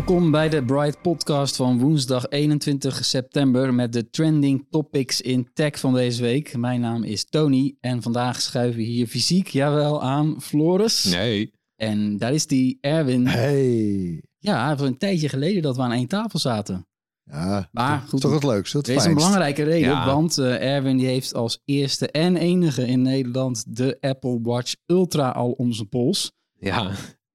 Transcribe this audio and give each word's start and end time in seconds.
Welkom 0.00 0.30
bij 0.30 0.48
de 0.48 0.64
Bright 0.64 1.02
Podcast 1.02 1.56
van 1.56 1.78
woensdag 1.78 2.28
21 2.28 3.04
september 3.04 3.74
met 3.74 3.92
de 3.92 4.10
trending 4.10 4.66
topics 4.70 5.20
in 5.20 5.48
tech 5.52 5.78
van 5.78 5.94
deze 5.94 6.22
week. 6.22 6.56
Mijn 6.56 6.80
naam 6.80 7.02
is 7.02 7.24
Tony 7.28 7.76
en 7.80 8.02
vandaag 8.02 8.40
schuiven 8.40 8.76
we 8.76 8.86
hier 8.86 9.06
fysiek, 9.06 9.48
jawel, 9.48 10.02
aan 10.02 10.42
Floris. 10.42 11.04
Nee. 11.04 11.52
En 11.76 12.16
daar 12.18 12.32
is 12.32 12.46
die 12.46 12.78
Erwin. 12.80 13.26
Hey. 13.26 14.22
Ja, 14.38 14.68
het 14.68 14.78
was 14.78 14.88
een 14.88 14.98
tijdje 14.98 15.28
geleden 15.28 15.62
dat 15.62 15.76
we 15.76 15.82
aan 15.82 15.92
één 15.92 16.08
tafel 16.08 16.38
zaten. 16.38 16.86
Ja, 17.24 17.68
Maar 17.72 18.04
goed, 18.08 18.20
toch 18.20 18.32
het 18.34 18.44
leukste, 18.44 18.76
het 18.76 18.88
Er 18.88 18.94
is 18.94 19.04
een 19.04 19.14
belangrijke 19.14 19.62
reden, 19.62 19.88
Ja. 19.88 20.06
want 20.06 20.38
eh, 20.38 20.74
Erwin 20.74 20.96
die 20.96 21.06
heeft 21.06 21.34
als 21.34 21.60
eerste 21.64 22.10
en 22.10 22.36
enige 22.36 22.86
in 22.86 23.02
Nederland 23.02 23.76
de 23.76 23.96
Apple 24.00 24.40
Watch 24.42 24.74
Ultra 24.86 25.30
al 25.30 25.50
om 25.50 25.72
zijn 25.72 25.88
pols. 25.88 26.32
Ja. 26.58 26.90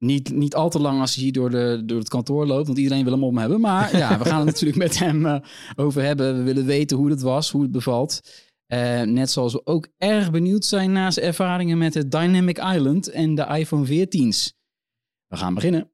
Niet, 0.06 0.34
niet 0.34 0.56
al 0.56 0.70
te 0.70 0.80
lang 0.80 1.00
als 1.00 1.16
hij 1.16 1.23
hier 1.23 1.34
door, 1.34 1.50
de, 1.50 1.84
door 1.86 2.00
het 2.00 2.09
kantoor 2.09 2.45
loopt, 2.45 2.67
want 2.67 2.80
iedereen 2.80 3.03
wil 3.03 3.14
hem 3.14 3.23
om 3.23 3.38
hebben. 3.38 3.61
Maar 3.61 3.98
ja, 3.98 4.17
we 4.17 4.25
gaan 4.25 4.38
het 4.38 4.45
natuurlijk 4.53 4.78
met 4.78 5.00
hem 5.00 5.25
eh, 5.25 5.39
over 5.75 6.03
hebben. 6.03 6.38
We 6.38 6.44
willen 6.44 6.66
weten 6.66 6.98
hoe 6.98 7.09
het 7.09 7.22
was, 7.22 7.52
hoe 7.52 7.61
het 7.61 7.72
bevalt. 7.72 8.22
Eh, 8.66 9.02
net 9.02 9.31
zoals 9.31 9.53
we 9.53 9.66
ook 9.66 9.88
erg 9.98 10.31
benieuwd 10.31 10.66
zijn 10.66 10.92
naar 10.92 11.11
zijn 11.14 11.26
ervaringen 11.26 11.78
met 11.78 11.94
het 11.94 12.11
Dynamic 12.11 12.58
Island 12.58 13.09
en 13.09 13.36
de 13.36 13.45
iPhone 13.45 13.86
14's. 13.86 14.53
We 15.28 15.38
gaan 15.38 15.53
beginnen. 15.53 15.89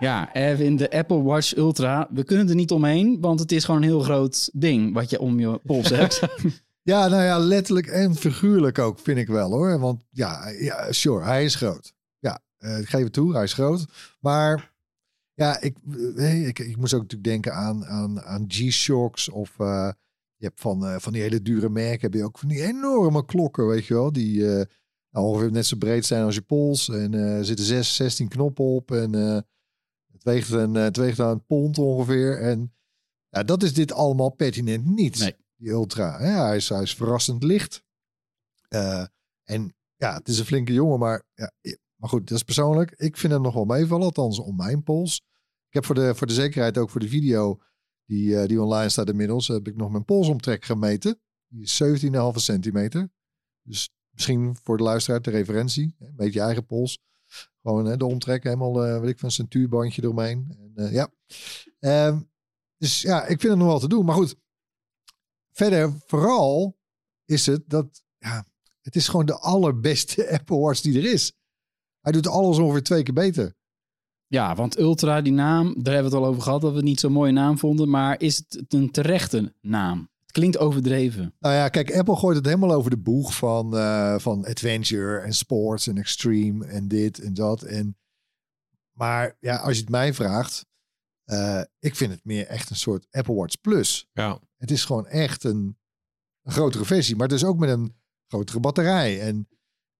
Ja, 0.00 0.32
Erwin, 0.32 0.76
de 0.76 0.90
Apple 0.90 1.22
Watch 1.22 1.56
Ultra. 1.56 2.08
We 2.10 2.24
kunnen 2.24 2.48
er 2.48 2.54
niet 2.54 2.70
omheen, 2.70 3.20
want 3.20 3.40
het 3.40 3.52
is 3.52 3.64
gewoon 3.64 3.82
een 3.82 3.88
heel 3.88 4.00
groot 4.00 4.50
ding 4.52 4.94
wat 4.94 5.10
je 5.10 5.20
om 5.20 5.40
je 5.40 5.60
pols 5.64 5.88
hebt. 5.88 6.20
Ja, 6.90 7.08
nou 7.08 7.22
ja, 7.22 7.38
letterlijk 7.38 7.86
en 7.86 8.14
figuurlijk 8.14 8.78
ook, 8.78 8.98
vind 8.98 9.18
ik 9.18 9.26
wel 9.26 9.50
hoor. 9.50 9.78
Want 9.78 10.04
ja, 10.10 10.48
ja 10.48 10.92
sure, 10.92 11.24
hij 11.24 11.44
is 11.44 11.54
groot. 11.54 11.92
Ja, 12.18 12.40
eh, 12.58 12.78
ik 12.78 12.88
geef 12.88 13.02
het 13.04 13.12
toe, 13.12 13.34
hij 13.34 13.42
is 13.42 13.52
groot. 13.52 13.86
Maar 14.20 14.72
ja, 15.34 15.60
ik, 15.60 15.76
eh, 16.16 16.46
ik, 16.46 16.58
ik 16.58 16.76
moest 16.76 16.94
ook 16.94 17.02
natuurlijk 17.02 17.30
denken 17.30 17.54
aan, 17.54 17.84
aan, 17.84 18.20
aan 18.20 18.44
G-Shocks 18.48 19.28
of... 19.28 19.58
eh, 19.58 19.90
je 20.36 20.46
hebt 20.46 20.60
van, 20.60 21.00
van 21.00 21.12
die 21.12 21.22
hele 21.22 21.42
dure 21.42 21.68
merken 21.68 22.00
heb 22.00 22.14
je 22.14 22.24
ook 22.24 22.38
van 22.38 22.48
die 22.48 22.62
enorme 22.62 23.24
klokken, 23.24 23.66
weet 23.66 23.86
je 23.86 23.94
wel. 23.94 24.12
Die 24.12 24.42
nou, 25.10 25.26
ongeveer 25.26 25.50
net 25.52 25.66
zo 25.66 25.76
breed 25.76 26.06
zijn 26.06 26.24
als 26.24 26.34
je 26.34 26.42
pols. 26.42 26.88
En 26.88 27.14
er 27.14 27.44
zitten 27.44 27.64
zes, 27.64 27.94
16 27.96 28.28
knoppen 28.28 28.64
op. 28.64 28.90
En 28.90 29.12
het, 29.12 30.22
weegt 30.22 30.50
een, 30.50 30.74
het 30.74 30.96
weegt 30.96 31.18
een 31.18 31.44
pond 31.46 31.78
ongeveer. 31.78 32.40
En 32.40 32.72
ja, 33.28 33.42
dat 33.42 33.62
is 33.62 33.74
dit 33.74 33.92
allemaal 33.92 34.30
pertinent 34.30 34.84
niet. 34.84 35.18
Nee. 35.18 35.36
Die 35.60 35.70
Ultra. 35.70 36.18
Hè? 36.18 36.26
Hij, 36.26 36.56
is, 36.56 36.68
hij 36.68 36.82
is 36.82 36.94
verrassend 36.94 37.42
licht. 37.42 37.84
Eh, 38.68 39.04
en 39.44 39.74
ja, 39.96 40.14
het 40.14 40.28
is 40.28 40.38
een 40.38 40.44
flinke 40.44 40.72
jongen, 40.72 40.98
maar, 40.98 41.22
ja, 41.34 41.52
maar 41.96 42.08
goed, 42.08 42.28
dat 42.28 42.36
is 42.36 42.42
persoonlijk. 42.42 42.90
Ik 42.90 43.16
vind 43.16 43.32
het 43.32 43.42
nog 43.42 43.54
wel 43.54 43.64
meevallen, 43.64 44.04
althans 44.04 44.38
om 44.38 44.56
mijn 44.56 44.82
pols. 44.82 45.16
Ik 45.68 45.74
heb 45.74 45.84
voor 45.84 45.94
de, 45.94 46.14
voor 46.14 46.26
de 46.26 46.32
zekerheid 46.32 46.78
ook 46.78 46.90
voor 46.90 47.00
de 47.00 47.08
video 47.08 47.60
die, 48.04 48.40
eh, 48.40 48.48
die 48.48 48.62
online 48.62 48.88
staat 48.88 49.08
inmiddels, 49.08 49.48
heb 49.48 49.68
ik 49.68 49.76
nog 49.76 49.90
mijn 49.90 50.04
polsomtrek 50.04 50.64
gemeten. 50.64 51.20
Die 51.46 51.62
is 51.62 51.82
17,5 51.82 52.40
centimeter. 52.40 53.10
Dus 53.62 53.90
misschien 54.10 54.56
voor 54.62 54.76
de 54.76 54.82
luisteraar 54.82 55.22
de 55.22 55.30
referentie. 55.30 55.94
Een 55.98 56.16
beetje 56.16 56.38
je 56.38 56.44
eigen 56.44 56.66
pols. 56.66 56.98
Gewoon 57.62 57.84
hè, 57.84 57.96
de 57.96 58.06
omtrek, 58.06 58.42
helemaal, 58.42 58.84
eh 58.84 59.00
weet 59.00 59.10
ik, 59.10 59.18
van 59.18 59.28
een 59.28 59.34
centuurbandje 59.34 60.02
eromheen. 60.02 60.72
En, 60.74 60.92
ja. 60.92 61.12
Ehm, 61.78 62.20
dus 62.76 63.00
ja, 63.00 63.22
ik 63.22 63.40
vind 63.40 63.52
het 63.52 63.58
nog 63.58 63.66
wel 63.66 63.78
te 63.78 63.88
doen. 63.88 64.04
Maar 64.04 64.14
goed, 64.14 64.36
verder 65.52 65.92
vooral 66.06 66.78
is 67.24 67.46
het 67.46 67.62
dat, 67.66 68.02
ja, 68.18 68.46
het 68.82 68.96
is 68.96 69.08
gewoon 69.08 69.26
de 69.26 69.38
allerbeste 69.38 70.30
Apple 70.38 70.58
Watch 70.58 70.80
die 70.80 70.98
er 70.98 71.12
is. 71.12 71.32
Hij 72.00 72.12
doet 72.12 72.26
alles 72.26 72.58
ongeveer 72.58 72.82
twee 72.82 73.02
keer 73.02 73.14
beter. 73.14 73.54
Ja, 74.26 74.54
want 74.54 74.78
Ultra, 74.78 75.20
die 75.20 75.32
naam, 75.32 75.66
daar 75.82 75.94
hebben 75.94 76.10
we 76.10 76.16
het 76.16 76.26
al 76.26 76.30
over 76.30 76.42
gehad, 76.42 76.60
dat 76.60 76.70
we 76.70 76.76
het 76.76 76.84
niet 76.84 77.00
zo'n 77.00 77.12
mooie 77.12 77.32
naam 77.32 77.58
vonden. 77.58 77.88
Maar 77.88 78.20
is 78.20 78.36
het 78.36 78.74
een 78.74 78.90
terechte 78.90 79.54
naam? 79.60 80.10
Het 80.20 80.30
klinkt 80.32 80.58
overdreven. 80.58 81.34
Nou 81.38 81.54
ja, 81.54 81.68
kijk, 81.68 81.96
Apple 81.96 82.16
gooit 82.16 82.36
het 82.36 82.46
helemaal 82.46 82.72
over 82.72 82.90
de 82.90 82.98
boeg 82.98 83.34
van, 83.34 83.76
eh, 83.76 84.18
van 84.18 84.44
adventure 84.44 85.18
en 85.18 85.32
sports 85.32 85.86
en 85.86 85.98
extreme 85.98 86.66
en 86.66 86.88
dit 86.88 87.18
en 87.18 87.34
dat. 87.34 87.62
En, 87.62 87.98
maar 88.92 89.36
ja, 89.40 89.56
als 89.56 89.74
je 89.74 89.80
het 89.80 89.90
mij 89.90 90.14
vraagt, 90.14 90.66
eh, 91.24 91.62
ik 91.78 91.96
vind 91.96 92.12
het 92.12 92.24
meer 92.24 92.46
echt 92.46 92.70
een 92.70 92.76
soort 92.76 93.06
Apple 93.10 93.34
Watch 93.34 93.60
Plus. 93.60 94.08
Ja. 94.12 94.40
Het 94.60 94.70
is 94.70 94.84
gewoon 94.84 95.06
echt 95.06 95.44
een, 95.44 95.76
een 96.42 96.52
grotere 96.52 96.84
versie, 96.84 97.16
maar 97.16 97.28
dus 97.28 97.44
ook 97.44 97.58
met 97.58 97.68
een 97.70 97.94
grotere 98.26 98.60
batterij. 98.60 99.20
En 99.20 99.48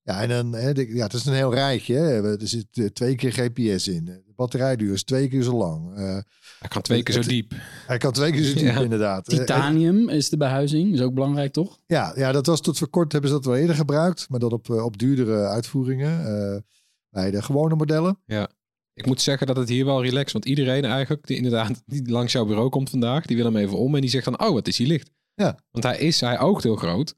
ja, 0.03 0.21
en 0.22 0.28
dan, 0.28 0.53
hè, 0.53 0.72
de- 0.72 0.94
ja, 0.94 1.03
het 1.04 1.12
is 1.12 1.26
een 1.26 1.32
heel 1.34 1.54
rijtje. 1.54 1.94
Hè. 1.94 2.38
Er 2.41 2.48
zit 2.48 2.66
eh, 2.72 2.84
twee 2.87 3.15
keer 3.15 3.32
GPS 3.32 3.88
in. 3.88 4.04
De 4.04 4.32
batterijduur 4.37 4.93
is 4.93 5.04
twee 5.04 5.28
keer 5.28 5.43
zo 5.43 5.56
lang. 5.56 5.94
Eh, 5.97 6.19
Hij 6.59 6.69
kan 6.69 6.82
twee 6.82 7.03
keer 7.03 7.15
zo 7.22 7.28
diep. 7.28 7.53
hij 7.87 7.99
kan 7.99 8.12
twee 8.12 8.32
keer 8.32 8.43
zo 8.44 8.54
diep, 8.54 8.62
Ja. 8.75 8.81
inderdaad. 8.81 9.28
Eh, 9.28 9.38
Titanium 9.38 10.09
is 10.09 10.28
de 10.28 10.37
behuizing, 10.37 10.93
is 10.94 11.00
ook 11.00 11.15
belangrijk 11.15 11.53
toch? 11.53 11.78
Ja, 11.87 12.12
ja, 12.16 12.32
dat 12.32 12.47
was 12.47 12.60
tot 12.60 12.78
voor 12.78 12.88
kort 12.88 13.12
hebben 13.12 13.31
ze 13.31 13.37
dat 13.37 13.44
wel 13.44 13.56
eerder 13.56 13.76
gebruikt, 13.76 14.28
maar 14.28 14.38
dat 14.41 14.53
op, 14.53 14.70
op 14.70 14.99
duurdere 14.99 15.47
uitvoeringen 15.47 16.25
eh, 16.26 16.60
bij 17.09 17.31
de 17.31 17.43
gewone 17.43 17.75
modellen. 17.75 18.19
Ik 18.94 19.06
moet 19.06 19.20
zeggen 19.20 19.46
dat 19.46 19.56
het 19.56 19.68
hier 19.68 19.84
wel 19.84 20.02
relaxed. 20.02 20.32
Want 20.32 20.44
iedereen 20.44 20.84
eigenlijk, 20.84 21.26
die 21.26 21.36
inderdaad 21.36 21.82
die 21.86 22.10
langs 22.10 22.32
jouw 22.32 22.44
bureau 22.44 22.68
komt 22.68 22.90
vandaag, 22.90 23.26
die 23.26 23.36
wil 23.36 23.44
hem 23.44 23.56
even 23.56 23.78
om 23.78 23.94
en 23.94 24.00
die 24.00 24.10
zegt 24.10 24.24
dan, 24.24 24.40
oh, 24.40 24.52
wat 24.52 24.68
is 24.68 24.78
hij 24.78 24.86
licht. 24.86 25.10
Ja. 25.34 25.58
Want 25.70 25.84
hij 25.84 25.98
is, 25.98 26.20
hij 26.20 26.40
oogt 26.40 26.62
heel 26.62 26.76
groot. 26.76 27.14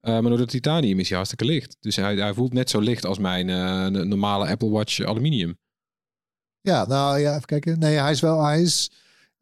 eh, 0.00 0.12
maar 0.12 0.22
door 0.30 0.36
de 0.38 0.46
titanium 0.46 0.98
is 0.98 1.06
hij 1.08 1.16
hartstikke 1.16 1.44
licht. 1.44 1.76
Dus 1.80 1.96
hij, 1.96 2.16
hij 2.16 2.34
voelt 2.34 2.52
net 2.52 2.70
zo 2.70 2.80
licht 2.80 3.06
als 3.06 3.18
mijn 3.18 3.48
eh, 3.50 3.86
normale 4.02 4.46
Apple 4.48 4.68
Watch 4.70 5.00
aluminium. 5.00 5.58
Ja, 6.60 6.86
nou 6.86 7.18
ja, 7.18 7.30
even 7.34 7.46
kijken. 7.46 7.78
Nee, 7.78 7.96
hij 7.96 8.10
is 8.10 8.20
wel, 8.20 8.44
hij 8.44 8.62
is 8.62 8.90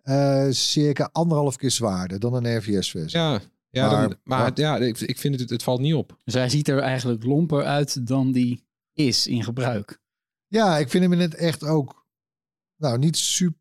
eh, 0.02 0.46
circa 0.50 1.08
anderhalf 1.12 1.56
keer 1.56 1.70
zwaarder 1.70 2.20
dan 2.20 2.34
een 2.34 2.56
RVS-versie. 2.58 3.18
Ja, 3.20 3.40
ja 3.70 3.90
Maar- 3.90 4.08
dan, 4.08 4.18
maar, 4.24 4.38
maar- 4.38 4.52
ja, 4.54 4.76
ik, 4.78 5.00
ik 5.00 5.18
vind 5.18 5.40
het, 5.40 5.50
het 5.50 5.62
valt 5.62 5.80
niet 5.80 5.94
op. 5.94 6.18
Dus 6.24 6.34
hij 6.34 6.48
ziet 6.48 6.68
er 6.68 6.78
eigenlijk 6.78 7.24
lomper 7.24 7.64
uit 7.64 8.06
dan 8.06 8.32
die 8.32 8.64
is 8.92 9.26
in 9.26 9.44
gebruik. 9.44 10.00
Ja, 10.52 10.78
ik 10.78 10.88
vind 10.88 11.02
hem 11.02 11.12
in 11.12 11.20
het 11.20 11.34
echt 11.34 11.64
ook, 11.64 12.06
nou 12.76 12.98
niet 12.98 13.16
super. 13.16 13.60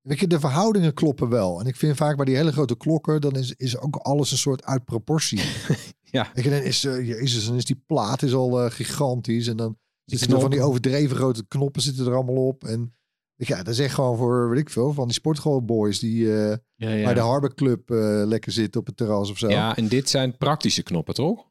Weet 0.00 0.20
je, 0.20 0.26
de 0.26 0.40
verhoudingen 0.40 0.94
kloppen 0.94 1.28
wel. 1.28 1.60
En 1.60 1.66
ik 1.66 1.76
vind 1.76 1.96
vaak 1.96 2.16
bij 2.16 2.24
die 2.24 2.36
hele 2.36 2.52
grote 2.52 2.76
klokken, 2.76 3.20
dan 3.20 3.36
is, 3.36 3.54
is 3.56 3.78
ook 3.78 3.96
alles 3.96 4.30
een 4.30 4.38
soort 4.38 4.64
uit 4.64 4.84
proportie. 4.84 5.40
Ja. 6.12 6.30
Je, 6.34 6.42
dan 6.42 6.52
is, 6.52 6.84
eh, 6.84 7.08
jezus, 7.08 7.46
dan 7.46 7.56
is 7.56 7.64
die 7.64 7.82
plaat 7.86 8.22
is 8.22 8.34
al 8.34 8.60
eh, 8.60 8.70
gigantisch. 8.70 9.46
En 9.46 9.56
dan 9.56 9.78
Die 10.04 10.18
zitten 10.18 10.36
er 10.36 10.42
van 10.42 10.50
die 10.50 10.62
overdreven 10.62 11.16
grote 11.16 11.46
knoppen 11.46 11.82
zitten 11.82 12.06
er 12.06 12.14
allemaal 12.14 12.46
op. 12.46 12.64
En 12.64 12.94
ja, 13.34 13.56
dat 13.56 13.74
is 13.74 13.78
echt 13.78 13.94
gewoon 13.94 14.16
voor, 14.16 14.50
weet 14.50 14.58
ik 14.58 14.70
veel, 14.70 14.92
van 14.92 15.04
die 15.04 15.14
sportschoolboys 15.14 15.98
die 15.98 16.36
eh, 16.36 16.56
Ja, 16.74 17.04
bij 17.04 17.14
de 17.14 17.20
Harbor 17.20 17.54
Club 17.54 17.88
lekker 18.28 18.52
zitten 18.52 18.80
op 18.80 18.86
het 18.86 18.96
terras 18.96 19.30
of 19.30 19.38
zo. 19.38 19.48
Ja, 19.48 19.76
en 19.76 19.88
dit 19.88 20.08
zijn 20.08 20.36
praktische 20.36 20.82
knoppen, 20.82 21.14
toch? 21.14 21.49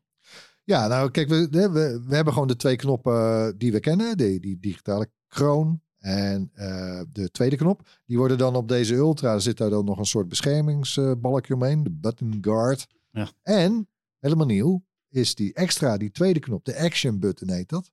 Ja, 0.70 0.88
nou 0.88 1.12
kijk, 1.12 1.30
we, 1.30 1.48
we, 1.50 2.04
we 2.08 2.16
hebben 2.16 2.34
gewoon 2.34 2.48
de 2.48 2.56
twee 2.56 2.76
knoppen 2.76 3.58
die 3.58 3.72
we 3.72 3.80
kennen. 3.80 4.18
Die, 4.18 4.40
die 4.40 4.60
digitale 4.60 5.12
kroon 5.28 5.82
En 5.98 6.52
eh, 6.54 7.02
de 7.12 7.32
tweede 7.32 7.56
knop, 7.56 7.88
die 8.06 8.18
worden 8.18 8.38
dan 8.38 8.56
op 8.56 8.68
deze 8.68 8.96
Ultra, 8.96 9.40
zit 9.40 9.58
daar 9.58 9.70
dan 9.70 9.86
nog 9.86 9.98
een 9.98 10.06
soort 10.06 10.28
beschermingsbalkje 10.28 11.54
omheen, 11.54 11.84
de 11.84 11.92
button 11.92 12.38
guard. 12.42 12.88
Ja. 13.12 13.30
En, 13.42 13.90
helemaal 14.20 14.46
nieuw, 14.46 14.84
is 15.10 15.36
die 15.36 15.54
extra, 15.54 15.98
die 15.98 16.12
tweede 16.12 16.40
knop, 16.40 16.66
de 16.66 16.80
action 16.80 17.20
button 17.20 17.52
heet 17.52 17.70
dat. 17.70 17.92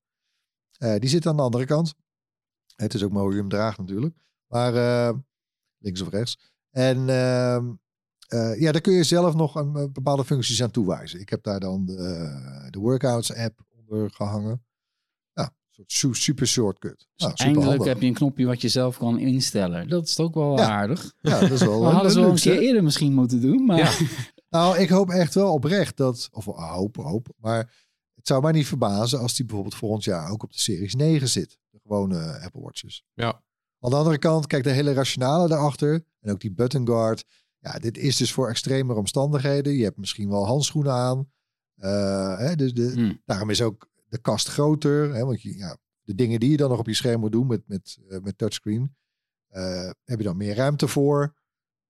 Eh, 0.78 0.98
die 0.98 1.08
zit 1.08 1.26
aan 1.26 1.36
de 1.36 1.42
andere 1.42 1.64
kant. 1.64 1.94
Het 2.76 2.94
is 2.94 3.02
ook 3.02 3.12
mooi 3.12 3.36
hem 3.36 3.48
draagt 3.48 3.78
natuurlijk. 3.78 4.16
Maar 4.46 4.74
eh, 4.74 5.16
links 5.78 6.00
of 6.00 6.08
rechts. 6.08 6.38
En 6.70 7.08
eh, 8.28 8.60
ja, 8.60 8.72
daar 8.72 8.80
kun 8.80 8.92
je 8.92 9.02
zelf 9.04 9.34
nog 9.34 9.54
een, 9.54 9.76
eh, 9.76 9.84
bepaalde 9.92 10.24
functies 10.24 10.62
aan 10.62 10.70
toewijzen. 10.70 11.20
Ik 11.20 11.28
heb 11.28 11.42
daar 11.42 11.60
dan 11.60 11.84
de, 11.86 11.96
eh, 11.96 12.70
de 12.70 12.78
workouts 12.78 13.34
app 13.34 13.60
onder 13.78 14.10
gehangen. 14.10 14.64
Ja, 15.32 15.42
een 15.44 15.50
soort 15.70 15.92
su- 15.92 16.14
super 16.14 16.46
shortcut. 16.46 16.96
Dus 16.96 17.06
Nou, 17.16 17.30
super 17.30 17.44
eindelijk 17.44 17.68
handig. 17.70 17.86
heb 17.92 18.00
je 18.02 18.08
een 18.08 18.14
knopje 18.14 18.46
wat 18.46 18.60
je 18.60 18.68
zelf 18.68 18.98
kan 18.98 19.18
instellen. 19.18 19.88
Dat 19.88 20.06
is 20.06 20.18
ook 20.20 20.34
wel 20.34 20.56
Ja. 20.58 20.68
aardig. 20.68 21.12
Ja, 21.20 21.40
dat 21.40 21.50
is 21.50 21.60
wel 21.60 21.80
We 21.80 21.86
hadden 21.86 22.10
ze 22.10 22.20
wel 22.20 22.28
een 22.30 22.34
keer 22.36 22.58
eerder 22.58 22.82
misschien 22.82 23.12
moeten 23.14 23.40
doen. 23.40 23.64
Maar 23.66 23.76
Ja. 23.78 23.92
Nou, 24.50 24.78
ik 24.78 24.88
hoop 24.88 25.10
echt 25.10 25.34
wel 25.34 25.52
oprecht 25.52 25.96
dat, 25.96 26.28
of 26.32 26.48
ah, 26.48 26.72
hoop, 26.72 26.96
hoop, 26.96 27.28
maar 27.36 27.58
het 28.14 28.26
zou 28.26 28.42
mij 28.42 28.52
niet 28.52 28.66
verbazen 28.66 29.18
als 29.18 29.34
die 29.34 29.44
bijvoorbeeld 29.46 29.74
volgend 29.76 30.04
jaar 30.04 30.30
ook 30.30 30.42
op 30.42 30.52
de 30.52 30.58
Series 30.58 30.94
9 30.94 31.28
zit. 31.28 31.58
De 31.70 31.78
gewone 31.82 32.40
Apple 32.40 32.60
Watches. 32.62 33.04
Ja. 33.14 33.42
Aan 33.80 33.90
de 33.90 33.96
andere 33.96 34.18
kant, 34.18 34.46
kijk 34.46 34.64
de 34.64 34.70
hele 34.70 34.92
rationale 34.92 35.48
daarachter 35.48 36.04
en 36.20 36.32
ook 36.32 36.40
die 36.40 36.52
button 36.52 36.86
guard. 36.86 37.24
Ja, 37.66 37.78
dit 37.78 37.98
is 37.98 38.16
dus 38.16 38.32
voor 38.32 38.48
extremere 38.48 38.98
omstandigheden. 38.98 39.72
Je 39.74 39.84
hebt 39.84 39.96
misschien 39.96 40.28
wel 40.28 40.46
handschoenen 40.46 40.92
aan. 40.92 41.30
Eh, 41.76 42.38
hè, 42.38 42.56
dus 42.56 42.74
de, 42.74 42.90
Hmm. 42.92 43.22
daarom 43.24 43.50
is 43.50 43.62
ook 43.62 43.88
de 44.08 44.18
kast 44.18 44.48
groter. 44.48 45.14
Hè, 45.14 45.24
want 45.24 45.42
je, 45.42 45.56
ja, 45.56 45.76
de 46.02 46.14
dingen 46.14 46.40
die 46.40 46.50
je 46.50 46.56
dan 46.56 46.70
nog 46.70 46.78
op 46.78 46.86
je 46.86 46.94
scherm 46.94 47.20
moet 47.20 47.32
doen 47.32 47.46
met, 47.46 47.62
met, 47.68 47.98
eh, 48.08 48.20
met 48.20 48.38
touchscreen, 48.38 48.96
eh, 49.48 49.90
heb 50.04 50.18
je 50.18 50.24
dan 50.24 50.36
meer 50.36 50.54
ruimte 50.54 50.88
voor. 50.88 51.34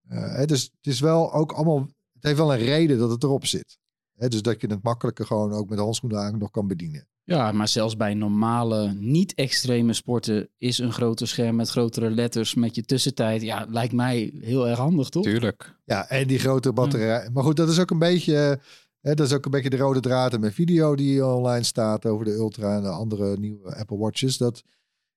Hè, 0.09 0.47
dus 0.47 0.63
het 0.63 0.87
is 0.87 1.01
wel 1.01 1.33
ook 1.33 1.53
allemaal, 1.53 1.79
het 2.13 2.23
heeft 2.23 2.37
wel 2.37 2.53
een 2.53 2.59
reden 2.59 2.99
dat 2.99 3.11
het 3.11 3.23
erop 3.23 3.47
zit. 3.47 3.79
Hè, 4.15 4.29
dus 4.29 4.43
dat 4.43 4.61
je 4.61 4.67
het 4.67 4.83
makkelijker 4.83 5.27
gewoon 5.27 5.53
ook 5.53 5.69
met 5.69 5.79
handschoenen 5.79 6.21
aan 6.21 6.39
nog 6.39 6.51
kan 6.51 6.67
bedienen. 6.67 7.09
Ja, 7.27 7.53
maar 7.53 7.69
zelfs 7.69 7.97
bij 7.97 8.15
normale, 8.15 8.93
niet-extreme 8.93 9.93
sporten 9.93 10.49
is 10.57 10.79
een 10.79 10.93
groter 10.93 11.29
scherm 11.29 11.57
met 11.57 11.69
grotere 11.69 12.11
letters 12.11 12.55
met 12.55 12.75
je 12.75 12.85
tussentijd. 12.85 13.43
Ja, 13.43 13.67
lijkt 13.69 13.93
mij 13.93 14.33
heel 14.41 14.69
erg 14.69 14.79
handig, 14.79 15.09
toch? 15.09 15.23
Tuurlijk. 15.23 15.77
Ja, 15.85 16.09
en 16.09 16.27
die 16.27 16.39
grote 16.39 16.73
batterij. 16.73 17.31
Maar 17.33 17.43
goed, 17.43 17.57
dat 17.57 17.69
is 17.69 17.79
ook 17.79 17.91
een 17.91 17.99
beetje, 17.99 18.61
hè, 19.01 19.15
dat 19.15 19.27
is 19.27 19.33
ook 19.33 19.45
een 19.45 19.51
beetje 19.51 19.71
de 19.71 19.77
rode 19.77 20.01
draad 20.01 20.33
in 20.33 20.41
mijn 20.41 20.53
video 20.53 20.95
die 20.97 21.27
online 21.27 21.65
staat 21.65 22.07
over 22.07 22.25
de 22.25 22.33
Ultra 22.33 22.77
en 22.77 22.83
de 22.83 22.89
andere 22.89 23.37
nieuwe 23.39 23.77
Apple 23.77 23.97
Watches. 23.99 24.37
Dat, 24.37 24.63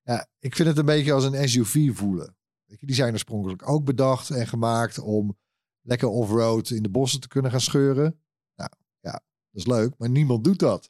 ja, 0.02 0.28
ik 0.40 0.56
vind 0.56 0.68
het 0.68 0.78
een 0.78 0.86
beetje 0.86 1.14
als 1.14 1.24
een 1.24 1.50
SUV 1.50 1.96
voelen. 1.96 2.36
Weet 2.66 2.80
je, 2.80 2.86
die 2.86 2.96
zijn 2.96 3.14
oorspronkelijk 3.14 3.70
ook 3.70 3.86
bedacht 3.86 4.30
en 4.30 4.48
gemaakt 4.48 5.00
om 5.00 5.38
lekker 5.82 6.08
off-road 6.08 6.70
in 6.70 6.84
de 6.84 6.90
bossen 6.90 7.20
te 7.20 7.28
kunnen 7.28 7.52
gaan 7.52 7.62
scheuren. 7.62 8.20
Nou 8.56 8.70
ja, 9.00 9.12
dat 9.12 9.62
is 9.62 9.66
leuk, 9.66 9.94
maar 9.98 10.10
niemand 10.10 10.44
doet 10.44 10.60
dat. 10.60 10.90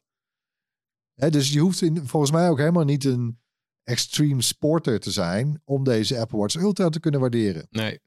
Dus 1.28 1.52
je 1.52 1.58
hoeft 1.60 1.82
in, 1.82 2.06
volgens 2.06 2.32
mij 2.32 2.48
ook 2.48 2.58
helemaal 2.58 2.84
niet 2.84 3.04
een 3.04 3.38
extreme 3.82 4.42
sporter 4.42 5.00
te 5.00 5.10
zijn 5.10 5.62
om 5.64 5.84
deze 5.84 6.18
Apple 6.18 6.38
Watch 6.38 6.54
Ultra 6.54 6.88
te 6.88 7.00
kunnen 7.00 7.20
waarderen. 7.20 7.66
Nee. 7.70 8.00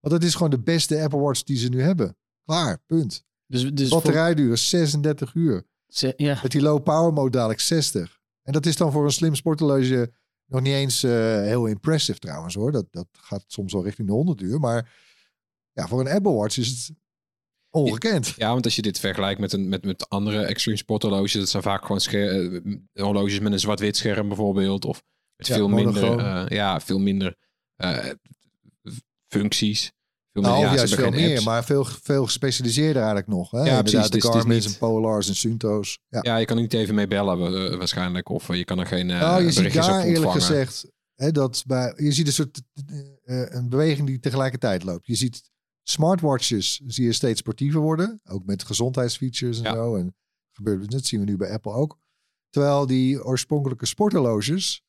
Want 0.00 0.14
het 0.14 0.24
is 0.24 0.32
gewoon 0.34 0.50
de 0.50 0.60
beste 0.62 1.02
Apple 1.02 1.18
Watch 1.18 1.42
die 1.42 1.56
ze 1.56 1.68
nu 1.68 1.82
hebben. 1.82 2.16
Klaar, 2.44 2.78
punt. 2.86 3.24
Dus, 3.46 3.70
dus 3.72 3.88
Batterijduur 3.88 4.52
is 4.52 4.68
36 4.68 5.34
uur. 5.34 5.64
ze- 5.86 6.14
ja, 6.16 6.38
Met 6.42 6.52
die 6.52 6.60
low 6.62 6.82
power 6.82 7.12
mode 7.12 7.30
dadelijk 7.30 7.60
60. 7.60 8.18
En 8.42 8.52
dat 8.52 8.66
is 8.66 8.76
dan 8.76 8.92
voor 8.92 9.04
een 9.04 9.10
slim 9.12 9.34
sporthorloge 9.34 10.12
nog 10.46 10.60
niet 10.60 10.72
eens 10.72 11.02
eh, 11.02 11.10
heel 11.42 11.66
impressive 11.66 12.18
trouwens 12.18 12.54
hoor. 12.54 12.72
Dat, 12.72 12.86
dat 12.90 13.06
gaat 13.12 13.44
soms 13.46 13.72
wel 13.72 13.84
richting 13.84 14.08
de 14.08 14.14
100 14.14 14.40
uur. 14.40 14.60
Maar 14.60 14.92
ja, 15.72 15.86
voor 15.88 16.00
een 16.00 16.08
Apple 16.14 16.32
Watch 16.32 16.56
is 16.58 16.68
het 16.68 16.96
ongekend. 17.74 18.34
Ja, 18.36 18.52
want 18.52 18.64
als 18.64 18.76
je 18.76 18.82
dit 18.82 18.98
vergelijkt 18.98 19.40
met, 19.40 19.52
een, 19.52 19.68
met, 19.68 19.84
met 19.84 20.08
andere 20.08 20.44
extreme 20.44 20.76
sport 20.78 21.02
horloges, 21.02 21.32
dat 21.32 21.48
zijn 21.48 21.62
vaak 21.62 21.82
gewoon 21.82 22.00
scher- 22.00 22.54
eh, 22.54 22.76
horloges 22.92 23.40
met 23.40 23.52
een 23.52 23.60
zwart-wit 23.60 23.96
scherm 23.96 24.28
bijvoorbeeld. 24.28 24.84
Of 24.84 25.02
met 25.36 25.46
Ja, 25.46 25.54
veel 25.54 25.68
minder, 25.68 26.18
eh, 26.18 26.44
ja, 26.48 26.80
veel 26.80 26.98
minder 26.98 27.36
eh, 27.76 28.10
functies. 29.28 29.92
Veel 30.32 30.42
Nou, 30.42 30.54
minder, 30.54 30.72
of 30.72 30.80
ja, 30.80 30.86
juist 30.86 30.94
veel 31.02 31.10
meer, 31.20 31.30
apps. 31.34 31.44
maar 31.44 31.64
veel, 31.64 31.84
veel 31.84 32.24
gespecialiseerder 32.24 32.96
eigenlijk 32.96 33.26
nog. 33.28 33.50
Hè? 33.50 33.62
Ja, 33.62 33.82
precies. 33.82 34.02
De 34.02 34.18
Dus 34.18 34.24
Garmin's 34.24 34.66
en 34.66 34.78
Polars 34.78 35.28
en 35.28 35.34
Sunto's. 35.36 35.98
Ja. 36.08 36.18
Ja, 36.22 36.36
je 36.36 36.44
kan 36.44 36.56
niet 36.56 36.72
even 36.74 36.94
mee 36.94 37.06
bellen 37.08 37.70
eh, 37.70 37.76
waarschijnlijk. 37.78 38.28
Of 38.28 38.48
eh, 38.48 38.56
je 38.56 38.64
kan 38.64 38.78
er 38.78 38.86
geen 38.86 39.10
eh 39.10 39.20
nou, 39.20 39.42
je 39.42 39.50
ziet 39.52 39.72
daar 39.74 40.04
eerlijk 40.04 40.32
gezegd, 40.32 40.90
hè, 41.14 41.30
dat 41.30 41.62
bij, 41.66 41.92
je 41.96 42.12
ziet 42.12 42.26
een 42.26 42.32
soort 42.32 42.60
eh, 43.24 43.42
een 43.54 43.68
beweging 43.68 44.06
die 44.06 44.20
tegelijkertijd 44.20 44.84
loopt. 44.84 45.06
Je 45.06 45.14
ziet 45.14 45.50
smartwatches 45.88 46.80
zie 46.86 47.04
je 47.04 47.12
steeds 47.12 47.38
sportiever 47.40 47.80
worden, 47.80 48.20
ook 48.24 48.44
met 48.44 48.64
gezondheidsfeatures 48.64 49.58
en 49.58 49.64
Ja. 49.64 49.72
zo. 49.74 49.96
En 49.96 50.16
gebeurt 50.52 50.90
dat 50.90 51.04
zien 51.04 51.20
we 51.20 51.26
nu 51.26 51.36
bij 51.36 51.50
Apple 51.52 51.72
ook. 51.72 51.98
Terwijl 52.50 52.86
die 52.86 53.24
oorspronkelijke 53.24 53.86
sporthorloges 53.86 54.82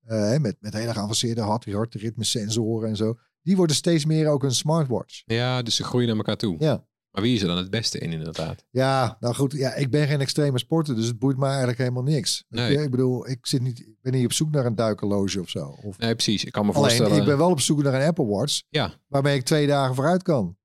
eh, 0.00 0.36
met, 0.38 0.56
met 0.60 0.72
hele 0.72 0.92
geavanceerde 0.92 1.40
hart, 1.40 1.72
hartritmesensoren 1.72 2.88
en 2.88 2.96
zo, 2.96 3.18
die 3.42 3.56
worden 3.56 3.76
steeds 3.76 4.04
meer 4.04 4.28
ook 4.28 4.42
een 4.42 4.54
smartwatch. 4.54 5.22
Ja, 5.24 5.62
dus 5.62 5.76
ze 5.76 5.84
groeien 5.84 6.08
naar 6.08 6.16
elkaar 6.16 6.36
toe. 6.36 6.56
Ja. 6.58 6.86
Maar 7.16 7.24
wie 7.24 7.34
is 7.34 7.42
er 7.42 7.48
dan 7.48 7.56
het 7.56 7.70
beste 7.70 7.98
in 7.98 8.12
inderdaad? 8.12 8.64
Ja, 8.70 9.16
nou 9.20 9.34
goed. 9.34 9.52
Ja, 9.52 9.74
ik 9.74 9.90
ben 9.90 10.06
geen 10.06 10.20
extreme 10.20 10.58
sporter, 10.58 10.94
dus 10.94 11.06
het 11.06 11.18
boeit 11.18 11.36
me 11.36 11.46
eigenlijk 11.46 11.78
helemaal 11.78 12.02
niks. 12.02 12.44
Nee. 12.48 12.82
Ik 12.82 12.90
bedoel, 12.90 13.28
ik, 13.28 13.38
zit 13.46 13.62
niet, 13.62 13.78
ik 13.78 13.96
ben 14.02 14.12
niet 14.12 14.24
op 14.24 14.32
zoek 14.32 14.50
naar 14.50 14.66
een 14.66 14.74
duikerloge 14.74 15.40
of 15.40 15.48
zo. 15.48 15.78
Of, 15.82 15.98
Nee, 15.98 16.14
precies. 16.14 16.44
Ik 16.44 16.52
kan 16.52 16.66
me 16.66 16.72
Alleen, 16.72 16.82
voorstellen. 16.84 17.16
ik 17.16 17.24
ben 17.24 17.38
wel 17.38 17.50
op 17.50 17.60
zoek 17.60 17.82
naar 17.82 17.94
een 17.94 18.06
Apple 18.06 18.26
Watch. 18.26 18.62
Ja. 18.68 18.94
Waarmee 19.08 19.36
ik 19.36 19.42
twee 19.44 19.66
dagen 19.66 19.94
vooruit 19.94 20.22
kan. 20.22 20.56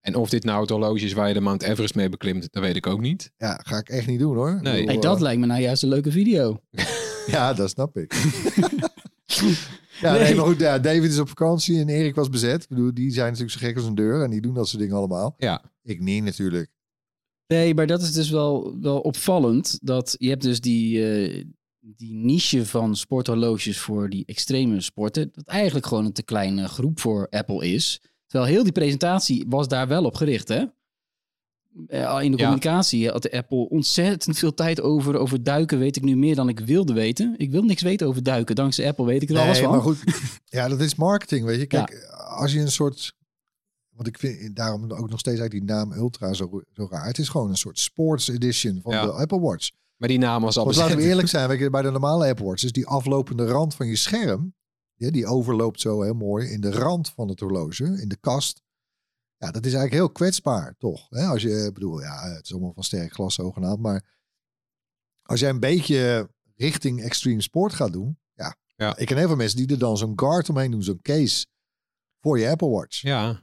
En 0.00 0.14
of 0.14 0.30
dit 0.30 0.44
nou 0.44 0.60
het 0.60 0.70
horloge 0.70 1.04
is 1.04 1.12
waar 1.12 1.28
je 1.28 1.34
de 1.34 1.40
Mount 1.40 1.62
Everest 1.62 1.94
mee 1.94 2.08
beklimt, 2.08 2.52
dat 2.52 2.62
weet 2.62 2.76
ik 2.76 2.86
ook 2.86 3.00
niet. 3.00 3.32
Ja, 3.36 3.60
ga 3.64 3.76
ik 3.76 3.88
echt 3.88 4.06
niet 4.06 4.18
doen 4.18 4.34
hoor. 4.34 4.58
Nee. 4.62 4.72
bedoel, 4.72 4.86
hey, 4.86 4.98
dat 4.98 5.16
eh, 5.16 5.22
lijkt 5.22 5.40
me 5.40 5.46
nou 5.46 5.60
juist 5.60 5.82
een 5.82 5.88
leuke 5.88 6.10
video. 6.10 6.60
Ja, 7.26 7.52
dat 7.52 7.70
snap 7.70 7.96
ik. 7.96 8.14
ja, 10.00 10.12
nee. 10.12 10.22
Nee. 10.22 10.34
maar 10.34 10.44
goed. 10.44 10.60
Ja, 10.60 10.78
David 10.78 11.10
is 11.10 11.18
op 11.18 11.28
vakantie 11.28 11.80
en 11.80 11.88
Erik 11.88 12.14
was 12.14 12.28
bezet. 12.28 12.62
Ik 12.62 12.68
bedoel, 12.68 12.94
die 12.94 13.10
zijn 13.10 13.26
natuurlijk 13.26 13.58
zo 13.58 13.66
gek 13.66 13.76
als 13.76 13.84
een 13.84 13.94
deur. 13.94 14.22
En 14.22 14.30
die 14.30 14.40
doen 14.40 14.54
dat 14.54 14.68
soort 14.68 14.82
dingen 14.82 14.96
allemaal. 14.96 15.34
Ja. 15.38 15.62
Ik 15.82 16.00
niet 16.00 16.24
natuurlijk. 16.24 16.70
Nee, 17.46 17.74
maar 17.74 17.86
dat 17.86 18.02
is 18.02 18.12
dus 18.12 18.30
wel, 18.30 18.76
wel 18.80 19.00
opvallend. 19.00 19.78
Dat 19.82 20.14
je 20.18 20.28
hebt 20.28 20.42
dus 20.42 20.60
die, 20.60 21.08
eh, 21.08 21.44
die 21.80 22.14
niche 22.14 22.66
van 22.66 22.96
sporthorloges 22.96 23.78
voor 23.78 24.08
die 24.10 24.24
extreme 24.26 24.80
sporten. 24.80 25.30
Dat 25.32 25.46
eigenlijk 25.46 25.86
gewoon 25.86 26.04
een 26.04 26.12
te 26.12 26.22
kleine 26.22 26.68
groep 26.68 27.00
voor 27.00 27.26
Apple 27.30 27.68
is. 27.68 28.00
Terwijl 28.26 28.52
heel 28.52 28.62
die 28.62 28.72
presentatie 28.72 29.44
was 29.48 29.68
daar 29.68 29.88
wel 29.88 30.04
op 30.04 30.14
gericht, 30.14 30.48
hè? 30.48 30.64
Eh, 31.86 32.18
In 32.22 32.30
de 32.30 32.36
Ja. 32.38 32.42
communicatie 32.42 33.10
had 33.10 33.22
de 33.22 33.32
Apple 33.32 33.68
ontzettend 33.68 34.38
veel 34.38 34.54
tijd 34.54 34.80
over. 34.80 35.16
Over 35.16 35.42
duiken 35.42 35.78
weet 35.78 35.96
ik 35.96 36.02
nu 36.02 36.16
meer 36.16 36.34
dan 36.34 36.48
ik 36.48 36.60
wilde 36.60 36.92
weten. 36.92 37.34
Ik 37.36 37.50
wil 37.50 37.62
niks 37.62 37.82
weten 37.82 38.06
over 38.06 38.22
duiken. 38.22 38.54
Dankzij 38.54 38.88
Apple 38.88 39.04
weet 39.04 39.22
ik 39.22 39.30
er 39.30 39.38
alles 39.38 39.58
van. 39.58 39.70
maar 39.70 39.80
goed. 39.80 39.98
Ja, 40.44 40.68
dat 40.68 40.80
is 40.80 40.94
marketing, 40.94 41.44
weet 41.44 41.60
je. 41.60 41.66
Kijk, 41.66 42.08
als 42.28 42.52
je 42.52 42.60
een 42.60 42.70
soort... 42.70 43.14
Want 43.90 44.08
ik 44.08 44.18
vind 44.18 44.56
daarom 44.56 44.92
ook 44.92 45.10
nog 45.10 45.18
steeds 45.18 45.40
uit 45.40 45.50
die 45.50 45.62
naam 45.64 45.92
Ultra 45.92 46.32
zo, 46.32 46.62
zo 46.72 46.86
raar. 46.90 47.06
Het 47.06 47.18
is 47.18 47.28
gewoon 47.28 47.48
een 47.50 47.56
soort 47.56 47.78
sports 47.78 48.28
edition 48.28 48.80
van 48.82 48.92
Ja. 48.92 49.04
de 49.04 49.12
Apple 49.12 49.40
Watch. 49.40 49.70
Maar 49.96 50.08
die 50.08 50.18
naam 50.18 50.42
was 50.42 50.56
al 50.56 50.64
Want 50.64 50.76
laten 50.76 50.96
we 50.96 51.02
eerlijk 51.02 51.28
zijn, 51.28 51.70
bij 51.70 51.82
de 51.82 51.90
normale 51.90 52.28
Apple 52.28 52.44
Watch 52.46 52.62
is 52.64 52.72
die 52.72 52.86
aflopende 52.86 53.46
rand 53.46 53.74
van 53.74 53.86
je 53.86 53.96
scherm, 53.96 54.54
ja, 54.94 55.10
die 55.10 55.26
overloopt 55.26 55.80
zo 55.80 56.02
heel 56.02 56.14
mooi 56.14 56.46
in 56.48 56.60
de 56.60 56.70
rand 56.70 57.08
van 57.08 57.28
het 57.28 57.40
horloge, 57.40 57.84
in 58.00 58.08
de 58.08 58.16
kast. 58.20 58.62
Ja, 59.38 59.50
dat 59.50 59.64
is 59.66 59.72
eigenlijk 59.72 59.92
heel 59.92 60.10
kwetsbaar, 60.10 60.74
toch? 60.78 61.06
Hè? 61.10 61.24
Als 61.26 61.42
je, 61.42 61.70
bedoel, 61.74 62.00
ja, 62.00 62.28
het 62.34 62.44
is 62.44 62.52
allemaal 62.52 62.72
van 62.72 62.84
sterk 62.84 63.12
glas 63.12 63.34
zogenaamd, 63.34 63.80
maar 63.80 64.04
als 65.22 65.40
jij 65.40 65.50
een 65.50 65.60
beetje 65.60 66.30
richting 66.56 67.02
extreme 67.02 67.40
sport 67.42 67.72
gaat 67.74 67.92
doen, 67.92 68.18
ja, 68.34 68.56
Ja. 68.76 68.96
ik 68.96 69.06
ken 69.06 69.16
heel 69.16 69.26
veel 69.26 69.36
mensen 69.36 69.56
die 69.58 69.66
er 69.66 69.78
dan 69.78 69.96
zo'n 69.96 70.18
guard 70.20 70.48
omheen 70.48 70.70
doen, 70.70 70.82
zo'n 70.82 71.02
case 71.02 71.46
voor 72.20 72.38
je 72.38 72.48
Apple 72.50 72.68
Watch. 72.68 73.00
Ja. 73.02 73.42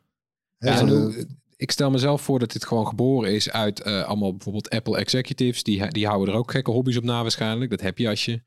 De- 0.58 1.28
ik 1.56 1.72
stel 1.72 1.92
mezelf 1.92 2.22
voor 2.22 2.40
dat 2.40 2.52
dit 2.52 2.66
gewoon 2.66 2.88
geboren 2.88 3.34
is 3.34 3.50
uit 3.50 3.80
eh, 3.82 4.04
allemaal 4.04 4.32
bijvoorbeeld 4.32 4.70
Apple 4.70 4.98
executives. 4.98 5.64
Die, 5.64 5.88
die 5.88 6.08
houden 6.08 6.34
er 6.34 6.40
ook 6.40 6.52
gekke 6.52 6.72
hobby's 6.72 6.98
op 6.98 7.04
na 7.04 7.22
waarschijnlijk. 7.22 7.70
Dat 7.72 7.82
heb 7.82 7.98
je 7.98 8.10
als 8.10 8.26
je... 8.26 8.44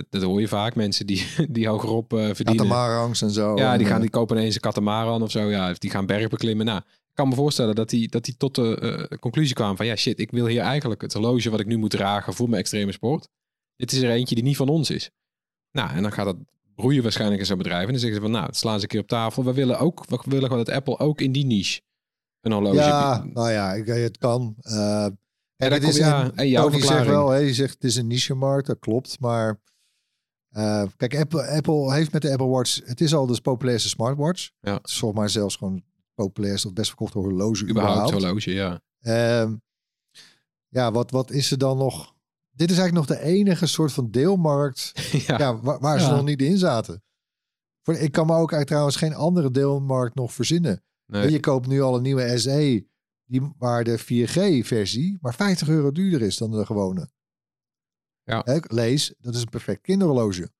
Dat, 0.00 0.20
dat 0.20 0.22
hoor 0.30 0.40
je 0.40 0.48
vaak. 0.48 0.74
Mensen 0.74 1.06
die, 1.06 1.26
die 1.48 1.68
hogerop 1.68 2.12
eh 2.12 2.18
verdienen. 2.18 2.56
Katamarangs 2.56 3.22
en 3.22 3.30
zo. 3.30 3.56
Ja, 3.56 3.76
die, 3.76 3.86
gaan, 3.86 3.96
eh, 3.96 4.00
die 4.00 4.10
kopen 4.10 4.36
ineens 4.36 4.54
een 4.54 4.60
katamaran 4.60 5.22
of 5.22 5.30
zo. 5.30 5.50
Ja, 5.50 5.72
die 5.72 5.90
gaan 5.90 6.06
berg 6.06 6.28
beklimmen. 6.28 6.66
Nou, 6.66 6.78
ik 6.78 7.14
kan 7.14 7.28
me 7.28 7.34
voorstellen 7.34 7.74
dat 7.74 7.90
die, 7.90 8.08
dat 8.08 8.24
die 8.24 8.36
tot 8.36 8.54
de 8.54 8.78
eh, 8.78 9.18
conclusie 9.18 9.54
kwamen 9.54 9.76
van... 9.76 9.86
Ja, 9.86 9.96
shit, 9.96 10.20
ik 10.20 10.30
wil 10.30 10.46
hier 10.46 10.60
eigenlijk 10.60 11.02
het 11.02 11.12
horloge 11.12 11.50
wat 11.50 11.60
ik 11.60 11.66
nu 11.66 11.76
moet 11.76 11.90
dragen 11.90 12.34
voor 12.34 12.48
mijn 12.48 12.60
extreme 12.60 12.92
sport. 12.92 13.28
Dit 13.76 13.92
is 13.92 14.02
er 14.02 14.10
eentje 14.10 14.34
die 14.34 14.44
niet 14.44 14.56
van 14.56 14.68
ons 14.68 14.90
is. 14.90 15.10
Nou, 15.72 15.90
en 15.90 16.02
dan 16.02 16.12
gaat 16.12 16.24
dat 16.24 16.36
broeien 16.74 17.02
waarschijnlijk 17.02 17.40
in 17.40 17.46
zo'n 17.46 17.58
bedrijf. 17.58 17.84
En 17.84 17.90
dan 17.90 18.00
zeggen 18.00 18.14
ze 18.14 18.22
van, 18.22 18.40
nou, 18.40 18.48
slaan 18.50 18.76
ze 18.76 18.82
een 18.82 18.88
keer 18.88 19.00
op 19.00 19.08
tafel. 19.08 19.44
We 19.44 19.52
willen 19.52 19.78
ook, 19.78 20.04
we 20.08 20.18
willen 20.24 20.48
gewoon 20.48 20.64
dat 20.64 20.74
Apple 20.74 20.98
ook 20.98 21.20
in 21.20 21.32
die 21.32 21.44
niche 21.44 21.80
een 22.40 22.52
horloge... 22.52 22.76
Ja, 22.76 23.24
nou 23.32 23.50
ja, 23.50 23.72
ik, 23.72 23.86
het 23.86 24.18
kan. 24.18 24.54
Eh 24.62 25.06
en 25.60 25.70
daar 25.70 25.80
het 25.80 25.88
is 25.88 25.96
ja, 25.96 26.24
een, 26.24 26.36
en 26.36 26.48
jouw 26.48 26.62
Tony 26.62 26.74
zegt 26.74 26.86
verklaring. 26.86 27.14
wel, 27.14 27.30
hè, 27.30 27.38
je 27.38 27.54
zegt 27.54 27.74
het 27.74 27.84
is 27.84 27.96
een 27.96 28.06
niche 28.06 28.34
markt, 28.34 28.66
dat 28.66 28.78
klopt. 28.78 29.20
Maar 29.20 29.60
Eh, 30.50 30.82
kijk, 30.96 31.16
Apple, 31.18 31.46
Apple 31.46 31.94
heeft 31.94 32.12
met 32.12 32.22
de 32.22 32.30
Apple 32.30 32.46
Watch... 32.46 32.80
Het 32.84 33.00
is 33.00 33.14
al 33.14 33.26
de 33.26 33.40
populairste 33.40 33.88
smartwatch. 33.88 34.50
Ja. 34.60 34.74
Het 34.74 34.88
is 34.88 34.98
volgens 34.98 35.20
mij 35.20 35.28
zelfs 35.28 35.56
gewoon 35.56 35.74
het 35.74 35.84
populairste 36.14 36.68
of 36.68 36.72
best 36.74 36.88
verkochte 36.88 37.18
horloge 37.18 37.68
Überhaupt 37.68 37.92
überhaupt. 37.98 38.24
horloge, 38.24 38.50
ja. 38.52 38.80
Ehm, 39.00 39.54
ja, 40.68 40.92
wat, 40.92 41.10
wat 41.10 41.30
is 41.30 41.50
er 41.50 41.58
dan 41.58 41.78
nog? 41.78 42.14
Dit 42.50 42.70
is 42.70 42.78
eigenlijk 42.78 43.08
nog 43.08 43.18
de 43.18 43.24
enige 43.24 43.66
soort 43.66 43.92
van 43.92 44.10
deelmarkt 44.10 44.92
ja. 45.26 45.38
ja. 45.38 45.60
waar, 45.60 45.78
waar 45.80 46.00
ze 46.00 46.06
Ja. 46.06 46.14
nog 46.14 46.24
niet 46.24 46.42
in 46.42 46.58
zaten. 46.58 47.02
Ik 47.84 48.12
kan 48.12 48.26
me 48.26 48.32
ook 48.32 48.38
eigenlijk 48.38 48.66
trouwens 48.66 48.96
geen 48.96 49.14
andere 49.14 49.50
deelmarkt 49.50 50.14
nog 50.14 50.32
verzinnen. 50.32 50.82
Nee. 51.06 51.30
Je 51.30 51.40
koopt 51.40 51.66
nu 51.66 51.80
al 51.82 51.96
een 51.96 52.02
nieuwe 52.02 52.38
SE, 52.38 52.86
die, 53.24 53.52
waar 53.58 53.84
de 53.84 53.98
4G-versie 53.98 55.18
maar 55.20 55.34
50 55.34 55.68
euro 55.68 55.92
duurder 55.92 56.22
is 56.22 56.36
dan 56.36 56.50
de 56.50 56.66
gewone. 56.66 57.08
Ja. 58.30 58.60
Lees, 58.66 59.14
dat 59.20 59.34
is 59.34 59.40
een 59.40 59.48
perfect 59.48 59.80
kinderhorloge. 59.82 60.50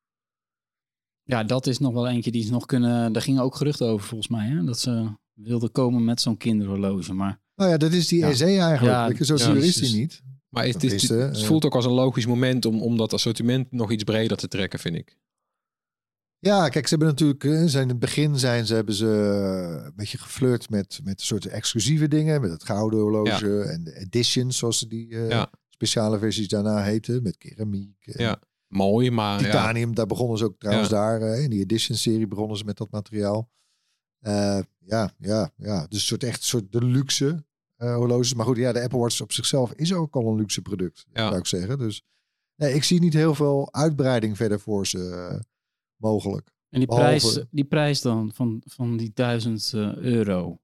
Ja, 1.23 1.45
dat 1.45 1.67
is 1.67 1.79
nog 1.79 1.93
wel 1.93 2.09
eentje 2.09 2.31
die 2.31 2.45
ze 2.45 2.51
nog 2.51 2.67
kunnen... 2.67 3.13
Daar 3.13 3.23
gingen 3.23 3.43
ook 3.43 3.55
geruchten 3.55 3.87
over 3.87 4.07
volgens 4.07 4.29
mij. 4.31 4.47
Hè? 4.47 4.65
Dat 4.65 4.79
ze 4.79 5.09
wilden 5.33 5.73
komen 5.73 6.05
met 6.05 6.21
zo'n 6.21 6.37
kinderhorloge. 6.37 7.13
Maar 7.13 7.41
Nou 7.55 7.71
ja, 7.71 7.77
dat 7.77 7.93
is 7.93 8.09
die 8.09 8.19
Ja. 8.19 8.35
SE 8.35 8.45
eigenlijk. 8.45 9.19
Ja, 9.19 9.25
Zo 9.25 9.55
ja, 9.55 9.61
is 9.61 9.75
die 9.75 9.97
niet. 9.99 10.23
Maar 10.49 10.67
het, 10.67 10.83
is, 10.83 10.93
is, 10.93 11.03
het, 11.03 11.11
eh, 11.11 11.25
het 11.25 11.45
voelt 11.45 11.65
ook 11.65 11.75
als 11.75 11.85
een 11.85 11.91
logisch 11.91 12.27
moment 12.27 12.65
om, 12.65 12.83
om 12.83 12.97
dat 12.97 13.13
assortiment 13.13 13.73
nog 13.73 13.91
iets 13.91 14.05
breder 14.05 14.37
te 14.37 14.49
trekken, 14.49 14.79
vind 14.79 14.97
ik. 14.97 15.19
Ja, 16.41 16.69
kijk, 16.69 16.87
ze 16.87 16.95
hebben 16.95 17.09
natuurlijk, 17.09 17.45
eh, 17.45 17.65
zijn 17.65 17.83
in 17.83 17.89
het 17.89 17.99
begin 17.99 18.39
zijn 18.39 18.67
ze, 18.67 18.75
hebben 18.75 18.95
ze 18.95 19.07
eh, 19.07 19.85
een 19.85 19.93
beetje 19.97 20.19
geflirt 20.19 20.71
met, 20.71 21.01
met 21.05 21.21
een 21.21 21.27
soort 21.27 21.47
exclusieve 21.47 22.09
dingen. 22.09 22.41
Met 22.41 22.51
het 22.51 22.65
gouden 22.65 23.01
horloge 23.01 23.63
en 23.63 23.85
de 23.85 23.97
editions, 23.99 24.59
zoals 24.59 24.79
ze 24.79 24.87
die 24.87 25.17
eh, 25.17 25.29
Ja. 25.29 25.51
Speciale 25.87 26.19
versies 26.19 26.49
daarna 26.49 26.83
heten. 26.83 27.23
Met 27.23 27.37
keramiek. 27.39 28.07
en 28.07 28.23
Ja, 28.25 28.41
Mooi, 28.67 29.11
maar 29.11 29.39
ja, 29.41 29.45
Titanium, 29.47 29.95
daar 29.95 30.07
begonnen 30.07 30.39
ze 30.39 30.45
ook 30.45 30.59
trouwens 30.59 30.89
Ja. 30.91 30.97
daar. 30.97 31.21
eh, 31.23 31.43
in 31.43 31.51
die 31.51 31.61
edition 31.61 31.97
serie 31.97 32.27
begonnen 32.27 32.57
ze 32.57 32.65
met 32.65 32.77
dat 32.77 32.91
materiaal. 32.91 33.51
Eh, 34.21 34.59
ja, 34.79 35.13
ja, 35.19 35.51
ja. 35.57 35.81
Dus 35.87 35.99
een 35.99 36.07
soort 36.07 36.23
echt 36.25 36.43
soort 36.43 36.73
de 36.73 36.85
luxe 36.85 37.45
eh, 37.77 37.95
horloges. 37.95 38.35
Maar 38.35 38.47
goed, 38.47 38.57
ja, 38.57 38.73
de 38.73 38.83
Apple 38.83 38.99
Watch 38.99 39.21
op 39.21 39.33
zichzelf 39.33 39.73
is 39.73 39.93
ook 39.93 40.15
al 40.15 40.27
een 40.29 40.37
luxe 40.37 40.63
product, 40.63 41.07
Ja. 41.13 41.27
zou 41.29 41.39
ik 41.39 41.47
zeggen. 41.47 41.79
Dus 41.79 42.03
nee, 42.57 42.75
ik 42.75 42.85
zie 42.85 43.01
niet 43.01 43.13
heel 43.15 43.35
veel 43.35 43.69
uitbreiding 43.73 44.37
verder 44.37 44.61
voor 44.61 44.87
ze 44.87 45.41
mogelijk. 45.97 46.51
En 46.69 46.79
die, 46.79 46.89
Behalve- 46.89 47.09
prijs, 47.33 47.45
die 47.51 47.65
prijs 47.65 48.01
dan 48.01 48.31
van, 48.35 48.63
van 48.67 48.97
die 48.97 49.11
1000 49.15 49.73
eh, 49.75 49.97
euro. 49.97 50.59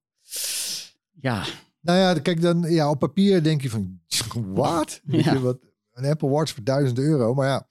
Ja, 1.19 1.45
Nou 1.81 1.97
ja, 1.99 2.13
kijk 2.13 2.41
dan, 2.41 2.61
ja, 2.61 2.89
op 2.89 2.99
papier 2.99 3.43
denk 3.43 3.61
je 3.61 3.69
van, 3.69 3.99
wat? 4.33 5.01
Ja. 5.03 5.39
wat? 5.39 5.57
Een 5.91 6.05
Apple 6.05 6.29
Watch 6.29 6.53
voor 6.53 6.63
1000 6.63 6.99
euro. 6.99 7.33
Maar 7.33 7.47
ja, 7.47 7.67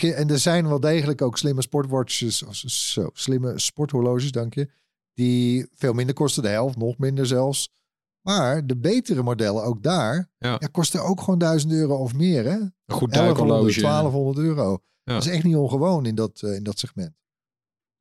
je, 0.00 0.14
en 0.14 0.30
er 0.30 0.38
zijn 0.38 0.68
wel 0.68 0.80
degelijk 0.80 1.22
ook 1.22 1.38
slimme 1.38 1.62
sportwatches, 1.62 2.42
of 2.42 2.54
zo, 2.56 3.10
slimme 3.12 3.58
sporthorloges, 3.58 4.32
dank 4.32 4.54
je, 4.54 4.70
die 5.14 5.66
veel 5.74 5.92
minder 5.92 6.14
kosten, 6.14 6.42
de 6.42 6.48
helft, 6.48 6.76
nog 6.76 6.98
minder 6.98 7.26
zelfs. 7.26 7.72
Maar 8.20 8.66
de 8.66 8.76
betere 8.76 9.22
modellen, 9.22 9.64
ook 9.64 9.82
daar, 9.82 10.30
Ja. 10.38 10.56
ja. 10.58 10.66
kosten 10.66 11.04
ook 11.04 11.20
gewoon 11.20 11.38
1000 11.38 11.72
euro 11.72 11.96
of 11.96 12.14
meer, 12.14 12.44
hè? 12.44 12.56
een 12.58 12.72
goed 12.86 13.12
1100, 13.12 13.14
duikhorloge. 13.14 13.80
1200 13.80 14.38
euro. 14.46 14.82
Ja. 15.02 15.12
Dat 15.12 15.24
is 15.24 15.30
echt 15.30 15.44
niet 15.44 15.56
ongewoon 15.56 16.06
in 16.06 16.14
dat, 16.14 16.42
eh, 16.42 16.54
in 16.54 16.62
dat 16.62 16.78
segment. 16.78 17.14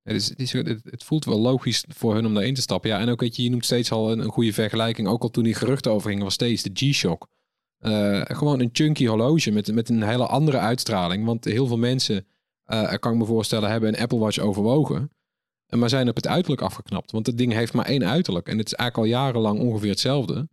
Het, 0.04 0.16
is, 0.16 0.30
het, 0.30 0.40
is, 0.40 0.52
het, 0.52 1.04
voelt 1.04 1.26
wel 1.26 1.40
logisch 1.40 1.86
voor 1.88 2.14
hun 2.14 2.26
om 2.26 2.34
daarin 2.34 2.54
te 2.54 2.62
stappen. 2.62 2.90
Ja, 2.90 3.00
en 3.00 3.10
ook 3.10 3.20
weet 3.20 3.36
je, 3.36 3.44
je 3.44 3.50
noemt 3.50 3.66
steeds 3.66 3.92
al 3.92 4.12
een, 4.12 4.20
een 4.20 4.32
goede 4.32 4.54
vergelijking. 4.54 5.08
Ook 5.08 5.22
al 5.22 5.30
toen 5.30 5.44
die 5.44 5.54
geruchten 5.56 5.92
overgingen, 5.92 6.24
was 6.24 6.34
steeds 6.34 6.64
de 6.64 6.72
G-Shock. 6.74 7.28
Eh, 7.78 8.22
gewoon 8.24 8.60
een 8.60 8.70
chunky 8.72 9.06
horloge 9.06 9.52
met, 9.52 9.74
met 9.74 9.90
een 9.90 10.04
hele 10.04 10.26
andere 10.26 10.58
uitstraling. 10.58 11.26
Want 11.26 11.46
heel 11.46 11.68
veel 11.68 11.78
mensen, 11.78 12.26
eh 12.66 12.94
kan 12.94 13.12
ik 13.12 13.18
me 13.18 13.26
voorstellen, 13.26 13.70
hebben 13.70 13.90
een 13.90 14.00
Apple 14.00 14.20
Watch 14.20 14.38
overwogen. 14.40 15.12
eh, 15.66 15.80
Maar 15.80 15.90
zijn 15.90 16.10
op 16.10 16.16
het 16.16 16.28
uiterlijk 16.28 16.62
afgeknapt. 16.62 17.12
Want 17.12 17.26
het 17.26 17.38
ding 17.38 17.54
heeft 17.54 17.74
maar 17.74 17.86
één 17.86 18.06
uiterlijk. 18.06 18.48
En 18.48 18.58
het 18.58 18.66
is 18.66 18.74
eigenlijk 18.74 19.10
al 19.14 19.20
jarenlang 19.20 19.60
ongeveer 19.60 19.90
hetzelfde. 19.90 20.50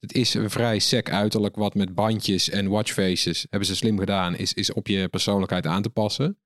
Het 0.00 0.12
is 0.14 0.34
een 0.34 0.50
vrij 0.50 0.78
sec 0.78 1.10
uiterlijk 1.10 1.56
wat 1.56 1.74
met 1.74 1.94
bandjes 1.94 2.50
en 2.50 2.68
watchfaces, 2.68 3.46
hebben 3.50 3.68
ze 3.68 3.76
slim 3.76 3.98
gedaan, 3.98 4.36
is, 4.36 4.52
is 4.54 4.72
op 4.72 4.86
je 4.86 5.08
persoonlijkheid 5.08 5.66
aan 5.66 5.82
te 5.82 5.90
passen. 5.90 6.38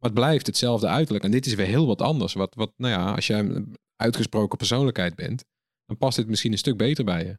Maar 0.00 0.10
het 0.10 0.18
blijft 0.18 0.46
hetzelfde 0.46 0.86
uiterlijk. 0.86 1.24
En 1.24 1.30
dit 1.30 1.46
is 1.46 1.54
weer 1.54 1.66
heel 1.66 1.86
wat 1.86 2.02
anders. 2.02 2.32
Wat, 2.32 2.54
wat 2.54 2.72
nou 2.76 2.92
ja, 2.92 3.14
als 3.14 3.26
jij 3.26 3.38
een 3.38 3.74
uitgesproken 3.96 4.58
persoonlijkheid 4.58 5.14
bent, 5.14 5.44
dan 5.86 5.96
past 5.96 6.16
dit 6.16 6.28
misschien 6.28 6.52
een 6.52 6.58
stuk 6.58 6.76
beter 6.76 7.04
bij 7.04 7.24
je. 7.24 7.38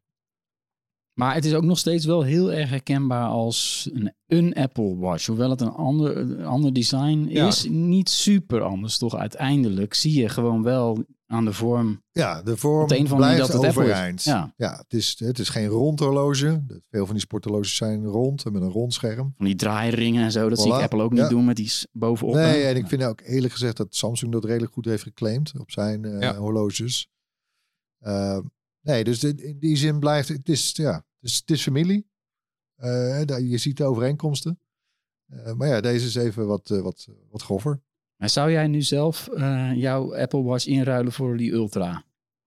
maar 1.13 1.33
het 1.33 1.45
is 1.45 1.53
ook 1.53 1.63
nog 1.63 1.77
steeds 1.77 2.05
wel 2.05 2.21
heel 2.21 2.53
erg 2.53 2.69
herkenbaar 2.69 3.27
als 3.27 3.89
een, 3.93 4.13
een 4.27 4.53
Apple 4.53 4.97
Watch. 4.97 5.25
Hoewel 5.25 5.49
het 5.49 5.61
een 5.61 5.71
ander, 5.71 6.17
een 6.17 6.45
ander 6.45 6.73
design 6.73 7.25
Ja. 7.29 7.47
is, 7.47 7.65
niet 7.69 8.09
super 8.09 8.61
anders. 8.61 8.97
Toch 8.97 9.15
uiteindelijk 9.15 9.93
zie 9.93 10.19
je 10.21 10.29
gewoon 10.29 10.63
wel 10.63 11.05
aan 11.31 11.45
de 11.45 11.53
vorm. 11.53 12.03
Ja, 12.11 12.41
de 12.41 12.57
vorm 12.57 12.87
de 12.87 12.93
manier 12.95 13.15
blijft 13.15 13.37
dat 13.51 13.51
het 13.51 13.65
overeind. 13.77 14.23
Ja. 14.23 14.53
Ja, 14.57 14.77
het 14.77 14.93
is, 14.93 15.19
het 15.19 15.39
is 15.39 15.49
geen 15.49 15.67
rond 15.67 15.99
horloge. 15.99 16.63
Veel 16.89 17.05
van 17.05 17.13
die 17.15 17.23
sporthorloges 17.23 17.75
zijn 17.75 18.05
rond 18.05 18.45
en 18.45 18.51
met 18.53 18.61
een 18.61 18.69
rond 18.69 18.93
scherm. 18.93 19.33
Van 19.37 19.45
die 19.45 19.55
draairingen 19.55 20.23
en 20.23 20.31
zo. 20.31 20.49
Dat 20.49 20.59
zie 20.59 20.71
ik 20.73 20.79
Voilà. 20.79 20.83
Apple 20.83 21.01
ook 21.01 21.11
niet 21.11 21.19
Ja. 21.19 21.27
doen 21.29 21.45
met 21.45 21.55
die 21.55 21.71
bovenop. 21.91 22.33
Nee, 22.33 22.63
en 22.63 22.75
ik 22.75 22.87
vind 22.87 23.03
ook 23.03 23.21
eerlijk 23.21 23.53
gezegd 23.53 23.77
dat 23.77 23.95
Samsung 23.95 24.31
dat 24.31 24.45
redelijk 24.45 24.73
goed 24.73 24.85
heeft 24.85 25.03
geclaimd 25.03 25.53
op 25.59 25.71
zijn 25.71 26.05
eh, 26.05 26.19
Ja. 26.21 26.35
horloges. 26.35 27.09
Eh, 27.99 28.39
nee, 28.81 29.03
dus 29.03 29.19
dit- 29.19 29.41
in 29.41 29.59
die 29.59 29.75
zin 29.75 29.99
blijft 29.99 30.27
het 30.27 30.49
is, 30.49 30.71
ja, 30.75 30.93
het 30.93 31.29
is, 31.29 31.35
het 31.35 31.51
is 31.51 31.61
familie. 31.63 32.09
Eh, 32.75 33.21
daar- 33.25 33.41
je 33.41 33.57
ziet 33.57 33.77
de 33.77 33.83
overeenkomsten. 33.83 34.59
Eh, 35.27 35.53
maar 35.53 35.67
ja, 35.67 35.81
deze 35.81 36.05
is 36.05 36.15
even 36.15 36.47
wat, 36.47 36.67
wat, 36.67 37.07
wat 37.29 37.41
groffer. 37.41 37.81
Maar 38.21 38.29
zou 38.29 38.51
jij 38.51 38.67
nu 38.67 38.81
zelf 38.81 39.27
eh, 39.27 39.71
jouw 39.75 40.15
Apple 40.15 40.43
Watch 40.43 40.65
inruilen 40.65 41.11
voor 41.11 41.37
die 41.37 41.51
Ultra? 41.51 42.03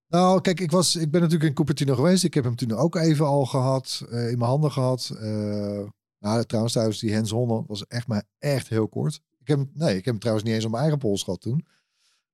Nou, 0.08 0.40
kijk, 0.40 0.60
ik, 0.60 0.70
was, 0.70 0.96
ik 0.96 1.10
ben 1.10 1.20
natuurlijk 1.20 1.48
in 1.48 1.54
Cupertino 1.54 1.94
geweest. 1.94 2.24
Ik 2.24 2.34
heb 2.34 2.44
hem 2.44 2.56
toen 2.56 2.72
ook 2.72 2.96
even 2.96 3.26
al 3.26 3.46
gehad, 3.46 4.04
eh, 4.10 4.30
in 4.30 4.38
mijn 4.38 4.50
handen 4.50 4.72
gehad. 4.72 5.12
Eh, 5.20 5.82
nou, 6.18 6.44
trouwens, 6.44 6.72
trouwens, 6.72 7.00
die 7.00 7.14
hands-on 7.14 7.64
was 7.66 7.86
echt 7.86 8.06
maar 8.06 8.24
echt 8.38 8.68
heel 8.68 8.88
kort. 8.88 9.20
Ik 9.40 9.48
heb, 9.48 9.58
nee, 9.72 9.88
ik 9.88 9.94
heb 9.94 10.04
hem 10.04 10.18
trouwens 10.18 10.46
niet 10.46 10.54
eens 10.54 10.64
op 10.64 10.70
mijn 10.70 10.82
eigen 10.82 11.00
pols 11.00 11.22
gehad 11.22 11.40
toen. 11.40 11.66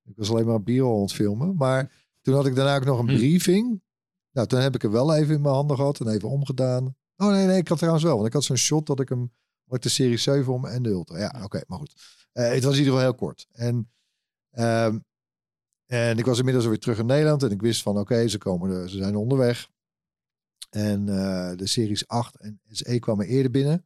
Ik 0.05 0.17
was 0.17 0.31
alleen 0.31 0.47
maar 0.47 0.55
een 0.55 0.65
bier 0.65 0.85
aan 0.85 1.01
het 1.01 1.13
filmen. 1.13 1.57
Maar 1.57 1.93
toen 2.21 2.35
had 2.35 2.47
ik 2.47 2.55
daarna 2.55 2.77
ook 2.77 2.85
nog 2.85 2.99
een 2.99 3.09
Hm. 3.09 3.17
briefing. 3.17 3.83
Nou, 4.33 4.47
toen 4.47 4.61
heb 4.61 4.75
ik 4.75 4.83
hem 4.83 4.91
wel 4.91 5.15
even 5.15 5.35
in 5.35 5.41
mijn 5.41 5.55
handen 5.55 5.77
gehad 5.77 6.01
en 6.01 6.09
even 6.09 6.29
omgedaan. 6.29 6.95
Oh 7.17 7.31
nee, 7.31 7.47
nee, 7.47 7.59
ik 7.59 7.69
had 7.69 7.79
trouwens 7.79 8.05
wel. 8.05 8.15
Want 8.15 8.27
ik 8.27 8.33
had 8.33 8.45
zo'n 8.45 8.57
shot 8.57 8.87
dat 8.87 9.01
ik 9.01 9.09
hem, 9.09 9.33
had 9.67 9.77
ik 9.77 9.83
de 9.83 9.89
Serie 9.89 10.17
7 10.17 10.53
om 10.53 10.65
en 10.67 10.83
de 10.83 10.89
Ultra. 10.89 11.19
Ja, 11.19 11.41
oké, 11.45 11.61
maar 11.67 11.79
goed. 11.79 11.95
Eh, 12.33 12.49
het 12.49 12.65
was 12.65 12.73
in 12.73 12.79
ieder 12.79 12.93
geval 12.93 12.99
heel 13.09 13.15
kort. 13.15 13.47
En, 13.53 13.91
ehm, 14.51 14.99
en 15.87 16.19
ik 16.19 16.25
was 16.25 16.39
inmiddels 16.39 16.67
weer 16.67 16.79
terug 16.79 16.99
in 16.99 17.07
Nederland 17.07 17.43
en 17.43 17.51
ik 17.51 17.61
wist 17.61 17.83
van 17.83 17.99
oké, 17.99 18.29
ze 18.29 18.39
komen, 18.39 18.71
er- 18.71 18.91
ze 18.91 18.97
zijn 18.97 19.17
onderweg. 19.17 19.69
En 20.71 21.09
eh, 21.09 21.57
de 21.57 21.67
series 21.67 22.07
8 22.09 22.37
en 22.37 22.61
SE 22.71 22.99
kwamen 22.99 23.27
eerder 23.27 23.51
binnen. 23.51 23.85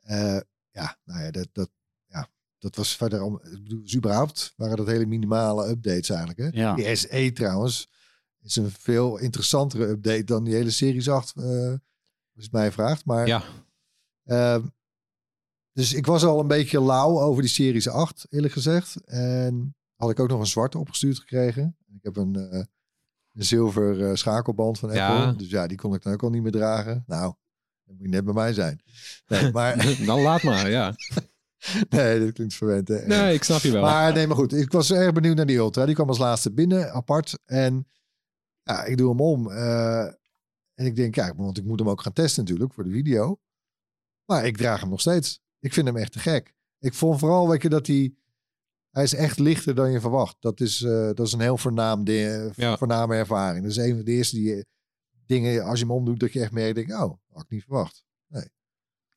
Eh, 0.00 0.40
ja, 0.70 0.98
nou 1.04 1.20
ja, 1.22 1.30
dat, 1.30 1.48
dat, 1.52 1.70
ja, 2.06 2.28
dat 2.58 2.76
was 2.76 2.96
verder 2.96 3.22
om. 3.22 3.34
Ik 3.42 3.62
bedoel, 3.62 3.82
dus 3.82 3.96
überhaupt 3.96 4.52
waren 4.56 4.76
dat 4.76 4.86
hele 4.86 5.06
minimale 5.06 5.68
updates 5.68 6.08
eigenlijk. 6.08 6.38
Hè? 6.38 6.60
Ja. 6.60 6.74
Die 6.74 6.96
SE 6.96 7.30
trouwens 7.34 7.88
is 8.42 8.56
een 8.56 8.70
veel 8.70 9.18
interessantere 9.18 9.86
update 9.86 10.24
dan 10.24 10.44
die 10.44 10.54
hele 10.54 10.70
series 10.70 11.08
8, 11.08 11.36
eh, 11.36 11.42
als 11.44 11.50
je 12.32 12.42
het 12.42 12.52
mij 12.52 12.72
vraagt. 12.72 13.04
Maar 13.04 13.26
Ja, 13.26 13.42
Ehm, 14.24 14.66
dus 15.78 15.92
ik 15.92 16.06
was 16.06 16.24
al 16.24 16.40
een 16.40 16.46
beetje 16.46 16.82
lauw 16.82 17.20
over 17.20 17.42
die 17.42 17.50
Series 17.50 17.88
8, 17.88 18.26
eerlijk 18.30 18.52
gezegd. 18.52 19.04
En 19.04 19.76
had 19.96 20.10
ik 20.10 20.20
ook 20.20 20.28
nog 20.28 20.40
een 20.40 20.46
zwarte 20.46 20.78
opgestuurd 20.78 21.18
gekregen. 21.18 21.76
Ik 21.94 22.02
heb 22.02 22.16
een, 22.16 22.36
eh, 22.36 22.62
een 23.32 23.44
zilver 23.44 24.08
eh, 24.08 24.14
schakelband 24.14 24.78
van 24.78 24.88
Apple. 24.88 25.02
Ja. 25.02 25.32
Dus 25.32 25.50
ja, 25.50 25.66
die 25.66 25.76
kon 25.76 25.94
ik 25.94 26.02
dan 26.02 26.12
ook 26.12 26.22
al 26.22 26.30
niet 26.30 26.42
meer 26.42 26.52
dragen. 26.52 27.04
Nou, 27.06 27.34
dat 27.84 27.94
moet 27.94 28.04
je 28.04 28.08
net 28.08 28.24
bij 28.24 28.34
mij 28.34 28.52
zijn. 28.52 28.82
Nee, 29.26 29.52
maar 29.52 29.76
dan 30.06 30.20
laat 30.20 30.42
maar, 30.42 30.70
ja. 30.70 30.94
nee, 31.90 32.20
dat 32.20 32.32
klinkt 32.32 32.54
verwend. 32.54 32.88
Hè? 32.88 33.06
Nee, 33.06 33.34
ik 33.34 33.42
snap 33.42 33.60
je 33.60 33.72
wel. 33.72 33.82
Maar 33.82 34.12
nee, 34.12 34.26
maar 34.26 34.36
goed. 34.36 34.52
Ik 34.52 34.72
was 34.72 34.90
erg 34.92 35.12
benieuwd 35.12 35.36
naar 35.36 35.46
die 35.46 35.56
Ultra. 35.56 35.86
Die 35.86 35.94
kwam 35.94 36.08
als 36.08 36.18
laatste 36.18 36.52
binnen, 36.52 36.92
apart. 36.92 37.38
En 37.44 37.88
ja, 38.62 38.84
ik 38.84 38.96
doe 38.96 39.08
hem 39.08 39.20
om. 39.20 39.50
eh, 39.50 40.04
en 40.74 40.86
ik 40.86 40.96
denk, 40.96 41.14
ja, 41.14 41.34
want 41.34 41.58
ik 41.58 41.64
moet 41.64 41.78
hem 41.78 41.88
ook 41.88 42.02
gaan 42.02 42.12
testen 42.12 42.42
natuurlijk 42.44 42.74
voor 42.74 42.84
de 42.84 42.90
video. 42.90 43.40
Maar 44.24 44.46
ik 44.46 44.56
draag 44.56 44.80
hem 44.80 44.90
nog 44.90 45.00
steeds. 45.00 45.46
Ik 45.60 45.72
vind 45.72 45.86
hem 45.86 45.96
echt 45.96 46.12
te 46.12 46.18
gek. 46.18 46.54
Ik 46.78 46.94
vond 46.94 47.18
vooral, 47.18 47.48
weet 47.48 47.62
je, 47.62 47.68
dat 47.68 47.86
hij... 47.86 48.12
Hij 48.90 49.02
is 49.02 49.14
echt 49.14 49.38
lichter 49.38 49.74
dan 49.74 49.90
je 49.90 50.00
verwacht. 50.00 50.36
Dat 50.40 50.60
is, 50.60 50.82
eh, 50.82 50.90
dat 51.14 51.20
is 51.26 51.32
een 51.32 51.40
heel 51.40 51.58
voornaam 51.58 52.06
Ja. 52.06 52.76
voorname 52.76 53.14
ervaring. 53.14 53.62
Dat 53.62 53.70
is 53.70 53.76
een 53.76 53.94
van 53.96 54.04
de 54.04 54.10
eerste 54.10 54.36
die, 54.36 54.64
dingen, 55.26 55.64
als 55.64 55.78
je 55.78 55.84
hem 55.86 55.94
omdoet, 55.94 56.20
dat 56.20 56.32
je 56.32 56.40
echt 56.40 56.52
meer 56.52 56.74
denkt, 56.74 56.92
oh, 56.92 56.98
had 57.32 57.42
ik 57.42 57.50
niet 57.50 57.62
verwacht. 57.62 58.06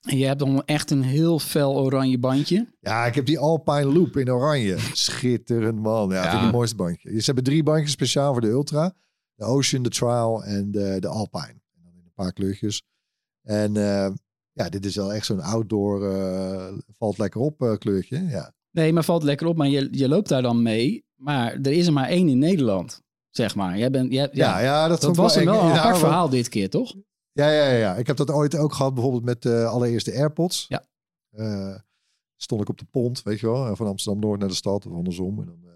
En 0.02 0.18
je 0.18 0.26
hebt 0.26 0.40
dan 0.40 0.66
echt 0.66 0.92
een 0.92 1.04
heel 1.04 1.40
fel 1.40 1.76
oranje 1.76 2.18
bandje. 2.20 2.68
Ja, 2.80 3.06
ik 3.06 3.16
heb 3.16 3.26
die 3.26 3.40
Alpine 3.40 3.86
Loop 3.86 4.18
in 4.18 4.32
oranje. 4.32 4.78
Schitterend, 4.94 5.80
man. 5.80 6.10
Ja, 6.10 6.16
Ja. 6.16 6.22
vind 6.24 6.36
ik 6.36 6.42
het 6.42 6.52
mooiste 6.52 6.76
bandje. 6.76 7.10
Ze 7.20 7.26
hebben 7.26 7.44
drie 7.44 7.64
bandjes 7.64 7.92
speciaal 7.92 8.32
voor 8.32 8.42
de 8.42 8.48
Ultra. 8.48 8.96
De 9.36 9.44
Ocean, 9.46 9.84
de 9.84 9.90
Trial 9.90 10.44
en 10.44 10.72
de, 10.72 10.98
de 11.00 11.08
Alpine. 11.08 11.48
En 11.76 11.82
dan 11.84 11.94
in 11.98 12.06
een 12.06 12.14
paar 12.14 12.34
kleurtjes. 12.34 12.84
En 13.42 13.78
eh, 13.78 14.12
ja, 14.54 14.70
dit 14.70 14.86
is 14.86 14.96
wel 14.96 15.14
echt 15.14 15.26
zo'n 15.26 15.42
outdoor, 15.42 16.12
eh, 16.12 16.74
valt 16.98 17.18
lekker 17.18 17.42
op 17.42 17.62
eh, 17.62 17.78
kleurtje. 17.78 18.26
Ja. 18.28 18.54
Nee, 18.72 18.94
maar 18.94 19.04
valt 19.04 19.24
lekker 19.24 19.48
op. 19.48 19.58
Maar 19.58 19.68
je, 19.68 19.88
je 19.92 20.08
loopt 20.08 20.30
daar 20.30 20.42
dan 20.42 20.62
mee. 20.62 21.06
Maar 21.16 21.54
er 21.54 21.72
is 21.72 21.88
er 21.88 21.94
maar 21.94 22.08
één 22.08 22.30
in 22.30 22.38
Nederland, 22.38 23.02
zeg 23.30 23.56
maar. 23.56 23.78
Jij 23.78 23.92
bent, 23.92 24.12
jij, 24.12 24.30
Ja, 24.32 24.60
ja, 24.60 24.60
ja, 24.60 24.88
dat, 24.88 25.16
was 25.16 25.36
wel 25.36 25.48
een 25.48 25.54
Ja, 25.54 25.78
apart 25.78 25.98
verhaal 25.98 26.30
dit 26.30 26.50
keer, 26.50 26.70
toch? 26.70 26.96
Ja, 27.32 27.52
ja, 27.52 27.66
ja, 27.66 27.78
ja. 27.78 27.96
Ik 27.96 28.08
heb 28.08 28.18
dat 28.18 28.32
ooit 28.32 28.56
ook 28.56 28.74
gehad, 28.74 28.94
bijvoorbeeld 28.94 29.24
met 29.24 29.42
de 29.42 29.66
allereerste 29.66 30.14
AirPods. 30.14 30.66
Ja. 30.68 30.84
Eh, 31.32 31.76
stond 32.36 32.62
ik 32.62 32.70
op 32.70 32.78
de 32.78 32.86
pont, 32.92 33.24
weet 33.24 33.40
je 33.40 33.48
wel, 33.48 33.76
van 33.76 33.88
Amsterdam-Noord 33.88 34.40
naar 34.40 34.50
de 34.50 34.56
stad 34.56 34.86
of 34.86 34.94
andersom. 34.94 35.40
En 35.40 35.46
dan, 35.46 35.71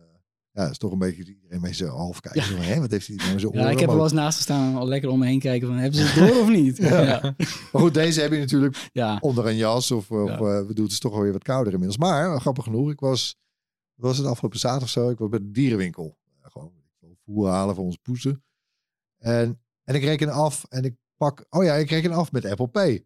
ja, 0.56 0.62
dat 0.62 0.72
is 0.72 0.78
toch 0.78 0.92
een 0.92 0.98
beetje 0.98 1.26
iedereen 1.26 1.62
mee 1.62 1.74
zo 1.74 1.88
half 1.88 2.20
kijken. 2.20 2.58
Hè, 2.58 2.80
wat 2.80 2.92
heeft 2.92 3.08
hij 3.08 3.16
nou 3.16 3.40
zo 3.40 3.50
Ja, 3.54 3.70
ik 3.70 3.80
heb 3.80 3.90
er 3.90 3.96
wel 3.96 4.04
eens 4.04 4.14
naast 4.14 4.38
gestaan 4.38 4.76
al 4.76 4.88
lekker 4.88 5.10
om 5.10 5.20
me 5.20 5.26
heen 5.26 5.40
kijken 5.40 5.68
van, 5.68 5.78
hebben 5.78 6.00
ze 6.00 6.06
het 6.06 6.28
door 6.28 6.42
of 6.42 6.50
niet? 6.50 6.78
Ja. 6.86 7.02
ja. 7.02 7.22
Maar 7.72 7.82
goed, 7.82 7.94
deze 7.94 8.22
heb 8.22 8.32
je 8.32 8.38
natuurlijk 8.40 8.90
ja. 8.94 9.18
onder 9.22 9.46
een 9.48 9.56
jas 9.56 9.92
of, 9.92 10.12
of 10.12 10.30
eh, 10.30 10.66
bedoel, 10.68 10.84
het 10.84 10.94
is 10.94 11.00
toch 11.00 11.12
wel 11.12 11.22
weer 11.22 11.32
wat 11.32 11.44
kouder 11.44 11.74
inmiddels. 11.74 12.00
Maar 12.00 12.34
eh, 12.34 12.40
grappig 12.40 12.64
genoeg, 12.64 12.92
ik 12.92 13.00
was, 13.00 13.38
wat 13.96 14.08
was 14.10 14.18
het 14.18 14.28
afgelopen 14.28 14.60
zaterdag 14.60 14.90
zo, 14.90 15.10
ik 15.10 15.18
was 15.18 15.30
bij 15.30 15.40
de 15.40 15.52
dierenwinkel. 15.52 16.18
Gewoon 16.42 16.72
voer 17.26 17.50
halen 17.50 17.76
voor 17.76 17.84
onze 17.84 18.00
poezen. 18.02 18.44
En, 19.18 19.62
en 19.84 19.96
ik 19.96 20.04
reken 20.04 20.30
af 20.30 20.66
en 20.70 20.84
ik 20.84 20.96
pak, 21.18 21.46
oh 21.50 21.64
ja, 21.64 21.74
ik 21.74 21.90
reken 21.90 22.12
af 22.12 22.32
met 22.32 22.46
Apple 22.46 22.68
Pay. 22.68 23.06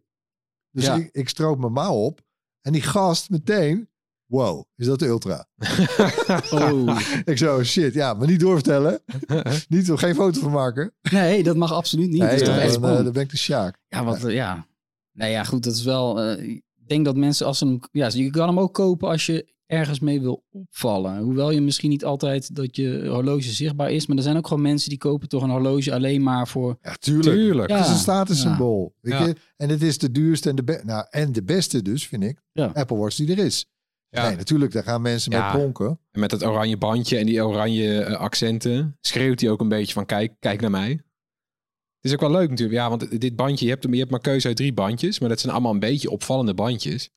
Dus 0.70 0.84
Ja. 0.84 0.94
ik, 0.94 1.08
ik 1.12 1.28
stroop 1.28 1.58
mijn 1.58 1.72
mouw 1.72 1.94
op 1.94 2.20
en 2.60 2.72
die 2.72 2.82
gast 2.82 3.30
meteen, 3.30 3.88
wow, 4.30 4.64
is 4.76 4.86
dat 4.86 4.98
de 4.98 5.06
Ultra? 5.06 5.46
Oh. 6.50 7.00
Ik 7.24 7.38
zo, 7.38 7.62
shit, 7.62 7.94
ja, 7.94 8.14
maar 8.14 8.26
niet 8.26 8.40
doorvertellen. 8.40 9.00
niet, 9.68 9.90
geen 9.94 10.14
foto 10.14 10.40
van 10.40 10.50
maken. 10.52 10.92
Nee, 11.10 11.42
dat 11.42 11.56
mag 11.56 11.72
absoluut 11.72 12.10
niet. 12.10 12.20
dat 12.20 12.32
is 12.32 12.36
Nee, 12.36 12.44
toch 12.44 12.54
dan, 12.54 12.62
echt 12.64 12.72
eh, 12.72 12.76
spannend. 12.78 13.04
dan 13.04 13.12
ben 13.12 13.22
ik 13.22 13.30
de 13.30 13.36
Sjaak. 13.36 13.78
Ja, 13.88 14.04
wat, 14.04 14.20
ja. 14.26 14.66
Nou 15.12 15.30
ja, 15.30 15.44
goed, 15.44 15.62
dat 15.64 15.74
is 15.74 15.82
wel... 15.84 16.20
eh, 16.20 16.48
ik 16.48 16.62
denk 16.86 17.04
dat 17.04 17.16
mensen 17.16 17.46
als 17.46 17.58
ze 17.58 17.66
hem... 17.66 17.78
Ja, 17.92 18.10
je 18.12 18.30
kan 18.30 18.48
hem 18.48 18.58
ook 18.60 18.74
kopen 18.74 19.08
als 19.08 19.26
je 19.26 19.48
ergens 19.66 20.00
mee 20.00 20.20
wil 20.20 20.44
opvallen. 20.50 21.18
Hoewel 21.18 21.50
je 21.50 21.60
misschien 21.60 21.90
niet 21.90 22.04
altijd 22.04 22.54
dat 22.56 22.76
je 22.76 23.06
horloge 23.08 23.42
zichtbaar 23.50 23.90
is. 23.90 24.06
Maar 24.06 24.16
er 24.16 24.22
zijn 24.22 24.36
ook 24.36 24.46
gewoon 24.46 24.62
mensen 24.62 24.88
die 24.88 24.98
kopen 24.98 25.28
toch 25.28 25.42
een 25.42 25.50
horloge 25.50 25.94
alleen 25.94 26.22
maar 26.22 26.48
voor... 26.48 26.78
Ja, 26.82 26.94
tuurlijk. 26.98 27.36
Tuurlijk. 27.36 27.68
Ja. 27.70 27.76
Het 27.76 27.86
is 27.86 27.92
een 27.92 27.98
statussymbool. 27.98 28.94
Weet 29.00 29.12
Ja. 29.12 29.26
je? 29.26 29.36
En 29.56 29.68
het 29.68 29.82
is 29.82 29.98
de 29.98 30.10
duurste 30.10 30.48
en 30.48 30.56
de, 30.56 30.64
be 30.64 30.80
nou, 30.84 31.06
en 31.10 31.32
de 31.32 31.42
beste 31.42 31.82
dus, 31.82 32.06
vind 32.06 32.22
ik. 32.22 32.40
Ja. 32.52 32.70
Apple 32.74 32.96
Watch 32.96 33.16
die 33.16 33.30
er 33.30 33.44
is. 33.44 33.66
Ja. 34.10 34.28
Nee, 34.28 34.36
natuurlijk, 34.36 34.72
daar 34.72 34.82
gaan 34.82 35.02
mensen 35.02 35.32
Ja. 35.32 35.42
mee 35.42 35.60
pronken. 35.60 36.00
En 36.10 36.20
met 36.20 36.30
dat 36.30 36.44
oranje 36.44 36.76
bandje 36.76 37.16
en 37.18 37.26
die 37.26 37.44
oranje 37.46 38.00
eh, 38.02 38.16
accenten 38.16 38.96
schreeuwt 39.00 39.40
hij 39.40 39.50
ook 39.50 39.60
een 39.60 39.68
beetje 39.68 39.92
van 39.92 40.06
kijk, 40.06 40.32
kijk 40.38 40.60
naar 40.60 40.70
mij. 40.70 40.90
Het 40.90 42.10
is 42.10 42.12
ook 42.12 42.20
wel 42.20 42.30
leuk 42.30 42.48
natuurlijk. 42.50 42.78
Ja, 42.78 42.88
want 42.88 43.20
dit 43.20 43.36
bandje, 43.36 43.64
je 43.64 43.70
hebt, 43.70 43.86
je 43.90 43.96
hebt 43.96 44.10
maar 44.10 44.20
keuze 44.20 44.46
uit 44.46 44.56
drie 44.56 44.72
bandjes. 44.72 45.18
Maar 45.18 45.28
dat 45.28 45.40
zijn 45.40 45.52
allemaal 45.52 45.72
een 45.72 45.78
beetje 45.78 46.10
opvallende 46.10 46.54
bandjes. 46.54 47.10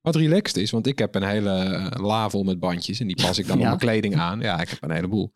Wat 0.00 0.16
relaxed 0.16 0.56
is, 0.56 0.70
want 0.70 0.86
ik 0.86 0.98
heb 0.98 1.14
een 1.14 1.22
hele 1.22 1.50
eh, 1.50 2.04
la 2.04 2.30
vol 2.30 2.42
met 2.44 2.58
bandjes. 2.58 3.00
En 3.00 3.06
die 3.06 3.16
pas 3.16 3.38
ik 3.38 3.46
dan 3.46 3.56
Ja. 3.58 3.62
op 3.62 3.68
mijn 3.68 3.78
kleding 3.78 4.16
aan. 4.16 4.40
Ja, 4.40 4.60
ik 4.60 4.68
heb 4.68 4.82
een 4.82 4.90
heleboel. 4.90 5.34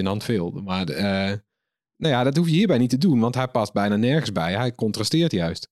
Gênant 0.00 0.16
veel. 0.24 0.50
Maar 0.50 0.88
eh, 0.88 1.04
nou 1.96 2.14
ja, 2.14 2.24
dat 2.24 2.36
hoef 2.36 2.46
je 2.46 2.52
hierbij 2.54 2.78
niet 2.78 2.90
te 2.90 2.98
doen. 2.98 3.20
Want 3.20 3.34
hij 3.34 3.48
past 3.48 3.72
bijna 3.72 3.96
nergens 3.96 4.32
bij. 4.32 4.54
Hij 4.54 4.74
contrasteert 4.74 5.32
juist. 5.32 5.68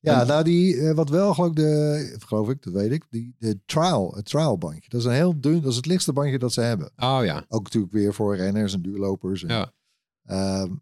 Ja, 0.00 0.20
En- 0.20 0.26
nou 0.26 0.44
die, 0.44 0.76
eh, 0.80 0.94
wat 0.94 1.08
wel 1.08 1.34
geloof 1.34 1.50
ik, 1.50 1.56
de, 1.56 2.16
geloof 2.18 2.48
ik, 2.48 2.62
dat 2.62 2.72
weet 2.72 2.90
ik, 2.92 3.04
die, 3.10 3.34
de 3.38 3.58
trial, 3.66 4.12
het 4.14 4.24
trial 4.24 4.58
bandje. 4.58 4.88
Dat 4.88 5.00
is 5.00 5.06
een 5.06 5.12
heel 5.12 5.40
dun, 5.40 5.60
dat 5.60 5.70
is 5.70 5.76
het 5.76 5.86
lichtste 5.86 6.12
bandje 6.12 6.38
dat 6.38 6.52
ze 6.52 6.60
hebben. 6.60 6.90
Oh 6.96 7.20
ja. 7.24 7.44
Ook 7.48 7.62
natuurlijk 7.62 7.92
weer 7.92 8.14
voor 8.14 8.36
renners 8.36 8.72
en 8.74 8.82
duurlopers. 8.82 9.44
En, 9.44 9.48
Ja. 9.54 9.72
ehm, 10.24 10.72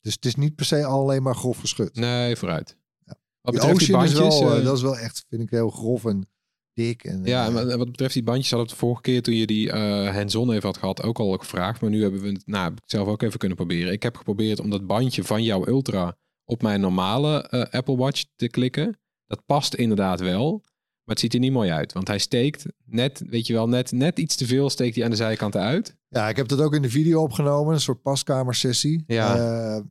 dus 0.00 0.14
het 0.14 0.24
is 0.24 0.34
niet 0.34 0.54
per 0.54 0.64
se 0.64 0.84
alleen 0.84 1.22
maar 1.22 1.34
grof 1.34 1.58
geschud. 1.58 1.94
Nee, 1.94 2.36
vooruit. 2.36 2.76
Ja. 3.04 3.14
Wat 3.40 3.52
Die 3.52 3.60
betreft 3.62 3.78
die 3.78 3.88
is 3.88 3.94
bandjes... 3.94 4.18
wel, 4.40 4.50
eh, 4.52 4.58
eh, 4.58 4.64
dat 4.64 4.76
is 4.76 4.82
wel 4.82 4.98
echt, 4.98 5.24
vind 5.28 5.42
ik, 5.42 5.50
heel 5.50 5.70
grof 5.70 6.04
en 6.04 6.28
dik. 6.74 7.04
En, 7.04 7.24
Ja, 7.24 7.46
en 7.46 7.78
wat 7.78 7.90
betreft 7.90 8.14
die 8.14 8.22
bandjes 8.22 8.50
hadden 8.50 8.68
we 8.68 8.72
het 8.72 8.80
de 8.80 8.86
vorige 8.86 9.02
keer 9.10 9.22
toen 9.22 9.34
je 9.34 9.46
die 9.46 9.70
eh 9.72 10.14
hands-on 10.14 10.50
even 10.50 10.62
had 10.66 10.76
gehad 10.78 11.02
ook 11.02 11.18
al 11.18 11.32
gevraagd. 11.38 11.80
Maar 11.80 11.90
nu 11.90 12.02
hebben 12.02 12.20
we 12.20 12.28
het 12.28 12.42
nou, 12.46 12.64
heb 12.64 12.72
ik 12.72 12.82
zelf 12.84 13.08
ook 13.08 13.22
even 13.22 13.38
kunnen 13.38 13.56
proberen. 13.56 13.92
Ik 13.92 14.02
heb 14.02 14.16
geprobeerd 14.16 14.60
om 14.60 14.70
dat 14.70 14.86
bandje 14.86 15.24
van 15.24 15.42
jouw 15.42 15.66
Ultra 15.66 16.16
op 16.44 16.62
mijn 16.62 16.80
normale 16.80 17.42
eh, 17.48 17.62
Apple 17.70 17.96
Watch 17.96 18.24
te 18.36 18.48
klikken. 18.48 18.98
Dat 19.26 19.46
past 19.46 19.74
inderdaad 19.74 20.20
wel. 20.20 20.60
Maar 21.04 21.14
het 21.14 21.20
ziet 21.20 21.34
er 21.34 21.40
niet 21.40 21.52
mooi 21.52 21.70
uit. 21.70 21.92
Want 21.92 22.08
hij 22.08 22.18
steekt 22.18 22.64
net, 22.84 23.22
weet 23.26 23.46
je 23.46 23.52
wel, 23.52 23.68
net, 23.68 23.92
net 23.92 24.18
iets 24.18 24.36
te 24.36 24.46
veel 24.46 24.70
steekt 24.70 24.94
hij 24.94 25.04
aan 25.04 25.10
de 25.10 25.16
zijkanten 25.16 25.60
uit. 25.60 25.96
Ja, 26.08 26.28
ik 26.28 26.36
heb 26.36 26.48
dat 26.48 26.60
ook 26.60 26.74
in 26.74 26.82
de 26.82 26.90
video 26.90 27.22
opgenomen, 27.22 27.74
een 27.74 27.80
soort 27.80 28.02
paskamersessie. 28.02 29.04
Ja. 29.06 29.36
Eh, 29.36 29.82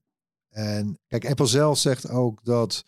en 0.49 0.99
kijk, 1.07 1.25
Apple 1.29 1.45
zelf 1.45 1.77
zegt 1.77 2.09
ook 2.09 2.43
dat 2.43 2.83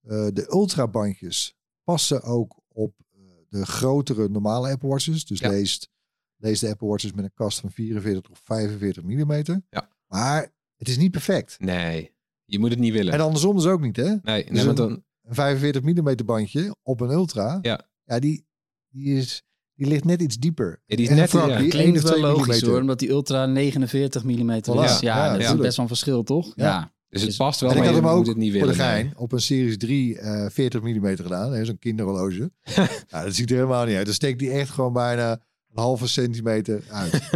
eh, 0.00 0.26
de 0.32 0.46
ultrabandjes 0.50 1.56
passen 1.84 2.22
ook 2.22 2.60
op 2.68 2.94
eh, 3.12 3.20
de 3.48 3.66
grotere 3.66 4.28
normale 4.28 4.70
Apple 4.70 4.88
Watches. 4.88 5.24
Dus 5.24 5.38
Ja. 5.38 5.48
leest, 5.48 5.88
leest 6.36 6.60
de 6.60 6.68
Apple 6.68 6.88
Watches 6.88 7.12
met 7.12 7.24
een 7.24 7.34
kast 7.34 7.60
van 7.60 7.70
44 7.70 8.30
of 8.30 8.40
45 8.44 9.02
mm. 9.02 9.62
Ja. 9.70 9.88
Maar 10.06 10.52
het 10.76 10.88
is 10.88 10.96
niet 10.96 11.10
perfect. 11.10 11.56
Nee, 11.60 12.14
je 12.50 12.58
moet 12.58 12.70
het 12.70 12.78
niet 12.78 12.92
willen. 12.92 13.12
En 13.12 13.20
andersom 13.20 13.56
dus 13.56 13.66
ook 13.66 13.80
niet, 13.80 13.96
hè? 13.96 14.02
nee, 14.04 14.18
nee 14.22 14.44
Dus 14.44 14.58
maar 14.58 14.66
een- 14.68 14.74
dan, 14.74 15.02
Een 15.22 15.34
45 15.34 15.82
mm 15.82 16.14
bandje 16.24 16.76
op 16.82 17.00
een 17.00 17.10
ultra. 17.10 17.58
Ja. 17.62 17.80
Ja, 18.04 18.18
die, 18.18 18.46
die, 18.88 19.16
is, 19.16 19.42
die 19.74 19.86
ligt 19.86 20.04
net 20.04 20.22
iets 20.22 20.36
dieper. 20.38 20.82
Ja, 20.86 20.96
die 20.96 21.08
is 21.08 21.14
net- 21.16 21.30
ja, 21.30 21.46
die 21.58 21.68
Klinkt 21.68 21.74
1 21.76 21.96
of 21.96 22.02
wel 22.02 22.10
2 22.12 22.22
logisch 22.22 22.38
millimeter. 22.46 22.68
hoor, 22.68 22.80
omdat 22.80 22.98
die 22.98 23.08
Ultra 23.08 23.46
49 23.46 24.24
mm 24.24 24.50
is. 24.50 24.62
Voilà. 24.68 24.74
Ja, 24.74 24.98
Ja, 25.00 25.32
dat 25.32 25.40
is 25.40 25.46
best 25.56 25.76
wel 25.76 25.84
een 25.84 25.86
verschil, 25.88 26.22
toch? 26.22 26.52
Ja. 26.56 26.64
Ja. 26.64 26.80
dus 27.08 27.20
het 27.20 27.28
Dus- 27.30 27.36
past 27.38 27.60
wel, 27.60 27.70
En 27.70 27.76
ik 27.76 27.84
had 27.84 27.94
hem 27.94 28.06
ook 28.06 28.26
het 28.26 28.36
niet 28.36 28.50
voor 28.52 28.60
willen. 28.60 28.76
de 28.76 28.82
nee. 28.82 28.90
gein 28.92 29.12
op 29.16 29.32
een 29.32 29.40
Series 29.40 29.76
3 29.78 30.18
eh 30.18 30.50
40 30.50 30.82
mm 30.82 31.16
gedaan. 31.16 31.52
hè, 31.52 31.64
Zo'n 31.64 31.78
kinderhorloge. 31.78 32.50
ja, 32.62 32.88
dat 33.24 33.34
ziet 33.34 33.50
er 33.50 33.56
helemaal 33.56 33.84
niet 33.86 33.96
uit. 33.96 34.04
Dan 34.06 34.14
steekt 34.14 34.38
die 34.38 34.50
echt 34.50 34.70
gewoon 34.70 34.92
bijna 34.92 35.30
een 35.32 35.38
halve 35.82 36.08
centimeter 36.08 36.82
uit. 36.90 37.20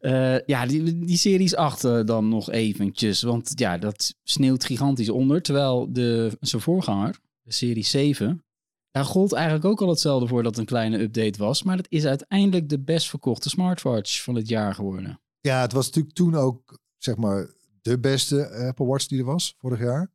Eh, 0.00 0.46
ja, 0.46 0.66
die, 0.66 1.04
die 1.04 1.16
Series 1.16 1.54
8 1.54 1.84
eh, 1.84 2.04
dan 2.04 2.28
nog 2.28 2.50
eventjes. 2.50 3.22
Want 3.22 3.52
ja, 3.54 3.78
dat 3.78 4.14
sneeuwt 4.22 4.64
gigantisch 4.64 5.08
onder. 5.08 5.42
Terwijl 5.42 5.92
de, 5.92 6.36
zijn 6.40 6.62
voorganger, 6.62 7.18
de 7.42 7.52
Serie 7.52 7.84
7... 7.84 8.42
Daar 8.90 9.04
gold 9.04 9.32
eigenlijk 9.32 9.64
ook 9.64 9.80
al 9.80 9.88
hetzelfde 9.88 10.28
voor 10.28 10.42
dat 10.42 10.50
het 10.50 10.60
een 10.60 10.66
kleine 10.66 11.00
update 11.00 11.38
was. 11.38 11.62
Maar 11.62 11.76
het 11.76 11.86
is 11.88 12.04
uiteindelijk 12.04 12.68
de 12.68 12.80
best 12.80 13.08
verkochte 13.08 13.48
smartwatch 13.48 14.22
van 14.22 14.34
het 14.34 14.48
jaar 14.48 14.74
geworden. 14.74 15.20
ja, 15.40 15.60
het 15.60 15.72
was 15.72 15.86
natuurlijk 15.86 16.14
toen 16.14 16.34
ook, 16.34 16.78
zeg 16.96 17.16
maar, 17.16 17.50
de 17.82 17.98
beste 17.98 18.48
Apple 18.50 18.86
Watch 18.86 19.06
die 19.06 19.18
er 19.18 19.24
was 19.24 19.54
vorig 19.58 19.80
jaar. 19.80 20.12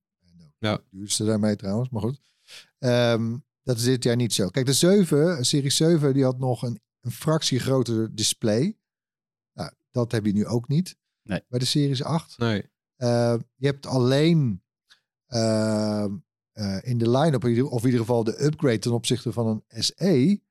Ja. 0.60 0.76
de 0.76 0.84
duurste 0.90 1.26
daarmee 1.26 1.56
trouwens, 1.56 1.90
maar 1.90 2.02
goed. 2.02 2.20
Ehm, 2.80 3.38
dat 3.64 3.78
is 3.78 3.84
dit 3.84 4.04
jaar 4.04 4.16
niet 4.16 4.34
zo. 4.34 4.50
Kijk, 4.50 4.66
de 4.66 4.74
7, 4.74 5.46
Serie 5.46 5.70
7, 5.70 6.14
die 6.14 6.24
had 6.24 6.40
nog 6.40 6.62
een, 6.62 6.80
een 7.02 7.12
fractie 7.12 7.60
groter 7.60 8.16
display. 8.16 8.78
Dat 9.94 10.12
heb 10.12 10.26
je 10.26 10.32
nu 10.32 10.46
ook 10.46 10.68
niet. 10.68 10.98
Nee. 11.24 11.42
Bij 11.48 11.60
de 11.60 11.66
Series 11.66 12.04
8. 12.04 12.38
Nee. 12.38 12.62
Uh, 12.98 13.36
je 13.56 13.66
hebt 13.66 13.86
alleen 13.86 14.64
uh, 15.28 16.06
uh, 16.54 16.78
in 16.82 16.98
de 16.98 17.10
line-up, 17.10 17.44
of 17.44 17.82
in 17.82 17.86
ieder 17.86 18.00
geval 18.00 18.24
de 18.24 18.44
upgrade 18.44 18.80
ten 18.80 18.92
opzichte 18.92 19.32
van 19.32 19.64
een 19.68 19.84
SE, 19.84 20.42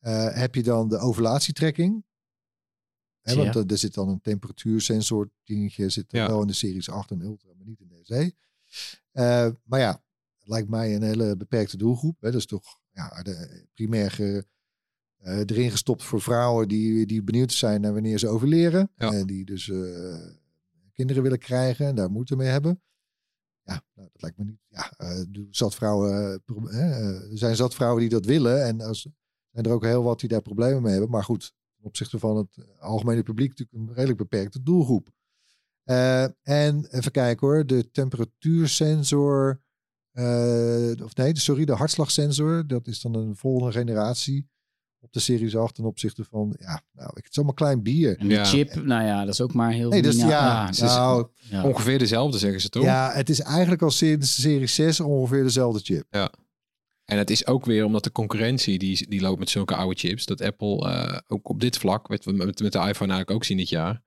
uh, 0.00 0.28
heb 0.34 0.54
je 0.54 0.62
dan 0.62 0.88
de 0.88 0.98
ovulatietrekking. 0.98 2.04
Hè, 3.20 3.34
want 3.34 3.54
er, 3.54 3.66
er 3.66 3.78
zit 3.78 3.94
dan 3.94 4.08
een 4.08 4.20
temperatuursensor 4.20 5.30
dingetje, 5.44 5.88
zit 5.88 6.12
er 6.12 6.18
Ja. 6.18 6.26
wel 6.26 6.40
in 6.40 6.46
de 6.46 6.52
Series 6.52 6.90
8 6.90 7.10
en 7.10 7.20
Ultra, 7.20 7.48
maar 7.56 7.66
niet 7.66 7.80
in 7.80 7.88
de 7.88 8.00
SE. 8.02 8.34
Uh, 9.12 9.50
maar 9.64 9.80
ja, 9.80 10.02
het 10.38 10.48
lijkt 10.48 10.68
mij 10.68 10.94
een 10.94 11.02
hele 11.02 11.36
beperkte 11.36 11.76
doelgroep. 11.76 12.20
Hè. 12.20 12.30
Dat 12.30 12.40
is 12.40 12.46
toch 12.46 12.78
ja, 12.90 13.22
de, 13.22 13.66
primair 13.74 14.10
ge, 14.10 14.46
uh, 15.24 15.38
erin 15.38 15.70
gestopt 15.70 16.02
voor 16.02 16.20
vrouwen 16.20 16.68
die, 16.68 17.06
die 17.06 17.22
benieuwd 17.22 17.52
zijn 17.52 17.80
naar 17.80 17.92
wanneer 17.92 18.18
ze 18.18 18.28
overleren. 18.28 18.90
Ja. 18.96 19.12
En 19.12 19.26
die 19.26 19.44
dus 19.44 19.66
uh, 19.66 20.16
kinderen 20.92 21.22
willen 21.22 21.38
krijgen 21.38 21.86
en 21.86 21.94
daar 21.94 22.10
moeite 22.10 22.36
mee 22.36 22.48
hebben. 22.48 22.82
Ja, 23.62 23.82
nou, 23.94 24.08
dat 24.12 24.22
lijkt 24.22 24.38
me 24.38 24.44
niet. 24.44 24.60
Ja, 24.68 24.92
uh, 24.98 25.44
zat 25.50 25.74
vrouwen, 25.74 26.42
er 27.30 27.38
zijn 27.38 27.56
zat 27.56 27.74
vrouwen 27.74 28.00
die 28.00 28.10
dat 28.10 28.24
willen. 28.24 28.64
En 28.64 28.80
er 28.80 28.94
zijn 28.94 29.64
er 29.64 29.70
ook 29.72 29.84
heel 29.84 30.02
wat 30.02 30.20
die 30.20 30.28
daar 30.28 30.42
problemen 30.42 30.82
mee 30.82 30.92
hebben. 30.92 31.10
Maar 31.10 31.24
goed, 31.24 31.54
ten 31.76 31.84
opzichte 31.84 32.18
van 32.18 32.36
het 32.36 32.66
algemene 32.78 33.22
publiek 33.22 33.48
natuurlijk 33.48 33.78
een 33.78 33.94
redelijk 33.94 34.18
beperkte 34.18 34.62
doelgroep. 34.62 35.08
En 36.42 36.86
even 36.90 37.10
kijken 37.10 37.46
hoor, 37.46 37.66
de 37.66 37.90
temperatuursensor. 37.90 39.62
Of 41.02 41.14
nee, 41.14 41.38
sorry, 41.38 41.64
de 41.64 41.72
hartslagsensor. 41.72 42.66
Dat 42.66 42.86
is 42.86 43.00
dan 43.00 43.14
een 43.14 43.36
volgende 43.36 43.72
generatie 43.72 44.48
op 45.04 45.12
de 45.12 45.20
Series 45.20 45.56
8 45.56 45.74
ten 45.74 45.84
opzichte 45.84 46.24
van, 46.30 46.56
ja, 46.58 46.82
nou, 46.92 47.10
het 47.14 47.26
is 47.30 47.36
allemaal 47.36 47.54
klein 47.54 47.82
bier. 47.82 48.18
En 48.18 48.28
de 48.28 48.34
Ja. 48.34 48.44
chip, 48.44 48.74
nou 48.74 49.04
ja, 49.04 49.24
dat 49.24 49.32
is 49.34 49.40
ook 49.40 49.52
maar 49.54 49.70
heel... 49.72 49.90
Nee, 49.90 50.02
dus 50.02 50.16
ja, 50.16 50.28
ja, 50.28 50.68
is- 50.68 50.78
nou, 50.80 51.26
ja. 51.50 51.64
Ongeveer 51.64 51.98
dezelfde 51.98 52.38
zeggen 52.38 52.60
ze 52.60 52.68
toch? 52.68 52.82
ja, 52.84 53.10
het 53.12 53.28
is 53.28 53.40
eigenlijk 53.40 53.82
al 53.82 53.90
sinds 53.90 54.34
de 54.36 54.42
Serie 54.42 54.66
6 54.66 55.00
ongeveer 55.00 55.42
dezelfde 55.42 55.80
chip. 55.80 56.04
En 57.04 57.18
het 57.18 57.30
is 57.30 57.46
ook 57.46 57.64
weer 57.64 57.84
omdat 57.84 58.04
de 58.04 58.12
concurrentie 58.12 58.78
die, 58.78 59.08
die 59.08 59.20
loopt 59.20 59.38
met 59.38 59.50
zulke 59.50 59.74
oude 59.76 59.98
chips. 59.98 60.26
Dat 60.26 60.40
Apple 60.40 60.88
eh, 60.92 61.18
ook 61.26 61.48
op 61.48 61.60
dit 61.60 61.78
vlak, 61.78 62.06
wat 62.06 62.24
we 62.24 62.32
met, 62.32 62.46
met 62.60 62.72
de 62.72 62.78
iPhone 62.78 62.88
eigenlijk 63.12 63.30
ook 63.30 63.44
zien 63.44 63.56
dit 63.56 63.68
jaar. 63.68 64.02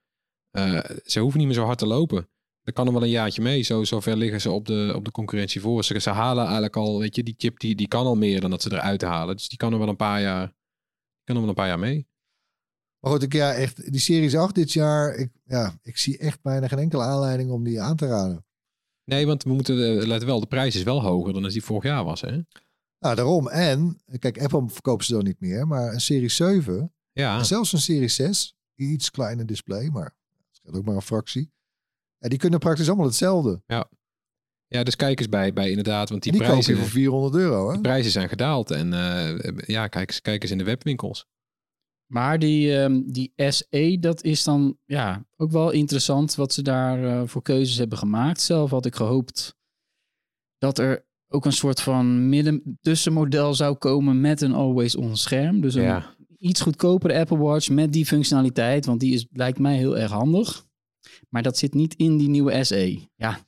eh, 0.52 0.80
ze 1.06 1.20
hoeven 1.20 1.38
niet 1.40 1.48
meer 1.48 1.58
zo 1.58 1.66
hard 1.66 1.78
te 1.78 1.88
lopen. 1.88 2.30
dat 2.64 2.74
kan 2.76 2.88
er 2.88 2.94
wel 2.94 3.04
een 3.04 3.10
jaartje 3.10 3.42
mee. 3.42 3.62
Zo, 3.62 3.84
zover 3.84 4.18
liggen 4.18 4.42
ze 4.42 4.52
op 4.52 4.66
de, 4.66 4.92
op 4.96 5.06
de 5.06 5.12
concurrentie 5.12 5.62
voor. 5.62 5.84
Ze, 5.84 6.00
ze 6.00 6.10
halen 6.10 6.44
eigenlijk 6.44 6.76
al, 6.76 7.00
weet 7.00 7.16
je, 7.16 7.24
die 7.24 7.34
chip 7.38 7.60
die, 7.60 7.76
die 7.76 7.88
kan 7.88 8.06
al 8.06 8.16
meer 8.16 8.42
dan 8.42 8.50
dat 8.50 8.62
ze 8.62 8.72
eruit 8.72 9.02
halen. 9.02 9.36
Dus 9.36 9.48
die 9.50 9.58
kan 9.58 9.74
er 9.74 9.80
wel 9.80 9.88
een 9.88 9.96
paar 9.96 10.22
jaar, 10.22 10.54
kan 11.28 11.40
wel 11.40 11.48
een 11.48 11.56
paar 11.56 11.68
jaar 11.68 11.80
mee. 11.80 12.08
Maar 13.00 13.12
goed, 13.12 13.24
ik, 13.24 13.34
ja, 13.34 13.54
echt, 13.54 13.92
die 13.92 14.00
Series 14.00 14.36
8 14.36 14.56
dit 14.56 14.74
jaar, 14.74 15.16
ik, 15.16 15.32
ja, 15.46 15.80
ik 15.82 15.98
zie 15.98 16.18
echt 16.18 16.42
bijna 16.42 16.68
geen 16.68 16.80
enkele 16.80 17.04
aanleiding 17.04 17.52
om 17.52 17.64
die 17.64 17.82
aan 17.82 17.96
te 17.96 18.08
raden. 18.08 18.46
Nee, 19.04 19.26
want 19.26 19.44
we 19.44 19.54
moeten, 19.54 20.00
eh, 20.00 20.08
let 20.08 20.24
wel, 20.24 20.40
de 20.40 20.48
prijs 20.48 20.76
is 20.76 20.84
wel 20.84 21.02
hoger 21.02 21.34
dan 21.34 21.44
als 21.44 21.54
die 21.54 21.64
vorig 21.64 21.84
jaar 21.84 22.04
was, 22.04 22.22
hè? 22.22 22.42
Nou, 23.00 23.16
daarom. 23.16 23.48
En, 23.48 24.02
kijk, 24.20 24.42
Apple 24.42 24.70
verkoopt 24.70 25.06
ze 25.06 25.14
dan 25.14 25.24
niet 25.24 25.40
meer, 25.40 25.68
maar 25.68 25.94
een 25.94 26.02
Serie 26.02 26.30
7, 26.30 26.94
Ja, 27.12 27.38
en 27.38 27.46
zelfs 27.46 27.74
een 27.74 27.80
Serie 27.80 28.08
6, 28.08 28.58
iets 28.76 29.12
kleiner 29.12 29.46
display, 29.46 29.90
maar 29.90 30.16
dat 30.38 30.46
scheelt 30.52 30.76
ook 30.76 30.86
maar 30.86 30.96
een 30.96 31.02
fractie. 31.02 31.52
Ja, 32.18 32.30
die 32.30 32.38
kunnen 32.40 32.60
praktisch 32.60 32.88
allemaal 32.88 33.06
hetzelfde. 33.06 33.62
ja 33.66 33.90
dus 34.68 34.96
kijk 34.96 35.20
eens 35.20 35.30
bij, 35.30 35.54
bij 35.54 35.70
inderdaad, 35.70 36.10
want 36.10 36.24
die, 36.24 36.32
die 36.32 36.42
prijzen, 36.42 36.78
voor 36.78 36.88
400 36.88 37.36
euro, 37.36 37.68
hè? 37.70 37.76
de 37.76 37.82
prijzen 37.82 38.12
zijn 38.12 38.30
gedaald. 38.30 38.72
En 38.72 38.94
eh, 38.94 39.54
ja, 39.68 39.88
kijk, 39.88 40.10
eens- 40.10 40.22
kijk 40.22 40.42
eens 40.42 40.52
in 40.52 40.58
de 40.58 40.64
webwinkels. 40.64 41.26
Maar 42.12 42.40
die, 42.40 42.78
ehm, 42.80 43.02
die 43.06 43.34
SE, 43.36 43.98
dat 44.00 44.24
is 44.24 44.44
dan 44.44 44.78
ja, 44.86 45.26
ook 45.36 45.52
wel 45.52 45.72
interessant 45.72 46.36
wat 46.36 46.54
ze 46.54 46.62
daar 46.62 47.04
eh, 47.04 47.22
voor 47.28 47.42
keuzes 47.42 47.78
hebben 47.78 47.98
gemaakt. 47.98 48.42
Zelf 48.42 48.70
had 48.72 48.86
ik 48.86 48.96
gehoopt 48.96 49.56
dat 50.58 50.78
er 50.78 51.06
ook 51.28 51.46
een 51.46 51.52
soort 51.54 51.82
van 51.82 52.30
midden 52.30 52.78
tussenmodel 52.82 53.54
zou 53.54 53.76
komen 53.76 54.22
met 54.22 54.42
een 54.42 54.54
always-on 54.54 55.18
scherm. 55.18 55.62
Dus 55.62 55.74
een 55.76 55.82
Ja, 55.84 56.16
iets 56.38 56.62
goedkopere 56.62 57.20
Apple 57.20 57.38
Watch 57.38 57.70
met 57.70 57.94
die 57.94 58.06
functionaliteit, 58.06 58.86
want 58.86 59.00
die 59.00 59.14
is, 59.14 59.28
lijkt 59.32 59.60
mij 59.60 59.78
heel 59.78 59.98
erg 59.98 60.12
handig. 60.12 60.66
Maar 61.30 61.44
dat 61.44 61.58
zit 61.58 61.74
niet 61.74 61.94
in 61.96 62.18
die 62.18 62.30
nieuwe 62.30 62.64
SE. 62.64 63.00
Ja, 63.16 63.40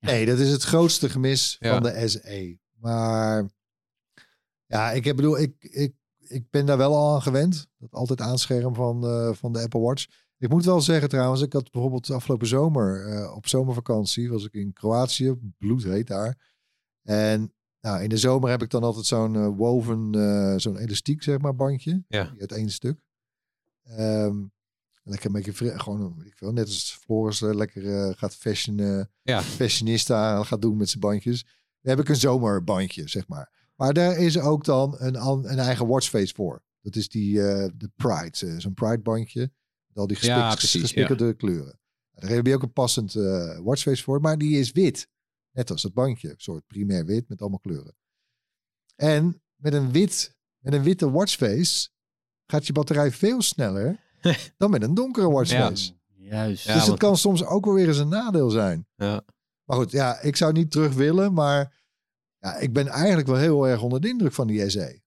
Nee, 0.00 0.26
dat 0.26 0.38
is 0.38 0.50
het 0.50 0.62
grootste 0.62 1.08
gemis 1.08 1.56
Ja. 1.58 1.72
van 1.72 1.82
de 1.82 2.08
SE. 2.08 2.58
Maar 2.80 3.50
ja, 4.66 4.92
ik 4.92 5.04
heb, 5.04 5.16
bedoel, 5.16 5.38
ik, 5.38 5.54
ik, 5.60 5.94
ik 6.18 6.50
ben 6.50 6.66
daar 6.66 6.76
wel 6.76 6.94
al 6.94 7.14
aan 7.14 7.22
gewend. 7.22 7.66
Dat 7.78 7.92
altijd 7.92 8.20
aanscherm 8.20 8.74
van, 8.74 9.04
eh, 9.06 9.32
van 9.32 9.52
de 9.52 9.60
Apple 9.62 9.80
Watch. 9.80 10.06
Ik 10.38 10.48
moet 10.48 10.64
wel 10.64 10.80
zeggen 10.80 11.08
trouwens, 11.08 11.42
ik 11.42 11.52
had 11.52 11.70
bijvoorbeeld 11.70 12.10
afgelopen 12.10 12.46
zomer 12.46 13.06
eh, 13.06 13.34
op 13.34 13.46
zomervakantie 13.48 14.30
was 14.30 14.44
ik 14.44 14.52
in 14.52 14.72
Kroatië, 14.72 15.34
bloedheet 15.58 16.06
daar. 16.06 16.54
En 17.02 17.54
nou, 17.80 18.02
in 18.02 18.08
de 18.08 18.16
zomer 18.16 18.50
heb 18.50 18.62
ik 18.62 18.70
dan 18.70 18.82
altijd 18.82 19.06
zo'n 19.06 19.36
eh, 19.36 19.48
woven, 19.56 20.10
zo'n 20.60 20.76
elastiek 20.76 21.22
zeg 21.22 21.38
maar 21.38 21.54
bandje. 21.54 22.04
Ja. 22.08 22.34
Uit 22.38 22.52
één 22.52 22.70
stuk. 22.70 23.00
Ehm, 23.82 24.44
lekker 25.06 25.26
een 25.26 25.42
beetje 25.42 25.78
gewoon, 25.78 26.22
ik 26.24 26.34
veel, 26.36 26.52
net 26.52 26.66
als 26.66 26.98
Floris 27.00 27.42
eh, 27.42 27.54
lekker 27.54 27.94
eh, 27.94 28.16
gaat 28.16 28.34
fashion, 28.34 28.78
eh, 28.78 29.04
ja. 29.22 29.42
fashionista 29.42 30.42
gaat 30.44 30.62
doen 30.62 30.76
met 30.76 30.88
zijn 30.88 31.00
bandjes. 31.00 31.42
Dan 31.80 31.96
heb 31.96 32.00
ik 32.00 32.08
een 32.08 32.20
zomerbandje, 32.20 33.08
zeg 33.08 33.28
maar. 33.28 33.70
Maar 33.74 33.92
daar 33.92 34.18
is 34.18 34.38
ook 34.38 34.64
dan 34.64 34.94
een, 34.98 35.14
een 35.50 35.58
eigen 35.58 35.86
watchface 35.86 36.34
voor. 36.34 36.64
Dat 36.80 36.96
is 36.96 37.08
die 37.08 37.34
de 37.34 37.90
Pride, 37.96 38.60
zo'n 38.60 38.74
Pride 38.74 39.02
bandje. 39.02 39.52
Met 39.86 39.96
al 39.96 40.06
die 40.06 40.16
gespik, 40.16 40.36
Ja, 40.36 40.54
precies, 40.54 40.80
gespikkelde 40.80 41.34
kleuren. 41.34 41.78
Daar 42.16 42.30
heb 42.30 42.46
je 42.46 42.54
ook 42.54 42.62
een 42.62 42.72
passend 42.72 43.14
eh, 43.14 43.58
watchface 43.58 44.02
voor, 44.02 44.20
maar 44.20 44.38
die 44.38 44.58
is 44.58 44.72
wit. 44.72 45.08
Net 45.50 45.70
als 45.70 45.82
het 45.82 45.94
bandje, 45.94 46.30
een 46.30 46.34
soort 46.36 46.66
primair 46.66 47.04
wit 47.04 47.28
met 47.28 47.40
allemaal 47.40 47.58
kleuren. 47.58 47.96
En 48.96 49.42
met 49.54 49.72
een, 49.72 49.92
wit, 49.92 50.36
met 50.58 50.72
een 50.72 50.82
witte 50.82 51.10
watchface 51.10 51.88
gaat 52.46 52.66
je 52.66 52.72
batterij 52.72 53.12
veel 53.12 53.42
sneller 53.42 54.04
dan 54.58 54.70
met 54.70 54.82
een 54.82 54.94
donkere 54.94 55.30
watchface. 55.30 55.92
juist. 56.18 56.64
Ja, 56.64 56.74
dus 56.74 56.86
het 56.86 56.98
kan 56.98 57.16
soms 57.16 57.44
ook 57.44 57.64
wel 57.64 57.74
weer 57.74 57.88
eens 57.88 57.98
een 57.98 58.08
nadeel 58.08 58.50
zijn. 58.50 58.86
Ja. 58.96 59.20
Maar 59.64 59.76
goed, 59.76 59.90
ja, 59.90 60.20
ik 60.20 60.36
zou 60.36 60.52
niet 60.52 60.70
terug 60.70 60.92
willen, 60.94 61.32
maar 61.32 61.74
ja, 62.38 62.56
ik 62.56 62.72
ben 62.72 62.86
eigenlijk 62.88 63.26
wel 63.28 63.36
heel 63.36 63.68
erg 63.68 63.82
onder 63.82 64.00
de 64.00 64.08
indruk 64.08 64.32
van 64.32 64.46
die 64.46 64.70
SE. 64.70 65.00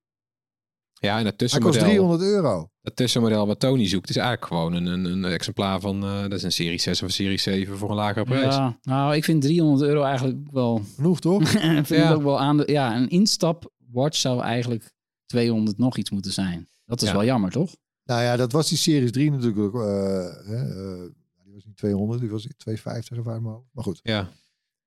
ja, 0.94 1.20
en 1.20 1.26
het 1.26 1.40
Hij 1.40 1.50
kost 1.50 1.62
tussenmodel, 1.64 1.84
300 2.18 2.22
euro. 2.22 2.70
het 2.82 2.96
tussenmodel 2.96 3.48
wat 3.48 3.60
Tony 3.60 3.88
zoekt, 3.88 4.10
is 4.10 4.16
eigenlijk 4.16 4.48
gewoon 4.48 4.74
een, 4.74 4.86
een, 4.86 5.06
een 5.06 5.26
exemplaar 5.26 5.80
van, 5.80 6.04
eh, 6.04 6.22
dat 6.22 6.32
is 6.34 6.44
een 6.44 6.52
serie 6.52 6.80
6 6.80 7.02
of 7.02 7.08
een 7.08 7.14
serie 7.14 7.38
7 7.38 7.78
voor 7.78 7.90
een 7.90 7.96
lagere 7.96 8.26
prijs. 8.26 8.56
Ja, 8.56 8.78
nou, 8.82 9.16
ik 9.16 9.24
vind 9.24 9.42
300 9.42 9.90
euro 9.90 10.04
eigenlijk 10.04 10.38
wel. 10.52 10.82
Genoeg 10.96 11.20
toch? 11.20 11.42
ik 11.52 11.86
vind 11.86 11.88
Ja. 11.88 12.08
het 12.08 12.16
ook 12.16 12.24
wel 12.24 12.40
aan 12.40 12.58
de. 12.58 12.64
Ja, 12.72 12.96
een 12.96 13.10
instap 13.10 13.72
watch 13.92 14.18
zou 14.18 14.42
eigenlijk 14.42 14.94
200 15.26 15.78
nog 15.78 15.98
iets 15.98 16.10
moeten 16.10 16.32
zijn. 16.32 16.70
Dat 16.86 17.02
is 17.02 17.08
Ja. 17.08 17.14
wel 17.14 17.24
jammer, 17.26 17.52
toch? 17.52 17.76
Nou 18.10 18.22
ja, 18.22 18.36
dat 18.36 18.52
was 18.52 18.70
die 18.70 18.78
Series 18.78 19.12
3 19.12 19.32
natuurlijk 19.32 19.60
ook. 19.60 19.74
eh, 19.76 20.48
hè, 20.48 20.56
eh, 20.56 21.10
die 21.44 21.54
was 21.54 21.66
niet 21.66 21.78
200, 21.78 22.20
die 22.20 22.30
was 22.30 22.48
250 22.58 23.18
of 23.18 23.26
mijn 23.26 23.44
hoofd. 23.44 23.68
Maar 23.72 23.84
goed, 23.84 24.00
Ja. 24.04 24.30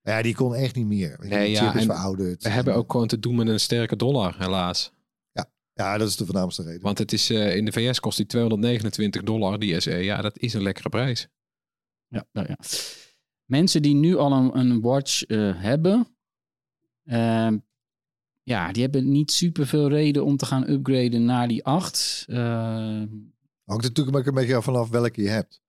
ja, 0.02 0.22
die 0.22 0.34
kon 0.34 0.54
echt 0.54 0.74
niet 0.74 0.86
meer. 0.86 1.16
Nee, 1.20 1.44
die 1.46 1.54
ja, 1.54 1.70
chip 1.70 1.80
is 1.80 1.84
verouderd. 1.84 2.42
We 2.42 2.48
hebben 2.48 2.74
ook 2.74 2.90
gewoon 2.92 3.06
te 3.06 3.18
doen 3.18 3.34
met 3.36 3.48
een 3.48 3.60
sterke 3.60 3.96
dollar, 3.96 4.34
helaas. 4.38 4.92
Ja, 5.74 5.98
dat 5.98 6.08
is 6.08 6.16
de 6.16 6.24
voornaamste 6.24 6.62
reden. 6.62 6.80
Want 6.82 6.98
het 6.98 7.12
is, 7.12 7.30
eh, 7.30 7.56
in 7.56 7.64
de 7.64 7.72
VS 7.72 8.00
kost 8.00 8.16
die 8.16 8.26
229 8.26 9.22
dollar, 9.22 9.58
die 9.58 9.80
SE. 9.80 9.90
Ja, 9.90 10.22
dat 10.22 10.38
is 10.38 10.54
een 10.54 10.62
lekkere 10.62 10.88
prijs. 10.88 11.28
Ja, 12.08 12.24
ja, 12.32 12.44
ja. 12.48 12.56
Mensen 13.44 13.82
die 13.82 13.94
nu 13.94 14.16
al 14.16 14.32
een, 14.32 14.58
een 14.58 14.80
watch 14.80 15.22
eh, 15.22 15.62
hebben, 15.62 16.16
ehm, 17.04 17.58
ja, 18.42 18.72
die 18.72 18.82
hebben 18.82 19.10
niet 19.10 19.32
super 19.32 19.66
veel 19.66 19.88
reden 19.88 20.24
om 20.24 20.36
te 20.36 20.46
gaan 20.46 20.68
upgraden 20.70 21.24
naar 21.24 21.48
die 21.48 21.64
8. 21.64 22.24
Eh, 22.28 22.36
Hangt 23.64 23.82
natuurlijk 23.82 24.16
ook 24.16 24.26
een 24.26 24.34
beetje 24.34 24.62
vanaf 24.62 24.88
welke 24.88 25.22
je 25.22 25.28
hebt. 25.28 25.60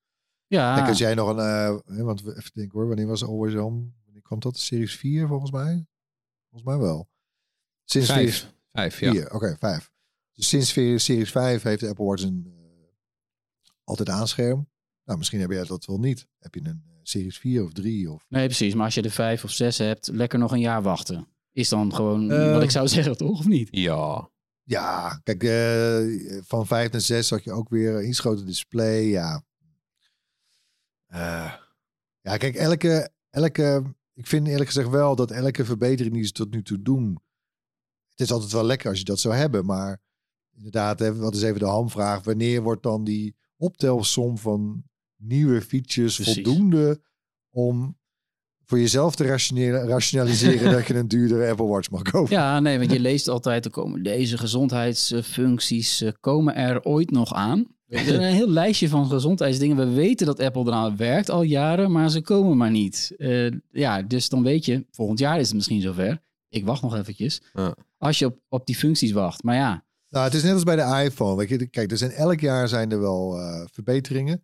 ja, 0.48 0.76
Kijk, 0.76 0.88
als 0.88 0.98
jij 0.98 1.14
nog 1.14 1.30
een, 1.30 1.40
eh, 1.40 1.78
hè, 1.98 2.04
want 2.04 2.22
even 2.28 2.52
denken 2.54 2.80
hoor, 2.80 2.88
wanneer 2.88 3.08
was 3.08 3.24
Always 3.24 3.56
On? 3.56 3.94
Wanneer 4.04 4.22
kwam 4.22 4.40
dat? 4.40 4.58
Series 4.58 4.96
4 4.96 5.28
volgens 5.28 5.52
mij? 5.52 5.86
Volgens 6.50 6.72
mij 6.72 6.78
wel. 6.88 7.10
Sinds 7.86 8.08
Series 8.08 8.40
Vijf. 8.40 8.52
Vijf, 8.72 9.00
ja. 9.00 9.12
4, 9.12 9.34
oké, 9.34 9.56
5. 9.60 9.92
Dus 10.34 10.48
sinds 10.48 10.74
Series 11.04 11.32
5 11.32 11.62
heeft 11.64 11.80
de 11.80 11.88
Apple 11.88 12.06
Watch 12.06 12.24
een 12.24 12.44
eh, 12.48 12.88
altijd 13.84 14.10
aanscherm. 14.10 14.70
Nou, 15.06 15.18
misschien 15.18 15.40
heb 15.40 15.52
jij 15.52 15.64
dat 15.64 15.86
wel 15.86 16.00
niet. 16.00 16.28
Heb 16.40 16.54
je 16.56 16.60
een 16.64 16.84
eh, 16.88 16.94
Series 17.04 17.38
4 17.38 17.64
of 17.64 17.74
3 17.74 18.12
of... 18.12 18.26
nee, 18.30 18.46
precies. 18.46 18.74
Maar 18.74 18.86
als 18.86 18.94
je 18.94 19.02
de 19.02 19.12
5 19.12 19.44
of 19.44 19.52
6 19.52 19.78
hebt, 19.78 20.08
lekker 20.08 20.40
nog 20.40 20.52
een 20.52 20.60
jaar 20.60 20.82
wachten. 20.82 21.28
Is 21.54 21.70
dan 21.70 21.96
gewoon 21.96 22.32
Eh, 22.32 22.54
wat 22.54 22.63
ik 22.63 22.72
zou 22.72 22.88
zeggen, 22.98 23.18
toch? 23.18 23.39
Of 23.39 23.48
niet? 23.48 23.68
Ja. 23.72 24.32
Ja, 24.63 25.20
kijk, 25.24 25.44
eh, 25.44 26.42
van 26.44 26.68
5 26.68 26.92
naar 26.92 27.02
6 27.02 27.30
had 27.30 27.44
je 27.44 27.52
ook 27.52 27.70
weer 27.70 28.13
groter 28.13 28.46
display. 28.46 29.02
Ja. 29.04 29.44
Eh, 31.06 31.54
ja, 32.22 32.38
kijk, 32.38 32.56
elke, 32.56 33.10
elke... 33.30 33.84
Ik 34.13 34.28
vind 34.28 34.48
eerlijk 34.48 34.68
gezegd 34.70 34.89
wel 34.89 35.16
dat 35.16 35.32
elke 35.32 35.66
verbetering 35.66 36.13
die 36.13 36.26
ze 36.26 36.32
tot 36.32 36.52
nu 36.52 36.63
toe 36.63 36.82
doen... 36.82 37.22
Het 38.10 38.20
is 38.20 38.32
altijd 38.32 38.52
wel 38.52 38.66
lekker 38.66 38.89
als 38.89 38.98
je 39.00 39.06
dat 39.06 39.20
zou 39.20 39.36
hebben, 39.36 39.66
maar... 39.66 40.02
Inderdaad, 40.56 41.00
hè, 41.00 41.16
wat 41.16 41.36
is 41.36 41.42
even 41.42 41.60
de 41.60 41.66
hamvraag. 41.66 42.24
Wanneer 42.24 42.62
wordt 42.62 42.84
dan 42.84 43.04
die 43.04 43.36
optelsom 43.58 44.38
van 44.38 44.84
nieuwe 45.16 45.62
features 45.62 46.16
Precies. 46.16 46.34
voldoende 46.34 47.02
om 47.50 47.98
voor 48.65 48.80
jezelf 48.80 49.15
te 49.15 49.23
rationele- 49.26 49.86
rationaliseren 49.86 50.71
dat 50.71 50.88
je 50.88 50.95
een 50.95 51.08
duurdere 51.08 51.49
Apple 51.49 51.65
Watch 51.65 51.89
mag 51.89 52.02
kopen? 52.02 52.32
Ja, 52.36 52.60
nee, 52.60 52.78
want 52.80 52.91
je 52.91 52.99
leest 52.99 53.28
altijd, 53.28 53.65
er 53.65 53.71
komen 53.71 54.04
deze 54.04 54.38
gezondheidsfuncties, 54.38 56.02
eh, 56.02 56.12
komen 56.19 56.56
er 56.56 56.84
ooit 56.84 57.12
nog 57.12 57.34
aan? 57.34 57.65
Er 57.88 57.99
is 58.02 58.08
een 58.10 58.21
heel 58.21 58.49
lijstje 58.49 58.89
van 58.89 59.08
gezondheidsdingen. 59.08 59.78
We 59.78 59.89
weten 59.93 60.26
dat 60.26 60.39
Apple 60.39 60.62
eraan 60.65 60.97
werkt 60.97 61.30
al 61.30 61.41
jaren, 61.41 61.91
maar 61.91 62.10
ze 62.10 62.21
komen 62.21 62.58
maar 62.58 62.71
niet. 62.71 63.13
Eh, 63.17 63.52
ja, 63.71 64.02
dus 64.02 64.30
dan 64.30 64.43
weet 64.43 64.65
je, 64.65 64.86
volgend 64.91 65.19
jaar 65.19 65.39
is 65.39 65.45
het 65.47 65.56
misschien 65.56 65.82
zover. 65.82 66.21
Ik 66.49 66.65
wacht 66.65 66.82
nog 66.82 66.95
eventjes. 66.95 67.41
Ja. 67.54 67.76
Als 67.97 68.19
je 68.19 68.26
op, 68.26 68.39
op 68.49 68.65
die 68.65 68.76
functies 68.76 69.12
wacht. 69.12 69.43
Maar 69.43 69.56
ja, 69.56 69.84
Nou, 70.10 70.26
het 70.26 70.34
is 70.34 70.43
net 70.43 70.54
als 70.54 70.63
bij 70.63 70.76
de 70.76 71.04
iPhone. 71.04 71.36
Weet 71.36 71.49
je, 71.49 71.67
kijk, 71.67 71.91
er 71.91 71.97
zijn 71.97 72.12
elk 72.12 72.39
jaar 72.39 72.67
zijn 72.67 72.91
er 72.91 72.99
wel 72.99 73.39
eh, 73.39 73.65
verbeteringen. 73.71 74.43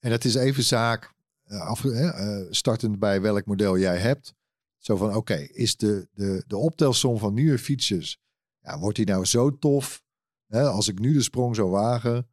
En 0.00 0.10
het 0.10 0.24
is 0.24 0.34
even 0.34 0.62
zaak, 0.62 1.12
eh, 1.52 2.08
eh, 2.08 2.46
startend 2.50 2.98
bij 2.98 3.20
welk 3.20 3.46
model 3.46 3.78
jij 3.78 3.98
hebt. 3.98 4.34
Zo 4.78 4.96
van, 4.96 5.16
oké, 5.16 5.34
is 5.34 5.76
de, 5.76 6.08
de, 6.12 6.44
de 6.46 6.56
optelsom 6.56 7.18
van 7.18 7.34
nieuwe 7.34 7.58
features, 7.58 8.18
ja, 8.60 8.78
wordt 8.78 8.96
die 8.96 9.06
nou 9.06 9.24
zo 9.24 9.58
tof? 9.58 10.02
Hè, 10.46 10.62
als 10.62 10.88
ik 10.88 10.98
nu 10.98 11.12
de 11.12 11.22
sprong 11.22 11.56
zou 11.56 11.70
wagen. 11.70 12.28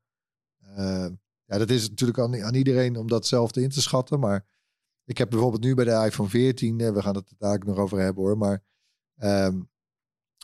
Eh, 0.59 1.07
ja, 1.45 1.57
dat 1.57 1.69
is 1.69 1.89
natuurlijk 1.89 2.19
aan, 2.19 2.43
aan 2.43 2.55
iedereen 2.55 2.97
om 2.97 3.07
dat 3.07 3.27
zelf 3.27 3.55
in 3.55 3.69
te 3.69 3.81
schatten. 3.81 4.19
Maar 4.19 4.45
ik 5.05 5.17
heb 5.17 5.29
bijvoorbeeld 5.29 5.63
nu 5.63 5.75
bij 5.75 5.85
de 5.85 6.05
iPhone 6.05 6.29
14, 6.29 6.79
eh, 6.79 6.91
we 6.91 7.01
gaan 7.01 7.15
het 7.15 7.33
daar 7.37 7.53
ook 7.53 7.65
nog 7.65 7.77
over 7.77 7.99
hebben 7.99 8.23
hoor, 8.23 8.37
maar 8.37 8.63
ehm, 9.15 9.59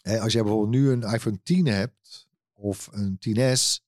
Hè, 0.06 0.20
als 0.20 0.34
jij 0.34 0.42
bijvoorbeeld 0.42 0.72
nu 0.72 0.90
een 0.92 1.14
iPhone 1.14 1.40
10 1.44 1.66
hebt 1.66 2.28
of 2.54 2.90
een 2.92 3.18
10S, 3.20 3.85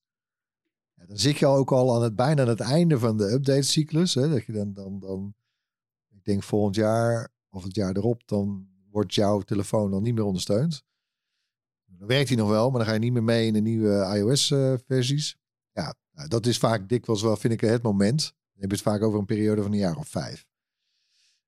ja, 0.98 1.06
dan 1.06 1.18
zit 1.18 1.38
je 1.38 1.46
ook 1.46 1.72
al 1.72 1.96
aan 1.96 2.04
het 2.04 2.16
bijna 2.16 2.42
aan 2.42 2.48
het 2.48 2.60
einde 2.60 3.00
van 3.00 3.18
de 3.18 3.32
updatecyclus. 3.32 4.14
Hè, 4.14 4.30
dat 4.30 4.46
je 4.46 4.52
dan, 4.52 4.74
dan, 4.74 5.00
dan, 5.00 5.36
ik 6.10 6.26
denk 6.26 6.44
volgend 6.44 6.76
jaar 6.76 7.30
of 7.50 7.64
het 7.64 7.76
jaar 7.76 7.96
erop, 7.96 8.22
dan 8.26 8.68
wordt 8.90 9.16
jouw 9.16 9.42
telefoon 9.42 9.92
dan 9.92 10.04
niet 10.04 10.14
meer 10.14 10.24
ondersteund. 10.24 10.84
Dan 11.86 12.08
werkt 12.08 12.28
hij 12.28 12.38
nog 12.38 12.50
wel, 12.50 12.70
maar 12.70 12.80
dan 12.80 12.88
ga 12.88 12.94
je 12.94 13.00
niet 13.00 13.14
meer 13.14 13.24
mee 13.24 13.48
in 13.48 13.54
de 13.54 13.60
nieuwe 13.60 14.16
iOS-versies. 14.16 15.38
ja, 15.72 15.96
nou, 16.12 16.28
dat 16.28 16.46
is 16.46 16.58
vaak 16.58 16.90
dikwijls 16.90 17.22
wel, 17.22 17.38
vind 17.38 17.54
ik, 17.54 17.62
het 17.62 17.82
moment. 17.82 18.22
Dan 18.22 18.62
heb 18.62 18.70
je 18.70 18.76
het 18.76 18.86
vaak 18.86 19.02
over 19.02 19.20
een 19.20 19.26
periode 19.26 19.62
van 19.62 19.72
een 19.72 19.78
jaar 19.78 19.98
of 19.98 20.08
vijf. 20.08 20.46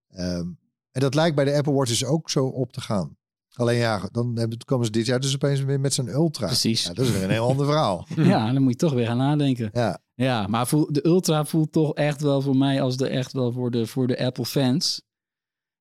Ehm, 0.07 0.47
en 0.91 1.01
dat 1.01 1.15
lijkt 1.15 1.35
bij 1.35 1.45
de 1.45 1.55
Apple 1.55 1.73
Watch 1.73 1.89
dus 1.89 2.05
ook 2.05 2.29
zo 2.29 2.45
op 2.45 2.71
te 2.71 2.81
gaan. 2.81 3.17
Alleen 3.53 3.77
ja, 3.77 4.09
dan 4.12 4.38
hebben- 4.38 4.65
komen 4.65 4.85
ze 4.85 4.91
dit 4.91 5.05
jaar 5.05 5.19
dus 5.19 5.35
opeens 5.35 5.62
weer 5.62 5.79
met 5.79 5.93
zijn 5.93 6.07
Ultra. 6.07 6.45
Precies. 6.45 6.83
Ja, 6.83 6.93
dat 6.93 7.05
is 7.05 7.12
weer 7.12 7.23
een 7.23 7.29
heel 7.29 7.47
ander 7.49 7.65
verhaal. 7.65 8.07
Ja, 8.15 8.51
dan 8.53 8.62
moet 8.62 8.71
je 8.71 8.77
toch 8.77 8.93
weer 8.93 9.05
gaan 9.05 9.17
nadenken. 9.17 9.69
Ja, 9.73 9.99
Ja, 10.15 10.47
maar 10.47 10.67
voel, 10.67 10.88
de 10.91 11.05
Ultra 11.05 11.45
voelt 11.45 11.71
toch 11.71 11.93
echt 11.93 12.21
wel 12.21 12.41
voor 12.41 12.57
mij 12.57 12.81
als 12.81 12.97
de 12.97 13.07
echt 13.07 13.31
wel 13.31 13.51
voor 13.51 13.71
de, 13.71 13.88
voor 13.88 14.07
de 14.07 14.25
Apple 14.25 14.45
fans. 14.45 15.01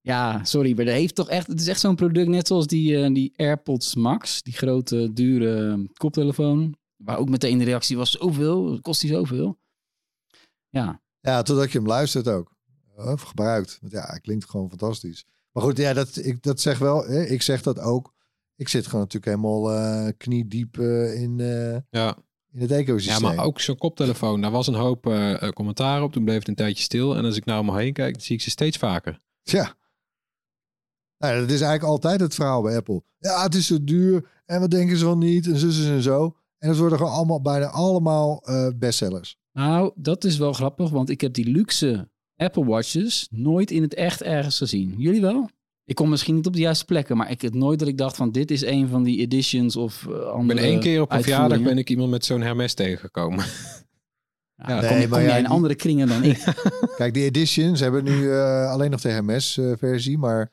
Ja, 0.00 0.44
sorry, 0.44 0.76
maar 0.76 0.84
dat 0.84 0.94
heeft 0.94 1.14
toch 1.14 1.28
echt. 1.28 1.46
Het 1.46 1.60
is 1.60 1.66
echt 1.66 1.80
zo'n 1.80 1.94
product, 1.96 2.28
net 2.28 2.46
zoals 2.46 2.66
die, 2.66 3.02
eh, 3.02 3.12
die 3.14 3.32
AirPods 3.36 3.94
Max, 3.94 4.42
die 4.42 4.52
grote, 4.52 5.12
dure 5.12 5.88
koptelefoon. 5.92 6.76
Waar 6.96 7.18
ook 7.18 7.28
meteen 7.28 7.58
de 7.58 7.64
reactie 7.64 7.96
was: 7.96 8.10
zoveel, 8.10 8.78
kost 8.80 9.00
die 9.00 9.10
zoveel. 9.10 9.58
Ja, 10.68 11.02
ja 11.20 11.42
totdat 11.42 11.72
je 11.72 11.78
hem 11.78 11.86
luistert 11.86 12.28
ook. 12.28 12.56
Of 12.96 13.22
gebruikt. 13.22 13.78
Want 13.80 13.92
ja, 13.92 14.04
hij 14.06 14.20
klinkt 14.20 14.50
gewoon 14.50 14.68
fantastisch. 14.68 15.24
Maar 15.58 15.66
goed, 15.66 15.78
ja, 15.78 15.92
dat, 15.92 16.16
ik, 16.16 16.42
dat 16.42 16.60
zeg 16.60 16.78
wel. 16.78 17.04
Hè, 17.04 17.24
ik 17.24 17.42
zeg 17.42 17.62
dat 17.62 17.78
ook. 17.78 18.14
Ik 18.56 18.68
zit 18.68 18.84
gewoon 18.86 19.00
natuurlijk 19.00 19.36
helemaal 19.36 19.72
eh 19.72 20.12
kniediep 20.16 20.78
eh, 20.78 21.22
in, 21.22 21.40
eh, 21.40 21.76
Ja. 21.90 22.16
in 22.52 22.60
het 22.60 22.70
ecosysteem. 22.70 23.28
ja, 23.28 23.34
maar 23.34 23.44
ook 23.44 23.60
zo'n 23.60 23.76
koptelefoon. 23.78 24.40
Daar 24.40 24.50
was 24.50 24.66
een 24.66 24.74
hoop 24.74 25.02
commentaar 25.54 26.02
op. 26.02 26.12
Toen 26.12 26.24
bleef 26.24 26.38
het 26.38 26.48
een 26.48 26.54
tijdje 26.54 26.82
stil. 26.82 27.16
En 27.16 27.24
als 27.24 27.36
ik 27.36 27.44
nou 27.44 27.60
om 27.60 27.66
me 27.66 27.80
heen 27.80 27.92
kijk, 27.92 28.12
dan 28.12 28.22
zie 28.22 28.36
ik 28.36 28.42
ze 28.42 28.50
steeds 28.50 28.76
vaker. 28.76 29.20
Ja. 29.42 29.74
Nou, 31.18 31.34
dat 31.40 31.50
is 31.50 31.60
eigenlijk 31.60 31.82
altijd 31.82 32.20
het 32.20 32.34
verhaal 32.34 32.62
bij 32.62 32.76
Apple. 32.76 33.02
Ja, 33.18 33.42
het 33.42 33.54
is 33.54 33.66
zo 33.66 33.84
duur. 33.84 34.30
En 34.46 34.60
wat 34.60 34.70
denken 34.70 34.96
ze 34.96 35.04
wel 35.04 35.18
niet? 35.18 35.46
En 35.46 35.56
zo 35.56 35.92
en 35.92 36.02
zo. 36.02 36.36
En 36.58 36.68
het 36.68 36.78
worden 36.78 36.98
gewoon 36.98 37.12
allemaal, 37.12 37.40
bijna 37.42 37.66
allemaal 37.66 38.42
eh, 38.44 38.68
bestsellers. 38.76 39.38
nou, 39.52 39.92
dat 39.94 40.24
is 40.24 40.38
wel 40.38 40.52
grappig, 40.52 40.90
want 40.90 41.10
ik 41.10 41.20
heb 41.20 41.32
die 41.32 41.50
luxe 41.50 42.08
Apple 42.38 42.64
Watches 42.64 43.28
nooit 43.30 43.70
in 43.70 43.82
het 43.82 43.94
echt 43.94 44.22
ergens 44.22 44.56
gezien. 44.58 44.94
Jullie 44.98 45.20
wel? 45.20 45.50
Ik 45.84 45.94
kom 45.94 46.08
misschien 46.08 46.34
niet 46.34 46.46
op 46.46 46.52
de 46.52 46.58
juiste 46.60 46.84
plekken, 46.84 47.16
maar 47.16 47.30
ik 47.30 47.40
heb 47.42 47.54
nooit 47.54 47.78
dat 47.78 47.88
ik 47.88 47.98
dacht 47.98 48.16
van 48.16 48.32
dit 48.32 48.50
is 48.50 48.62
een 48.62 48.88
van 48.88 49.02
die 49.02 49.18
editions 49.18 49.76
of 49.76 50.06
eh, 50.06 50.12
Ik 50.14 50.22
andere 50.22 50.60
ben 50.60 50.68
één 50.70 50.80
keer 50.80 51.00
op 51.00 51.12
een 51.12 51.22
verjaardag 51.22 51.62
ben 51.62 51.78
ik 51.78 51.90
iemand 51.90 52.10
met 52.10 52.24
zo'n 52.24 52.40
Hermes 52.40 52.74
tegengekomen. 52.74 53.44
Ja, 54.54 54.80
kom, 54.88 54.98
je- 54.98 55.26
jij 55.26 55.38
in 55.38 55.46
andere 55.46 55.74
kringen 55.74 56.08
dan 56.08 56.22
ik. 56.24 56.44
Kijk, 56.96 57.14
die 57.14 57.24
editions 57.24 57.80
hebben 57.80 58.04
nu 58.04 58.32
eh, 58.32 58.70
alleen 58.70 58.90
nog 58.90 59.00
de 59.00 59.08
Hermes-versie. 59.08 60.18
maar 60.18 60.52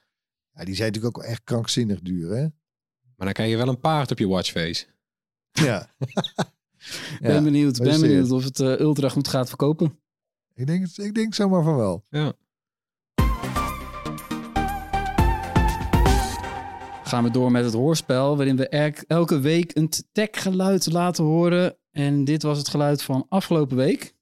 ja, 0.52 0.63
die 0.63 0.76
zijn 0.76 0.91
natuurlijk 0.91 1.17
ook 1.17 1.24
echt 1.24 1.41
krankzinnig 1.43 2.00
duur, 2.02 2.30
hè? 2.36 2.41
Maar 3.15 3.26
dan 3.26 3.32
krijg 3.34 3.50
je 3.50 3.58
wel 3.58 3.67
een 3.67 3.80
paard 3.80 4.12
op 4.12 4.19
je 4.19 4.28
watchface. 4.28 4.86
Ja. 5.52 5.93
ben 7.21 7.43
benieuwd, 7.43 7.78
ben 7.78 8.02
benieuwd 8.02 8.32
of 8.32 8.43
het 8.43 8.60
eh, 8.60 8.80
ultra 8.80 9.10
goed 9.10 9.28
gaat 9.28 9.48
verkopen. 9.48 10.00
Ik 10.56 10.68
denk, 10.68 10.88
ik 10.96 11.13
denk 11.15 11.34
zomaar 11.34 11.63
van 11.63 11.76
wel. 11.76 12.04
Ja. 12.10 12.34
Gaan 17.04 17.24
we 17.24 17.32
door 17.32 17.52
met 17.52 17.63
het 17.65 17.74
hoorspel, 17.74 18.36
waarin 18.38 18.56
we 18.56 18.68
elk- 18.70 19.04
elke 19.08 19.39
week 19.39 19.76
een 19.76 19.89
tech-geluid 20.12 20.91
laten 20.91 21.24
horen. 21.24 21.78
En 21.91 22.24
dit 22.24 22.44
was 22.44 22.58
het 22.58 22.68
geluid 22.68 23.04
van 23.04 23.26
afgelopen 23.30 23.78
week. 23.78 24.13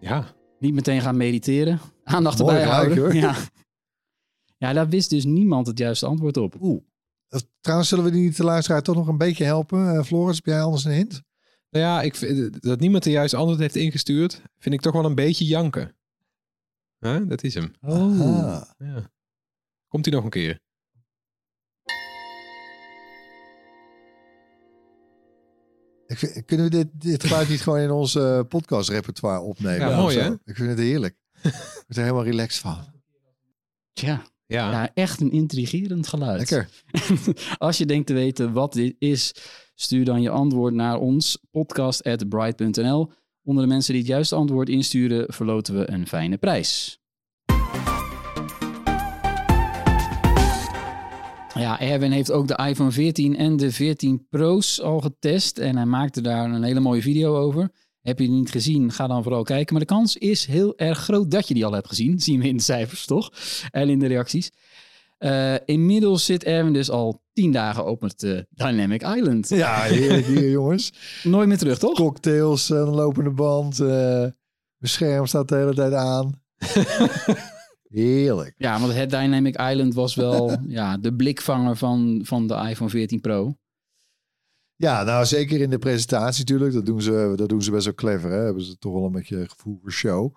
Ja. 0.00 0.34
Niet 0.58 0.74
meteen 0.74 1.00
gaan 1.00 1.16
mediteren. 1.16 1.80
Aandacht 2.04 2.38
Mooi 2.38 2.56
erbij 2.56 2.72
houden. 2.74 2.98
hoor. 2.98 3.14
Ja. 3.14 3.34
ja, 4.58 4.72
daar 4.72 4.88
wist 4.88 5.10
dus 5.10 5.24
niemand 5.24 5.66
het 5.66 5.78
juiste 5.78 6.06
antwoord 6.06 6.36
op. 6.36 6.56
Oeh. 6.60 6.82
Eh, 7.28 7.40
Trouwens, 7.60 7.88
zullen 7.90 8.04
we 8.04 8.10
die 8.10 8.30
de 8.30 8.44
luisteraar 8.44 8.82
toch 8.82 8.96
nog 8.96 9.06
een 9.08 9.18
beetje 9.18 9.44
helpen? 9.44 9.94
Eh, 9.96 10.02
Floris, 10.02 10.36
heb 10.36 10.46
jij 10.46 10.62
anders 10.62 10.84
een 10.84 10.92
hint? 10.92 11.22
Nou 11.70 11.84
ja, 11.84 12.02
ik, 12.02 12.14
vind- 12.14 12.62
dat 12.62 12.80
niemand 12.80 13.02
de 13.04 13.10
juiste 13.10 13.36
antwoord 13.36 13.60
heeft 13.60 13.76
ingestuurd, 13.76 14.42
vind 14.58 14.74
ik 14.74 14.80
toch 14.80 14.92
wel 14.92 15.04
een 15.04 15.14
beetje 15.14 15.44
janken. 15.44 15.96
Hè? 16.98 17.26
Dat 17.26 17.42
is 17.42 17.54
hem. 17.54 17.72
Aha. 17.80 18.74
Ja. 18.78 19.10
Komt 19.88 20.04
hij 20.04 20.14
nog 20.14 20.24
een 20.24 20.30
keer? 20.30 20.60
Ik 26.06 26.18
vind- 26.18 26.44
kunnen 26.44 26.66
we 26.70 26.72
dit, 26.76 26.88
dit 26.92 27.24
geluid 27.24 27.48
niet 27.48 27.60
gewoon 27.60 27.78
in 27.78 27.90
ons 27.90 28.14
eh, 28.14 28.40
podcast-repertoire 28.48 29.40
opnemen? 29.40 29.88
Ja, 29.88 29.96
mooi, 29.96 30.18
hè? 30.18 30.30
Ik 30.44 30.56
vind 30.56 30.68
het 30.68 30.78
heerlijk. 30.78 31.16
Ik 31.42 31.52
word 31.52 31.96
er 31.96 32.02
helemaal 32.02 32.24
relaxed 32.24 32.60
van. 32.60 32.84
Tja, 33.92 34.22
Ja. 34.46 34.70
ja, 34.70 34.90
echt 34.94 35.20
een 35.20 35.30
intrigerend 35.32 36.06
geluid. 36.08 36.38
Lekker. 36.38 36.68
Als 37.58 37.78
je 37.78 37.86
denkt 37.86 38.06
te 38.06 38.12
weten 38.12 38.52
wat 38.52 38.72
dit 38.72 38.94
is, 38.98 39.34
stuur 39.80 40.04
dan 40.04 40.22
je 40.22 40.30
antwoord 40.30 40.74
naar 40.74 40.98
ons 40.98 41.38
podcast@bright.nl. 41.50 43.10
Onder 43.42 43.64
de 43.64 43.70
mensen 43.70 43.92
die 43.92 44.02
het 44.02 44.10
juiste 44.10 44.34
antwoord 44.34 44.68
insturen, 44.68 45.32
verloten 45.32 45.78
we 45.78 45.90
een 45.90 46.06
fijne 46.06 46.36
prijs. 46.36 47.00
Ja, 51.54 51.80
Erwin 51.80 52.12
heeft 52.12 52.32
ook 52.32 52.48
de 52.48 52.64
iPhone 52.68 52.90
14 52.90 53.36
en 53.36 53.56
de 53.56 53.72
14 53.72 54.26
Pro's 54.28 54.80
al 54.80 55.00
getest 55.00 55.58
en 55.58 55.76
hij 55.76 55.86
maakte 55.86 56.20
daar 56.20 56.50
een 56.50 56.62
hele 56.62 56.80
mooie 56.80 57.02
video 57.02 57.36
over. 57.36 57.70
Heb 58.00 58.18
je 58.18 58.26
die 58.26 58.34
niet 58.34 58.50
gezien, 58.50 58.92
ga 58.92 59.06
dan 59.06 59.22
vooral 59.22 59.42
kijken. 59.42 59.72
Maar 59.74 59.86
de 59.86 59.94
kans 59.94 60.16
is 60.16 60.46
heel 60.46 60.78
erg 60.78 60.98
groot 60.98 61.30
dat 61.30 61.48
je 61.48 61.54
die 61.54 61.64
al 61.64 61.72
hebt 61.72 61.88
gezien. 61.88 62.20
Zien 62.20 62.40
we 62.40 62.48
in 62.48 62.56
de 62.56 62.62
cijfers, 62.62 63.06
toch? 63.06 63.32
En 63.70 63.88
in 63.88 63.98
de 63.98 64.06
reacties. 64.06 64.50
Eh, 65.20 65.54
inmiddels 65.64 66.24
zit 66.24 66.44
Erwin 66.44 66.72
dus 66.72 66.90
al 66.90 67.22
tien 67.32 67.52
dagen 67.52 67.86
op 67.86 68.00
het 68.00 68.22
eh, 68.22 68.40
Dynamic 68.50 69.02
Island. 69.02 69.48
Ja, 69.48 69.82
heerlijk 69.82 70.26
hier, 70.26 70.50
jongens. 70.60 70.92
Nooit 71.22 71.48
meer 71.48 71.58
terug, 71.58 71.78
toch? 71.78 71.94
Cocktails, 71.94 72.70
eh, 72.70 72.78
een 72.78 72.94
lopende 72.94 73.30
band. 73.30 73.78
mijn 73.78 74.34
scherm 74.80 75.26
staat 75.26 75.48
de 75.48 75.56
hele 75.56 75.74
tijd 75.74 75.92
aan. 75.92 76.42
heerlijk. 77.88 78.54
Ja, 78.56 78.80
want 78.80 78.94
het 78.94 79.10
Dynamic 79.10 79.60
Island 79.60 79.94
was 79.94 80.14
wel 80.14 80.56
ja, 80.66 80.96
de 80.96 81.14
blikvanger 81.14 81.76
van, 81.76 82.20
van 82.24 82.46
de 82.46 82.54
iPhone 82.54 82.90
14 82.90 83.20
Pro. 83.20 83.54
Ja, 84.76 85.02
nou 85.02 85.26
zeker 85.26 85.60
in 85.60 85.70
de 85.70 85.78
presentatie 85.78 86.40
natuurlijk. 86.40 86.72
Dat 86.72 86.86
doen 86.86 87.02
ze, 87.02 87.32
dat 87.36 87.48
doen 87.48 87.62
ze 87.62 87.70
best 87.70 87.84
wel 87.84 87.94
clever. 87.94 88.30
Hè? 88.30 88.44
Hebben 88.44 88.62
ze 88.62 88.78
toch 88.78 88.92
wel 88.92 89.04
een 89.04 89.12
beetje 89.12 89.48
gevoel 89.48 89.78
voor 89.82 89.92
show. 89.92 90.36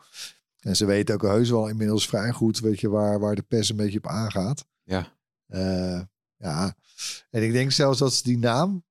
En 0.60 0.76
ze 0.76 0.86
weten 0.86 1.16
ook 1.16 1.22
heus 1.22 1.50
wel 1.50 1.70
inmiddels 1.70 2.08
vrij 2.08 2.32
goed 2.32 2.60
weet 2.60 2.80
je, 2.80 2.90
waar, 2.90 3.20
waar 3.20 3.36
de 3.36 3.42
pers 3.42 3.70
een 3.70 3.76
beetje 3.76 3.98
op 3.98 4.08
aangaat. 4.08 4.66
Ja. 4.84 5.08
Eh, 5.48 6.02
ja, 6.38 6.76
en 7.30 7.44
ik 7.44 7.52
denk 7.52 7.72
zelfs 7.72 8.00
dat 8.00 8.14
ze 8.14 8.24
die 8.24 8.38
naam, 8.38 8.84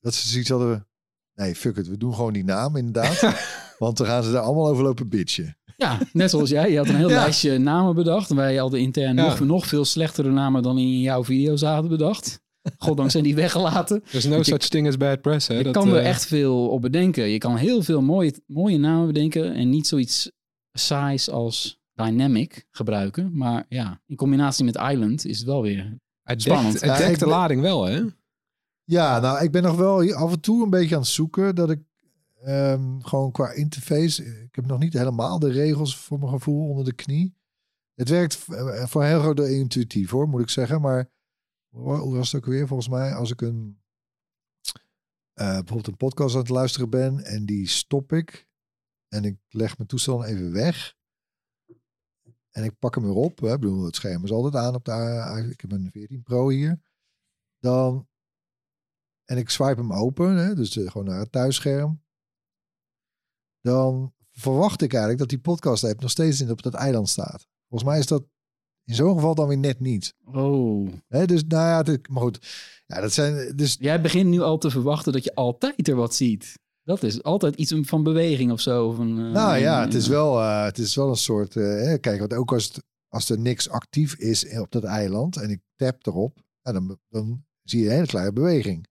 dat 0.00 0.14
ze 0.14 0.28
zoiets 0.28 0.48
hadden. 0.50 0.88
Nee, 1.34 1.54
fuck 1.54 1.76
it, 1.76 1.88
we 1.88 1.96
doen 1.96 2.14
gewoon 2.14 2.32
die 2.32 2.44
naam 2.44 2.76
inderdaad. 2.76 3.20
Want 3.78 3.96
dan 3.96 4.06
gaan 4.06 4.22
ze 4.22 4.32
daar 4.32 4.42
allemaal 4.42 4.68
over 4.68 4.82
lopen 4.82 5.08
bitchen. 5.08 5.58
Ja, 5.76 5.98
net 6.12 6.30
zoals 6.30 6.50
jij. 6.50 6.70
Je 6.70 6.76
had 6.76 6.88
een 6.88 6.96
heel 6.96 7.08
Ja. 7.08 7.14
lijstje 7.20 7.58
namen 7.58 7.94
bedacht. 7.94 8.30
Wij 8.30 8.56
hadden 8.56 8.80
intern 8.80 9.16
Ja. 9.16 9.26
nog, 9.26 9.40
nog 9.40 9.66
veel 9.66 9.84
slechtere 9.84 10.30
namen 10.30 10.62
dan 10.62 10.78
in 10.78 11.00
jouw 11.00 11.24
video's 11.24 11.62
hadden 11.62 11.90
bedacht. 11.90 12.40
Goddank 12.78 13.10
zijn 13.10 13.24
die 13.24 13.34
weggelaten. 13.34 14.02
There's 14.10 14.24
no 14.24 14.36
Je- 14.36 14.44
such 14.44 14.68
thing 14.68 14.88
as 14.88 14.96
bad 14.96 15.20
press. 15.20 15.46
Hè? 15.48 15.54
Je 15.54 15.62
Dat, 15.64 15.72
kan 15.72 15.88
er 15.88 15.96
eh, 15.96 16.08
echt 16.08 16.26
veel 16.26 16.68
op 16.68 16.80
bedenken. 16.80 17.24
Je 17.28 17.38
kan 17.38 17.56
heel 17.56 17.82
veel 17.82 18.00
mooie, 18.02 18.34
mooie 18.46 18.78
namen 18.78 19.06
bedenken 19.06 19.54
en 19.54 19.68
niet 19.70 19.86
zoiets 19.86 20.30
saais 20.72 21.30
als 21.30 21.79
Dynamic 22.04 22.66
gebruiken. 22.70 23.36
Maar 23.36 23.66
ja, 23.68 24.00
in 24.06 24.16
combinatie 24.16 24.64
met 24.64 24.76
Island 24.76 25.24
is 25.24 25.38
het 25.38 25.46
wel 25.46 25.62
weer... 25.62 25.98
Het 26.22 26.42
Spannend. 26.42 26.80
dekt, 26.80 26.84
het 26.84 26.98
dekt 26.98 27.18
de 27.18 27.24
ben- 27.24 27.34
lading 27.34 27.60
wel, 27.60 27.84
hè? 27.84 28.02
Ja, 28.84 29.20
nou, 29.20 29.44
ik 29.44 29.50
ben 29.50 29.62
nog 29.62 29.76
wel 29.76 30.14
af 30.14 30.32
en 30.32 30.40
toe 30.40 30.62
een 30.64 30.70
beetje 30.70 30.94
aan 30.94 31.00
het 31.00 31.10
zoeken 31.10 31.54
dat 31.54 31.70
ik 31.70 31.80
ehm, 32.42 33.00
gewoon 33.00 33.30
qua 33.30 33.52
interface, 33.52 34.24
ik 34.24 34.54
heb 34.54 34.66
nog 34.66 34.78
niet 34.78 34.92
helemaal 34.92 35.38
de 35.38 35.50
regels 35.50 35.96
voor 35.96 36.18
mijn 36.18 36.30
gevoel 36.30 36.68
onder 36.68 36.84
de 36.84 36.92
knie. 36.92 37.34
Het 37.94 38.08
werkt 38.08 38.46
eh, 38.48 38.86
voor 38.86 39.02
een 39.02 39.08
heel 39.08 39.20
groot 39.20 39.38
intuïtief 39.38 40.10
hoor, 40.10 40.28
moet 40.28 40.40
ik 40.40 40.50
zeggen. 40.50 40.80
Maar 40.80 41.10
hoe 41.68 42.16
was 42.16 42.32
het 42.32 42.42
ook 42.42 42.50
weer? 42.50 42.66
Volgens 42.66 42.88
mij, 42.88 43.14
als 43.14 43.30
ik 43.30 43.40
een 43.40 43.80
eh, 45.32 45.46
bijvoorbeeld 45.46 45.86
een 45.86 45.96
podcast 45.96 46.34
aan 46.34 46.40
het 46.40 46.50
luisteren 46.50 46.90
ben 46.90 47.24
en 47.24 47.46
die 47.46 47.68
stop 47.68 48.12
ik 48.12 48.48
en 49.08 49.24
ik 49.24 49.36
leg 49.48 49.76
mijn 49.76 49.88
toestel 49.88 50.24
even 50.24 50.52
weg 50.52 50.96
en 52.50 52.64
ik 52.64 52.78
pak 52.78 52.94
hem 52.94 53.04
weer 53.04 53.14
op. 53.14 53.38
Hè, 53.38 53.58
bedoel, 53.58 53.84
het 53.84 53.96
scherm 53.96 54.24
is 54.24 54.30
altijd 54.30 54.64
aan 54.64 54.74
op 54.74 54.84
de. 54.84 55.48
Ik 55.50 55.60
heb 55.60 55.72
een 55.72 55.90
14 55.92 56.22
Pro 56.22 56.48
hier. 56.48 56.80
Dan 57.58 58.08
en 59.24 59.36
ik 59.36 59.50
swipe 59.50 59.80
hem 59.80 59.92
open, 59.92 60.36
hè, 60.36 60.54
dus 60.54 60.72
gewoon 60.72 61.04
naar 61.04 61.18
het 61.18 61.32
thuisscherm. 61.32 62.02
Dan 63.60 64.14
verwacht 64.30 64.82
ik 64.82 64.90
eigenlijk 64.90 65.18
dat 65.18 65.28
die 65.28 65.40
podcast 65.40 65.84
app 65.84 66.00
nog 66.00 66.10
steeds 66.10 66.40
in 66.40 66.50
op 66.50 66.62
dat 66.62 66.74
eiland 66.74 67.08
staat. 67.08 67.48
Volgens 67.68 67.90
mij 67.90 67.98
is 67.98 68.06
dat 68.06 68.24
in 68.84 68.94
zo'n 68.94 69.14
geval 69.14 69.34
dan 69.34 69.48
weer 69.48 69.58
net 69.58 69.80
niet. 69.80 70.14
Oh. 70.24 70.88
Hè, 71.08 71.26
dus 71.26 71.44
nou 71.44 71.68
ja, 71.68 71.92
het, 71.92 72.08
maar 72.08 72.22
goed. 72.22 72.38
Ja, 72.86 73.00
dat 73.00 73.12
zijn 73.12 73.56
dus 73.56 73.76
Jij 73.80 74.00
begint 74.00 74.30
nu 74.30 74.40
al 74.40 74.58
te 74.58 74.70
verwachten 74.70 75.12
dat 75.12 75.24
je 75.24 75.34
altijd 75.34 75.88
er 75.88 75.96
wat 75.96 76.14
ziet. 76.14 76.58
Dat 76.90 77.02
is 77.02 77.22
altijd 77.22 77.54
iets 77.56 77.74
van 77.80 78.02
beweging 78.02 78.52
of 78.52 78.60
zo. 78.60 78.86
Of 78.86 78.98
een, 78.98 79.18
eh, 79.18 79.30
Nou 79.32 79.56
ja, 79.58 79.80
het 79.80 79.94
is 79.94 80.06
wel, 80.08 80.40
eh, 80.40 80.64
het 80.64 80.78
is 80.78 80.94
wel 80.94 81.08
een 81.08 81.16
soort. 81.16 81.56
eh, 81.56 81.62
hè, 81.62 81.98
kijk, 81.98 82.18
want 82.18 82.34
ook 82.34 82.52
als, 82.52 82.64
het, 82.64 82.82
als 83.08 83.30
er 83.30 83.38
niks 83.38 83.68
actief 83.68 84.14
is 84.14 84.58
op 84.58 84.70
dat 84.70 84.84
eiland 84.84 85.36
en 85.36 85.50
ik 85.50 85.60
tap 85.76 86.06
erop, 86.06 86.38
dan, 86.62 86.98
dan 87.08 87.44
zie 87.62 87.80
je 87.80 87.86
een 87.86 87.92
hele 87.94 88.06
kleine 88.06 88.32
beweging. 88.32 88.88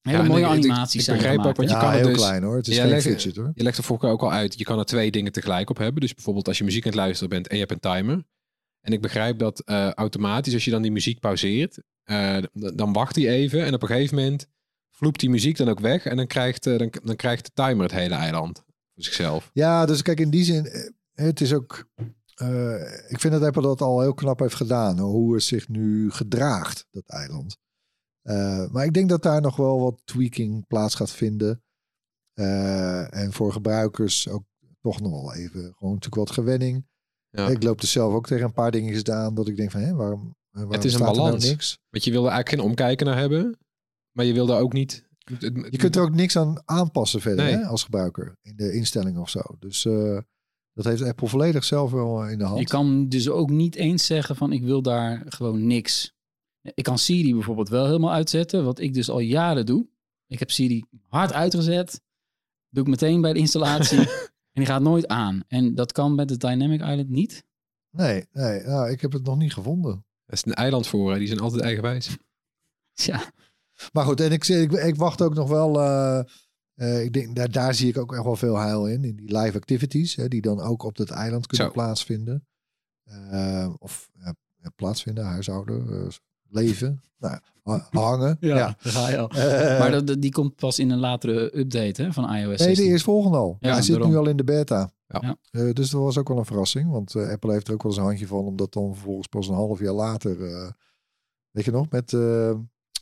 Hele 0.00 0.22
Ja, 0.22 0.28
mooie 0.28 0.40
ik- 0.44 0.46
ik- 0.46 0.52
animaties 0.70 0.94
ik 0.94 1.00
zijn 1.00 1.16
begrijp 1.16 1.38
ook 1.44 1.56
hè? 1.56 1.62
je 1.62 1.68
ja, 1.68 1.80
kan 1.80 1.92
heel 1.92 2.06
dus- 2.06 2.16
klein 2.16 2.42
hoor. 2.42 2.56
Het 2.56 2.68
is 2.68 2.78
geen 2.78 2.88
leg- 2.88 3.02
fidget 3.02 3.36
hoor. 3.36 3.50
Je 3.54 3.62
legt 3.62 3.78
er 3.78 3.84
vorige 3.84 4.06
ook 4.06 4.22
al 4.22 4.32
uit, 4.32 4.58
je 4.58 4.64
kan 4.64 4.78
er 4.78 4.84
twee 4.84 5.10
dingen 5.10 5.32
tegelijk 5.32 5.70
op 5.70 5.76
hebben. 5.78 6.00
Dus 6.00 6.14
bijvoorbeeld 6.14 6.48
als 6.48 6.58
je 6.58 6.64
muziek 6.64 6.84
aan 6.84 6.90
het 6.90 7.00
luisteren 7.00 7.28
bent 7.28 7.46
en 7.48 7.54
je 7.56 7.64
hebt 7.66 7.72
een 7.84 7.92
timer. 7.92 8.24
En 8.80 8.92
ik 8.92 9.00
begrijp 9.00 9.38
dat 9.38 9.60
eh, 9.60 9.90
automatisch, 9.92 10.54
als 10.54 10.64
je 10.64 10.70
dan 10.70 10.82
die 10.82 10.90
muziek 10.92 11.20
pauzeert, 11.20 11.78
eh, 12.02 12.38
dan 12.52 12.92
wacht 12.92 13.16
hij 13.16 13.28
even. 13.28 13.64
En 13.64 13.74
op 13.74 13.82
een 13.82 13.88
gegeven 13.88 14.16
moment 14.16 14.46
vloept 14.96 15.20
die 15.20 15.30
muziek 15.30 15.56
dan 15.56 15.68
ook 15.68 15.80
weg. 15.80 16.04
En 16.06 16.16
dan 16.16 16.26
krijgt, 16.26 16.66
eh, 16.66 16.78
dan, 16.78 16.92
dan 17.04 17.16
krijgt 17.16 17.44
de 17.44 17.50
timer 17.54 17.82
het 17.82 17.92
hele 17.92 18.14
eiland 18.14 18.56
voor 18.94 19.02
zichzelf. 19.04 19.50
Ja, 19.52 19.86
dus 19.86 20.02
kijk, 20.02 20.20
in 20.20 20.30
die 20.30 20.44
zin, 20.44 20.66
eh, 20.66 20.90
het 21.14 21.40
is 21.40 21.52
ook. 21.54 21.88
eh, 22.34 23.10
ik 23.10 23.20
vind 23.20 23.32
dat 23.32 23.42
Apple 23.42 23.62
dat 23.62 23.80
al 23.80 24.00
heel 24.00 24.14
knap 24.14 24.38
heeft 24.38 24.54
gedaan. 24.54 24.98
Hoe 24.98 25.34
het 25.34 25.42
zich 25.42 25.68
nu 25.68 26.10
gedraagt, 26.10 26.86
dat 26.90 27.04
eiland. 27.06 27.56
Maar 28.72 28.84
ik 28.84 28.92
denk 28.92 29.08
dat 29.08 29.22
daar 29.22 29.40
nog 29.40 29.56
wel 29.56 29.80
wat 29.80 30.00
tweaking 30.04 30.66
plaats 30.66 30.94
gaat 30.94 31.10
vinden. 31.10 31.62
En 33.10 33.32
voor 33.32 33.52
gebruikers 33.52 34.28
ook 34.28 34.44
toch 34.80 35.00
nog 35.00 35.10
wel 35.10 35.34
even 35.34 35.60
gewoon 35.60 35.94
natuurlijk 35.94 36.14
wat 36.14 36.30
gewenning. 36.30 36.86
Ja. 37.30 37.48
Ik 37.48 37.62
loop 37.62 37.80
er 37.80 37.86
zelf 37.86 38.12
ook 38.14 38.26
tegen 38.26 38.44
een 38.44 38.52
paar 38.52 38.70
dingetjes 38.70 39.04
aan 39.04 39.34
dat 39.34 39.48
ik 39.48 39.56
denk 39.56 39.70
van, 39.70 39.80
hé, 39.80 39.94
waarom, 39.94 40.36
waarom 40.50 40.72
Het 40.72 40.84
is 40.84 40.94
een 40.94 41.00
nou 41.00 41.16
balans. 41.16 41.48
niks? 41.48 41.78
Want 41.90 42.04
je 42.04 42.10
wil 42.10 42.24
er 42.24 42.30
eigenlijk 42.30 42.60
geen 42.60 42.70
omkijken 42.70 43.06
naar 43.06 43.18
hebben. 43.18 43.58
Maar 44.16 44.24
je 44.24 44.32
wil 44.32 44.46
daar 44.46 44.60
ook 44.60 44.72
niet... 44.72 45.04
het- 45.24 45.42
het- 45.42 45.66
Je 45.70 45.76
kunt 45.78 45.96
er 45.96 46.02
ook 46.02 46.14
niks 46.14 46.36
aan 46.36 46.62
aanpassen 46.64 47.20
verder 47.20 47.44
Nee. 47.44 47.54
hè, 47.54 47.64
als 47.66 47.82
gebruiker 47.84 48.36
in 48.42 48.56
de 48.56 48.72
instellingen 48.72 49.20
of 49.20 49.30
zo. 49.30 49.40
Dus 49.58 49.84
eh, 49.84 50.18
dat 50.72 50.84
heeft 50.84 51.02
Apple 51.02 51.28
volledig 51.28 51.64
zelf 51.64 51.90
wel 51.90 52.24
eh, 52.24 52.30
in 52.32 52.38
de 52.38 52.44
hand. 52.44 52.58
Je 52.60 52.66
kan 52.66 53.08
dus 53.08 53.28
ook 53.28 53.50
niet 53.50 53.74
eens 53.74 54.06
zeggen 54.06 54.36
van 54.36 54.52
ik 54.52 54.62
wil 54.62 54.82
daar 54.82 55.22
gewoon 55.28 55.66
niks. 55.66 56.14
Ik 56.62 56.84
kan 56.84 56.98
Siri 56.98 57.32
bijvoorbeeld 57.34 57.68
wel 57.68 57.86
helemaal 57.86 58.12
uitzetten, 58.12 58.64
wat 58.64 58.78
ik 58.80 58.94
dus 58.94 59.10
al 59.10 59.18
jaren 59.20 59.66
doe. 59.66 59.86
Ik 60.26 60.38
heb 60.38 60.50
Siri 60.50 60.84
hard 61.08 61.32
uitgezet, 61.32 62.00
doe 62.68 62.82
ik 62.82 62.88
meteen 62.90 63.20
bij 63.20 63.32
de 63.32 63.38
installatie 63.38 63.98
en 64.52 64.62
die 64.62 64.66
gaat 64.66 64.82
nooit 64.82 65.06
aan. 65.08 65.42
En 65.48 65.74
dat 65.74 65.92
kan 65.92 66.14
met 66.14 66.28
de 66.28 66.36
Dynamic 66.36 66.80
Island 66.80 67.08
niet. 67.08 67.44
Nee, 67.90 68.24
nee 68.32 68.62
nou, 68.62 68.90
ik 68.90 69.00
heb 69.00 69.12
het 69.12 69.24
nog 69.24 69.36
niet 69.36 69.52
gevonden. 69.52 70.04
Dat 70.26 70.36
is 70.36 70.44
een 70.46 70.54
eiland 70.54 70.86
voor, 70.86 71.12
hè. 71.12 71.18
die 71.18 71.26
zijn 71.26 71.40
altijd 71.40 71.62
eigenwijs. 71.62 72.16
Ja, 72.92 73.32
Maar 73.92 74.04
goed, 74.04 74.20
en 74.20 74.32
ik, 74.32 74.46
ik, 74.48 74.72
ik 74.72 74.96
wacht 74.96 75.22
ook 75.22 75.34
nog 75.34 75.48
wel. 75.48 75.80
eh, 75.80 76.18
eh, 76.74 77.02
ik 77.04 77.12
denk, 77.12 77.36
daar, 77.36 77.50
daar 77.50 77.74
zie 77.74 77.88
ik 77.88 77.98
ook 77.98 78.12
echt 78.14 78.24
wel 78.24 78.36
veel 78.36 78.56
heil 78.56 78.86
in. 78.86 79.04
In 79.04 79.16
die 79.16 79.38
live 79.38 79.56
activities, 79.56 80.16
hè, 80.16 80.28
die 80.28 80.40
dan 80.40 80.60
ook 80.60 80.82
op 80.82 80.96
dat 80.96 81.10
eiland 81.10 81.46
kunnen 81.46 81.66
Zo. 81.66 81.72
plaatsvinden. 81.72 82.46
Eh, 83.04 83.72
of 83.78 84.10
plaatsvinden, 84.76 85.24
huishouden, 85.24 86.08
leven, 86.48 87.02
nou, 87.18 87.38
ha- 87.62 87.88
hangen. 87.90 88.36
ja, 88.40 88.56
ja. 88.56 88.76
daar 88.82 88.92
ga 88.92 89.08
je 89.08 89.18
al. 89.18 89.28
Maar 89.78 90.04
dat, 90.04 90.20
die 90.22 90.30
komt 90.32 90.56
pas 90.56 90.78
in 90.78 90.90
een 90.90 90.98
latere 90.98 91.58
update 91.58 92.02
hè, 92.02 92.12
van 92.12 92.24
iOS 92.34 92.46
nee, 92.46 92.56
16. 92.56 92.84
de 92.84 92.90
eerstvolgende 92.90 93.36
al. 93.36 93.56
Ja, 93.60 93.72
Hij 93.72 93.82
zit 93.82 93.94
daarom. 93.94 94.10
nu 94.10 94.16
al 94.16 94.28
in 94.28 94.36
de 94.36 94.44
beta. 94.44 94.90
Ja. 95.08 95.36
Eh, 95.50 95.72
dus 95.72 95.90
dat 95.90 96.00
was 96.00 96.18
ook 96.18 96.28
wel 96.28 96.38
een 96.38 96.44
verrassing. 96.44 96.90
Want 96.90 97.14
eh, 97.14 97.28
Apple 97.30 97.52
heeft 97.52 97.68
er 97.68 97.74
ook 97.74 97.82
wel 97.82 97.92
eens 97.92 98.00
een 98.00 98.06
handje 98.06 98.26
van. 98.26 98.44
Om 98.44 98.56
dat 98.56 98.72
dan 98.72 98.94
vervolgens 98.94 99.26
pas 99.26 99.48
een 99.48 99.54
half 99.54 99.80
jaar 99.80 99.92
later... 99.92 100.46
eh, 100.52 100.70
weet 101.50 101.64
je 101.64 101.70
nog, 101.70 101.90
met... 101.90 102.12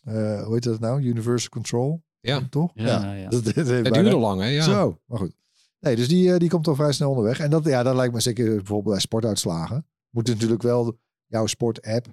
eh, 0.05 0.39
eh, 0.39 0.45
hoe 0.45 0.55
heet 0.55 0.63
dat 0.63 0.81
nou? 0.81 1.03
Universal 1.03 1.49
Control. 1.49 2.03
Ja. 2.21 2.41
Toch? 2.51 2.71
Ja, 2.75 3.13
ja. 3.13 3.29
Dat, 3.29 3.45
dat 3.45 3.55
Het 3.55 3.67
bijna- 3.67 3.91
duurde 3.91 4.17
lang, 4.17 4.41
hè? 4.41 4.47
Ja. 4.47 4.63
Zo, 4.63 5.01
maar 5.07 5.19
goed. 5.19 5.37
Nee, 5.81 5.97
dus 5.97 6.09
die, 6.09 6.33
eh, 6.33 6.39
die 6.39 6.49
komt 6.49 6.67
al 6.69 6.75
vrij 6.75 6.93
snel 6.93 7.09
onderweg. 7.11 7.39
En 7.39 7.51
dat, 7.51 7.65
ja, 7.65 7.83
dat 7.83 7.95
lijkt 7.95 8.15
me 8.15 8.21
zeker 8.21 8.45
bijvoorbeeld 8.57 8.95
bij 8.95 9.01
sportuitslagen. 9.01 9.87
Moet 10.11 10.27
natuurlijk 10.27 10.63
wel 10.63 10.99
jouw 11.27 11.47
sport-app. 11.47 12.07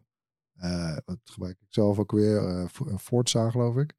eh, 0.53 0.97
wat 1.05 1.17
gebruik 1.23 1.57
ik 1.59 1.67
zelf 1.69 1.99
ook 1.99 2.11
weer? 2.11 2.37
eh, 2.47 2.65
een 2.85 2.99
Forza, 2.99 3.49
geloof 3.49 3.75
ik. 3.77 3.93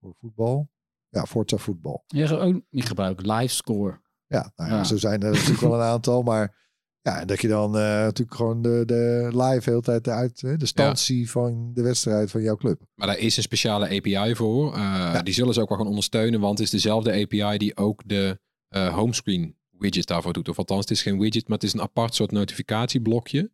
Voor 0.00 0.14
voetbal. 0.18 0.68
Ja, 1.08 1.24
Forza 1.26 1.56
voetbal. 1.56 2.04
Je, 2.06 2.26
ge- 2.26 2.38
ook, 2.38 2.60
je 2.68 2.82
gebruikt 2.82 3.26
Livescore. 3.26 4.00
Ja, 4.26 4.52
nou 4.56 4.70
ja, 4.70 4.76
Ja. 4.76 4.84
zo 4.84 4.96
zijn 4.96 5.22
er 5.22 5.30
natuurlijk 5.32 5.60
wel 5.60 5.74
een 5.74 5.80
aantal. 5.94 6.22
Maar 6.22 6.65
ja, 7.06 7.24
dat 7.24 7.40
je 7.40 7.48
dan 7.48 7.76
eh, 7.76 7.82
natuurlijk 7.82 8.36
gewoon 8.36 8.62
de, 8.62 8.82
de 8.86 9.28
live 9.32 9.64
de 9.64 9.70
hele 9.70 9.82
tijd 9.82 10.08
uit 10.08 10.40
de 10.40 10.66
stand 10.66 11.06
van 11.24 11.70
de 11.74 11.82
wedstrijd 11.82 12.30
van 12.30 12.42
jouw 12.42 12.56
club. 12.56 12.80
Maar 12.94 13.06
daar 13.06 13.18
is 13.18 13.36
een 13.36 13.42
speciale 13.42 13.96
API 13.96 14.34
voor. 14.34 14.74
Eh, 14.74 15.22
Die 15.22 15.34
zullen 15.34 15.54
ze 15.54 15.60
ook 15.60 15.68
wel 15.68 15.78
gaan 15.78 15.86
ondersteunen, 15.86 16.40
want 16.40 16.58
het 16.58 16.66
is 16.66 16.70
dezelfde 16.72 17.22
API 17.22 17.58
die 17.58 17.76
ook 17.76 18.02
de 18.06 18.40
eh, 18.68 18.94
homescreen 18.94 19.56
widget 19.70 20.06
daarvoor 20.06 20.32
doet. 20.32 20.48
Of 20.48 20.58
althans, 20.58 20.80
het 20.80 20.90
is 20.90 21.02
geen 21.02 21.18
widget, 21.18 21.48
maar 21.48 21.58
het 21.58 21.66
is 21.66 21.72
een 21.72 21.80
apart 21.80 22.14
soort 22.14 22.30
notificatieblokje. 22.30 23.50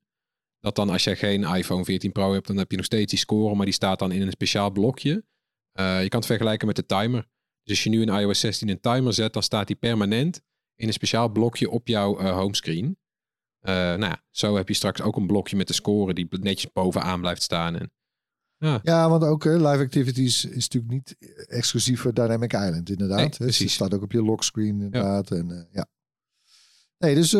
Dat 0.60 0.76
dan 0.76 0.90
als 0.90 1.04
je 1.04 1.16
geen 1.16 1.42
iPhone 1.42 1.84
14 1.84 2.12
Pro 2.12 2.32
hebt, 2.32 2.46
dan 2.46 2.56
heb 2.56 2.70
je 2.70 2.76
nog 2.76 2.86
steeds 2.86 3.10
die 3.10 3.18
score, 3.18 3.54
maar 3.54 3.64
die 3.64 3.74
staat 3.74 3.98
dan 3.98 4.12
in 4.12 4.22
een 4.22 4.30
speciaal 4.30 4.70
blokje. 4.70 5.24
Je 5.72 6.06
kan 6.08 6.18
het 6.18 6.26
vergelijken 6.26 6.66
met 6.66 6.76
de 6.76 6.86
timer. 6.86 7.28
Dus 7.62 7.70
als 7.70 7.82
je 7.84 7.90
nu 7.90 8.02
in 8.02 8.08
iOS 8.08 8.40
16 8.40 8.68
een 8.68 8.80
timer 8.80 9.12
zet, 9.12 9.32
dan 9.32 9.42
staat 9.42 9.66
die 9.66 9.76
permanent 9.76 10.40
in 10.74 10.86
een 10.86 10.92
speciaal 10.92 11.28
blokje 11.28 11.70
op 11.70 11.88
jouw 11.88 12.32
homescreen. 12.32 12.96
Eh, 13.62 13.74
nou 13.74 14.00
ja, 14.00 14.22
zo 14.30 14.56
heb 14.56 14.68
je 14.68 14.74
straks 14.74 15.02
ook 15.02 15.16
een 15.16 15.26
blokje 15.26 15.56
met 15.56 15.66
de 15.66 15.72
score 15.72 16.14
die 16.14 16.26
netjes 16.30 16.72
bovenaan 16.72 17.20
blijft 17.20 17.42
staan. 17.42 17.76
En, 17.76 17.92
ja, 18.56 18.80
Ja, 18.82 19.08
want 19.08 19.24
ook 19.24 19.44
eh, 19.44 19.52
live 19.52 19.82
activities 19.82 20.44
is 20.44 20.68
natuurlijk 20.68 20.92
niet 20.92 21.16
exclusief 21.48 22.00
voor 22.00 22.14
Dynamic 22.14 22.52
Island, 22.52 22.90
inderdaad. 22.90 23.18
Nee, 23.18 23.48
Dus. 23.48 23.58
Het 23.58 23.70
staat 23.70 23.94
ook 23.94 24.02
op 24.02 24.12
je 24.12 24.22
lockscreen, 24.22 24.80
inderdaad. 24.80 25.30
En, 25.30 25.50
eh, 25.50 25.64
ja. 25.72 25.86
Nee, 26.98 27.14
dus 27.14 27.30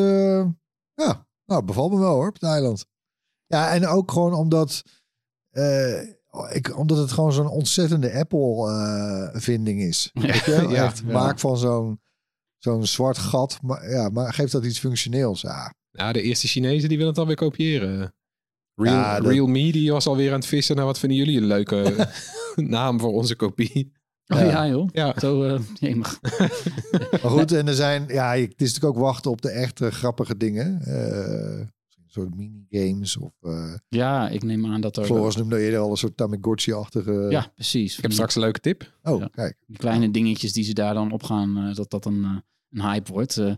ja, 0.94 1.26
nou, 1.44 1.64
bevalt 1.64 1.92
me 1.92 1.98
wel 1.98 2.14
hoor, 2.14 2.28
op 2.28 2.34
het 2.34 2.42
eiland. 2.42 2.86
Ja, 3.46 3.72
en 3.72 3.86
ook 3.86 4.10
gewoon 4.10 4.34
omdat, 4.34 4.82
ik, 6.50 6.76
omdat 6.76 6.98
het 6.98 7.12
gewoon 7.12 7.32
zo'n 7.32 7.48
ontzettende 7.48 8.12
Apple-vinding 8.12 9.80
is. 9.80 10.10
Weet 10.12 10.44
je? 10.44 10.66
Ja, 10.68 10.84
Echt, 10.84 10.98
ja. 10.98 11.12
maak 11.12 11.38
van 11.38 11.58
zo'n 11.58 12.00
zo'n 12.58 12.86
zwart 12.86 13.18
gat, 13.18 13.58
maar, 13.62 13.90
ja, 13.90 14.08
maar 14.08 14.32
geeft 14.34 14.52
dat 14.52 14.64
iets 14.64 14.78
functioneels. 14.78 15.40
Ja, 15.40 15.74
Nou, 15.92 16.12
de 16.12 16.22
eerste 16.22 16.46
Chinezen 16.48 16.88
die 16.88 16.96
willen 16.96 17.12
het 17.12 17.20
alweer 17.20 17.36
kopiëren. 17.36 18.14
Real, 18.74 18.94
Ja, 18.94 19.20
dat- 19.20 19.32
Real 19.32 19.46
Me 19.46 19.72
die 19.72 19.92
was 19.92 20.06
alweer 20.06 20.28
aan 20.32 20.38
het 20.38 20.46
vissen 20.46 20.76
naar 20.76 20.84
wat 20.84 20.98
vinden 20.98 21.18
jullie 21.18 21.36
een 21.36 21.46
leuke 21.46 22.08
naam 22.56 23.00
voor 23.00 23.12
onze 23.12 23.36
kopie. 23.36 23.92
Oh 24.26 24.38
Ja. 24.38 24.44
ja, 24.44 24.68
joh. 24.68 24.88
Ja. 24.92 25.14
Zo, 25.18 25.42
eh, 25.44 25.60
jemig. 25.74 26.20
Maar 27.22 27.30
goed, 27.30 27.52
en 27.52 27.68
er 27.68 27.74
zijn, 27.74 28.04
ja, 28.08 28.30
het 28.36 28.60
is 28.60 28.72
natuurlijk 28.72 28.84
ook 28.96 29.02
wachten 29.04 29.30
op 29.30 29.42
de 29.42 29.50
echte 29.50 29.90
grappige 29.90 30.36
dingen. 30.36 30.80
Eh, 30.82 31.58
een 31.58 31.70
soort 32.06 32.34
minigames 32.36 33.16
of 33.16 33.32
uh, 33.42 33.74
Ja, 33.88 34.28
ik 34.28 34.42
neem 34.42 34.66
aan 34.66 34.80
dat 34.80 34.96
er... 34.96 35.04
Floris 35.04 35.36
noemde 35.36 35.60
eerder 35.60 35.80
al 35.80 35.90
een 35.90 35.96
soort 35.96 36.16
Tamagotchi-achtige... 36.16 37.26
Ja, 37.30 37.52
precies. 37.54 37.96
Ik 37.96 38.02
heb 38.02 38.12
straks 38.12 38.34
een 38.34 38.40
leuke 38.42 38.60
tip. 38.60 38.92
Oh, 39.02 39.20
Ja. 39.20 39.28
kijk. 39.34 39.56
Die 39.66 39.76
kleine 39.76 40.10
dingetjes 40.10 40.52
die 40.52 40.64
ze 40.64 40.72
daar 40.72 40.94
dan 40.94 41.12
op 41.12 41.22
gaan, 41.22 41.56
eh, 41.56 41.74
dat 41.74 41.90
dat 41.90 42.04
een, 42.04 42.24
eh, 42.24 42.36
een 42.70 42.82
hype 42.90 43.12
wordt. 43.12 43.36
Eh, 43.36 43.54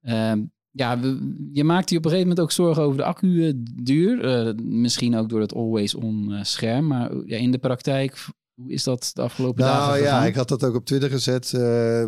ehm, 0.00 0.42
ja, 0.76 1.00
we- 1.00 1.48
je 1.52 1.64
maakt 1.64 1.90
je 1.90 1.96
op 1.96 2.04
een 2.04 2.10
gegeven 2.10 2.28
moment 2.30 2.46
ook 2.46 2.52
zorgen 2.52 2.82
over 2.82 2.96
de 2.96 3.04
accu-duur. 3.04 4.24
Eh, 4.24 4.54
misschien 4.62 5.16
ook 5.16 5.28
door 5.28 5.40
het 5.40 5.54
always-on 5.54 6.32
eh, 6.32 6.44
scherm. 6.44 6.86
Maar 6.86 7.10
eh, 7.10 7.18
ja, 7.26 7.36
in 7.36 7.50
de 7.50 7.58
praktijk, 7.58 8.26
hoe 8.54 8.70
is 8.72 8.84
dat 8.84 9.10
de 9.14 9.22
afgelopen 9.22 9.62
dagen 9.64 9.88
Nou 9.88 10.02
ja, 10.02 10.26
ik 10.26 10.34
had 10.34 10.48
dat 10.48 10.64
ook 10.64 10.74
op 10.74 10.84
Twitter 10.84 11.10
gezet. 11.10 11.52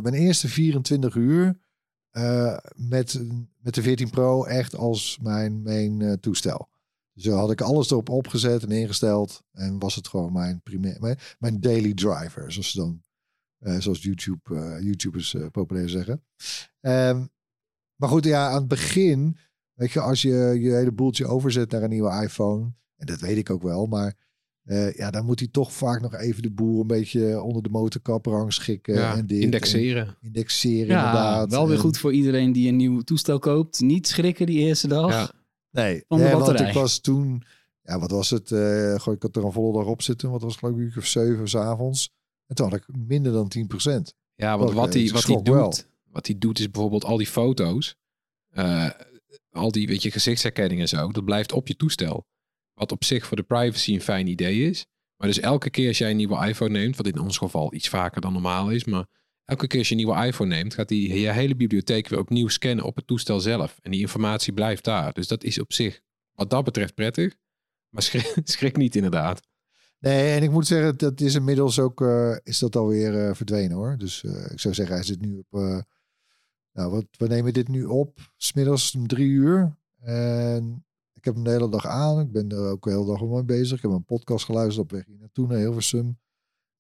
Mijn 0.03 0.15
eerste 0.15 0.49
24 0.49 1.15
uur 1.15 1.59
met, 2.77 3.21
met 3.61 3.75
de 3.75 3.83
14 3.83 4.11
Pro 4.11 4.45
echt 4.45 4.77
als 4.77 5.19
mijn 5.23 5.63
main 5.63 6.19
toestel. 6.21 6.69
Dus 7.13 7.25
zo 7.25 7.33
had 7.37 7.51
ik 7.51 7.61
alles 7.61 7.91
erop 7.91 8.09
opgezet 8.09 8.63
en 8.63 8.71
ingesteld. 8.71 9.43
En 9.53 9.79
was 9.79 9.95
het 9.95 10.09
gewoon 10.09 10.33
mijn, 10.33 10.61
primair, 10.63 10.97
mijn, 11.01 11.19
mijn 11.39 11.61
daily 11.61 11.95
driver. 11.95 12.53
Zoals, 12.53 12.71
ze 12.71 12.79
dan, 12.79 13.03
zoals 13.81 14.03
YouTube, 14.03 14.79
YouTubers 14.83 15.37
populair 15.53 15.89
zeggen. 15.89 16.23
Ehm, 16.81 17.25
maar 17.97 18.09
goed, 18.09 18.25
ja, 18.25 18.49
aan 18.49 18.59
het 18.59 18.69
begin, 18.69 19.37
weet 19.73 19.91
je, 19.93 20.01
als 20.01 20.23
je 20.23 20.29
je 20.61 20.71
hele 20.71 20.93
boeltje 20.93 21.27
overzet 21.27 21.71
naar 21.71 21.83
een 21.83 21.91
nieuwe 21.91 22.23
iPhone. 22.23 22.73
En 22.97 23.07
dat 23.07 23.21
weet 23.21 23.37
ik 23.37 23.51
ook 23.51 23.63
wel, 23.63 23.87
maar 23.87 24.15
eh, 24.63 24.93
ja, 24.95 25.11
dan 25.11 25.25
moet 25.25 25.39
hij 25.39 25.49
toch 25.49 25.73
vaak 25.73 26.01
nog 26.01 26.15
even 26.15 26.43
de 26.43 26.51
boel 26.51 26.81
een 26.81 26.87
beetje 26.87 27.43
onder 27.43 27.63
de 27.63 27.69
motorkap 27.69 28.27
rangschikken. 28.27 28.95
Ja, 28.95 29.17
en 29.17 29.27
dit, 29.27 29.43
indexeren. 29.43 30.07
en 30.07 30.17
indexeren 30.21 30.87
ja, 30.87 31.07
inderdaad. 31.07 31.51
wel 31.51 31.67
weer 31.67 31.77
En- 31.77 31.81
goed 31.83 31.99
voor 31.99 32.13
iedereen 32.13 32.53
die 32.53 32.69
een 32.69 32.77
nieuw 32.77 33.01
toestel 33.01 33.39
koopt. 33.39 33.81
Niet 33.81 34.07
schrikken 34.09 34.47
die 34.47 34.59
eerste 34.59 34.89
dag. 34.89 35.11
Ja. 35.11 35.31
Nee, 35.71 36.05
Van 36.09 36.19
de 36.19 36.23
nee, 36.25 36.33
want 36.33 36.45
batterij. 36.45 36.69
ik 36.71 36.75
was 36.77 36.99
toen, 37.01 37.43
ja, 37.83 37.99
wat 37.99 38.11
was 38.11 38.31
het? 38.31 38.53
eh 38.53 38.95
goh, 38.99 39.15
ik 39.15 39.23
had 39.23 39.37
er 39.37 39.45
een 39.45 39.53
volle 39.53 39.79
dag 39.79 39.87
op 39.87 40.03
zitten. 40.03 40.31
Wat 40.31 40.43
was 40.43 40.51
het, 40.51 40.61
geloof 40.61 40.75
ik, 40.75 40.81
een 40.81 40.87
uur 40.87 40.95
of 40.99 41.07
zeven 41.07 41.49
's 41.49 41.55
avonds. 41.55 42.11
En 42.47 42.55
toen 42.55 42.69
had 42.71 42.77
ik 42.79 42.85
minder 42.97 43.33
dan 43.33 43.49
10%. 43.49 44.15
Ja, 44.35 44.59
want 44.59 44.73
wat 44.73 44.93
hij 44.95 45.03
dus 45.03 45.11
wat 45.13 45.25
hij 45.25 45.43
doet, 45.43 45.89
wat 46.17 46.27
hij 46.27 46.39
doet 46.39 46.59
is 46.59 46.71
bijvoorbeeld 46.71 47.05
al 47.05 47.17
die 47.17 47.27
foto's, 47.27 47.97
eh, 48.49 48.91
al 49.51 49.73
die 49.73 49.87
weet 49.87 50.03
je, 50.03 50.11
gezichtsherkenning 50.11 50.81
en 50.81 50.89
zo, 50.89 51.13
dat 51.13 51.25
blijft 51.25 51.53
op 51.53 51.69
je 51.69 51.77
toestel. 51.77 52.27
Wat 52.75 52.93
op 52.93 53.05
zich 53.05 53.27
voor 53.27 53.37
de 53.37 53.43
privacy 53.43 53.95
een 53.95 54.01
fijn 54.01 54.27
idee 54.27 54.69
is. 54.69 54.87
Maar 55.17 55.29
dus 55.29 55.41
elke 55.41 55.71
keer 55.71 55.89
als 55.89 55.99
jij 55.99 56.11
een 56.11 56.17
nieuwe 56.17 56.47
iPhone 56.47 56.79
neemt, 56.79 56.97
wat 56.97 57.07
in 57.07 57.19
ons 57.19 57.39
geval 57.39 57.75
iets 57.75 57.89
vaker 57.89 58.21
dan 58.21 58.33
normaal 58.33 58.71
is, 58.71 58.85
maar 58.85 59.07
elke 59.45 59.67
keer 59.67 59.79
als 59.79 59.89
je 59.89 59.95
een 59.95 60.05
nieuwe 60.05 60.27
iPhone 60.27 60.55
neemt, 60.55 60.75
gaat 60.75 60.89
hij 60.89 60.99
je 60.99 61.31
hele 61.31 61.57
bibliotheek 61.57 62.09
weer 62.09 62.19
opnieuw 62.19 62.49
scannen 62.49 62.85
op 62.85 62.97
het 62.97 63.07
toestel 63.07 63.41
zelf. 63.41 63.79
En 63.83 63.91
die 63.91 64.01
informatie 64.01 64.53
blijft 64.53 64.85
daar. 64.85 65.13
Dus 65.13 65.29
dat 65.29 65.45
is 65.45 65.61
op 65.61 65.73
zich 65.73 66.01
wat 66.33 66.51
dat 66.51 66.65
betreft 66.65 66.95
prettig. 66.95 67.37
Maar 67.89 68.03
schrik, 68.45 68.77
niet 68.85 68.97
inderdaad. 68.97 69.41
Nee, 69.99 70.35
en 70.35 70.43
ik 70.43 70.51
moet 70.51 70.67
zeggen, 70.67 70.97
dat 70.97 71.21
is 71.21 71.35
inmiddels 71.35 71.79
ook, 71.79 72.01
eh, 72.01 72.37
is 72.43 72.59
dat 72.59 72.77
alweer 72.77 73.27
eh, 73.27 73.35
verdwenen 73.35 73.77
hoor. 73.77 73.97
Dus 73.99 74.23
ik 74.25 74.61
zou 74.61 74.75
zeggen, 74.75 74.95
hij 74.95 75.05
zit 75.05 75.21
nu 75.21 75.37
op, 75.37 75.85
nou 76.77 76.91
wat, 76.91 77.05
we 77.17 77.27
nemen 77.27 77.53
dit 77.53 77.69
nu 77.69 77.85
op, 77.85 78.19
smiddags 78.37 78.95
om 78.95 79.07
drie 79.07 79.29
uur. 79.29 79.77
En 80.01 80.85
ik 81.13 81.25
heb 81.25 81.35
hem 81.35 81.45
de 81.45 81.51
hele 81.51 81.69
dag 81.69 81.87
aan, 81.87 82.21
ik 82.21 82.33
ben 82.33 82.49
er 82.51 82.71
ook 82.71 82.85
de 82.85 82.91
hele 82.91 83.07
dag 83.07 83.21
mee 83.23 83.45
bezig. 83.45 83.77
Ik 83.77 83.83
heb 83.83 83.91
een 83.93 84.05
podcast 84.05 84.45
geluisterd 84.45 84.85
op 84.85 84.91
weg 84.91 85.07
hier 85.07 85.19
naartoe 85.19 85.47
naar 85.47 85.59
Hilversum. 85.59 86.19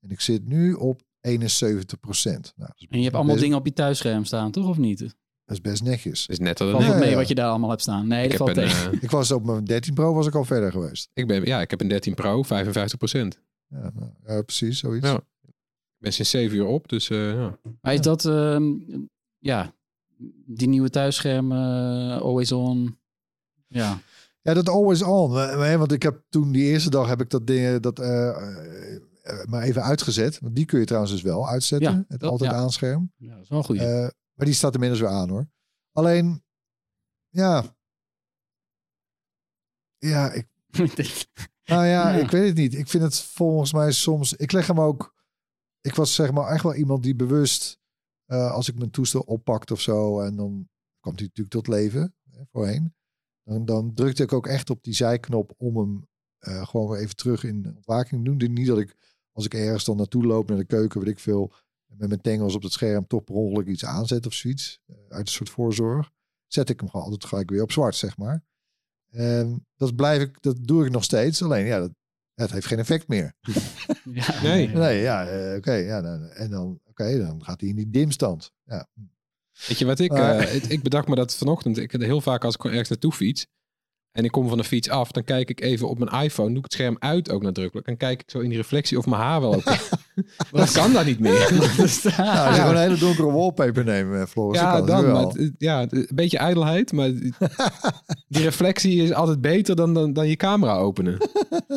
En 0.01 0.11
ik 0.11 0.21
zit 0.21 0.47
nu 0.47 0.73
op 0.73 1.03
71 1.21 2.01
procent. 2.01 2.53
Nou, 2.57 2.71
En 2.89 2.99
je 2.99 3.03
hebt 3.03 3.15
allemaal 3.15 3.33
best- 3.33 3.45
dingen 3.45 3.59
op 3.59 3.67
je 3.67 3.73
thuisscherm 3.73 4.25
staan, 4.25 4.51
toch? 4.51 4.69
Of 4.69 4.79
niet? 4.79 4.99
Dat 4.99 5.57
is 5.57 5.61
best 5.61 5.83
netjes. 5.83 6.21
Dat 6.27 6.31
is 6.31 6.39
net 6.45 6.59
Ja, 6.59 6.99
mee 6.99 7.11
ja. 7.11 7.17
wat 7.17 7.29
je 7.29 7.35
daar 7.35 7.49
allemaal 7.49 7.71
hebt 7.71 7.83
staan. 7.83 8.07
Nee, 8.07 8.25
ik 8.25 8.29
dat 8.31 8.39
valt 8.39 8.49
een, 8.51 8.55
tegen. 8.69 8.93
eh, 8.93 9.03
Ik 9.03 9.11
was 9.11 9.31
op 9.31 9.45
mijn 9.45 9.65
13 9.65 9.95
Pro 9.95 10.15
was 10.15 10.27
ik 10.27 10.35
al 10.35 10.45
verder 10.45 10.71
geweest. 10.73 11.11
ik 11.13 11.27
ben, 11.27 11.45
ja, 11.45 11.61
ik 11.61 11.71
heb 11.71 11.81
een 11.81 11.89
13 11.89 12.15
Pro, 12.15 12.43
55 12.43 12.99
procent. 12.99 13.41
Ja, 13.69 13.91
nou, 13.95 14.11
ja 14.27 14.43
precies, 14.43 14.79
zoiets. 14.79 15.07
Ja. 15.09 15.15
Ik 15.47 16.03
ben 16.03 16.13
sinds 16.13 16.31
7 16.31 16.57
uur 16.57 16.67
op, 16.67 16.89
dus 16.89 17.11
eh, 17.11 17.33
ja. 17.33 17.59
Maar 17.81 17.95
is 17.95 18.01
dat, 18.01 18.25
ehm, 18.25 18.73
ja, 19.39 19.73
die 20.47 20.69
nieuwe 20.69 20.91
thuisschermen, 20.91 21.59
eh, 22.17 22.21
always 22.23 22.53
on. 22.53 22.99
Ja, 23.67 23.99
Ja, 24.43 24.55
dat 24.55 24.69
always 24.69 25.03
on. 25.03 25.31
Want 25.79 25.93
ik 25.93 26.03
heb 26.03 26.23
toen 26.29 26.53
die 26.53 26.65
eerste 26.65 26.91
dag 26.91 27.09
heb 27.09 27.21
ik 27.21 27.31
dat 27.31 27.47
ding 27.47 27.81
dat 27.81 27.99
eh, 27.99 28.29
eh, 28.29 29.45
maar 29.45 29.63
even 29.63 29.83
uitgezet. 29.83 30.39
Want 30.41 30.57
die 30.57 30.65
kun 30.65 30.79
je 30.79 30.85
trouwens 30.85 31.13
dus 31.13 31.23
wel 31.23 31.49
uitzetten. 31.49 31.93
Ja, 31.93 32.05
het 32.09 32.21
dat- 32.21 32.31
altijd 32.31 32.51
ja. 32.51 32.57
aanscherm. 32.57 33.13
ja 33.17 33.35
dat 33.35 33.43
is 33.43 33.49
wel 33.49 33.63
goed. 33.63 33.77
Eh, 33.79 34.09
maar 34.35 34.47
die 34.47 34.55
staat 34.55 34.75
inmiddels 34.75 35.01
weer 35.01 35.11
aan 35.11 35.29
hoor. 35.29 35.49
Alleen, 35.93 36.45
ja. 37.29 37.65
Ja, 39.99 40.31
ik, 40.33 40.47
nou 41.65 41.87
ja, 41.87 41.87
Ja. 41.87 42.11
ik 42.11 42.31
weet 42.31 42.47
het 42.49 42.57
niet. 42.57 42.75
Ik 42.75 42.89
vind 42.89 43.03
het 43.03 43.21
volgens 43.21 43.73
mij 43.73 43.93
soms. 43.93 44.33
Ik 44.33 44.53
leg 44.53 44.67
hem 44.67 44.81
ook. 44.81 45.15
Ik 45.81 45.95
was 45.95 46.15
zeg 46.15 46.33
maar 46.33 46.49
echt 46.49 46.63
wel 46.63 46.75
iemand 46.75 47.03
die 47.03 47.15
bewust. 47.17 47.79
Eh, 48.27 48.53
als 48.53 48.69
ik 48.69 48.79
mijn 48.79 48.91
toestel 48.91 49.21
oppakte 49.21 49.73
of 49.73 49.81
zo. 49.81 50.21
En 50.21 50.37
dan 50.37 50.69
kwam 51.01 51.15
hij 51.15 51.23
natuurlijk 51.25 51.49
tot 51.49 51.69
leven. 51.69 52.15
Hè, 52.31 52.43
voorheen. 52.53 52.95
Dan, 53.43 53.65
dan 53.65 53.95
drukte 53.95 54.23
ik 54.23 54.33
ook 54.33 54.47
echt 54.47 54.71
op 54.71 54.83
die 54.83 54.95
zijknop 54.95 55.53
om 55.57 55.77
hem 55.77 56.07
eh, 56.39 56.67
gewoon 56.67 56.89
weer 56.89 57.01
even 57.01 57.17
terug 57.17 57.45
in 57.45 57.73
ontwaking 57.77 58.25
te 58.25 58.37
doen. 58.37 58.53
Niet 58.53 58.67
dat 58.67 58.79
ik 58.79 58.97
als 59.33 59.45
ik 59.45 59.55
ergens 59.55 59.85
dan 59.85 59.97
naartoe 59.97 60.27
loop 60.27 60.49
naar 60.49 60.59
de 60.59 60.65
keuken, 60.65 61.01
weet 61.01 61.09
ik 61.11 61.19
veel. 61.19 61.53
Met 61.87 62.09
mijn 62.09 62.21
tengels 62.21 62.55
op 62.55 62.63
het 62.63 62.73
scherm 62.73 63.07
toch 63.07 63.25
per 63.25 63.35
ongeluk 63.35 63.67
iets 63.67 63.85
aanzet 63.85 64.27
of 64.27 64.33
zoiets. 64.33 64.81
eh, 64.87 64.97
uit 65.09 65.27
een 65.27 65.33
soort 65.33 65.51
voorzorg. 65.51 66.11
Zet 66.47 66.69
ik 66.69 66.81
hem 66.81 66.89
gewoon 66.91 67.05
altijd 67.05 67.25
gelijk 67.25 67.51
weer 67.51 67.63
op 67.63 67.73
zwart, 67.73 67.95
zeg 67.97 68.17
maar. 68.17 68.45
En 69.11 69.67
dat 69.77 69.97
blijf 69.97 70.23
ik, 70.23 70.43
dat 70.43 70.57
doe 70.61 70.85
ik 70.85 70.93
nog 70.93 71.05
steeds. 71.05 71.43
Alleen 71.43 71.67
ja, 71.67 71.79
dat, 71.79 71.91
het 72.35 72.51
heeft 72.51 72.67
geen 72.67 72.79
effect 72.79 73.09
meer. 73.09 73.35
ja, 74.05 74.43
Nee. 74.43 74.69
Nee, 74.69 75.01
ja, 75.03 75.27
eh, 75.27 75.57
oké. 75.57 75.73
ja, 75.73 76.01
dan, 76.01 76.23
en 76.29 76.51
dan, 76.51 76.81
oké, 77.01 77.19
dan 77.19 77.45
gaat 77.45 77.61
hij 77.61 77.69
in 77.69 77.77
die 77.77 77.91
dimstand. 77.91 78.53
Ja. 78.65 78.89
Weet 79.67 79.79
je 79.79 79.85
wat 79.85 79.99
ik... 79.99 80.13
Eh, 80.13 80.71
ik, 80.71 80.83
bedacht 80.83 81.09
me 81.09 81.15
dat 81.15 81.37
vanochtend. 81.37 81.79
Ik 81.79 81.93
heel 81.93 82.21
vaak 82.21 82.45
als 82.45 82.55
ik 82.55 82.65
ergens 82.65 82.89
naartoe 82.89 83.13
fiets. 83.13 83.47
En 84.17 84.25
ik 84.25 84.31
kom 84.31 84.49
van 84.49 84.59
de 84.59 84.65
fiets 84.65 84.89
af. 84.91 85.11
Dan 85.13 85.25
kijk 85.25 85.51
ik 85.51 85.61
even 85.61 85.89
op 85.89 85.99
mijn 85.99 86.25
iPhone. 86.25 86.49
Doe 86.49 86.57
ik 86.59 86.65
het 86.65 86.73
scherm 86.73 86.97
uit 86.99 87.31
ook 87.31 87.43
nadrukkelijk. 87.43 87.87
En 87.87 87.97
kijk 87.97 88.21
ik 88.21 88.31
zo 88.31 88.39
in 88.39 88.49
die 88.49 88.59
reflectie 88.59 88.99
of 88.99 89.07
mijn 89.07 89.23
haar 89.23 89.41
wel 89.41 89.51
oké 89.55 89.77
Dat 90.53 90.73
kan 90.73 90.93
dat 90.93 91.05
niet 91.07 91.19
meer. 91.19 91.49
Nou, 91.57 91.81
als 91.81 92.03
je 92.03 92.11
Ja. 92.17 92.53
gewoon 92.53 92.75
een 92.75 92.81
hele 92.81 92.99
donkere 92.99 93.31
wallpaper 93.33 93.85
neemt, 93.85 94.15
eh, 94.15 94.23
Floris, 94.27 94.61
ja, 94.61 94.81
dan. 94.83 95.03
wel. 95.05 95.23
Maar 95.23 95.51
ja, 95.59 95.87
een 95.91 96.09
beetje 96.15 96.39
ijdelheid. 96.39 96.93
Maar 96.93 97.11
die 98.29 98.43
reflectie 98.43 99.03
is 99.03 99.13
altijd 99.13 99.41
beter 99.41 99.77
dan, 99.77 99.95
dan, 99.95 100.13
dan 100.13 100.29
je 100.29 100.37
camera 100.37 100.77
openen. 100.77 101.19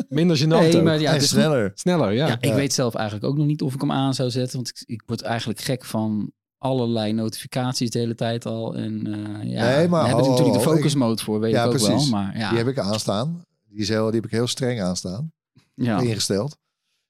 Minder 0.08 0.38
gênant 0.38 0.48
Nee, 0.48 0.82
maar 0.82 1.00
ja, 1.00 1.12
is 1.12 1.28
sneller. 1.28 1.70
Sneller, 1.74 2.12
ja. 2.12 2.26
Ja, 2.26 2.36
ik 2.40 2.52
weet 2.52 2.72
zelf 2.72 2.94
eigenlijk 2.94 3.26
ook 3.26 3.36
nog 3.36 3.46
niet 3.46 3.62
of 3.62 3.74
ik 3.74 3.80
hem 3.80 3.92
aan 3.92 4.14
zou 4.14 4.30
zetten. 4.30 4.56
Want 4.56 4.68
ik, 4.68 4.82
ik 4.86 5.02
word 5.06 5.22
eigenlijk 5.22 5.60
gek 5.60 5.84
van 5.84 6.32
allerlei 6.60 7.12
notificaties 7.12 7.90
de 7.90 7.98
hele 7.98 8.14
tijd 8.14 8.46
al. 8.46 8.74
En 8.76 9.06
eh 9.06 9.48
ja, 9.50 9.64
Nee, 9.76 9.88
maar 9.88 10.02
we 10.02 10.08
hebben 10.08 10.28
natuurlijk 10.30 10.56
de 10.58 10.64
focus 10.70 10.94
mode 10.94 11.22
voor, 11.22 11.40
weet 11.40 11.52
Ja, 11.52 11.60
ik 11.60 11.66
ook 11.66 11.72
precies. 11.76 12.10
wel. 12.10 12.20
Maar 12.20 12.36
ja, 12.38 12.48
Die 12.48 12.58
heb 12.58 12.66
ik 12.66 12.78
aanstaan. 12.78 13.44
Die, 13.68 13.78
is 13.78 13.88
heel, 13.88 14.04
die 14.06 14.14
heb 14.14 14.24
ik 14.24 14.30
heel 14.30 14.46
streng 14.46 14.80
aanstaan. 14.80 15.32
ja. 15.74 16.00
ingesteld. 16.00 16.58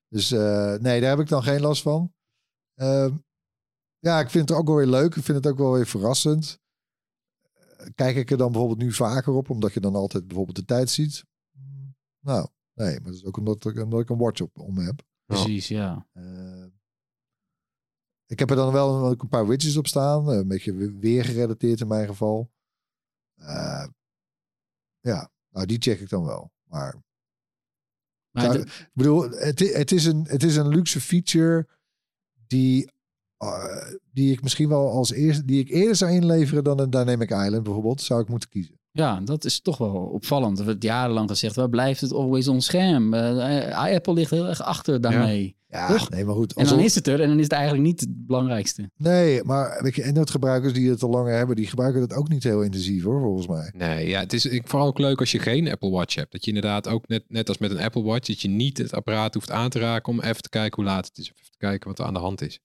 Dus 0.09 0.31
eh, 0.33 0.75
nee, 0.75 1.01
daar 1.01 1.11
heb 1.11 1.19
ik 1.21 1.29
dan 1.29 1.43
geen 1.43 1.61
last 1.61 1.83
van. 1.83 2.13
Ehm, 2.75 3.13
ja, 3.99 4.21
ik 4.21 4.31
vind 4.31 4.49
het 4.49 4.59
ook 4.59 4.67
wel 4.67 4.77
weer 4.77 4.87
leuk. 4.87 5.15
Ik 5.17 5.23
vind 5.25 5.45
het 5.45 5.53
ook 5.53 5.59
wel 5.59 5.73
weer 5.73 5.87
verrassend. 5.87 6.59
Eh, 7.77 7.87
Kijk 7.95 8.17
ik 8.17 8.31
er 8.31 8.37
dan 8.37 8.51
bijvoorbeeld 8.53 8.81
nu 8.81 8.93
vaker 8.93 9.33
op, 9.33 9.51
omdat 9.51 9.73
je 9.73 9.81
dan 9.81 9.95
altijd 9.95 10.27
bijvoorbeeld 10.27 10.57
de 10.57 10.65
tijd 10.65 10.91
ziet? 10.91 11.25
Mm, 11.51 11.95
Nou, 12.21 12.49
nee, 12.75 12.95
maar 12.95 13.05
dat 13.11 13.15
is 13.15 13.25
ook 13.25 13.37
omdat 13.37 13.65
ik, 13.65 13.83
omdat 13.83 14.01
ik 14.01 14.09
een 14.11 14.19
watch 14.19 14.41
op 14.41 14.59
om 14.59 14.79
heb. 14.79 15.03
precies, 15.27 15.69
ja. 15.69 16.07
Ik 18.31 18.39
heb 18.39 18.51
er 18.51 18.57
dan 18.57 18.73
wel 18.73 19.05
ook 19.07 19.23
een 19.23 19.29
paar 19.29 19.47
widgets 19.47 19.77
op 19.77 19.87
staan. 19.87 20.31
eh, 20.31 20.37
Een 20.37 20.49
beetje 20.49 20.73
we- 20.75 20.99
weer 20.99 21.25
gerelateerd 21.25 21.81
in 21.81 21.89
mijn 21.89 22.07
geval. 22.09 22.51
Eh, 23.35 23.87
ja, 25.01 25.31
nou 25.51 25.67
die 25.67 25.79
check 25.81 26.01
ik 26.01 26.09
dan 26.09 26.25
wel. 26.25 26.51
Maar 26.65 27.03
Maar 28.31 28.43
Nou, 28.45 28.57
de- 28.59 28.65
ik 28.65 28.91
bedoel, 28.95 29.23
het, 29.31 29.59
het, 29.59 29.93
is 29.93 30.05
een, 30.05 30.25
het 30.29 30.43
is 30.43 30.57
een 30.57 30.69
luxe 30.69 31.01
feature 31.01 31.69
die, 32.47 32.91
eh, 33.37 33.93
die 34.13 34.33
ik 34.33 34.43
misschien 34.43 34.69
wel 34.69 34.91
als 34.91 35.11
eerste, 35.13 35.45
die 35.45 35.61
ik 35.61 35.69
eerder 35.69 35.97
zou 35.97 36.11
inleveren 36.13 36.65
dan 36.65 36.81
een 36.81 36.91
Dynamic 36.91 37.31
Island 37.31 37.63
bijvoorbeeld, 37.63 38.01
zou 38.01 38.21
ik 38.23 38.29
moeten 38.29 38.49
kiezen. 38.49 38.79
ja, 38.91 39.21
dat 39.21 39.45
is 39.45 39.61
toch 39.61 39.79
wel 39.79 39.95
opvallend. 39.95 40.59
Er 40.59 40.65
wordt 40.65 40.83
jarenlang 40.83 41.29
gezegd, 41.31 41.57
waar 41.57 41.69
blijft 41.69 42.01
het 42.01 42.13
always 42.13 42.49
on 42.49 42.61
scherm? 42.61 43.15
Apple 43.15 44.13
ligt 44.13 44.31
heel 44.31 44.47
erg 44.49 44.63
achter 44.63 45.01
daarmee. 45.01 45.45
Ja, 45.47 45.53
Toch? 45.71 46.11
nee, 46.11 46.25
maar 46.25 46.35
goed. 46.35 46.55
En 46.55 46.67
dan 46.67 46.79
is 46.79 46.95
het 46.95 47.07
er 47.07 47.21
en 47.21 47.29
dan 47.29 47.37
is 47.37 47.43
het 47.43 47.53
eigenlijk 47.53 47.85
niet 47.85 48.01
het 48.01 48.27
belangrijkste. 48.27 48.91
Nee, 48.97 49.45
maar 49.45 49.83
weet 49.83 49.95
je, 49.95 50.07
Android-gebruikers 50.07 50.73
die 50.73 50.91
het 50.91 51.03
al 51.03 51.11
langer 51.11 51.37
hebben, 51.37 51.57
die 51.57 51.67
gebruiken 51.67 52.01
dat 52.01 52.15
ook 52.15 52.29
niet 52.29 52.43
heel 52.43 52.63
intensief 52.63 53.03
hoor, 53.05 53.21
volgens 53.21 53.47
mij. 53.47 53.73
Nee, 53.77 54.09
ja, 54.09 54.21
het 54.21 54.33
is 54.33 54.47
ik, 54.47 54.69
vooral 54.69 54.89
ook 54.89 54.99
leuk 54.99 55.21
als 55.21 55.33
je 55.33 55.39
geen 55.39 55.71
Apple 55.71 55.91
Watch 55.91 56.15
hebt. 56.15 56.33
Dat 56.33 56.45
je 56.45 56.53
inderdaad 56.53 56.89
ook 56.89 57.09
net, 57.09 57.25
net 57.29 57.49
als 57.49 57.59
met 57.59 57.71
een 57.71 57.81
Apple 57.81 58.03
Watch, 58.03 58.27
dat 58.27 58.41
je 58.41 58.49
niet 58.49 58.79
het 58.79 58.93
apparaat 58.93 59.35
hoeft 59.35 59.51
aan 59.51 59.71
te 59.71 59.79
raken 59.79 60.13
om 60.13 60.21
even 60.21 60.43
te 60.43 60.49
kijken 60.49 60.83
hoe 60.83 60.93
laat 60.93 61.07
het 61.07 61.19
is. 61.19 61.33
Of 61.33 61.39
even 61.39 61.53
te 61.53 61.59
kijken 61.59 61.89
wat 61.89 61.99
er 61.99 62.05
aan 62.05 62.15
de 62.15 62.21
hand 62.21 62.41
is. 62.41 62.61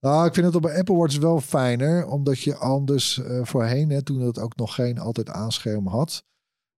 Nou, 0.00 0.26
ik 0.26 0.34
vind 0.34 0.46
het 0.46 0.54
op 0.54 0.64
een 0.64 0.76
Apple 0.76 0.96
Watch 0.96 1.18
wel 1.18 1.40
fijner, 1.40 2.06
omdat 2.06 2.40
je 2.40 2.56
anders 2.56 3.22
eh, 3.22 3.40
voorheen, 3.44 3.90
hè, 3.90 4.02
toen 4.02 4.20
het 4.20 4.38
ook 4.38 4.56
nog 4.56 4.74
geen 4.74 4.98
altijd 4.98 5.28
aanscherm 5.28 5.86
had, 5.86 6.24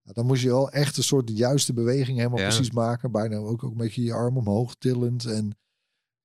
nou, 0.02 0.14
dan 0.14 0.26
moest 0.26 0.42
je 0.42 0.48
wel 0.48 0.70
echt 0.70 0.96
een 0.96 1.02
soort 1.02 1.26
de 1.26 1.32
juiste 1.34 1.72
beweging 1.72 2.16
helemaal 2.16 2.38
Ja. 2.38 2.44
precies 2.48 2.70
maken. 2.70 3.10
Bijna 3.12 3.36
ook, 3.36 3.64
ook 3.64 3.70
een 3.70 3.76
beetje 3.76 4.02
je 4.02 4.12
arm 4.12 4.36
omhoog 4.36 4.74
tillend 4.74 5.24
en 5.24 5.58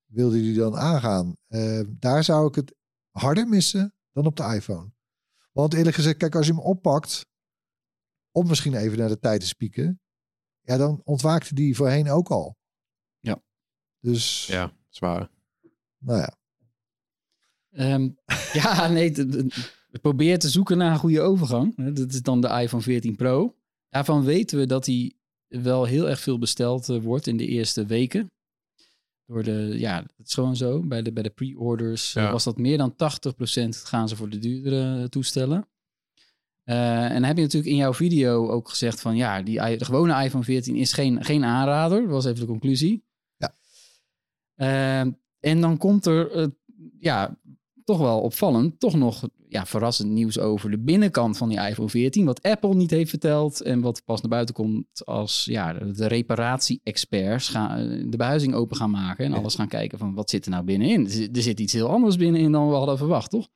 wilde 0.06 0.36
die 0.36 0.56
dan 0.56 0.78
aangaan. 0.78 1.36
Eh, 1.48 1.82
daar 1.90 2.24
zou 2.24 2.48
ik 2.48 2.56
het 2.56 2.76
harder 3.12 3.48
missen 3.48 3.94
dan 4.12 4.26
op 4.26 4.36
de 4.36 4.44
iPhone. 4.44 4.92
Want 5.52 5.74
eerlijk 5.74 5.96
gezegd, 5.96 6.18
kijk, 6.18 6.36
als 6.36 6.46
je 6.48 6.54
hem 6.54 6.62
oppakt, 6.62 7.26
om 8.32 8.48
misschien 8.48 8.74
even 8.76 8.98
naar 8.98 9.10
de 9.10 9.20
tijd 9.20 9.40
te 9.42 9.48
spieken, 9.48 10.02
ja, 10.62 10.78
dan 10.78 11.02
ontwaakte 11.04 11.54
die 11.56 11.76
voorheen 11.76 12.10
ook 12.10 12.30
al. 12.30 12.58
Ja. 13.20 13.42
Dus, 14.00 14.46
Ja, 14.48 14.74
zwaar. 14.90 15.30
nou 15.98 16.20
ja. 16.20 16.36
Ehm, 17.72 18.10
ja, 18.54 18.88
nee, 18.88 19.12
proberen 20.02 20.40
te 20.40 20.50
zoeken 20.50 20.78
naar 20.78 20.92
een 20.92 21.00
goede 21.00 21.22
overgang. 21.22 21.76
Hè, 21.76 21.94
Dat 21.94 22.14
is 22.14 22.22
dan 22.22 22.42
de 22.42 22.48
iPhone 22.48 22.84
14 22.84 23.16
Pro. 23.16 23.56
Daarvan 23.90 24.24
weten 24.24 24.58
we 24.58 24.66
dat 24.66 24.86
hij 24.86 25.12
wel 25.48 25.86
heel 25.86 26.10
erg 26.10 26.20
veel 26.20 26.38
besteld 26.40 26.90
eh, 26.90 26.98
wordt 27.02 27.28
in 27.28 27.38
de 27.38 27.46
eerste 27.48 27.86
weken. 27.86 28.32
Door 29.26 29.44
de, 29.44 29.76
ja, 29.78 30.06
het 30.18 30.28
is 30.28 30.34
gewoon 30.34 30.56
zo. 30.56 30.84
Bij 30.84 31.02
de, 31.02 31.12
bij 31.12 31.24
de 31.24 31.30
pre-orders 31.30 32.16
eh, 32.16 32.24
Ja. 32.24 32.32
was 32.32 32.44
dat 32.44 32.58
meer 32.58 32.78
dan 32.78 32.94
80% 32.94 32.96
gaan 33.70 34.10
ze 34.10 34.16
voor 34.16 34.30
de 34.30 34.40
duurdere 34.40 35.02
eh, 35.02 35.08
toestellen. 35.08 35.68
En 36.64 37.14
dan 37.14 37.24
heb 37.24 37.36
je 37.36 37.42
natuurlijk 37.42 37.72
in 37.72 37.78
jouw 37.78 37.94
video 37.94 38.50
ook 38.50 38.70
gezegd 38.70 39.02
van 39.02 39.16
ja, 39.16 39.42
die, 39.42 39.78
de 39.78 39.86
gewone 39.86 40.24
iPhone 40.24 40.44
14 40.44 40.76
is 40.76 40.94
geen, 40.94 41.24
geen 41.24 41.44
aanrader. 41.44 42.02
Dat 42.02 42.10
was 42.10 42.26
even 42.26 42.40
de 42.40 42.46
conclusie. 42.46 43.04
Ja. 43.38 43.54
Ehm, 44.56 45.12
en 45.40 45.62
dan 45.62 45.78
komt 45.78 46.06
er 46.06 46.52
ja, 47.00 47.38
toch 47.88 47.98
wel 48.00 48.20
opvallend, 48.20 48.80
toch 48.80 48.96
nog 48.96 49.24
ja, 49.50 49.66
verrassend 49.66 50.10
nieuws 50.12 50.40
over 50.40 50.72
de 50.72 50.80
binnenkant 50.80 51.38
van 51.38 51.50
die 51.50 51.60
iPhone 51.68 51.90
14. 51.90 52.26
Wat 52.26 52.42
Apple 52.42 52.76
niet 52.76 52.92
heeft 52.92 53.10
verteld 53.10 53.62
en 53.62 53.82
wat 53.82 54.02
pas 54.06 54.22
naar 54.22 54.30
buiten 54.30 54.56
komt 54.56 55.06
als 55.06 55.46
ja, 55.46 55.74
de 55.74 56.08
reparatie-experts 56.08 57.50
gaan, 57.50 57.78
eh, 57.78 58.04
de 58.12 58.18
behuizing 58.18 58.54
open 58.54 58.78
gaan 58.78 58.92
maken 58.92 59.26
en 59.26 59.34
alles 59.34 59.56
gaan 59.56 59.68
kijken 59.68 59.98
van 59.98 60.14
wat 60.14 60.30
zit 60.30 60.46
er 60.46 60.52
nou 60.52 60.64
binnenin. 60.64 61.06
Er 61.36 61.42
zit- 61.42 61.60
iets 61.60 61.74
heel 61.74 61.90
anders 61.90 62.16
binnenin 62.18 62.52
dan 62.52 62.70
we 62.70 62.76
hadden 62.76 62.98
verwacht, 62.98 63.30
toch? 63.30 63.48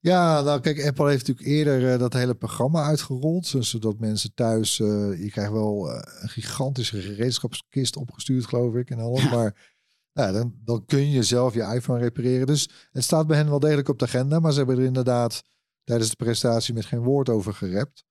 Ja, 0.00 0.40
nou 0.40 0.60
kijk, 0.60 0.86
Apple 0.86 1.08
heeft 1.10 1.26
natuurlijk 1.26 1.56
eerder 1.56 1.92
eh, 1.92 1.98
dat 1.98 2.12
hele 2.12 2.34
programma 2.34 2.82
uitgerold. 2.84 3.46
zo- 3.46 3.60
Zodat 3.60 3.98
mensen 3.98 4.34
thuis, 4.34 4.80
eh, 4.80 4.86
je 5.22 5.28
krijgt 5.30 5.52
wel 5.52 5.90
een 6.20 6.28
gigantische 6.28 7.00
gereedschapskist 7.00 7.96
opgestuurd, 7.96 8.46
geloof 8.46 8.74
ik, 8.74 8.90
en 8.90 8.98
alles. 8.98 9.30
Maar 9.30 9.73
nou, 10.14 10.32
dan, 10.32 10.54
dan 10.64 10.84
kun 10.86 11.10
je 11.10 11.22
zelf 11.22 11.54
je 11.54 11.62
iPhone 11.74 11.98
repareren. 11.98 12.46
Dus 12.46 12.68
het 12.90 13.04
staat 13.04 13.26
bij 13.26 13.36
hen 13.36 13.48
wel 13.48 13.58
degelijk 13.58 13.88
op 13.88 13.98
de 13.98 14.04
agenda. 14.04 14.40
Maar 14.40 14.52
ze 14.52 14.58
hebben 14.58 14.78
er 14.78 14.84
inderdaad 14.84 15.42
tijdens 15.84 16.10
de 16.10 16.16
presentatie 16.16 16.74
met 16.74 16.84
geen 16.84 17.02
woord 17.02 17.28
over 17.28 17.54
gerept. 17.54 18.04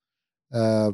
Eh, 0.47 0.87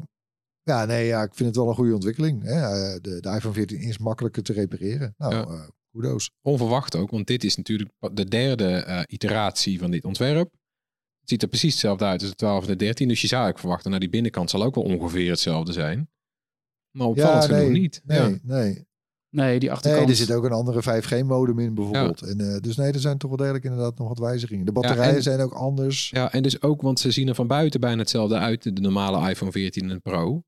Ja, 0.63 0.85
nee, 0.85 1.05
ja, 1.05 1.23
ik 1.23 1.33
vind 1.35 1.47
het 1.49 1.57
wel 1.57 1.69
een 1.69 1.75
goede 1.75 1.93
ontwikkeling. 1.93 2.43
Hè. 2.43 2.51
Eh, 2.61 2.99
De, 3.01 3.19
de 3.21 3.29
iPhone 3.29 3.53
14 3.53 3.79
is 3.79 3.97
makkelijker 3.97 4.43
te 4.43 4.53
repareren. 4.53 5.13
Nou, 5.17 5.35
Ja. 5.35 5.41
eh, 5.45 5.67
kudos. 5.91 6.31
Onverwacht 6.41 6.95
ook, 6.95 7.09
want 7.11 7.27
dit 7.27 7.43
is 7.43 7.55
natuurlijk 7.55 7.89
de 8.13 8.25
derde 8.25 9.05
iteratie 9.07 9.79
van 9.79 9.91
dit 9.91 10.05
ontwerp. 10.05 10.51
Het 11.19 11.29
ziet 11.29 11.41
er 11.41 11.47
precies 11.47 11.71
hetzelfde 11.71 12.05
uit 12.05 12.21
als 12.21 12.29
de 12.29 12.35
12 12.35 12.61
en 12.63 12.69
de 12.69 12.75
13. 12.75 13.07
Dus 13.07 13.21
je 13.21 13.27
zou 13.27 13.41
eigenlijk 13.43 13.59
verwachten, 13.59 13.89
nou 13.89 14.01
die 14.01 14.09
binnenkant 14.11 14.49
zal 14.49 14.63
ook 14.63 14.75
wel 14.75 14.83
ongeveer 14.83 15.29
hetzelfde 15.29 15.71
zijn. 15.73 16.09
Maar 16.97 17.07
opvallend 17.07 17.43
Ja, 17.43 17.49
nee, 17.49 17.59
genoeg 17.59 17.77
niet. 17.81 18.01
Nee, 18.03 18.19
Ja. 18.19 18.37
nee. 18.43 18.87
Nee, 19.31 19.59
die 19.59 19.59
nee, 19.59 19.77
achterkant. 19.77 20.09
er 20.09 20.15
zit 20.15 20.31
ook 20.31 20.43
een 20.43 20.51
andere 20.51 20.81
5G-modem 20.81 21.59
in 21.59 21.73
bijvoorbeeld. 21.73 22.21
En, 22.21 22.39
eh, 22.39 22.59
dus 22.59 22.75
nee, 22.75 22.91
er 22.91 22.99
zijn 22.99 23.17
toch 23.17 23.29
wel 23.29 23.37
degelijk 23.39 23.63
inderdaad 23.63 23.97
nog 23.97 24.07
wat 24.07 24.19
wijzigingen. 24.19 24.65
De 24.65 24.71
batterijen 24.71 25.15
en- 25.15 25.23
zijn 25.23 25.39
ook 25.41 25.53
anders. 25.53 26.09
ja, 26.09 26.31
en 26.31 26.43
dus 26.43 26.61
ook, 26.61 26.81
want 26.81 26.99
ze 26.99 27.11
zien 27.11 27.27
er 27.27 27.35
van 27.35 27.47
buiten 27.47 27.79
bijna 27.79 27.99
hetzelfde 27.99 28.37
uit, 28.37 28.63
de 28.75 28.81
normale 28.81 29.29
iPhone 29.29 29.51
14 29.51 29.89
en 29.89 30.01
Pro. 30.01 30.43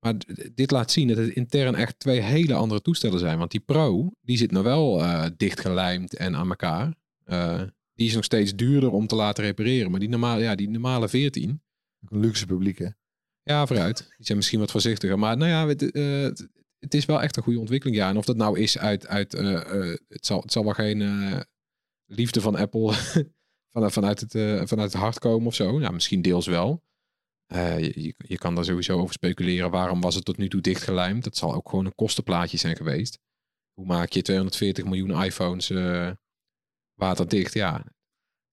Maar 0.00 0.14
dit 0.54 0.70
laat 0.70 0.90
zien 0.90 1.08
dat 1.08 1.16
het 1.16 1.28
intern 1.28 1.74
echt 1.74 1.98
twee 1.98 2.20
hele 2.20 2.54
andere 2.54 2.80
toestellen 2.80 3.18
zijn. 3.18 3.38
Want 3.38 3.50
die 3.50 3.60
Pro, 3.60 4.10
die 4.20 4.36
zit 4.36 4.50
nou 4.50 4.64
wel 4.64 5.00
eh 5.02 5.26
dichtgelijmd 5.36 6.16
en 6.16 6.36
aan 6.36 6.48
elkaar. 6.48 6.94
Eh, 7.24 7.60
die 7.94 8.06
is 8.06 8.14
nog 8.14 8.24
steeds 8.24 8.54
duurder 8.54 8.90
om 8.90 9.06
te 9.06 9.14
laten 9.14 9.44
repareren. 9.44 9.90
Maar 9.90 10.00
die 10.00 10.08
normale, 10.08 10.42
ja, 10.42 10.54
die 10.54 10.70
normale 10.70 11.08
14, 11.08 11.62
Ook 12.04 12.10
Een 12.10 12.20
luxe 12.20 12.46
publiek, 12.46 12.78
hè? 12.78 12.88
Ja, 13.42 13.66
vooruit. 13.66 13.98
Die 14.16 14.26
zijn 14.26 14.38
misschien 14.38 14.58
wat 14.60 14.70
voorzichtiger. 14.70 15.18
Maar 15.18 15.36
nou 15.36 15.50
ja, 15.50 15.66
het, 15.66 15.90
eh, 15.92 16.46
het, 16.84 16.94
is 16.94 17.04
wel 17.04 17.22
echt 17.22 17.36
een 17.36 17.42
goede 17.42 17.58
ontwikkeling. 17.58 17.96
Ja, 17.98 18.08
en 18.08 18.16
of 18.16 18.24
dat 18.24 18.36
nou 18.36 18.58
is 18.60 18.78
uit... 18.78 19.06
uit 19.06 19.34
eh, 19.34 19.54
eh, 19.90 19.98
het, 20.08 20.26
zal, 20.26 20.40
het 20.40 20.52
zal 20.52 20.64
wel 20.64 20.72
geen 20.72 21.02
eh, 21.02 21.40
liefde 22.04 22.40
van 22.40 22.54
Apple 22.56 22.92
van, 23.72 23.90
vanuit, 23.90 24.20
het, 24.20 24.32
vanuit 24.68 24.92
het 24.92 25.00
hart 25.02 25.18
komen 25.18 25.46
of 25.46 25.54
zo. 25.54 25.80
Ja, 25.80 25.90
misschien 25.90 26.22
deels 26.22 26.46
wel. 26.46 26.82
Je, 27.46 28.14
je- 28.18 28.38
kan 28.38 28.54
daar 28.54 28.64
sowieso 28.64 28.98
over 28.98 29.14
speculeren. 29.14 29.70
Waarom 29.70 30.00
was 30.00 30.14
het 30.14 30.24
tot 30.24 30.36
nu 30.36 30.48
toe 30.48 30.60
dichtgelijmd? 30.60 31.24
Dat 31.24 31.36
zal 31.36 31.54
ook 31.54 31.68
gewoon 31.68 31.84
een 31.84 31.94
kostenplaatje 31.94 32.56
zijn 32.56 32.76
geweest. 32.76 33.18
Hoe 33.72 33.86
maak 33.86 34.10
je 34.12 34.22
240 34.22 34.84
miljoen 34.84 35.22
iPhones 35.24 35.72
waterdicht? 36.94 37.54
Ja, 37.54 37.84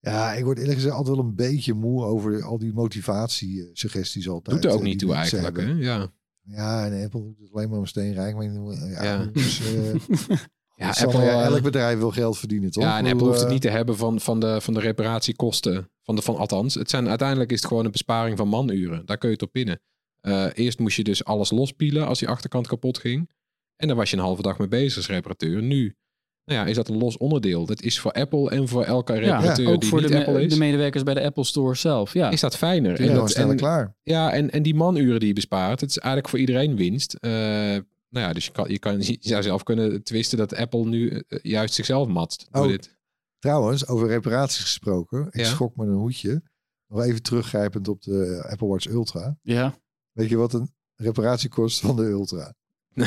Ja, 0.00 0.32
ik 0.32 0.44
word 0.44 0.58
eerlijk 0.58 0.76
gezegd 0.76 0.94
altijd 0.94 1.16
wel 1.16 1.24
een 1.24 1.34
beetje 1.34 1.74
moe 1.74 2.04
over 2.04 2.42
al 2.42 2.58
die 2.58 2.72
motivatie-suggesties 2.72 4.28
altijd. 4.28 4.62
doet 4.62 4.70
er 4.70 4.76
ook 4.78 4.82
niet 4.82 4.98
toe 4.98 5.14
eigenlijk. 5.14 5.56
Hè? 5.56 5.70
Ja, 5.72 6.12
Ja, 6.42 6.86
en 6.86 7.04
Apple 7.04 7.22
doet 7.22 7.38
het 7.38 7.52
alleen 7.52 7.68
maar 7.68 7.78
om 7.78 7.86
steenrijk. 7.86 8.34
Maar, 8.34 8.44
ja, 8.44 9.02
Ja. 9.02 9.24
Dus, 9.24 9.60
eh, 9.60 9.94
ja, 10.82 10.88
Apple, 10.88 11.20
eh, 11.20 11.44
elk 11.44 11.62
bedrijf 11.62 11.98
wil 11.98 12.10
geld 12.10 12.38
verdienen, 12.38 12.70
toch? 12.70 12.84
Ja, 12.84 12.98
en 12.98 13.06
Apple 13.06 13.26
hoeft 13.26 13.38
het 13.38 13.46
eh, 13.46 13.52
niet 13.52 13.62
te 13.62 13.68
hebben 13.68 13.96
van, 13.96 14.20
van, 14.20 14.40
de, 14.40 14.60
van 14.60 14.74
de 14.74 14.80
reparatiekosten. 14.80 15.90
Van 16.02 16.16
de, 16.16 16.22
van, 16.22 16.36
althans, 16.36 16.74
het 16.74 16.90
zijn, 16.90 17.08
uiteindelijk 17.08 17.50
is 17.50 17.58
het 17.58 17.66
gewoon 17.66 17.84
een 17.84 17.90
besparing 17.90 18.36
van 18.36 18.48
manuren. 18.48 19.06
Daar 19.06 19.18
kun 19.18 19.28
je 19.28 19.34
het 19.34 19.44
op 19.44 19.52
pinnen. 19.52 19.80
Eh, 20.20 20.46
eerst 20.54 20.78
moest 20.78 20.96
je 20.96 21.04
dus 21.04 21.24
alles 21.24 21.50
lospielen 21.50 22.06
als 22.06 22.18
die 22.18 22.28
achterkant 22.28 22.66
kapot 22.66 22.98
ging. 22.98 23.30
En 23.76 23.86
daar 23.88 23.96
was 23.96 24.10
je 24.10 24.16
een 24.16 24.22
halve 24.22 24.42
dag 24.42 24.58
mee 24.58 24.68
bezig 24.68 24.96
als 24.96 25.08
reparateur. 25.08 25.62
Nu 25.62 25.96
nou 26.44 26.60
ja, 26.60 26.66
is 26.66 26.76
dat 26.76 26.88
een 26.88 26.98
los 26.98 27.16
onderdeel. 27.16 27.66
Dat 27.66 27.82
is 27.82 28.00
voor 28.00 28.12
Apple 28.12 28.50
en 28.50 28.68
voor 28.68 28.84
elke 28.84 29.12
reparateur 29.12 29.68
ook 29.72 29.80
die 29.80 29.88
voor 29.90 30.00
niet 30.00 30.08
de, 30.08 30.14
me- 30.14 30.26
Apple 30.26 30.42
is. 30.44 30.52
de 30.52 30.58
medewerkers 30.58 31.02
bij 31.02 31.14
de 31.14 31.22
Apple 31.24 31.44
Store 31.44 31.74
zelf. 31.74 32.12
Ja. 32.12 32.30
is 32.30 32.40
dat 32.40 32.56
fijner. 32.56 32.96
Die 32.96 33.08
En, 33.08 33.14
dat, 33.14 33.32
en, 33.32 33.56
klaar. 33.56 33.94
ja, 34.02 34.32
en, 34.32 34.50
en 34.50 34.62
die 34.62 34.74
manuren 34.74 35.18
die 35.18 35.28
je 35.28 35.34
bespaart, 35.34 35.80
het 35.80 35.90
is 35.90 35.98
eigenlijk 35.98 36.28
voor 36.28 36.38
iedereen 36.38 36.76
winst. 36.76 37.14
Eh, 37.14 37.30
nou 37.30 38.26
ja, 38.26 38.32
dus 38.32 38.44
je, 38.44 38.52
kan, 38.52 38.68
je, 38.70 38.78
kan, 38.78 39.00
je 39.00 39.16
zou 39.20 39.42
zelf 39.42 39.62
kunnen 39.62 40.02
twisten 40.02 40.38
dat 40.38 40.54
Apple 40.56 40.84
nu 40.84 41.10
eh, 41.28 41.38
juist 41.42 41.74
zichzelf 41.74 42.08
matst. 42.08 42.46
Door 42.50 42.62
Oh. 42.64 42.68
dit. 42.70 42.96
Trouwens, 43.38 43.86
over 43.86 44.08
reparaties 44.08 44.60
gesproken. 44.62 45.26
Ik 45.30 45.40
Ja. 45.40 45.44
schrok 45.44 45.76
me 45.76 45.84
een 45.86 45.92
hoedje. 45.94 46.42
Nog 46.88 47.02
even 47.02 47.22
teruggrijpend 47.22 47.88
op 47.88 48.02
de 48.02 48.46
Apple 48.50 48.66
Watch 48.68 48.86
Ultra. 48.86 49.36
ja. 49.42 49.74
Weet 50.12 50.28
je 50.28 50.36
wat 50.36 50.52
een 50.52 50.70
reparatie 50.96 51.48
kost 51.48 51.80
van 51.80 51.96
de 51.96 52.02
Ultra? 52.02 52.54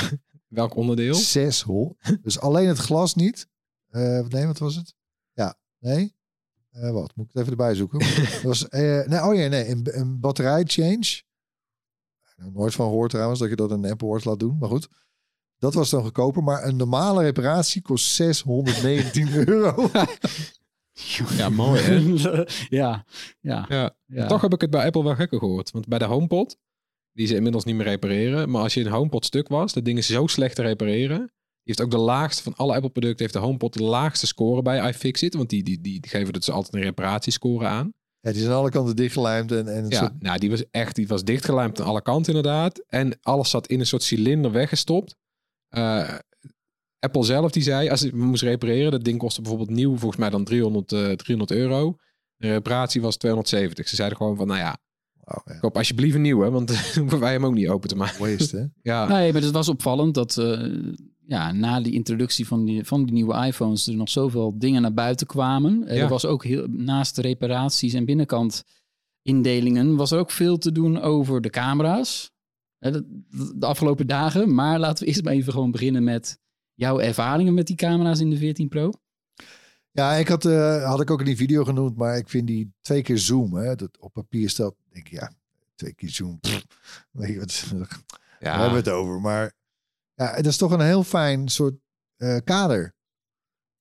Welk 0.56 0.76
onderdeel? 0.76 1.14
600. 1.16 2.24
Dus 2.24 2.40
alleen 2.40 2.68
het 2.68 2.78
glas 2.78 3.16
niet. 3.16 3.48
Eh, 3.90 4.20
nee, 4.28 4.46
wat 4.46 4.58
was 4.58 4.76
het? 4.76 4.96
Ja, 5.34 5.56
nee. 5.80 6.16
Eh, 6.72 6.92
wat? 6.92 7.16
Moet 7.16 7.26
ik 7.26 7.32
het 7.34 7.42
even 7.42 7.52
erbij 7.52 7.76
zoeken? 7.76 8.00
Dat 8.32 8.42
was, 8.42 8.68
eh, 8.70 9.06
nee, 9.06 9.24
oh 9.24 9.36
ja, 9.36 9.48
nee. 9.48 9.70
Een, 9.70 10.00
een 10.00 10.20
batterijchange. 10.20 11.22
Nou, 12.36 12.52
nooit 12.52 12.74
van 12.74 12.88
gehoord 12.88 13.10
trouwens 13.10 13.40
dat 13.40 13.50
je 13.50 13.56
dat 13.56 13.72
in 13.72 13.84
een 13.84 13.92
Apple 13.92 14.08
Watch 14.08 14.26
laat 14.26 14.40
doen. 14.40 14.58
Maar 14.58 14.70
goed. 14.70 14.88
Dat 15.58 15.74
was 15.74 15.90
dan 15.90 16.02
goedkoper. 16.02 16.44
Maar 16.44 16.64
een 16.64 16.76
normale 16.76 17.24
reparatie 17.24 17.82
kost 17.82 18.06
619 18.06 19.34
euro. 19.48 19.90
Ja, 21.38 21.50
mooi 21.50 21.82
hè? 21.82 21.96
ja. 22.70 23.06
Ja. 23.42 23.66
Ja. 23.70 23.96
Ja. 24.06 24.28
Toch 24.28 24.42
heb 24.42 24.54
ik 24.54 24.62
het 24.62 24.70
bij 24.70 24.86
Apple 24.86 25.04
wel 25.04 25.16
gekker 25.16 25.40
gehoord. 25.40 25.72
Want 25.72 25.88
bij 25.88 26.00
de 26.00 26.06
HomePod, 26.06 26.58
die 27.16 27.28
ze 27.28 27.36
inmiddels 27.36 27.64
niet 27.64 27.76
meer 27.76 27.86
repareren. 27.86 28.50
Maar 28.50 28.62
als 28.62 28.74
je 28.74 28.82
een 28.82 28.92
HomePod 28.92 29.26
stuk 29.26 29.48
was, 29.48 29.74
dat 29.74 29.86
ding 29.86 29.98
is 29.98 30.08
zo 30.08 30.28
slecht 30.28 30.56
te 30.56 30.62
repareren. 30.62 31.18
Die 31.18 31.74
heeft 31.76 31.82
ook 31.82 31.92
de 31.92 31.98
laagste 32.06 32.44
van 32.44 32.56
alle 32.56 32.74
Apple 32.76 32.90
producten, 32.90 33.20
heeft 33.22 33.34
de 33.34 33.40
HomePod 33.40 33.74
de 33.74 33.84
laagste 33.84 34.28
score 34.28 34.62
bij 34.62 34.90
iFixit. 34.90 35.34
Want 35.34 35.50
die, 35.50 35.64
die, 35.64 35.82
die, 35.82 36.00
die 36.00 36.10
geven 36.12 36.34
dus 36.34 36.50
altijd 36.50 36.74
een 36.74 36.82
reparatiescore 36.82 37.66
aan. 37.66 37.94
Ja, 38.20 38.32
die 38.32 38.40
zijn 38.40 38.52
aan 38.54 38.60
alle 38.60 38.70
kanten 38.70 38.96
dichtgelijmd. 38.96 39.52
En, 39.52 39.68
en 39.76 39.84
het 39.84 39.92
Ja, 39.92 40.00
soort- 40.00 40.22
nou 40.22 40.40
die 40.40 40.50
was 40.50 40.64
echt, 40.72 40.96
die 40.96 41.08
was 41.08 41.24
dichtgelijmd 41.24 41.80
aan 41.82 41.88
alle 41.88 42.02
kanten 42.02 42.34
inderdaad. 42.36 42.84
En 42.88 43.18
alles 43.22 43.50
zat 43.50 43.68
in 43.68 43.80
een 43.80 43.86
soort 43.86 44.04
cilinder 44.04 44.52
weggestopt. 44.52 45.16
Eh, 45.68 46.14
Apple 47.00 47.24
zelf 47.24 47.52
die 47.52 47.64
zei, 47.64 47.90
als 47.90 48.02
we 48.02 48.18
moest 48.18 48.42
repareren, 48.44 48.92
dat 48.92 49.04
ding 49.04 49.18
kostte 49.18 49.42
bijvoorbeeld 49.42 49.70
nieuw 49.78 49.98
volgens 49.98 50.20
mij 50.20 50.30
dan 50.30 50.44
300, 50.44 50.92
eh 50.92 51.12
300 51.12 51.52
euro. 51.60 51.96
De 52.38 52.48
reparatie 52.48 53.02
was 53.02 53.18
270. 53.18 53.88
Ze 53.88 53.96
zeiden 53.96 54.18
gewoon 54.18 54.36
van, 54.38 54.48
nou 54.48 54.60
ja, 54.60 54.78
Wauw, 55.26 55.42
ja. 55.46 55.60
koop 55.60 55.78
alsjeblieft 55.78 56.16
een 56.16 56.22
nieuwe, 56.22 56.50
want 56.50 56.68
dan 56.72 56.78
hoeven 56.96 57.20
wij 57.20 57.32
hem 57.32 57.46
ook 57.46 57.54
niet 57.54 57.68
open 57.68 57.90
te 57.90 57.96
maken. 57.96 58.20
Waste, 58.20 58.58
hè? 58.58 58.66
Ja, 58.92 59.08
Nee, 59.08 59.34
maar 59.34 59.42
het 59.42 59.52
was 59.52 59.70
opvallend 59.70 60.14
dat 60.14 60.38
eh, 60.38 60.74
ja, 61.28 61.52
na 61.52 61.82
die 61.82 61.94
introductie 61.94 62.48
van 62.48 62.66
die, 62.66 62.84
van 62.84 63.04
die 63.04 63.14
nieuwe 63.14 63.46
iPhones 63.46 63.88
er 63.88 63.96
nog 63.96 64.10
zoveel 64.10 64.60
dingen 64.60 64.82
naar 64.82 64.94
buiten 64.94 65.28
kwamen. 65.28 65.80
Ja. 65.80 65.94
Er 65.94 66.08
was 66.08 66.26
ook 66.26 66.44
heel, 66.44 66.68
naast 66.68 67.16
de 67.16 67.22
reparaties 67.22 67.94
en 67.94 68.06
binnenkant 68.06 68.64
indelingen 69.22 69.96
was 69.96 70.12
er 70.12 70.20
ook 70.20 70.32
veel 70.32 70.58
te 70.58 70.72
doen 70.72 71.02
over 71.02 71.42
de 71.42 71.50
camera's. 71.50 72.32
Eh, 72.78 72.92
de, 72.92 73.24
de 73.56 73.66
afgelopen 73.66 74.08
dagen. 74.08 74.54
Maar 74.56 74.80
laten 74.80 75.04
we 75.04 75.10
eerst 75.10 75.24
maar 75.24 75.34
even 75.34 75.54
gewoon 75.54 75.72
beginnen 75.72 76.04
met 76.04 76.40
jouw 76.74 77.00
ervaringen 77.00 77.54
met 77.54 77.68
die 77.68 77.76
camera's 77.76 78.20
in 78.20 78.30
de 78.30 78.38
14 78.38 78.68
Pro. 78.68 78.92
Ja, 79.96 80.14
ik 80.14 80.28
had, 80.28 80.46
eh, 80.46 80.84
had 80.86 81.02
ik 81.02 81.10
ook 81.12 81.20
in 81.20 81.26
die 81.26 81.36
video 81.38 81.64
genoemd, 81.64 81.96
maar 81.98 82.18
ik 82.18 82.30
vind 82.30 82.48
die 82.48 82.74
twee 82.82 83.02
keer 83.02 83.18
zoom, 83.18 83.54
hè, 83.54 83.76
dat 83.76 83.98
op 84.00 84.14
papier 84.14 84.50
stelt, 84.50 84.76
denk 84.90 85.06
ik, 85.06 85.12
ja, 85.12 85.32
twee 85.76 85.94
keer 85.94 86.10
zoom. 86.10 86.40
pff, 86.40 86.66
weet 87.12 87.34
je 87.34 87.40
wat, 87.40 87.66
daar 87.72 88.02
ja. 88.40 88.52
hebben 88.52 88.70
we 88.72 88.76
het 88.78 88.90
over. 88.90 89.22
Maar 89.22 89.54
ja, 90.14 90.36
dat 90.36 90.46
is 90.46 90.58
toch 90.58 90.72
een 90.72 90.82
heel 90.82 91.04
fijn 91.04 91.48
soort 91.50 91.76
eh, 92.16 92.38
kader. 92.44 92.94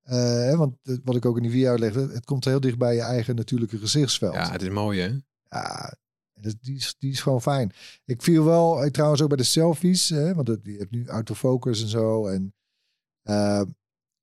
Eh, 0.02 0.16
hè, 0.18 0.56
want 0.56 0.76
wat 1.04 1.16
ik 1.16 1.24
ook 1.24 1.36
in 1.36 1.42
die 1.42 1.50
video 1.50 1.70
uitlegde, 1.70 2.08
het 2.12 2.24
komt 2.24 2.44
heel 2.44 2.60
dicht 2.60 2.78
bij 2.78 2.94
je 2.94 3.00
eigen 3.02 3.34
natuurlijke 3.36 3.78
gezichtsveld. 3.78 4.34
ja, 4.34 4.50
het 4.50 4.62
is 4.62 4.68
mooi 4.68 5.00
hè. 5.00 5.16
Ja, 5.48 5.94
dus 6.40 6.54
die, 6.60 6.76
is, 6.76 6.94
die 6.98 7.10
is 7.10 7.20
gewoon 7.20 7.42
fijn. 7.42 7.72
Ik 8.04 8.22
viel 8.22 8.44
wel, 8.44 8.84
ik, 8.84 8.92
trouwens 8.92 9.22
ook 9.22 9.28
bij 9.28 9.36
de 9.36 9.42
selfies, 9.42 10.08
hè, 10.08 10.34
want 10.34 10.48
het- 10.48 10.60
je 10.64 10.76
hebt 10.78 10.90
nu 10.90 11.06
autofocus 11.08 11.82
en 11.82 11.88
zo. 11.88 12.26
En 12.26 12.54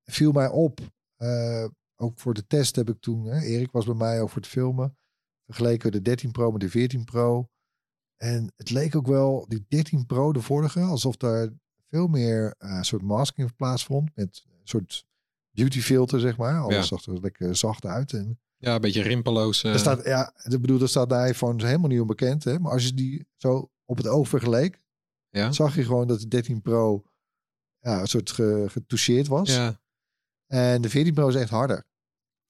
viel 0.04 0.32
mij 0.32 0.48
op, 0.50 0.80
ook 2.02 2.20
voor 2.20 2.34
de 2.34 2.48
test 2.48 2.76
heb 2.76 2.90
ik 2.90 3.00
toen, 3.00 3.26
hè, 3.26 3.42
Erik 3.42 3.72
was 3.72 3.86
bij 3.86 3.96
mij 3.96 4.20
voor 4.20 4.36
het 4.36 4.48
filmen, 4.48 4.98
vergeleken 5.46 5.92
de 5.92 6.02
13 6.02 6.32
Pro 6.32 6.52
met 6.52 6.62
de 6.62 6.70
14 6.70 7.04
Pro. 7.04 7.50
En 8.18 8.54
het 8.56 8.70
leek 8.70 8.96
ook 8.96 9.08
wel, 9.08 9.46
die 9.48 9.66
13 9.68 10.06
Pro, 10.06 10.34
de 10.34 10.42
vorige, 10.42 10.80
alsof 10.82 11.18
daar 11.18 11.50
veel 11.90 12.08
meer 12.08 12.56
eh 12.58 12.82
soort 12.82 13.02
masking 13.02 13.56
plaatsvond. 13.56 14.16
Met 14.16 14.44
een 14.46 14.62
soort 14.68 15.06
beauty 15.52 15.82
filter, 15.82 16.20
zeg 16.20 16.38
maar. 16.38 16.60
Alles 16.60 16.76
Ja. 16.76 16.82
zag 16.98 17.06
er 17.06 17.22
lekker 17.22 17.56
zacht 17.56 17.86
uit. 17.86 18.14
En 18.14 18.40
Ja, 18.58 18.76
een 18.76 18.82
beetje 18.82 19.02
rimpeloos. 19.02 19.64
er 19.64 19.80
staat, 19.80 20.04
ja, 20.06 20.34
ik 20.44 20.62
bedoel, 20.62 20.78
daar 20.78 20.88
staat 20.88 21.10
de 21.10 21.28
iPhone 21.28 21.66
helemaal 21.66 21.90
niet 21.90 22.00
onbekend. 22.02 22.44
Hè? 22.44 22.60
Maar 22.60 22.72
als 22.72 22.86
je 22.86 22.94
die 22.94 23.26
zo 23.38 23.70
op 23.86 23.98
het 23.98 24.08
oog 24.08 24.28
vergeleek, 24.28 24.82
ja. 25.30 25.52
zag 25.52 25.76
je 25.76 25.84
gewoon 25.84 26.08
dat 26.08 26.20
de 26.20 26.28
13 26.28 26.62
Pro 26.62 27.04
ja, 27.80 28.00
een 28.02 28.08
soort 28.08 28.32
ge, 28.32 28.66
getoucheerd 28.70 29.28
was. 29.28 29.50
Ja, 29.50 29.80
En 30.48 30.82
de 30.82 30.90
14 30.90 31.14
Pro 31.14 31.28
is 31.28 31.36
echt 31.36 31.50
harder. 31.50 31.86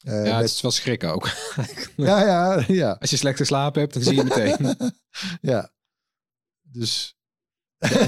Eh, 0.04 0.14
ja 0.14 0.32
het 0.32 0.42
met- 0.42 0.50
is 0.50 0.62
wel 0.62 0.72
schrikken 0.72 1.14
ook. 1.14 1.30
ja, 1.96 2.26
ja, 2.26 2.64
ja. 2.68 2.92
Als 3.00 3.10
je 3.10 3.18
slecht 3.18 3.38
geslapen 3.38 3.82
hebt, 3.82 3.94
dan 3.94 4.04
zie 4.04 4.14
je 4.16 4.24
het 4.24 4.36
meteen. 4.36 4.92
ja. 5.52 5.72
Dus 6.62 7.16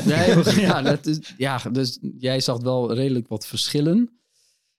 Nee, 0.05 0.43
ja, 0.67 0.81
dat 0.81 1.05
is, 1.05 1.33
ja, 1.37 1.57
dus 1.71 1.99
jij 2.17 2.39
zag 2.39 2.61
wel 2.61 2.93
redelijk 2.93 3.27
wat 3.27 3.45
verschillen. 3.47 4.19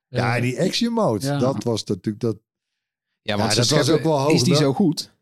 ja, 0.08 0.36
Eh, 0.36 0.42
die 0.42 0.60
action 0.60 0.92
mode, 0.92 1.26
ja. 1.26 1.38
dat 1.38 1.64
was 1.64 1.84
natuurlijk 1.84 2.20
dat. 2.24 2.36
Ja, 3.22 3.36
want 3.36 3.54
dat 3.56 3.68
was 3.68 3.90
ook 3.90 4.02
wel 4.02 4.18
hoog, 4.20 4.32
Is 4.32 4.42
die 4.42 4.56
zo 4.56 4.72
goed? 4.72 5.12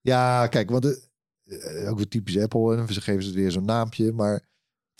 Ja, 0.00 0.46
kijk, 0.46 0.70
want 0.70 0.82
de, 0.82 1.08
eh, 1.44 1.90
ook 1.90 1.96
weer 1.96 2.08
typisch 2.08 2.38
Apple. 2.38 2.76
En 2.76 2.92
ze 2.94 3.00
geven 3.00 3.22
ze 3.22 3.28
het 3.28 3.36
weer 3.38 3.50
zo'n 3.50 3.64
naampje. 3.64 4.12
Maar 4.12 4.32
het 4.32 4.42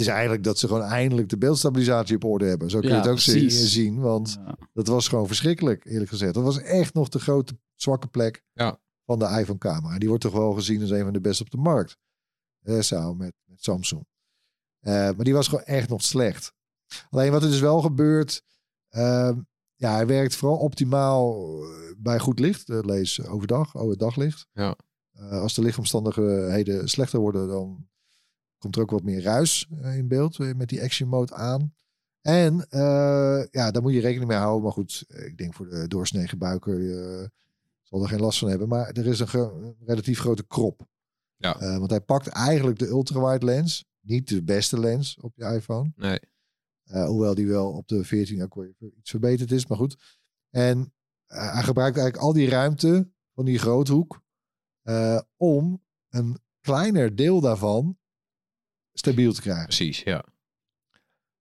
is 0.00 0.06
eigenlijk 0.06 0.44
dat 0.44 0.58
ze 0.58 0.66
gewoon 0.66 0.82
eindelijk 0.82 1.28
de 1.28 1.38
beeldstabilisatie 1.38 2.16
op 2.16 2.24
orde 2.24 2.44
hebben. 2.44 2.70
Zo 2.70 2.78
kun 2.80 2.88
je 2.88 2.94
Ja, 2.94 3.00
het 3.00 3.10
ook 3.10 3.14
precies. 3.22 3.72
zien. 3.72 4.00
Want 4.00 4.38
Ja. 4.46 4.56
Dat 4.74 4.86
was 4.86 5.08
gewoon 5.08 5.26
verschrikkelijk, 5.26 5.84
eerlijk 5.84 6.10
gezegd. 6.10 6.34
Dat 6.34 6.42
was 6.44 6.58
echt 6.58 6.94
nog 6.94 7.08
de 7.08 7.18
grote 7.20 7.58
zwakke 7.74 8.06
plek 8.08 8.42
Ja. 8.52 8.78
van 9.04 9.18
de 9.18 9.24
iPhone-camera. 9.24 9.98
Die 9.98 10.08
wordt 10.08 10.22
toch 10.24 10.32
wel 10.32 10.52
gezien 10.52 10.80
als 10.80 10.90
een 10.90 11.04
van 11.04 11.12
de 11.12 11.20
beste 11.20 11.42
op 11.42 11.50
de 11.50 11.56
markt. 11.56 11.96
eh, 12.62 12.80
samen 12.80 13.16
met, 13.16 13.34
met 13.44 13.62
Samsung. 13.62 14.06
Eh, 14.80 14.92
maar 14.92 15.24
die 15.24 15.32
was 15.34 15.48
gewoon 15.48 15.64
echt 15.64 15.88
nog 15.88 16.02
slecht. 16.02 16.52
Alleen 17.10 17.30
wat 17.32 17.42
er 17.42 17.50
dus 17.50 17.60
wel 17.60 17.80
gebeurt, 17.80 18.42
ehm, 18.88 19.40
ja, 19.74 19.94
hij 19.94 20.06
werkt 20.06 20.36
vooral 20.36 20.58
optimaal 20.58 21.42
eh, 21.62 21.92
bij 21.98 22.18
goed 22.18 22.38
licht. 22.38 22.68
Eh, 22.68 22.78
lees 22.82 23.24
overdag, 23.26 23.74
oh, 23.74 23.90
het 23.90 23.98
daglicht. 23.98 24.46
Ja. 24.52 24.76
Eh, 25.12 25.40
als 25.40 25.54
de 25.54 25.62
lichtomstandigheden 25.62 26.88
slechter 26.88 27.18
worden, 27.20 27.48
dan 27.48 27.88
komt 28.58 28.76
er 28.76 28.82
ook 28.82 28.90
wat 28.90 29.02
meer 29.02 29.22
ruis 29.22 29.66
in 29.82 30.08
beeld 30.08 30.38
met 30.38 30.68
die 30.68 30.82
action 30.82 31.08
mode 31.08 31.34
aan. 31.34 31.74
En 32.26 32.66
eh, 32.68 33.44
ja, 33.50 33.70
daar 33.70 33.82
moet 33.82 33.92
je 33.92 34.00
rekening 34.00 34.28
mee 34.28 34.38
houden. 34.38 34.62
Maar 34.62 34.72
goed, 34.72 35.04
ik 35.08 35.38
denk 35.38 35.54
voor 35.54 35.68
de 35.68 35.88
doorsnee 35.88 36.28
gebruiker 36.28 36.98
eh, 36.98 37.28
zal 37.82 38.02
er 38.02 38.08
geen 38.08 38.20
last 38.20 38.38
van 38.38 38.48
hebben. 38.48 38.68
Maar 38.68 38.90
er 38.90 39.06
is 39.06 39.20
een, 39.20 39.76
relatief 39.84 40.18
grote 40.18 40.46
krop. 40.46 40.86
Ja. 41.36 41.60
Eh, 41.60 41.78
want 41.78 41.90
hij 41.90 42.00
pakt 42.00 42.26
eigenlijk 42.28 42.78
de 42.78 42.86
ultrawide 42.86 43.44
lens. 43.44 43.84
Niet 44.00 44.28
de 44.28 44.42
beste 44.42 44.80
lens 44.80 45.18
op 45.20 45.32
je 45.36 45.44
iPhone. 45.44 45.92
Nee. 45.96 46.18
Hoewel 46.84 47.34
die 47.34 47.46
wel 47.46 47.72
op 47.72 47.88
de 47.88 48.04
14 48.04 48.42
ook 48.42 48.54
weer 48.54 48.74
iets 48.96 49.10
verbeterd 49.10 49.52
is. 49.52 49.66
Maar 49.66 49.78
goed. 49.78 50.18
En 50.50 50.94
hij 51.26 51.62
gebruikt 51.62 51.96
eigenlijk 51.96 52.26
al 52.26 52.32
die 52.32 52.48
ruimte 52.48 53.10
van 53.34 53.44
die 53.44 53.58
groothoek. 53.58 54.22
om 55.36 55.82
een 56.08 56.38
kleiner 56.60 57.16
deel 57.16 57.40
daarvan 57.40 57.98
stabiel 58.92 59.32
te 59.32 59.40
krijgen. 59.40 59.64
Precies, 59.64 60.02
ja. 60.02 60.24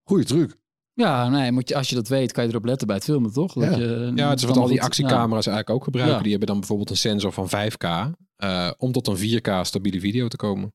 Goeie 0.03 0.25
truc. 0.25 0.61
Ja, 0.93 1.29
nee, 1.29 1.51
moet 1.51 1.69
je, 1.69 1.75
als 1.75 1.89
je 1.89 1.95
dat 1.95 2.07
weet, 2.07 2.31
kan 2.31 2.43
je 2.43 2.49
erop 2.49 2.65
letten 2.65 2.87
bij 2.87 2.95
het 2.95 3.05
filmen, 3.05 3.33
toch? 3.33 3.53
Dat 3.53 3.63
Ja. 3.63 3.77
je, 3.77 4.11
Ja, 4.15 4.29
het 4.29 4.39
is 4.39 4.45
wat 4.45 4.53
dan 4.53 4.63
al 4.63 4.69
die 4.69 4.81
actiecamera's 4.81 5.45
eigenlijk 5.47 5.69
ook 5.69 5.83
gebruiken. 5.83 6.15
Ja. 6.15 6.21
Die 6.21 6.31
hebben 6.31 6.47
dan 6.49 6.59
bijvoorbeeld 6.59 6.89
een 6.89 6.97
sensor 6.97 7.31
van 7.31 7.49
5K. 7.49 8.11
eh, 8.35 8.71
om 8.77 8.91
tot 8.91 9.07
een 9.07 9.17
4K 9.17 9.65
stabiele 9.65 9.99
video 9.99 10.27
te 10.27 10.35
komen. 10.37 10.73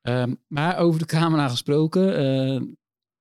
Ehm, 0.00 0.34
maar 0.48 0.78
over 0.78 1.00
de 1.00 1.06
camera 1.06 1.48
gesproken, 1.48 2.16
eh, 2.16 2.60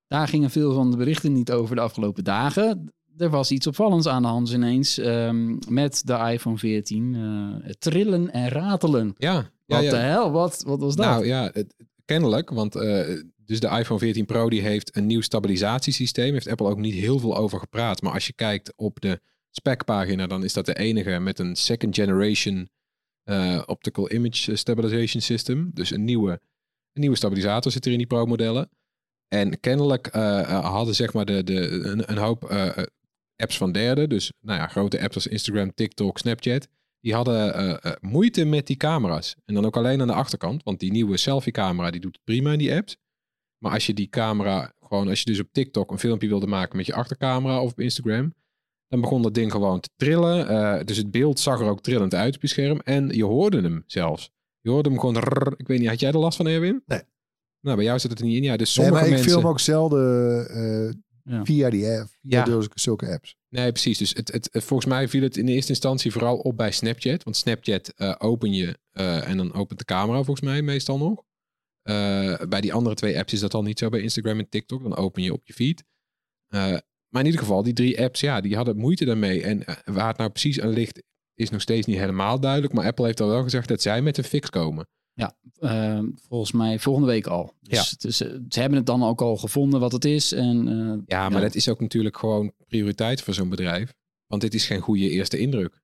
daar 0.07 0.27
gingen 0.27 0.49
veel 0.49 0.73
van 0.73 0.91
de 0.91 0.97
berichten 0.97 1.33
niet 1.33 1.51
over 1.51 1.75
de 1.75 1.81
afgelopen 1.81 2.23
dagen. 2.23 2.93
Er 3.17 3.29
was 3.29 3.51
iets 3.51 3.67
opvallends 3.67 4.07
aan 4.07 4.21
de 4.21 4.27
hand 4.27 4.49
ineens 4.51 4.97
ehm, 4.97 5.57
met 5.69 6.01
de 6.07 6.13
iPhone 6.13 6.57
14. 6.57 7.15
eh, 7.15 7.67
het 7.67 7.81
trillen 7.81 8.31
en 8.31 8.47
ratelen. 8.49 9.15
Ja, 9.17 9.33
ja, 9.33 9.75
Wat 9.75 9.83
ja. 9.83 9.89
de 9.89 9.95
hel, 9.97 10.31
wat, 10.31 10.63
wat 10.65 10.79
was 10.79 10.95
dat? 10.95 11.05
Nou 11.05 11.25
ja, 11.25 11.49
het- 11.53 11.75
kennelijk. 12.05 12.49
Want 12.49 12.75
eh, 12.75 13.21
dus 13.51 13.59
de 13.59 13.77
iPhone 13.77 13.99
14 13.99 14.25
Pro 14.25 14.49
die 14.49 14.61
heeft 14.61 14.95
een 14.95 15.05
nieuw 15.05 15.21
stabilisatiesysteem. 15.21 16.33
Heeft 16.33 16.47
Apple 16.47 16.67
ook 16.67 16.77
niet 16.77 16.93
heel 16.93 17.19
veel 17.19 17.37
over 17.37 17.59
gepraat. 17.59 18.01
Maar 18.01 18.13
als 18.13 18.27
je 18.27 18.33
kijkt 18.33 18.73
op 18.75 19.01
de 19.01 19.21
specpagina, 19.49 20.27
dan 20.27 20.43
is 20.43 20.53
dat 20.53 20.65
de 20.65 20.77
enige 20.77 21.19
met 21.19 21.39
een 21.39 21.55
second 21.55 21.95
generation 21.95 22.69
eh, 23.23 23.61
optical 23.65 24.11
image 24.11 24.55
stabilization 24.55 25.21
system. 25.21 25.71
Dus 25.73 25.91
een 25.91 26.03
nieuwe, 26.03 26.31
een 26.93 27.01
nieuwe 27.01 27.15
stabilisator 27.15 27.71
zit 27.71 27.85
er 27.85 27.91
in 27.91 27.97
die 27.97 28.07
Pro 28.07 28.25
modellen. 28.25 28.69
En 29.27 29.59
kennelijk 29.59 30.07
eh, 30.07 30.39
eh, 30.39 30.65
hadden 30.65 30.95
zeg 30.95 31.13
maar 31.13 31.25
de, 31.25 31.43
de, 31.43 31.69
een, 32.05 32.17
hoop 32.17 32.43
apps 33.35 33.57
van 33.57 33.71
derden. 33.71 34.09
Dus 34.09 34.31
nou 34.39 34.59
ja, 34.59 34.67
grote 34.67 35.01
apps 35.01 35.15
als 35.15 35.27
Instagram, 35.27 35.73
TikTok, 35.73 36.17
Snapchat. 36.17 36.67
Die 36.99 37.13
hadden 37.13 37.79
moeite 38.01 38.45
met 38.45 38.67
die 38.67 38.77
camera's. 38.77 39.35
En 39.45 39.53
dan 39.53 39.65
ook 39.65 39.77
alleen 39.77 40.01
aan 40.01 40.07
de 40.07 40.13
achterkant. 40.13 40.63
Want 40.63 40.79
die 40.79 40.91
nieuwe 40.91 41.17
selfie 41.17 41.51
camera 41.51 41.91
die 41.91 42.01
doet 42.01 42.19
prima 42.23 42.51
in 42.51 42.57
die 42.57 42.75
apps. 42.75 42.97
Maar 43.61 43.71
als 43.73 43.85
je 43.85 43.93
die 43.93 44.09
camera 44.09 44.73
gewoon, 44.81 45.07
als 45.07 45.19
je 45.19 45.25
dus 45.25 45.39
op 45.39 45.47
TikTok 45.51 45.91
een 45.91 45.99
filmpje 45.99 46.27
wilde 46.27 46.47
maken 46.47 46.77
met 46.77 46.85
je 46.85 46.93
achtercamera 46.93 47.61
of 47.61 47.71
op 47.71 47.79
Instagram. 47.79 48.33
Dan 48.87 49.01
begon 49.01 49.21
dat 49.21 49.33
ding 49.33 49.51
gewoon 49.51 49.79
te 49.79 49.89
trillen. 49.95 50.47
Eh, 50.47 50.85
dus 50.85 50.97
het 50.97 51.11
beeld 51.11 51.39
zag 51.39 51.59
er 51.59 51.67
ook 51.67 51.81
trillend 51.81 52.13
uit 52.13 52.35
op 52.35 52.41
je 52.41 52.47
scherm. 52.47 52.79
En 52.83 53.09
je 53.09 53.23
hoorde 53.23 53.61
hem 53.61 53.83
zelfs. 53.85 54.31
Je 54.61 54.69
hoorde 54.69 54.89
hem 54.89 54.99
gewoon. 54.99 55.17
rrr. 55.17 55.53
ik 55.57 55.67
weet 55.67 55.79
niet, 55.79 55.87
had 55.89 55.99
jij 55.99 56.11
er 56.11 56.17
last 56.17 56.37
van, 56.37 56.47
Erwin? 56.47 56.83
Nee. 56.85 57.01
Nou, 57.61 57.75
bij 57.75 57.85
jou 57.85 57.99
zit 57.99 58.09
het 58.11 58.19
er 58.19 58.25
niet 58.25 58.35
in. 58.37 58.43
Ja, 58.43 58.57
dus 58.57 58.75
Nee, 58.75 58.85
sommige 58.85 58.93
maar 58.93 59.03
ik 59.03 59.09
mensen... 59.23 59.31
film 59.39 59.47
ook 59.51 59.59
zelden 59.59 60.47
eh, 60.49 60.93
Ja. 61.23 61.45
via 61.45 61.69
die 61.69 61.87
app, 61.87 62.09
via 62.21 62.45
Ja. 62.47 62.61
zulke 62.73 63.11
apps. 63.13 63.35
Nee, 63.49 63.71
precies. 63.71 63.97
Dus 63.97 64.13
het, 64.13 64.31
het, 64.31 64.49
het- 64.51 64.63
volgens 64.63 64.89
mij 64.89 65.07
viel 65.07 65.21
het 65.21 65.37
in 65.37 65.47
eerste 65.47 65.69
instantie 65.69 66.11
vooral 66.11 66.37
op 66.37 66.57
bij 66.57 66.71
Snapchat. 66.71 67.23
Want 67.23 67.35
Snapchat 67.37 67.87
eh, 67.95 68.15
open 68.17 68.53
je 68.53 68.77
eh, 68.91 69.29
en 69.29 69.37
dan 69.37 69.53
opent 69.53 69.79
de 69.79 69.85
camera 69.85 70.23
volgens 70.23 70.41
mij 70.49 70.61
meestal 70.61 70.97
nog. 70.97 71.23
Eh, 71.81 72.39
bij 72.49 72.61
die 72.61 72.73
andere 72.73 72.95
twee 72.95 73.17
apps 73.17 73.33
is 73.33 73.39
dat 73.39 73.53
al 73.53 73.63
niet 73.63 73.79
zo. 73.79 73.89
Bij 73.89 74.01
Instagram 74.01 74.39
en 74.39 74.49
TikTok, 74.49 74.81
dan 74.83 74.95
open 74.95 75.23
je 75.23 75.33
op 75.33 75.41
je 75.47 75.53
feed. 75.53 75.83
Eh, 76.47 76.59
maar 77.07 77.21
in 77.21 77.25
ieder 77.25 77.39
geval, 77.41 77.63
die 77.63 77.73
drie 77.73 78.01
apps, 78.01 78.19
ja, 78.19 78.41
die 78.41 78.55
hadden 78.55 78.77
moeite 78.77 79.05
daarmee. 79.05 79.43
En 79.43 79.65
eh, 79.65 79.75
waar 79.85 80.07
het 80.07 80.17
nou 80.17 80.29
precies 80.29 80.61
aan 80.61 80.69
ligt, 80.69 81.03
is 81.33 81.49
nog 81.49 81.61
steeds 81.61 81.87
niet 81.87 81.97
helemaal 81.97 82.39
duidelijk. 82.39 82.73
Maar 82.73 82.85
Apple 82.85 83.05
heeft 83.05 83.21
al 83.21 83.27
wel 83.27 83.43
gezegd 83.43 83.67
dat 83.67 83.81
zij 83.81 84.01
met 84.01 84.17
een 84.17 84.23
fix 84.23 84.49
komen. 84.49 84.87
Ehm, 85.59 86.05
volgens 86.27 86.51
mij 86.51 86.79
volgende 86.79 87.07
week 87.07 87.27
al. 87.27 87.53
Dus, 87.61 87.95
Ja. 87.99 88.11
ze 88.11 88.41
hebben 88.59 88.77
het 88.77 88.85
dan 88.85 89.03
ook 89.03 89.21
al 89.21 89.37
gevonden 89.37 89.79
wat 89.79 89.91
het 89.91 90.05
is. 90.05 90.31
En, 90.31 91.03
Ja, 91.05 91.29
maar 91.29 91.41
dat 91.41 91.55
is 91.55 91.69
ook 91.69 91.79
natuurlijk 91.79 92.17
gewoon 92.17 92.53
prioriteit 92.67 93.21
voor 93.21 93.33
zo'n 93.33 93.49
bedrijf. 93.49 93.93
Want 94.27 94.41
dit 94.41 94.53
is 94.53 94.65
geen 94.65 94.79
goede 94.79 95.09
eerste 95.09 95.37
indruk. 95.37 95.81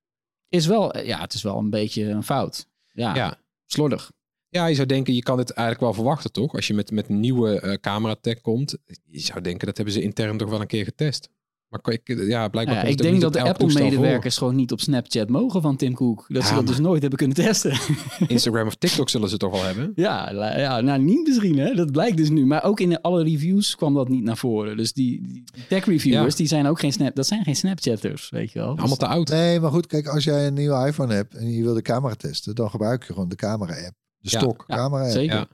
is 0.49 0.65
wel, 0.65 0.97
ja, 0.99 1.19
het 1.21 1.33
is 1.33 1.41
wel 1.41 1.57
een 1.57 1.69
beetje 1.69 2.03
een 2.03 2.23
fout. 2.23 2.67
Ja, 2.91 3.15
Ja. 3.15 3.39
slordig. 3.65 4.11
Ja, 4.49 4.65
je 4.65 4.75
zou 4.75 4.87
denken, 4.87 5.13
je 5.13 5.23
kan 5.23 5.37
het 5.37 5.49
eigenlijk 5.49 5.79
wel 5.87 5.93
verwachten, 5.93 6.31
toch? 6.31 6.53
Als 6.53 6.67
je 6.67 6.73
met, 6.73 6.91
met 6.91 7.09
een 7.09 7.19
nieuwe 7.19 7.59
eh 7.59 7.73
camera-tech 7.73 8.41
komt. 8.41 8.77
Je 9.05 9.19
zou 9.19 9.41
denken, 9.41 9.67
dat 9.67 9.75
hebben 9.75 9.93
ze 9.93 10.01
intern 10.01 10.37
toch 10.37 10.49
wel 10.49 10.61
een 10.61 10.67
keer 10.67 10.83
getest. 10.83 11.29
Maar 11.69 11.93
ik, 11.93 12.01
ja, 12.27 12.47
blijkbaar 12.47 12.75
ja, 12.75 12.83
ik 12.83 12.97
denk 12.97 13.21
dat 13.21 13.33
de 13.33 13.41
Apple-medewerkers 13.41 14.37
gewoon 14.37 14.55
niet 14.55 14.71
op 14.71 14.79
Snapchat 14.79 15.29
mogen 15.29 15.61
van 15.61 15.75
Tim 15.75 15.93
Cook. 15.93 16.25
Dat 16.27 16.43
ze 16.43 16.53
dat 16.53 16.67
dus 16.67 16.79
nooit 16.79 17.01
hebben 17.01 17.17
kunnen 17.19 17.37
testen. 17.37 17.79
Instagram 18.27 18.67
of 18.67 18.75
TikTok 18.75 19.09
zullen 19.09 19.29
ze 19.29 19.37
toch 19.37 19.51
wel 19.51 19.63
hebben? 19.63 19.91
ja, 19.95 20.31
ja, 20.57 20.81
nou 20.81 21.01
niet 21.01 21.27
misschien, 21.27 21.57
hè? 21.57 21.73
dat 21.75 21.91
blijkt 21.91 22.17
dus 22.17 22.29
nu. 22.29 22.45
Maar 22.45 22.63
ook 22.63 22.79
in 22.79 23.01
alle 23.01 23.23
reviews 23.23 23.75
kwam 23.75 23.93
dat 23.93 24.09
niet 24.09 24.23
naar 24.23 24.37
voren. 24.37 24.77
Dus 24.77 24.93
die, 24.93 25.21
die 25.27 25.43
tech-reviewers, 25.67 26.31
Ja. 26.31 26.37
die 26.37 26.47
zijn 26.47 26.67
ook 26.67 26.79
geen 26.79 26.93
snap, 26.93 27.15
dat 27.15 27.27
zijn 27.27 27.43
geen 27.43 27.55
Snapchatters, 27.55 28.29
weet 28.29 28.51
je 28.51 28.59
wel. 28.59 28.69
Dus- 28.69 28.79
Allemaal 28.79 28.97
te 28.97 29.07
oud. 29.07 29.29
Nee, 29.29 29.59
maar 29.59 29.71
goed, 29.71 29.87
kijk, 29.87 30.07
als 30.07 30.23
jij 30.23 30.47
een 30.47 30.53
nieuwe 30.53 30.87
iPhone 30.87 31.13
hebt 31.13 31.35
en 31.35 31.51
je 31.51 31.63
wil 31.63 31.73
de 31.73 31.81
camera 31.81 32.15
testen, 32.15 32.55
dan 32.55 32.69
gebruik 32.69 33.03
je 33.07 33.13
gewoon 33.13 33.29
de 33.29 33.35
camera-app. 33.35 33.95
De 34.29 34.37
Ja, 34.37 34.39
stok 34.39 34.63
ja, 34.67 34.75
camera-app. 34.75 35.11
zeker. 35.11 35.47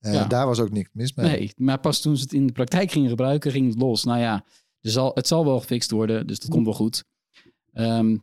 Ja. 0.00 0.24
daar 0.24 0.46
was 0.46 0.60
ook 0.60 0.70
niks 0.70 0.88
mis 0.92 1.14
mee. 1.14 1.26
Nee, 1.26 1.52
maar 1.56 1.80
pas 1.80 2.00
toen 2.00 2.16
ze 2.16 2.22
het 2.22 2.32
in 2.32 2.46
de 2.46 2.52
praktijk 2.52 2.90
gingen 2.90 3.08
gebruiken, 3.08 3.50
ging 3.50 3.68
het 3.68 3.78
los. 3.80 4.04
Nou 4.04 4.18
ja, 4.20 4.44
er 4.80 4.90
zal, 4.90 5.10
het 5.14 5.26
zal 5.26 5.44
wel 5.44 5.60
gefixt 5.60 5.90
worden, 5.90 6.26
dus 6.26 6.38
dat 6.38 6.50
komt 6.50 6.64
wel 6.64 6.74
goed. 6.74 7.04
Ehm, 7.72 8.16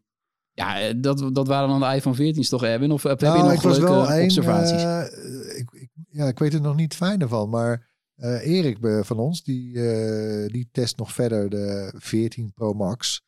ja, 0.52 0.80
eh, 0.80 0.94
dat, 0.98 1.30
dat 1.36 1.48
waren 1.48 1.70
dan 1.70 1.80
de 1.80 1.96
iPhone 1.96 2.16
14's 2.34 2.50
toch, 2.50 2.64
Erwin? 2.64 2.92
Of 2.92 3.04
heb 3.04 3.20
je 3.20 3.26
Nou, 3.26 3.44
nog 3.44 3.52
ik 3.54 3.60
was 3.62 3.78
wel 3.78 4.12
één, 4.12 4.24
observaties? 4.24 4.84
eh, 4.84 5.58
ik, 5.58 5.70
ik, 5.72 5.90
ja, 6.10 6.28
ik 6.28 6.40
weet 6.40 6.54
er 6.54 6.62
nog 6.62 6.76
niet 6.76 6.96
fijner 6.96 7.28
van, 7.28 7.50
maar 7.50 7.88
eh, 8.16 8.48
Erik 8.48 8.84
eh, 8.84 9.04
van 9.04 9.18
ons, 9.20 9.44
die, 9.44 9.82
eh, 9.90 10.48
die 10.52 10.70
test 10.72 10.98
nog 10.98 11.12
verder 11.14 11.50
de 11.50 11.94
14 11.98 12.52
Pro 12.54 12.74
Max. 12.74 13.22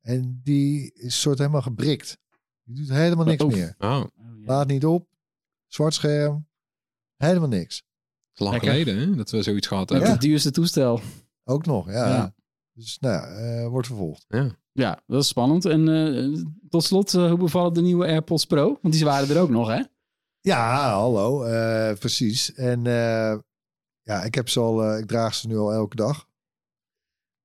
En 0.00 0.40
die 0.44 0.92
is 0.94 1.20
soort 1.20 1.38
helemaal 1.38 1.62
gebrikt. 1.62 2.18
Die 2.64 2.74
doet 2.76 2.88
helemaal 2.90 3.24
niks 3.24 3.44
meer. 3.44 3.74
Oh, 3.78 3.90
Oh. 3.96 4.04
Laat 4.44 4.66
niet 4.66 4.86
op. 4.86 5.08
Zwart 5.76 5.94
scherm. 5.94 6.48
Helemaal 7.16 7.48
niks. 7.48 7.82
lang 8.32 8.52
Lekker. 8.52 8.70
geleden 8.70 8.98
hè, 8.98 9.16
dat 9.16 9.30
we 9.30 9.42
zoiets 9.42 9.66
gehad 9.66 9.88
hebben. 9.88 10.10
het 10.10 10.20
duurste 10.20 10.50
toestel. 10.50 11.00
Ook 11.44 11.66
nog, 11.66 11.86
ja. 11.90 12.08
Ja. 12.08 12.34
Dus 12.72 12.98
nou, 12.98 13.14
ja, 13.14 13.26
eh, 13.36 13.68
wordt 13.68 13.86
vervolgd. 13.86 14.26
Ja, 14.72 15.02
dat 15.06 15.22
is 15.22 15.28
spannend. 15.28 15.64
En 15.64 15.88
eh, 15.88 16.44
tot 16.68 16.84
slot, 16.84 17.14
eh, 17.14 17.28
hoe 17.28 17.38
bevallen 17.38 17.74
de 17.74 17.80
nieuwe 17.82 18.06
AirPods 18.06 18.44
Pro? 18.44 18.78
Want 18.82 18.94
die 18.94 19.04
waren 19.04 19.28
er 19.36 19.40
ook 19.42 19.50
nog, 19.50 19.68
hè? 19.68 19.82
Ja, 20.40 20.90
hallo. 20.90 21.42
eh, 21.44 21.96
precies. 21.98 22.54
En 22.54 22.86
eh, 22.86 23.38
ja, 24.02 24.22
ik 24.22 24.34
heb 24.34 24.48
ze 24.48 24.60
al, 24.60 24.82
eh, 24.84 24.98
ik 24.98 25.06
draag 25.06 25.34
ze 25.34 25.46
nu 25.46 25.56
al 25.56 25.72
elke 25.72 25.96
dag. 25.96 26.28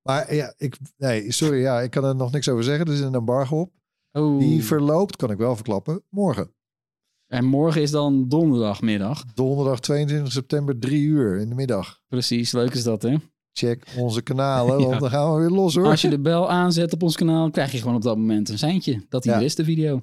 Maar 0.02 0.34
ja, 0.34 0.54
ik, 0.58 0.78
nee, 0.98 1.32
sorry, 1.32 1.60
ja, 1.62 1.82
ik 1.82 1.92
kan 1.92 2.04
er 2.06 2.16
nog 2.16 2.32
niks 2.32 2.50
over 2.50 2.64
zeggen. 2.64 2.86
Er 2.86 2.94
is 2.94 3.00
een 3.00 3.16
embargo 3.16 3.60
op. 3.60 3.74
Oh. 4.12 4.40
Die 4.40 4.64
verloopt, 4.64 5.16
kan 5.16 5.32
ik 5.32 5.38
wel 5.38 5.56
verklappen, 5.56 6.04
morgen. 6.10 6.54
En 7.32 7.46
morgen 7.46 7.82
is 7.82 7.92
dan 7.92 8.26
donderdagmiddag. 8.28 9.24
Donderdag 9.34 9.80
22 9.80 10.32
september, 10.32 10.80
3 10.80 11.02
uur 11.02 11.38
in 11.40 11.50
de 11.50 11.56
middag. 11.56 12.00
Precies, 12.08 12.52
leuk 12.52 12.74
is 12.74 12.84
dat, 12.84 13.02
hè? 13.02 13.16
Check 13.54 13.84
onze 13.98 14.22
kanalen, 14.22 14.82
want 14.88 15.00
dan 15.00 15.10
gaan 15.10 15.34
we 15.34 15.40
weer 15.40 15.50
los 15.50 15.76
hoor. 15.76 15.86
Als 15.86 16.02
je 16.02 16.10
de 16.10 16.20
bel 16.20 16.50
aanzet 16.50 16.94
op 16.94 17.04
ons 17.04 17.16
kanaal, 17.16 17.50
krijg 17.52 17.72
je 17.72 17.78
gewoon 17.78 17.96
op 17.96 18.02
dat 18.02 18.18
moment 18.18 18.50
een 18.50 18.58
seintje. 18.58 19.06
Dat 19.10 19.24
hier 19.24 19.34
Ja. 19.34 19.40
is, 19.40 19.56
de 19.56 19.64
video. 19.64 20.02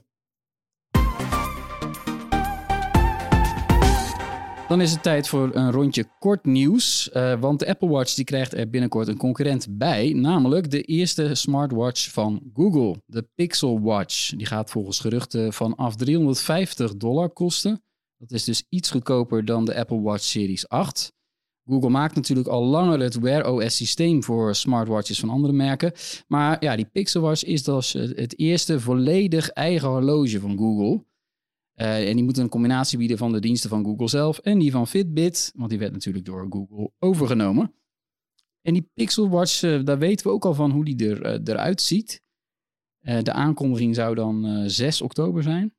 Dan 4.68 4.80
is 4.80 4.92
het 4.92 5.02
tijd 5.02 5.28
voor 5.28 5.50
een 5.54 5.70
rondje 5.70 6.04
kort 6.18 6.44
nieuws. 6.44 7.10
eh, 7.10 7.40
want 7.40 7.58
de 7.58 7.68
Apple 7.68 7.88
Watch 7.88 8.14
die 8.14 8.24
krijgt 8.24 8.54
er 8.54 8.70
binnenkort 8.70 9.08
een 9.08 9.16
concurrent 9.16 9.66
bij. 9.70 10.12
Namelijk 10.12 10.70
de 10.70 10.82
eerste 10.82 11.34
smartwatch 11.34 12.10
van 12.10 12.42
Google. 12.54 13.02
De 13.06 13.28
Pixel 13.34 13.80
Watch. 13.80 14.30
Die 14.30 14.46
gaat 14.46 14.70
volgens 14.70 15.00
geruchten 15.00 15.52
vanaf 15.52 15.96
350 15.96 16.96
dollar 16.96 17.30
kosten. 17.30 17.82
Dat 18.18 18.30
is 18.30 18.44
dus 18.44 18.64
iets 18.68 18.90
goedkoper 18.90 19.44
dan 19.44 19.64
de 19.64 19.74
Apple 19.74 20.00
Watch 20.00 20.22
Series 20.22 20.68
8. 20.68 21.12
Google 21.64 21.90
maakt 21.90 22.14
natuurlijk 22.14 22.48
al 22.48 22.64
langer 22.64 23.00
het 23.00 23.18
Wear 23.18 23.52
OS 23.52 23.76
systeem 23.76 24.24
voor 24.24 24.54
smartwatches 24.54 25.20
van 25.20 25.30
andere 25.30 25.52
merken. 25.52 25.92
Maar 26.26 26.64
ja, 26.64 26.76
die 26.76 26.88
Pixel 26.92 27.20
Watch 27.20 27.44
is 27.44 27.64
dus 27.64 27.92
het 27.92 28.38
eerste 28.38 28.80
volledig 28.80 29.48
eigen 29.48 29.88
horloge 29.88 30.40
van 30.40 30.58
Google. 30.58 31.04
Eh, 31.78 32.08
en 32.08 32.14
die 32.14 32.24
moeten 32.24 32.42
een 32.42 32.48
combinatie 32.48 32.98
bieden 32.98 33.18
van 33.18 33.32
de 33.32 33.40
diensten 33.40 33.70
van 33.70 33.84
Google 33.84 34.08
zelf 34.08 34.38
en 34.38 34.58
die 34.58 34.70
van 34.70 34.86
Fitbit, 34.86 35.52
want 35.56 35.70
die 35.70 35.78
werd 35.78 35.92
natuurlijk 35.92 36.24
door 36.24 36.46
Google 36.50 36.92
overgenomen. 36.98 37.74
En 38.62 38.72
die 38.72 38.90
Pixel 38.94 39.28
Watch, 39.28 39.62
eh, 39.62 39.84
daar 39.84 39.98
weten 39.98 40.26
we 40.26 40.32
ook 40.32 40.44
al 40.44 40.54
van 40.54 40.70
hoe 40.70 40.84
die 40.84 41.08
er, 41.08 41.22
eh, 41.22 41.40
eruit 41.44 41.80
ziet. 41.80 42.22
Eh, 42.98 43.22
de 43.22 43.32
aankondiging 43.32 43.94
zou 43.94 44.14
dan 44.14 44.46
eh, 44.46 44.62
6 44.66 45.02
oktober 45.02 45.42
zijn. 45.42 45.74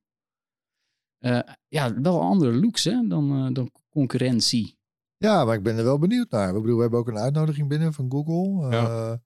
Eh, 1.17 1.39
ja, 1.67 2.01
wel 2.01 2.21
andere 2.21 2.53
looks 2.53 2.83
hè, 2.83 3.07
dan, 3.07 3.31
eh, 3.31 3.53
dan 3.53 3.71
concurrentie. 3.89 4.77
Ja, 5.17 5.45
maar 5.45 5.55
ik 5.55 5.63
ben 5.63 5.77
er 5.77 5.83
wel 5.83 5.99
benieuwd 5.99 6.31
naar. 6.31 6.55
Ik 6.55 6.61
bedoel, 6.61 6.75
we 6.75 6.81
hebben 6.81 6.99
ook 6.99 7.07
een 7.07 7.17
uitnodiging 7.17 7.67
binnen 7.67 7.93
van 7.93 8.11
Google. 8.11 8.71
Ja. 8.71 9.21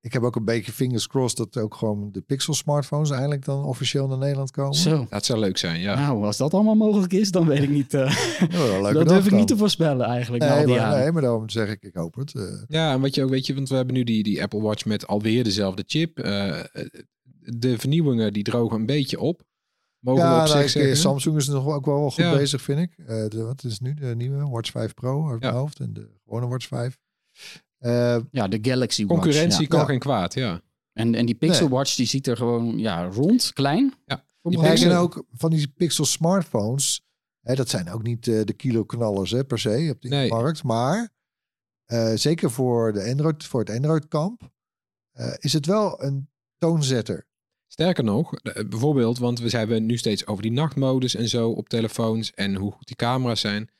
Ik 0.00 0.12
heb 0.12 0.22
ook 0.22 0.36
een 0.36 0.44
beetje 0.44 0.72
fingers 0.72 1.06
crossed 1.06 1.38
dat 1.38 1.62
ook 1.62 1.74
gewoon 1.74 2.12
de 2.12 2.20
Pixel 2.20 2.54
smartphones 2.54 3.10
eindelijk 3.10 3.44
dan 3.44 3.64
officieel 3.64 4.06
naar 4.08 4.18
Nederland 4.18 4.50
komen. 4.50 4.74
Zo. 4.74 5.06
Dat 5.10 5.24
zou 5.24 5.38
leuk 5.38 5.58
zijn, 5.58 5.80
ja. 5.80 5.94
Nou, 5.94 6.24
als 6.24 6.36
dat 6.36 6.54
allemaal 6.54 6.74
mogelijk 6.74 7.12
is, 7.12 7.30
dan 7.30 7.46
weet 7.46 7.62
ik 7.62 7.68
niet. 7.70 7.94
eh, 7.94 8.16
Ja, 8.50 8.92
dat 8.92 9.08
durf 9.08 9.26
ik 9.26 9.32
niet 9.32 9.46
te 9.48 9.56
voorspellen 9.56 10.06
eigenlijk. 10.06 10.44
Nee 10.44 10.58
die 10.58 10.66
maar, 10.66 10.76
jaren. 10.76 10.98
nee, 10.98 11.12
maar 11.12 11.22
daarom 11.22 11.48
zeg 11.48 11.68
ik, 11.70 11.82
ik 11.82 11.94
hoop 11.94 12.14
het. 12.14 12.34
Eh, 12.34 12.42
Ja, 12.68 12.92
en 12.92 13.00
wat 13.00 13.14
je 13.14 13.22
ook 13.24 13.30
weet, 13.30 13.46
je, 13.46 13.54
want 13.54 13.68
we 13.68 13.74
hebben 13.74 13.94
nu 13.94 14.04
die, 14.04 14.22
die 14.22 14.42
Apple 14.42 14.60
Watch 14.60 14.84
met 14.84 15.06
alweer 15.06 15.44
dezelfde 15.44 15.82
chip. 15.86 16.18
Eh, 16.18 16.60
de 17.40 17.78
vernieuwingen 17.78 18.32
die 18.32 18.42
drogen 18.42 18.76
een 18.80 18.86
beetje 18.86 19.20
op. 19.20 19.42
Mogen 19.98 20.22
we 20.22 20.28
ja, 20.28 20.32
op 20.40 20.46
nou, 20.46 20.56
zich 20.56 20.62
ik- 20.64 20.68
zeggen. 20.68 20.96
Samsung 20.96 21.36
is 21.36 21.48
nog 21.48 21.66
ook 21.66 21.86
wel 21.86 22.10
goed 22.10 22.24
Ja. 22.24 22.36
bezig, 22.36 22.62
vind 22.62 22.78
ik. 22.80 22.92
Eh, 23.06 23.06
de, 23.28 23.42
wat 23.42 23.64
is 23.64 23.78
nu 23.80 23.94
de 23.94 24.14
nieuwe 24.16 24.48
Watch 24.48 24.70
5 24.70 24.94
Pro 24.94 25.30
uit 25.30 25.40
mijn 25.40 25.54
hoofd 25.54 25.80
en 25.80 25.92
de 25.92 26.08
gewone 26.24 26.46
Watch 26.46 26.66
5. 26.66 26.98
Eh, 27.78 28.16
Ja, 28.30 28.48
de 28.48 28.58
Galaxy 28.62 29.06
Watch. 29.06 29.20
Concurrentie 29.22 29.60
ja. 29.62 29.66
kan 29.68 29.78
Ja. 29.80 29.84
geen 29.84 29.98
kwaad, 29.98 30.34
ja. 30.34 30.60
En, 30.92 31.14
en 31.14 31.26
die 31.26 31.34
Pixel 31.34 31.66
Nee. 31.68 31.74
Watch 31.76 31.94
die 31.96 32.06
ziet 32.06 32.26
er 32.26 32.36
gewoon 32.36 32.78
ja, 32.78 33.04
rond, 33.06 33.52
klein. 33.52 33.94
Ja. 34.04 34.24
Die 34.42 34.60
Pixel- 34.60 34.96
ook 34.96 35.24
van 35.32 35.50
die 35.50 35.68
Pixel 35.68 36.04
smartphones. 36.04 37.02
Hè, 37.40 37.54
dat 37.54 37.68
zijn 37.68 37.90
ook 37.90 38.02
niet 38.02 38.28
eh, 38.28 38.44
de 38.44 38.52
kilo-knallers 38.52 39.30
hè, 39.30 39.44
per 39.44 39.58
se 39.58 39.88
op 39.94 40.02
die 40.02 40.10
Nee. 40.10 40.28
markt. 40.28 40.62
Maar 40.62 41.08
eh, 41.84 42.12
zeker 42.14 42.50
voor, 42.50 42.92
de 42.92 43.04
Android, 43.10 43.44
voor 43.44 43.60
het 43.60 43.70
Android-kamp 43.70 44.50
eh, 45.12 45.32
is 45.38 45.52
het 45.52 45.66
wel 45.66 46.02
een 46.02 46.28
toonzetter. 46.58 47.26
Sterker 47.66 48.04
nog, 48.04 48.30
bijvoorbeeld, 48.68 49.18
want 49.18 49.38
we 49.40 49.56
hebben 49.56 49.86
nu 49.86 49.96
steeds 49.96 50.26
over 50.26 50.42
die 50.42 50.52
nachtmodus 50.52 51.14
en 51.14 51.28
zo 51.28 51.50
op 51.50 51.68
telefoons 51.68 52.32
en 52.34 52.54
hoe 52.54 52.72
goed 52.72 52.86
die 52.86 52.96
camera's 52.96 53.40
zijn. 53.40 53.70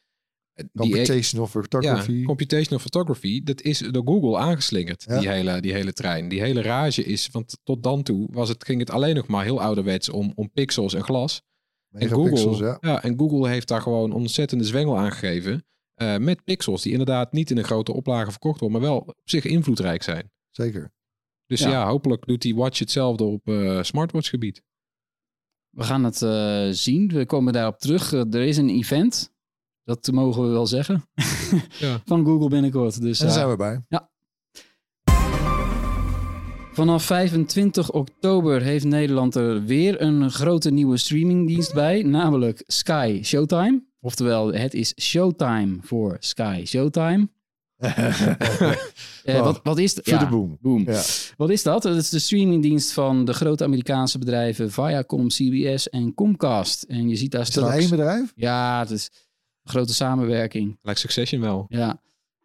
Eh, 0.58 0.64
Die, 0.72 0.90
Computational 0.90 1.46
photography. 1.46 2.12
Ja, 2.12 2.24
computational 2.24 2.78
photography, 2.78 3.42
dat 3.42 3.60
is 3.62 3.78
door 3.78 4.02
Google 4.06 4.38
aangeslingerd, 4.38 5.04
Ja. 5.08 5.18
die, 5.18 5.28
hele, 5.28 5.60
die 5.60 5.72
hele 5.72 5.92
trein. 5.92 6.28
Die 6.28 6.40
hele 6.40 6.62
rage 6.62 7.04
is, 7.04 7.28
want 7.32 7.58
tot 7.62 7.82
dan 7.82 8.02
toe 8.02 8.28
was 8.30 8.48
het, 8.48 8.64
ging 8.64 8.80
het 8.80 8.90
alleen 8.90 9.14
nog 9.14 9.26
maar 9.26 9.44
heel 9.44 9.60
ouderwets 9.60 10.08
om, 10.08 10.32
om 10.34 10.50
pixels 10.52 10.94
en 10.94 11.02
glas. 11.04 11.42
En 11.90 12.08
Google, 12.08 12.64
ja. 12.64 12.76
ja. 12.80 13.02
en 13.02 13.18
Google 13.18 13.48
heeft 13.48 13.68
daar 13.68 13.80
gewoon 13.82 14.12
ontzettende 14.12 14.64
zwengel 14.64 14.98
aangegeven. 14.98 15.62
eh, 15.94 16.16
met 16.16 16.44
pixels 16.44 16.82
die 16.82 16.92
inderdaad 16.92 17.32
niet 17.32 17.50
in 17.50 17.58
een 17.58 17.64
grote 17.64 17.92
oplage 17.92 18.30
verkocht 18.30 18.60
worden, 18.60 18.80
maar 18.80 18.88
wel 18.90 18.98
op 18.98 19.14
zich 19.24 19.44
invloedrijk 19.44 20.02
zijn. 20.02 20.30
Zeker. 20.50 20.92
Dus 21.46 21.60
Ja. 21.60 21.70
ja, 21.70 21.86
hopelijk 21.86 22.26
doet 22.26 22.42
die 22.42 22.54
watch 22.54 22.78
hetzelfde 22.78 23.24
op 23.24 23.48
eh 23.48 23.82
smartwatch 23.82 24.28
gebied. 24.28 24.62
We 25.70 25.82
gaan 25.82 26.04
het 26.04 26.22
eh, 26.22 26.68
zien. 26.70 27.08
We 27.08 27.26
komen 27.26 27.52
daarop 27.52 27.78
terug. 27.78 28.12
Er 28.12 28.34
is 28.34 28.56
een 28.56 28.68
event. 28.70 29.32
Dat 29.88 30.10
mogen 30.12 30.42
we 30.42 30.48
wel 30.48 30.66
zeggen. 30.66 31.02
Ja. 31.78 32.00
Van 32.04 32.24
Google 32.24 32.48
binnenkort. 32.48 33.00
Dus, 33.00 33.20
En 33.20 33.26
daar 33.26 33.34
zijn 33.34 33.48
we 33.48 33.56
bij. 33.56 33.82
Vanaf 36.72 37.04
25 37.04 37.90
oktober 37.90 38.62
heeft 38.62 38.84
Nederland 38.84 39.34
er 39.34 39.64
weer 39.64 40.00
een 40.02 40.30
grote 40.30 40.70
nieuwe 40.70 40.96
streamingdienst 40.96 41.74
bij. 41.74 42.02
Namelijk 42.02 42.62
Sky 42.66 43.20
Showtime. 43.24 43.82
Oftewel, 44.00 44.52
het 44.52 44.74
is 44.74 44.94
Showtime 45.00 45.76
voor 45.80 46.16
Sky 46.20 46.62
Showtime. 46.66 47.28
Eh, 49.24 49.40
wat, 49.40 49.60
wat 49.62 49.78
is 49.78 49.94
het? 49.94 50.08
Voor 50.08 50.18
de 50.18 50.26
boom. 50.26 50.58
boom. 50.60 50.84
Ja. 50.86 51.02
Wat 51.36 51.50
is 51.50 51.62
dat? 51.62 51.82
Dat 51.82 51.96
is 51.96 52.08
de 52.08 52.18
streamingdienst 52.18 52.92
van 52.92 53.24
de 53.24 53.32
grote 53.32 53.64
Amerikaanse 53.64 54.18
bedrijven 54.18 54.70
Viacom, 54.70 55.28
CBS 55.28 55.88
en 55.88 56.14
Comcast. 56.14 56.82
En 56.82 57.08
je 57.08 57.16
ziet 57.16 57.30
daar 57.30 57.40
Is 57.40 57.50
dat 57.50 57.64
straks... 57.64 57.80
één 57.80 57.90
bedrijf? 57.90 58.32
Ja, 58.34 58.78
het 58.80 58.90
is 58.90 59.10
grote 59.68 59.94
samenwerking. 59.94 60.78
Lijkt 60.82 61.00
Succession 61.00 61.40
wel. 61.40 61.66
Ja. 61.68 62.02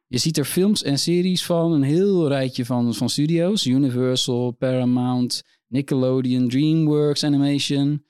Je 0.08 0.18
ziet 0.18 0.38
er 0.38 0.46
films 0.46 0.84
en 0.84 1.00
series 1.00 1.46
van, 1.46 1.72
een 1.72 1.84
heel 1.84 2.28
rijtje 2.28 2.66
van, 2.66 2.94
van 2.94 3.10
studio's. 3.10 3.66
Universal, 3.66 4.52
Paramount, 4.52 5.44
Nickelodeon, 5.68 6.50
DreamWorks 6.50 7.24
Animation, 7.24 8.06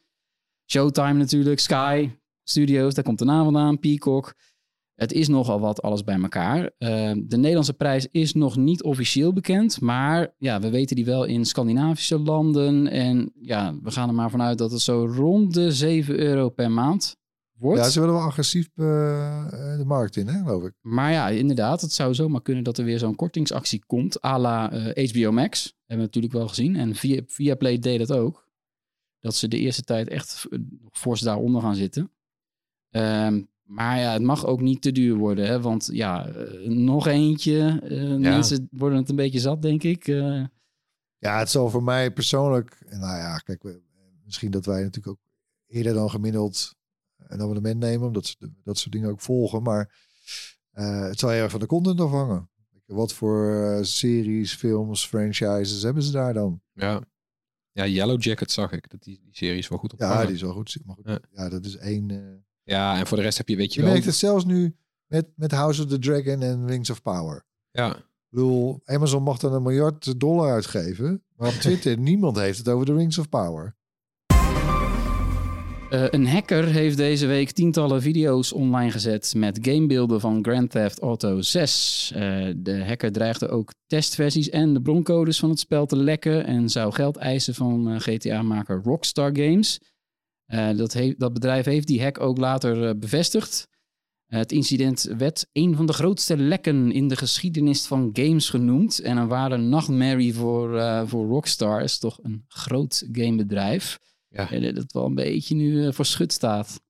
Showtime 0.65 1.13
natuurlijk, 1.13 1.59
Sky 1.59 2.09
Studios, 2.43 2.93
daar 2.93 3.03
komt 3.03 3.19
de 3.19 3.25
naam 3.25 3.43
vandaan, 3.43 3.79
Peacock. 3.79 4.35
Het 4.95 5.13
is 5.13 5.27
nogal 5.27 5.59
wat 5.59 5.81
alles 5.81 6.03
bij 6.03 6.21
elkaar. 6.21 6.71
Eh, 6.77 7.11
de 7.17 7.37
Nederlandse 7.37 7.73
prijs 7.73 8.07
is 8.11 8.33
nog 8.33 8.57
niet 8.57 8.83
officieel 8.83 9.33
bekend, 9.33 9.81
maar 9.81 10.33
ja, 10.37 10.59
we 10.59 10.69
weten 10.69 10.95
die 10.95 11.05
wel 11.05 11.23
in 11.23 11.45
Scandinavische 11.45 12.19
landen. 12.19 12.87
En 12.87 13.31
ja, 13.41 13.75
we 13.81 13.91
gaan 13.91 14.07
er 14.07 14.15
maar 14.15 14.29
vanuit 14.29 14.57
dat 14.57 14.71
het 14.71 14.81
zo 14.81 15.05
rond 15.15 15.53
de 15.53 15.71
7 15.71 16.19
euro 16.19 16.49
per 16.49 16.71
maand 16.71 17.17
wordt. 17.63 17.81
Ja, 17.81 17.89
ze 17.89 17.99
willen 17.99 18.15
wel 18.15 18.23
agressief 18.23 18.69
eh, 18.75 19.39
eh, 19.71 19.77
de 19.77 19.85
markt 19.85 20.15
in, 20.15 20.27
hè, 20.27 20.37
geloof 20.37 20.63
ik. 20.63 20.73
Maar 20.81 21.11
ja, 21.11 21.29
inderdaad, 21.29 21.81
het 21.81 21.91
zou 21.93 22.13
zomaar 22.13 22.41
kunnen 22.41 22.63
dat 22.63 22.77
er 22.77 22.85
weer 22.85 22.99
zo'n 22.99 23.15
kortingsactie 23.15 23.83
komt, 23.85 24.23
à 24.25 24.37
la 24.39 24.71
eh, 24.71 25.09
HBO 25.09 25.31
Max. 25.31 25.63
Hebben 25.63 25.97
we 25.97 26.03
natuurlijk 26.03 26.33
wel 26.33 26.47
gezien. 26.47 26.75
En 26.75 26.95
via, 26.95 27.21
Viaplay 27.27 27.79
deed 27.79 27.99
dat 28.07 28.11
ook. 28.11 28.47
Dat 29.19 29.35
ze 29.35 29.47
de 29.47 29.57
eerste 29.57 29.81
tijd 29.83 30.07
echt 30.07 30.45
eh, 30.49 30.59
fors 30.91 31.21
daaronder 31.21 31.61
gaan 31.61 31.75
zitten. 31.75 32.11
Ehm, 32.89 33.41
maar 33.63 33.99
ja, 33.99 34.13
het 34.13 34.21
mag 34.21 34.45
ook 34.45 34.61
niet 34.61 34.81
te 34.81 34.91
duur 34.91 35.15
worden. 35.15 35.45
Hè? 35.47 35.61
Want 35.61 35.89
ja, 35.91 36.27
eh, 36.27 36.67
nog 36.69 37.07
eentje. 37.07 37.79
eh, 37.83 38.15
Mensen 38.19 38.67
worden 38.71 38.97
het 38.97 39.09
een 39.09 39.15
beetje 39.15 39.39
zat, 39.39 39.61
denk 39.61 39.83
ik. 39.83 40.07
Eh, 40.07 40.43
Ja, 41.17 41.39
het 41.39 41.49
zal 41.49 41.69
voor 41.69 41.83
mij 41.83 42.11
persoonlijk... 42.11 42.83
Nou 42.89 43.17
ja, 43.17 43.37
kijk, 43.37 43.63
misschien 44.25 44.51
dat 44.51 44.65
wij 44.65 44.81
natuurlijk 44.83 45.07
ook 45.07 45.19
eerder 45.67 45.93
dan 45.93 46.09
gemiddeld 46.09 46.75
een 47.27 47.41
abonnement 47.41 47.79
nemen. 47.79 48.07
Omdat 48.07 48.25
ze 48.25 48.35
dat 48.63 48.77
soort 48.77 48.91
dingen 48.91 49.09
ook 49.09 49.21
volgen. 49.21 49.63
Maar 49.63 49.95
eh, 50.71 51.01
het 51.01 51.19
zal 51.19 51.29
heel 51.29 51.41
erg 51.41 51.51
van 51.51 51.59
de 51.59 51.65
content 51.65 52.01
afhangen. 52.01 52.49
Wat 52.85 53.13
voor 53.13 53.63
eh, 53.63 53.83
series, 53.83 54.53
films, 54.55 55.07
franchises 55.07 55.81
hebben 55.83 56.03
ze 56.03 56.11
daar 56.11 56.33
dan? 56.33 56.61
Ja. 56.73 57.01
Ja, 57.71 57.87
Yellow 57.87 58.21
Jacket 58.21 58.51
zag 58.51 58.71
ik. 58.71 58.89
Dat 58.91 59.03
die, 59.03 59.19
die 59.23 59.35
serie 59.35 59.57
is 59.57 59.67
wel 59.67 59.77
goed 59.77 59.93
op. 59.93 59.99
Ja, 59.99 60.25
die 60.25 60.35
is 60.35 60.41
wel 60.41 60.53
goed. 60.53 60.77
Maar 60.85 60.95
goed, 60.95 61.05
Ja. 61.05 61.19
ja. 61.31 61.49
dat 61.49 61.65
is 61.65 61.75
één... 61.77 62.11
eh, 62.11 62.17
ja, 62.63 62.99
en 62.99 63.07
voor 63.07 63.17
de 63.17 63.23
rest 63.23 63.37
heb 63.37 63.47
je, 63.49 63.55
weet 63.55 63.73
je, 63.73 63.75
Je 63.79 63.81
wel. 63.81 63.91
merkt 63.91 64.05
het 64.07 64.15
zelfs 64.15 64.45
nu 64.45 64.75
met, 65.05 65.27
met 65.35 65.51
House 65.51 65.83
of 65.83 65.89
the 65.89 65.99
Dragon 65.99 66.41
en 66.41 66.67
Rings 66.67 66.89
of 66.89 67.01
Power. 67.01 67.45
Ja, 67.71 67.95
Ik 67.95 68.03
bedoel, 68.29 68.81
Amazon 68.85 69.23
mag 69.23 69.37
dan 69.39 69.53
een 69.53 69.63
miljard 69.63 70.19
dollar 70.19 70.51
uitgeven. 70.51 71.23
Maar 71.35 71.47
op 71.47 71.53
Twitter, 71.65 71.97
niemand 71.97 72.37
heeft 72.37 72.57
het 72.57 72.69
over 72.69 72.85
de 72.85 72.93
Rings 72.95 73.17
of 73.17 73.29
Power. 73.29 73.75
Eh, 75.93 76.05
een 76.09 76.27
hacker 76.27 76.65
heeft 76.65 76.97
deze 76.97 77.25
week 77.25 77.51
tientallen 77.51 78.01
video's 78.01 78.53
online 78.53 78.91
gezet 78.91 79.33
met 79.35 79.59
gamebeelden 79.61 80.19
van 80.19 80.43
Grand 80.43 80.71
Theft 80.71 80.99
Auto 80.99 81.41
6. 81.41 82.11
Eh, 82.15 82.47
de 82.55 82.85
hacker 82.85 83.11
dreigde 83.11 83.47
ook 83.47 83.73
testversies 83.87 84.49
en 84.49 84.73
de 84.73 84.81
broncodes 84.81 85.39
van 85.39 85.49
het 85.49 85.59
spel 85.59 85.85
te 85.85 85.95
lekken 85.95 86.45
en 86.45 86.69
zou 86.69 86.93
geld 86.93 87.17
eisen 87.17 87.55
van 87.55 87.89
eh, 87.89 87.99
GTA-maker 87.99 88.81
Rockstar 88.83 89.29
Games. 89.33 89.79
Dat, 90.75 90.97
dat 91.17 91.33
bedrijf 91.33 91.65
heeft 91.65 91.87
die 91.87 92.03
hack 92.03 92.19
ook 92.19 92.37
later 92.37 92.99
bevestigd. 92.99 93.67
Het 94.25 94.51
incident 94.51 95.13
werd 95.17 95.47
een 95.51 95.75
van 95.75 95.85
de 95.85 95.93
grootste 95.93 96.37
lekken 96.37 96.91
in 96.91 97.07
de 97.07 97.15
geschiedenis 97.15 97.85
van 97.85 98.09
games 98.13 98.49
genoemd. 98.49 98.99
En 98.99 99.17
een 99.17 99.27
ware 99.27 99.57
nachtmerrie 99.57 100.33
voor, 100.33 100.81
voor 101.07 101.27
Rockstar. 101.27 101.81
is 101.81 101.97
toch 101.99 102.19
een 102.21 102.45
groot 102.47 103.07
gamebedrijf. 103.11 103.99
Ja. 104.33 104.51
En 104.51 104.75
dat 104.75 104.91
wel 104.91 105.05
een 105.05 105.15
beetje 105.15 105.55
nu 105.55 105.85
eh, 105.87 105.93
voor 105.93 106.05
schut 106.05 106.33
staat. 106.33 106.81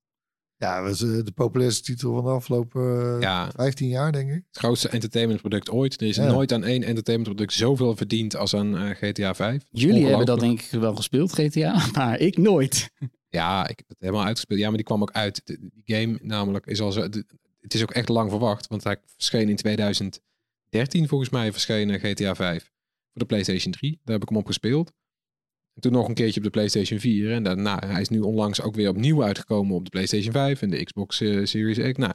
Ja, 0.56 0.82
dat 0.82 0.94
is 0.94 1.00
eh, 1.02 1.24
de 1.24 1.32
populairste 1.34 1.82
titel 1.82 2.14
van 2.14 2.24
de 2.24 2.30
afgelopen 2.30 3.14
eh, 3.14 3.20
ja. 3.20 3.50
15 3.56 3.88
jaar, 3.88 4.12
denk 4.12 4.28
ik. 4.30 4.42
Het 4.46 4.58
grootste 4.58 4.88
entertainmentproduct 4.88 5.70
ooit. 5.70 6.00
Er 6.00 6.06
is 6.06 6.16
Ja. 6.16 6.26
nooit 6.26 6.52
aan 6.52 6.64
één 6.64 6.82
entertainmentproduct 6.82 7.52
zoveel 7.52 7.96
verdiend 7.96 8.36
als 8.36 8.54
aan 8.54 8.76
eh, 8.78 8.90
GTA 8.90 9.34
5. 9.34 9.64
Jullie 9.70 10.06
hebben 10.06 10.26
dat 10.26 10.40
denk 10.40 10.60
ik 10.62 10.70
wel 10.70 10.94
gespeeld, 10.96 11.32
GTA, 11.32 11.86
maar 11.94 12.18
ik 12.20 12.36
nooit. 12.38 12.90
Ja, 13.28 13.62
ik 13.68 13.78
heb 13.78 13.88
het 13.88 13.96
helemaal 14.00 14.24
uitgespeeld. 14.24 14.60
Ja, 14.60 14.66
maar 14.68 14.76
die 14.76 14.86
kwam 14.86 15.02
ook 15.02 15.12
uit. 15.12 15.40
De- 15.44 15.58
Die 15.84 15.96
game 15.96 16.18
namelijk 16.22 16.66
is 16.66 16.80
al 16.80 16.92
zo... 16.92 17.08
de- 17.08 17.26
het 17.60 17.74
is 17.74 17.82
ook 17.82 17.90
echt 17.92 18.08
lang 18.08 18.30
verwacht, 18.30 18.66
want 18.66 18.84
hij 18.84 18.96
verscheen 19.16 19.48
in 19.48 19.56
2013 19.56 21.08
volgens 21.08 21.30
mij 21.30 21.52
verscheen 21.52 21.90
eh, 21.90 22.00
GTA 22.12 22.34
5 22.34 22.62
voor 22.62 23.20
de 23.20 23.24
PlayStation 23.26 23.72
3. 23.72 24.00
Daar 24.04 24.14
heb 24.14 24.22
ik 24.22 24.28
hem 24.28 24.38
op 24.38 24.46
gespeeld. 24.46 24.92
En 25.74 25.80
toen 25.80 25.92
nog 25.92 26.08
een 26.08 26.14
keertje 26.14 26.40
op 26.40 26.44
de 26.44 26.50
PlayStation 26.50 26.98
4. 26.98 27.32
En 27.32 27.42
daarna, 27.42 27.82
hij 27.86 28.00
is 28.00 28.08
nu 28.08 28.20
onlangs 28.20 28.62
ook 28.62 28.74
weer 28.74 28.88
opnieuw 28.88 29.22
uitgekomen 29.22 29.74
op 29.74 29.84
de 29.84 29.90
PlayStation 29.90 30.32
5 30.32 30.62
en 30.62 30.70
de 30.70 30.84
Xbox 30.84 31.20
eh, 31.20 31.44
Series 31.44 31.92
X. 31.92 31.98
Nou, 31.98 32.12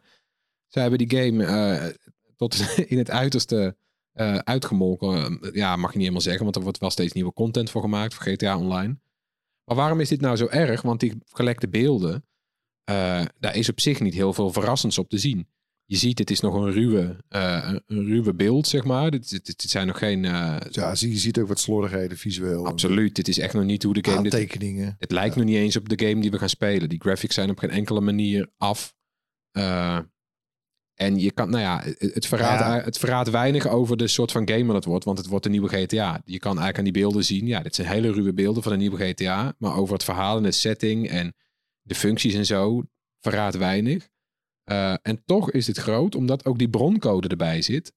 zij 0.68 0.82
hebben 0.82 1.08
die 1.08 1.18
game 1.18 1.46
eh, 1.46 1.88
tot 2.36 2.74
in 2.92 2.98
het 2.98 3.12
uiterste 3.12 3.78
eh, 4.12 4.36
uitgemolken. 4.36 5.40
Ja, 5.54 5.76
mag 5.76 5.90
je 5.90 5.94
niet 5.94 5.98
helemaal 5.98 6.22
zeggen, 6.22 6.44
want 6.44 6.56
er 6.56 6.62
wordt 6.62 6.80
wel 6.80 6.90
steeds 6.90 7.14
nieuwe 7.14 7.34
content 7.34 7.70
voor 7.70 7.82
gemaakt 7.82 8.14
voor 8.14 8.24
GTA 8.24 8.58
Online. 8.58 8.98
Maar 9.64 9.78
waarom 9.78 10.00
is 10.00 10.10
dit 10.10 10.22
nou 10.22 10.36
zo 10.36 10.48
erg? 10.48 10.82
Want 10.82 11.00
die 11.00 11.18
gelekte 11.26 11.68
beelden, 11.68 12.26
daar 13.40 13.56
is 13.56 13.70
op 13.70 13.80
zich 13.80 14.00
niet 14.00 14.14
heel 14.14 14.34
veel 14.34 14.52
verrassends 14.52 14.98
op 14.98 15.10
te 15.10 15.18
zien. 15.18 15.48
Je 15.92 15.98
ziet, 15.98 16.20
het 16.20 16.32
is 16.32 16.40
nog 16.40 16.54
een 16.54 16.72
ruwe, 16.72 17.16
eh, 17.30 17.74
een 17.88 18.06
ruwe 18.06 18.34
beeld, 18.34 18.68
zeg 18.68 18.84
maar. 18.84 19.12
Dit, 19.12 19.30
dit, 19.30 19.46
dit 19.46 19.62
zijn 19.62 19.88
nog 19.88 19.98
geen... 19.98 20.26
eh, 20.26 20.58
Ja, 20.70 20.96
zie- 20.96 21.12
je 21.12 21.18
ziet 21.18 21.40
ook 21.40 21.48
wat 21.48 21.60
slordigheden 21.60 22.18
visueel. 22.18 22.66
absoluut, 22.66 23.16
dit 23.16 23.28
is 23.28 23.38
echt 23.40 23.54
nog 23.54 23.64
niet 23.64 23.84
hoe 23.84 23.94
de 23.94 24.10
game... 24.10 24.24
Dit, 24.24 24.34
Aantekeningen. 24.34 24.96
het 25.00 25.12
lijkt 25.12 25.36
nog 25.36 25.46
niet 25.46 25.56
eens 25.56 25.76
op 25.76 25.90
de 25.90 26.06
game 26.08 26.22
die 26.22 26.32
we 26.32 26.38
gaan 26.38 26.50
spelen. 26.50 26.90
Die 26.90 27.00
graphics 27.02 27.34
zijn 27.36 27.50
op 27.50 27.58
geen 27.60 27.70
enkele 27.70 28.02
manier 28.02 28.50
af. 28.58 28.96
Eh, 29.52 30.00
en 30.94 31.20
je 31.20 31.32
kan, 31.32 31.50
nou 31.50 31.62
ja, 31.64 31.82
het, 31.84 32.14
het 32.14 32.26
verraadt, 32.26 32.60
Ja. 32.60 32.82
het 32.84 32.98
verraadt 32.98 33.30
weinig 33.30 33.68
over 33.68 33.98
de 33.98 34.08
soort 34.08 34.32
van 34.32 34.50
game 34.50 34.66
dat 34.66 34.76
het 34.76 34.86
wordt. 34.86 35.06
Want 35.06 35.18
het 35.18 35.28
wordt 35.28 35.46
een 35.46 35.52
nieuwe 35.52 35.70
GTA. 35.70 36.22
Je 36.26 36.40
kan 36.40 36.50
eigenlijk 36.58 36.78
aan 36.78 36.84
die 36.84 36.94
beelden 37.04 37.24
zien. 37.26 37.48
Ja, 37.48 37.60
dit 37.62 37.76
zijn 37.76 37.88
hele 37.88 38.12
ruwe 38.12 38.34
beelden 38.34 38.64
van 38.64 38.72
een 38.72 38.80
nieuwe 38.80 38.98
GTA. 39.06 39.56
Maar 39.58 39.76
over 39.76 39.94
het 39.94 40.04
verhaal 40.04 40.38
en 40.38 40.44
de 40.44 40.52
setting 40.52 41.10
en 41.10 41.34
de 41.82 41.96
functies 41.96 42.34
en 42.34 42.46
zo 42.46 42.84
verraadt 43.20 43.58
weinig. 43.58 44.10
Eh, 44.70 44.94
en 45.02 45.22
toch 45.26 45.52
is 45.52 45.68
het 45.68 45.78
groot, 45.78 46.16
omdat 46.16 46.46
ook 46.46 46.58
die 46.58 46.70
broncode 46.70 47.28
erbij 47.28 47.62
zit. 47.62 47.94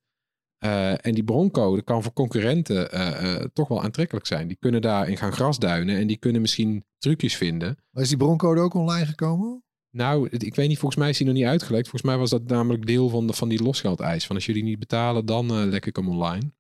Eh, 0.59 1.07
en 1.07 1.15
die 1.15 1.25
broncode 1.25 1.83
kan 1.83 2.03
voor 2.03 2.13
concurrenten 2.13 2.93
eh, 2.93 3.45
toch 3.53 3.69
wel 3.69 3.83
aantrekkelijk 3.83 4.27
zijn. 4.27 4.49
Die 4.49 4.57
kunnen 4.61 4.83
daarin 4.83 5.17
gaan 5.17 5.33
grasduinen 5.33 5.97
en 5.97 6.07
die 6.07 6.17
kunnen 6.17 6.41
misschien 6.41 6.85
trucjes 6.99 7.37
vinden. 7.37 7.77
Maar 7.91 8.03
is 8.03 8.09
die 8.09 8.19
broncode 8.19 8.61
ook 8.61 8.75
online 8.75 9.07
gekomen? 9.07 9.65
Nou, 9.91 10.29
ik 10.29 10.55
weet 10.55 10.69
niet, 10.69 10.79
volgens 10.79 11.01
mij 11.01 11.11
is 11.11 11.17
die 11.17 11.27
nog 11.27 11.37
niet 11.37 11.45
uitgelekt. 11.45 11.89
Volgens 11.89 12.11
mij 12.11 12.21
was 12.21 12.31
dat 12.31 12.47
namelijk 12.47 12.87
deel 12.87 13.09
van, 13.09 13.27
de, 13.27 13.33
van 13.33 13.49
die 13.49 13.63
losgeldeis. 13.63 14.27
Van 14.27 14.37
als 14.37 14.47
jullie 14.47 14.63
niet 14.63 14.79
betalen, 14.79 15.27
dan 15.27 15.51
eh 15.51 15.65
lek 15.65 15.87
ik 15.87 15.97
hem 15.97 16.09
online. 16.09 16.53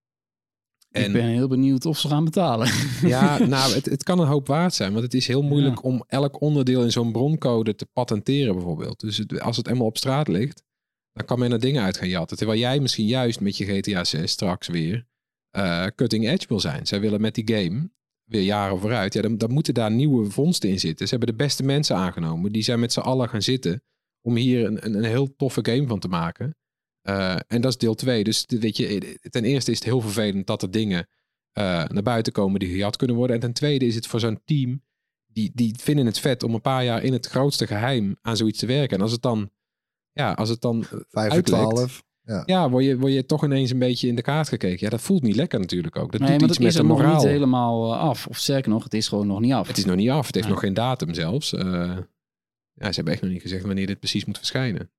Ik 0.92 1.12
ben 1.12 1.26
heel 1.26 1.48
benieuwd 1.48 1.86
of 1.86 1.98
ze 1.98 2.08
gaan 2.08 2.24
betalen. 2.24 2.68
Ja, 3.02 3.38
nou, 3.46 3.74
het, 3.74 3.84
het 3.86 4.02
kan 4.02 4.18
een 4.18 4.26
hoop 4.26 4.46
waard 4.46 4.74
zijn. 4.74 4.92
Want 4.92 5.04
het 5.04 5.14
is 5.14 5.26
heel 5.26 5.42
moeilijk 5.42 5.84
om 5.84 6.04
elk 6.06 6.40
onderdeel 6.40 6.82
in 6.82 6.90
zo'n 6.92 7.12
broncode 7.12 7.74
te 7.74 7.86
patenteren 7.92 8.54
bijvoorbeeld. 8.54 9.00
Dus 9.00 9.16
het- 9.16 9.40
als 9.40 9.56
het 9.56 9.68
eenmaal 9.68 9.86
op 9.86 9.96
straat 9.96 10.28
ligt, 10.28 10.62
dan 11.12 11.26
kan 11.26 11.38
men 11.38 11.52
er 11.52 11.60
dingen 11.60 11.82
uit 11.82 11.96
gaan 11.96 12.08
jatten. 12.08 12.36
Terwijl 12.36 12.58
jij 12.58 12.80
misschien 12.80 13.06
juist 13.06 13.40
met 13.40 13.56
je 13.56 13.64
GTA 13.64 14.04
6 14.04 14.30
straks 14.30 14.68
weer 14.68 15.06
eh, 15.50 15.86
cutting 15.94 16.28
edge 16.28 16.46
wil 16.48 16.60
zijn. 16.60 16.86
Zij 16.86 17.00
willen 17.00 17.20
met 17.20 17.34
die 17.34 17.54
game 17.54 17.90
weer 18.24 18.42
jaren 18.42 18.78
vooruit. 18.78 19.12
Ja, 19.14 19.22
dan, 19.22 19.38
dan 19.38 19.50
moeten 19.52 19.74
daar 19.74 19.90
nieuwe 19.90 20.30
vondsten 20.30 20.68
in 20.70 20.80
zitten. 20.80 21.08
Ze 21.08 21.14
hebben 21.16 21.36
de 21.36 21.44
beste 21.44 21.62
mensen 21.62 21.96
aangenomen. 21.96 22.52
Die 22.52 22.62
zijn 22.62 22.80
met 22.80 22.92
z'n 22.92 23.00
allen 23.00 23.28
gaan 23.28 23.42
zitten 23.42 23.82
om 24.20 24.36
hier 24.36 24.66
een, 24.66 24.84
een, 24.86 24.94
een 24.94 25.04
heel 25.04 25.36
toffe 25.36 25.60
game 25.62 25.86
van 25.86 25.98
te 25.98 26.08
maken. 26.08 26.56
Eh, 27.02 27.36
en 27.46 27.60
dat 27.60 27.70
is 27.70 27.78
deel 27.78 27.94
2. 27.94 28.24
Dus 28.24 28.46
de- 28.46 28.58
weet 28.58 28.76
je, 28.76 29.18
ten 29.30 29.44
eerste 29.44 29.70
is 29.70 29.76
het 29.78 29.86
heel 29.86 30.00
vervelend 30.00 30.46
dat 30.46 30.62
er 30.62 30.70
dingen 30.70 31.08
eh, 31.52 31.84
naar 31.88 32.02
buiten 32.02 32.32
komen 32.32 32.60
die 32.60 32.68
gejat 32.68 32.96
kunnen 32.96 33.16
worden. 33.16 33.36
En 33.36 33.42
ten 33.42 33.52
tweede 33.52 33.86
is 33.86 33.94
het 33.94 34.06
voor 34.06 34.20
zo'n 34.20 34.40
team, 34.44 34.82
die, 35.26 35.50
die 35.54 35.74
vinden 35.78 36.06
het 36.06 36.18
vet 36.18 36.42
om 36.42 36.54
een 36.54 36.60
paar 36.60 36.84
jaar 36.84 37.02
in 37.02 37.12
het 37.12 37.26
grootste 37.26 37.66
geheim 37.66 38.16
aan 38.22 38.36
zoiets 38.36 38.58
te 38.58 38.66
werken. 38.66 38.96
En 38.96 39.02
als 39.02 39.12
het 39.12 39.22
dan, 39.22 39.50
ja, 40.12 40.32
als 40.32 40.48
het 40.48 40.60
dan 40.60 40.82
eh, 40.82 40.88
Vijf 40.88 41.04
voor 41.10 41.20
uitlekt, 41.20 41.46
twaalf. 41.70 42.02
Ja. 42.24 42.42
ja, 42.46 42.70
word 42.70 42.84
je, 42.84 42.98
word 42.98 43.12
je 43.12 43.26
toch 43.26 43.44
ineens 43.44 43.70
een 43.70 43.78
beetje 43.78 44.08
in 44.08 44.14
de 44.14 44.22
kaart 44.22 44.48
gekeken. 44.48 44.78
Ja, 44.80 44.88
dat 44.90 45.00
voelt 45.00 45.22
niet 45.22 45.36
lekker 45.36 45.60
natuurlijk 45.60 45.96
ook. 45.96 46.12
Dat 46.12 46.20
nee, 46.20 46.30
doet 46.30 46.40
maar 46.40 46.48
iets 46.48 46.58
dat 46.58 46.66
met 46.66 46.68
is 46.68 46.74
de 46.74 46.82
er 46.82 46.88
nog 46.88 46.98
moraal. 46.98 47.14
niet 47.16 47.26
helemaal 47.30 47.92
eh, 47.92 47.98
af. 48.00 48.26
Of 48.26 48.36
sterker 48.38 48.70
nog, 48.70 48.84
het 48.84 48.94
is 48.94 49.08
gewoon 49.08 49.26
nog 49.26 49.40
niet 49.40 49.52
af. 49.52 49.66
Het 49.68 49.78
is 49.78 49.84
nog 49.84 49.96
niet 49.96 50.10
af. 50.10 50.26
Het 50.26 50.34
heeft 50.34 50.46
Ja. 50.46 50.52
nog 50.52 50.60
geen 50.62 50.74
datum 50.74 51.14
zelfs. 51.14 51.52
Eh, 51.52 51.64
ja, 52.72 52.86
ze 52.88 52.94
hebben 52.94 53.12
echt 53.12 53.22
nog 53.22 53.30
niet 53.30 53.42
gezegd 53.42 53.64
wanneer 53.64 53.86
dit 53.86 53.98
precies 53.98 54.24
moet 54.24 54.38
verschijnen. 54.38 54.90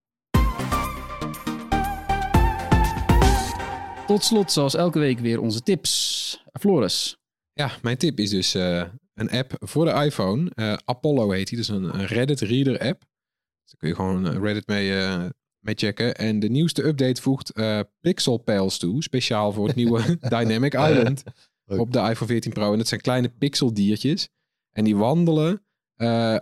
Tot 4.13 4.23
slot, 4.23 4.51
zoals 4.51 4.75
elke 4.75 4.99
week, 4.99 5.19
weer 5.19 5.41
onze 5.41 5.61
tips. 5.61 6.43
Floris. 6.59 7.17
Ja, 7.53 7.71
mijn 7.81 7.97
tip 7.97 8.19
is 8.19 8.29
dus 8.29 8.55
eh, 8.55 8.83
een 9.13 9.29
app 9.29 9.55
voor 9.59 9.85
de 9.85 9.91
iPhone. 9.91 10.51
Eh, 10.55 10.73
Apollo 10.85 11.31
heet 11.31 11.47
die. 11.47 11.57
Dus 11.57 11.67
een, 11.67 11.83
een 11.83 12.05
Reddit 12.05 12.39
Reader 12.39 12.79
app. 12.79 12.99
Dus 12.99 13.71
daar 13.71 13.77
kun 13.77 13.87
je 13.89 13.95
gewoon 13.95 14.27
eh, 14.27 14.41
Reddit 14.41 14.67
mee, 14.67 14.99
eh, 14.99 15.25
mee 15.59 15.75
checken. 15.75 16.15
En 16.15 16.39
de 16.39 16.49
nieuwste 16.49 16.83
update 16.83 17.21
voegt 17.21 17.53
Pixel 18.01 18.37
Pals 18.37 18.77
toe. 18.77 19.03
Speciaal 19.03 19.51
voor 19.51 19.67
het 19.67 19.75
nieuwe 19.75 20.17
Dynamic 20.37 20.73
Island 20.73 21.23
op 21.65 21.93
de 21.93 21.99
iPhone 21.99 22.31
14 22.31 22.53
Pro. 22.53 22.71
En 22.71 22.77
dat 22.77 22.87
zijn 22.87 23.01
kleine 23.01 23.29
pixeldiertjes. 23.29 24.29
En 24.71 24.83
die 24.83 24.95
wandelen 24.95 25.65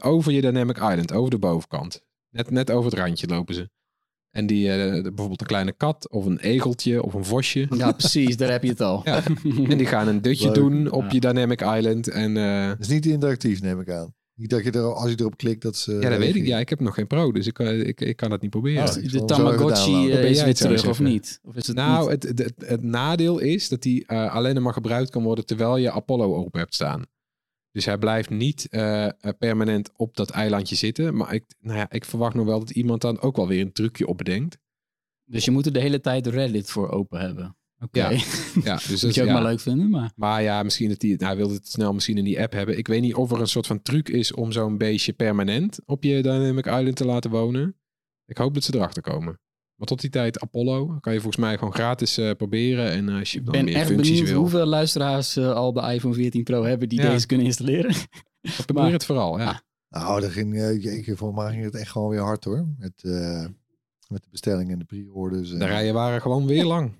over 0.01 0.31
je 0.31 0.41
Dynamic 0.41 0.77
Island, 0.77 1.13
over 1.13 1.29
de 1.29 1.39
bovenkant. 1.39 2.01
Net, 2.29 2.49
net 2.49 2.71
over 2.71 2.91
het 2.91 2.99
randje 2.99 3.27
lopen 3.27 3.53
ze. 3.53 3.69
En 4.31 4.45
die, 4.45 4.71
eh, 4.71 5.01
bijvoorbeeld 5.01 5.41
een 5.41 5.47
kleine 5.47 5.73
kat 5.77 6.09
of 6.09 6.25
een 6.25 6.39
egeltje 6.39 7.03
of 7.03 7.13
een 7.13 7.25
vosje. 7.25 7.67
Ja, 7.77 7.91
precies, 7.91 8.37
daar 8.37 8.51
heb 8.51 8.63
je 8.63 8.69
het 8.69 8.81
al. 8.81 9.01
Ja. 9.03 9.23
En 9.69 9.77
die 9.77 9.85
gaan 9.87 10.07
een 10.07 10.21
dutje 10.21 10.45
Leuk. 10.45 10.55
doen 10.55 10.91
op 10.91 11.01
Ja. 11.03 11.07
je 11.11 11.19
Dynamic 11.19 11.61
Island. 11.61 12.07
En 12.07 12.37
eh, 12.37 12.67
Dat 12.67 12.79
is 12.79 12.87
niet 12.87 13.05
interactief, 13.05 13.61
neem 13.61 13.79
ik 13.79 13.89
aan. 13.89 14.13
Niet 14.35 14.49
dat 14.49 14.63
je 14.63 14.71
er, 14.71 14.93
als 14.93 15.09
je 15.09 15.15
erop 15.19 15.37
klikt, 15.37 15.61
dat 15.61 15.75
ze... 15.75 15.91
ja, 15.99 16.09
dat 16.09 16.17
weet 16.19 16.35
ik. 16.35 16.45
Ja, 16.45 16.59
ik 16.59 16.69
heb 16.69 16.79
nog 16.79 16.93
geen 16.95 17.07
pro, 17.07 17.31
dus 17.31 17.47
ik, 17.47 17.53
kan- 17.53 17.67
ik, 17.67 18.01
ik 18.01 18.15
kan 18.15 18.31
het 18.31 18.41
niet 18.41 18.49
proberen. 18.49 18.83
Oh, 18.87 18.93
de 19.11 19.25
Tamagotchi 19.25 20.09
eh, 20.11 20.21
Ben 20.21 20.33
jij 20.33 20.53
terug, 20.53 20.87
of 20.87 20.99
niet? 20.99 21.39
Of 21.43 21.55
is 21.55 21.67
het 21.67 21.75
nou, 21.75 22.09
niet? 22.11 22.23
het, 22.23 22.39
het, 22.39 22.53
het 22.65 22.83
nadeel 22.83 23.39
is 23.39 23.69
dat 23.69 23.81
die 23.81 24.05
eh, 24.05 24.33
alleen 24.33 24.53
nog 24.53 24.63
maar 24.63 24.73
gebruikt 24.73 25.09
kan 25.09 25.23
worden 25.23 25.45
terwijl 25.45 25.77
je 25.77 25.91
Apollo 25.91 26.35
open 26.35 26.59
hebt 26.59 26.73
staan. 26.75 27.05
Dus 27.71 27.85
hij 27.85 27.97
blijft 27.97 28.29
niet 28.29 28.67
eh, 28.69 29.05
eh, 29.05 29.13
permanent 29.37 29.89
op 29.95 30.15
dat 30.15 30.29
eilandje 30.29 30.75
zitten. 30.75 31.15
Maar 31.15 31.33
ik, 31.33 31.43
nou 31.59 31.77
ja, 31.77 31.91
ik 31.91 32.05
verwacht 32.05 32.35
nog 32.35 32.45
wel 32.45 32.59
dat 32.59 32.69
iemand 32.69 33.01
dan 33.01 33.21
ook 33.21 33.35
wel 33.35 33.47
weer 33.47 33.61
een 33.61 33.73
trucje 33.73 34.07
op 34.07 34.17
bedenkt. 34.17 34.57
Dus 35.25 35.45
je 35.45 35.51
moet 35.51 35.65
er 35.65 35.73
de 35.73 35.79
hele 35.79 36.01
tijd 36.01 36.27
Reddit 36.27 36.69
voor 36.69 36.89
open 36.89 37.19
hebben. 37.19 37.55
Oké. 37.79 37.99
Ja, 37.99 38.09
Ja, 38.63 38.75
dus 38.75 38.87
dat 38.87 39.01
Moet 39.01 39.15
je 39.15 39.21
ook 39.21 39.27
ja. 39.27 39.33
maar 39.33 39.43
leuk 39.43 39.59
vinden, 39.59 39.89
maar... 39.89 40.11
Maar 40.15 40.41
ja, 40.41 40.63
misschien 40.63 40.89
dat 40.89 41.01
hij, 41.01 41.11
nou, 41.11 41.25
hij 41.25 41.35
wilde 41.35 41.53
het 41.53 41.67
snel 41.67 41.93
misschien 41.93 42.17
in 42.17 42.23
die 42.23 42.41
app 42.41 42.53
hebben. 42.53 42.77
Ik 42.77 42.87
weet 42.87 43.01
niet 43.01 43.15
of 43.15 43.31
er 43.31 43.39
een 43.39 43.47
soort 43.47 43.67
van 43.67 43.81
truc 43.81 44.09
is 44.09 44.33
om 44.33 44.51
zo'n 44.51 44.77
beestje 44.77 45.13
permanent 45.13 45.79
op 45.85 46.03
je 46.03 46.21
Dynamic 46.21 46.65
Island 46.65 46.95
te 46.95 47.05
laten 47.05 47.31
wonen. 47.31 47.75
Ik 48.25 48.37
hoop 48.37 48.53
dat 48.53 48.63
ze 48.63 48.75
erachter 48.75 49.01
komen. 49.01 49.39
Maar 49.81 49.89
tot 49.89 50.01
die 50.01 50.09
tijd 50.09 50.39
Apollo 50.39 50.97
kan 50.99 51.13
je 51.13 51.19
volgens 51.21 51.41
mij 51.43 51.57
gewoon 51.57 51.73
gratis 51.73 52.17
eh, 52.17 52.31
proberen. 52.31 52.91
En 52.91 53.09
eh, 53.09 53.15
als 53.19 53.31
je 53.31 53.37
Ik 53.39 53.43
dan 53.45 53.53
ben 53.53 53.65
meer 53.65 53.75
echt 53.75 53.85
functies 53.87 54.09
benieuwd 54.09 54.29
wil, 54.29 54.39
hoeveel 54.39 54.65
luisteraars 54.65 55.35
eh, 55.35 55.53
al 55.53 55.73
de 55.73 55.81
iPhone 55.93 56.13
14 56.13 56.43
Pro 56.43 56.63
hebben 56.63 56.89
die 56.89 57.01
Ja. 57.01 57.09
deze 57.09 57.25
kunnen 57.25 57.45
installeren. 57.45 57.95
probeer 58.65 58.91
het 58.91 59.05
vooral. 59.05 59.39
Ja. 59.39 59.61
Nou, 59.89 60.21
dat 60.21 60.31
ging, 60.31 60.55
eh, 60.55 60.83
jeetje, 60.83 61.15
volgens 61.15 61.43
mij 61.43 61.51
ging 61.51 61.63
het 61.63 61.75
echt 61.75 61.91
gewoon 61.91 62.09
weer 62.09 62.19
hard 62.21 62.43
hoor. 62.43 62.67
Met, 62.77 63.03
eh, 63.03 63.45
met 64.07 64.23
de 64.23 64.29
bestellingen 64.31 64.71
en 64.73 64.79
de 64.79 64.85
pre-orders. 64.85 65.51
en- 65.51 65.59
De 65.59 65.65
rijen 65.65 65.93
waren 65.93 66.21
gewoon 66.21 66.45
weer 66.47 66.65
lang. 66.65 66.99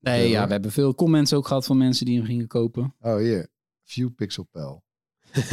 Nee, 0.00 0.22
Ja, 0.22 0.28
ja, 0.30 0.38
hoor. 0.38 0.46
we 0.46 0.52
hebben 0.52 0.72
veel 0.72 0.94
comments 0.94 1.32
ook 1.32 1.46
gehad 1.46 1.66
van 1.66 1.78
mensen 1.78 2.06
die 2.06 2.16
hem 2.16 2.26
gingen 2.26 2.46
kopen. 2.46 2.94
Oh, 3.00 3.16
hier. 3.16 3.48
View 3.84 4.08
Pixel 4.14 4.44
Pal. 4.50 4.84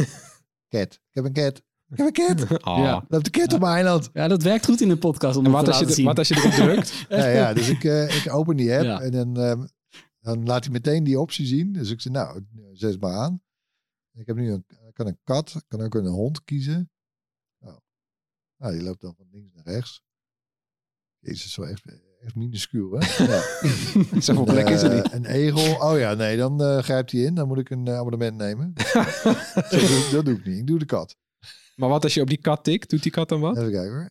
cat. 0.68 0.92
Ik 0.92 1.00
heb 1.10 1.24
een 1.24 1.32
cat. 1.32 1.62
Ik 1.92 1.98
heb 1.98 2.06
een 2.06 2.46
cat. 2.46 2.62
Ah. 2.62 2.78
Ja. 2.78 3.04
Loopt 3.08 3.24
de 3.24 3.30
cat 3.30 3.52
op 3.52 3.60
mijn 3.60 3.72
eiland. 3.74 4.10
Ja, 4.12 4.28
dat 4.28 4.42
werkt 4.42 4.64
goed 4.64 4.80
in 4.80 4.88
de 4.88 4.96
podcast 4.96 5.36
om 5.36 5.44
En 5.44 5.50
wat 5.50 5.64
te 5.64 5.70
als, 5.70 5.80
je, 5.80 5.92
zien. 5.92 6.04
wat 6.04 6.18
als 6.18 6.28
je 6.28 6.36
erop 6.36 6.50
drukt? 6.52 7.04
Ja, 7.08 7.26
ja, 7.26 7.52
dus 7.52 7.68
ik, 7.68 7.84
eh, 7.84 8.16
ik 8.24 8.32
open 8.34 8.56
die 8.56 8.72
app 8.74 8.82
Ja. 8.84 9.00
en 9.00 9.10
dan, 9.10 9.36
ehm, 9.38 9.66
dan 10.20 10.44
laat 10.46 10.64
hij 10.64 10.72
meteen 10.72 11.04
die 11.04 11.20
optie 11.20 11.46
zien. 11.46 11.72
Dus 11.72 11.90
ik 11.90 12.00
zeg, 12.00 12.12
nou, 12.12 12.44
zet 12.72 13.00
maar 13.00 13.14
aan. 13.16 13.42
Ik 14.12 14.26
heb 14.26 14.36
nu 14.36 14.50
een, 14.52 14.64
kan 14.92 15.06
een 15.06 15.18
kat, 15.24 15.54
ik 15.54 15.64
kan 15.68 15.80
ook 15.80 15.94
een 15.94 16.06
hond 16.06 16.44
kiezen. 16.44 16.90
Nou, 17.58 17.78
nou 18.56 18.72
die 18.72 18.82
loopt 18.82 19.00
dan 19.00 19.14
van 19.16 19.26
links 19.32 19.52
naar 19.52 19.64
rechts. 19.64 20.02
Jezus, 21.18 21.52
zo 21.52 21.62
echt, 21.62 21.82
echt 22.20 22.34
minuscuul, 22.34 22.90
hè? 22.98 23.24
Ja. 23.26 23.40
Zoveel 24.20 24.44
plek 24.44 24.68
is 24.68 24.82
er 24.82 24.90
Eh, 24.90 25.02
niet. 25.02 25.12
Een 25.12 25.24
egel. 25.24 25.90
Oh 25.90 25.98
ja, 25.98 26.14
nee, 26.14 26.36
dan 26.36 26.62
eh, 26.62 26.78
grijpt 26.78 27.12
hij 27.12 27.20
in. 27.20 27.34
Dan 27.34 27.48
moet 27.48 27.58
ik 27.58 27.70
een 27.70 27.88
abonnement 27.90 28.36
nemen. 28.36 28.72
Doe- 29.70 30.08
dat 30.12 30.24
doe 30.24 30.34
ik 30.34 30.44
niet. 30.44 30.58
Ik 30.58 30.66
doe 30.66 30.78
de 30.78 30.84
kat. 30.84 31.16
Maar 31.76 31.88
wat 31.88 32.04
als 32.04 32.14
je 32.14 32.20
op 32.20 32.28
die 32.28 32.40
kat 32.40 32.64
tikt? 32.64 32.90
Doet 32.90 33.02
die 33.02 33.12
kat 33.12 33.28
dan 33.28 33.40
wat? 33.40 33.56
Even 33.56 33.70
kijken 33.72 33.92
hoor. 33.92 34.10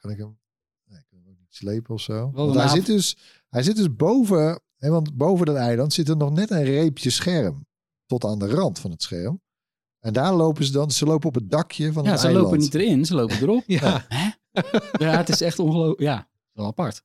Kan 0.00 0.10
ik 0.10 0.18
hem... 0.18 0.38
Nee, 0.84 0.98
ik 0.98 1.04
kan 1.08 1.18
hem 1.18 1.28
ook 1.28 1.38
niet 1.38 1.54
slepen 1.54 1.94
of 1.94 2.00
zo. 2.00 2.30
Want 2.32 2.54
hij, 2.54 2.68
zit 2.68 2.86
dus, 2.86 3.16
hij 3.48 3.62
zit 3.62 3.76
dus 3.76 3.94
boven... 3.96 4.60
Hè, 4.76 4.90
want 4.90 5.16
boven 5.16 5.46
dat 5.46 5.56
eiland 5.56 5.92
zit 5.92 6.08
er 6.08 6.16
nog 6.16 6.30
net 6.32 6.50
een 6.50 6.64
reepje 6.64 7.10
scherm. 7.10 7.66
Tot 8.06 8.24
aan 8.24 8.38
de 8.38 8.48
rand 8.50 8.78
van 8.78 8.90
het 8.90 9.02
scherm. 9.02 9.42
En 9.98 10.12
daar 10.12 10.34
lopen 10.34 10.64
ze 10.64 10.72
dan... 10.72 10.90
Ze 10.90 11.04
lopen 11.04 11.28
op 11.28 11.34
het 11.34 11.50
dakje 11.50 11.92
van 11.92 12.04
ja, 12.04 12.10
het 12.10 12.20
ze 12.20 12.24
eiland. 12.26 12.46
lopen 12.46 12.60
niet 12.62 12.74
erin, 12.74 13.04
ze 13.04 13.14
lopen 13.14 13.36
erop. 13.36 13.62
Ja. 13.80 14.04
Hè? 14.08 14.30
Ja, 15.04 15.16
het 15.16 15.28
is 15.28 15.40
echt 15.40 15.58
ongelooflijk. 15.58 16.00
Ja, 16.00 16.28
wel 16.52 16.66
apart. 16.66 17.02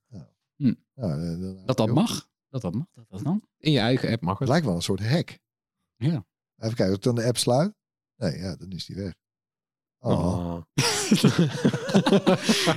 Nou, 0.57 0.75
eh, 0.95 1.39
dan- 1.41 1.65
Dat 1.65 1.77
dat 1.77 1.89
mag. 1.89 2.27
Dat 2.49 2.61
dat 2.61 2.73
mag, 2.73 2.85
dat 2.93 3.05
dat 3.09 3.23
dan. 3.23 3.43
In 3.57 3.71
je 3.71 3.79
eigen 3.79 4.09
app 4.11 4.21
mag 4.21 4.31
Het 4.31 4.39
het. 4.39 4.49
lijkt 4.49 4.65
wel 4.65 4.75
een 4.75 4.81
soort 4.81 4.99
hek. 4.99 5.39
Ja. 5.95 6.25
Even 6.57 6.75
kijken, 6.75 6.85
als 6.85 6.95
ik 6.95 7.01
dan 7.03 7.15
de 7.15 7.23
app 7.25 7.37
sluit. 7.37 7.73
Nee, 8.19 8.37
ja, 8.37 8.55
dan 8.55 8.69
is 8.69 8.85
die 8.85 8.95
weg. 8.95 9.13
Oh. 9.99 10.19
Oh. 10.19 10.61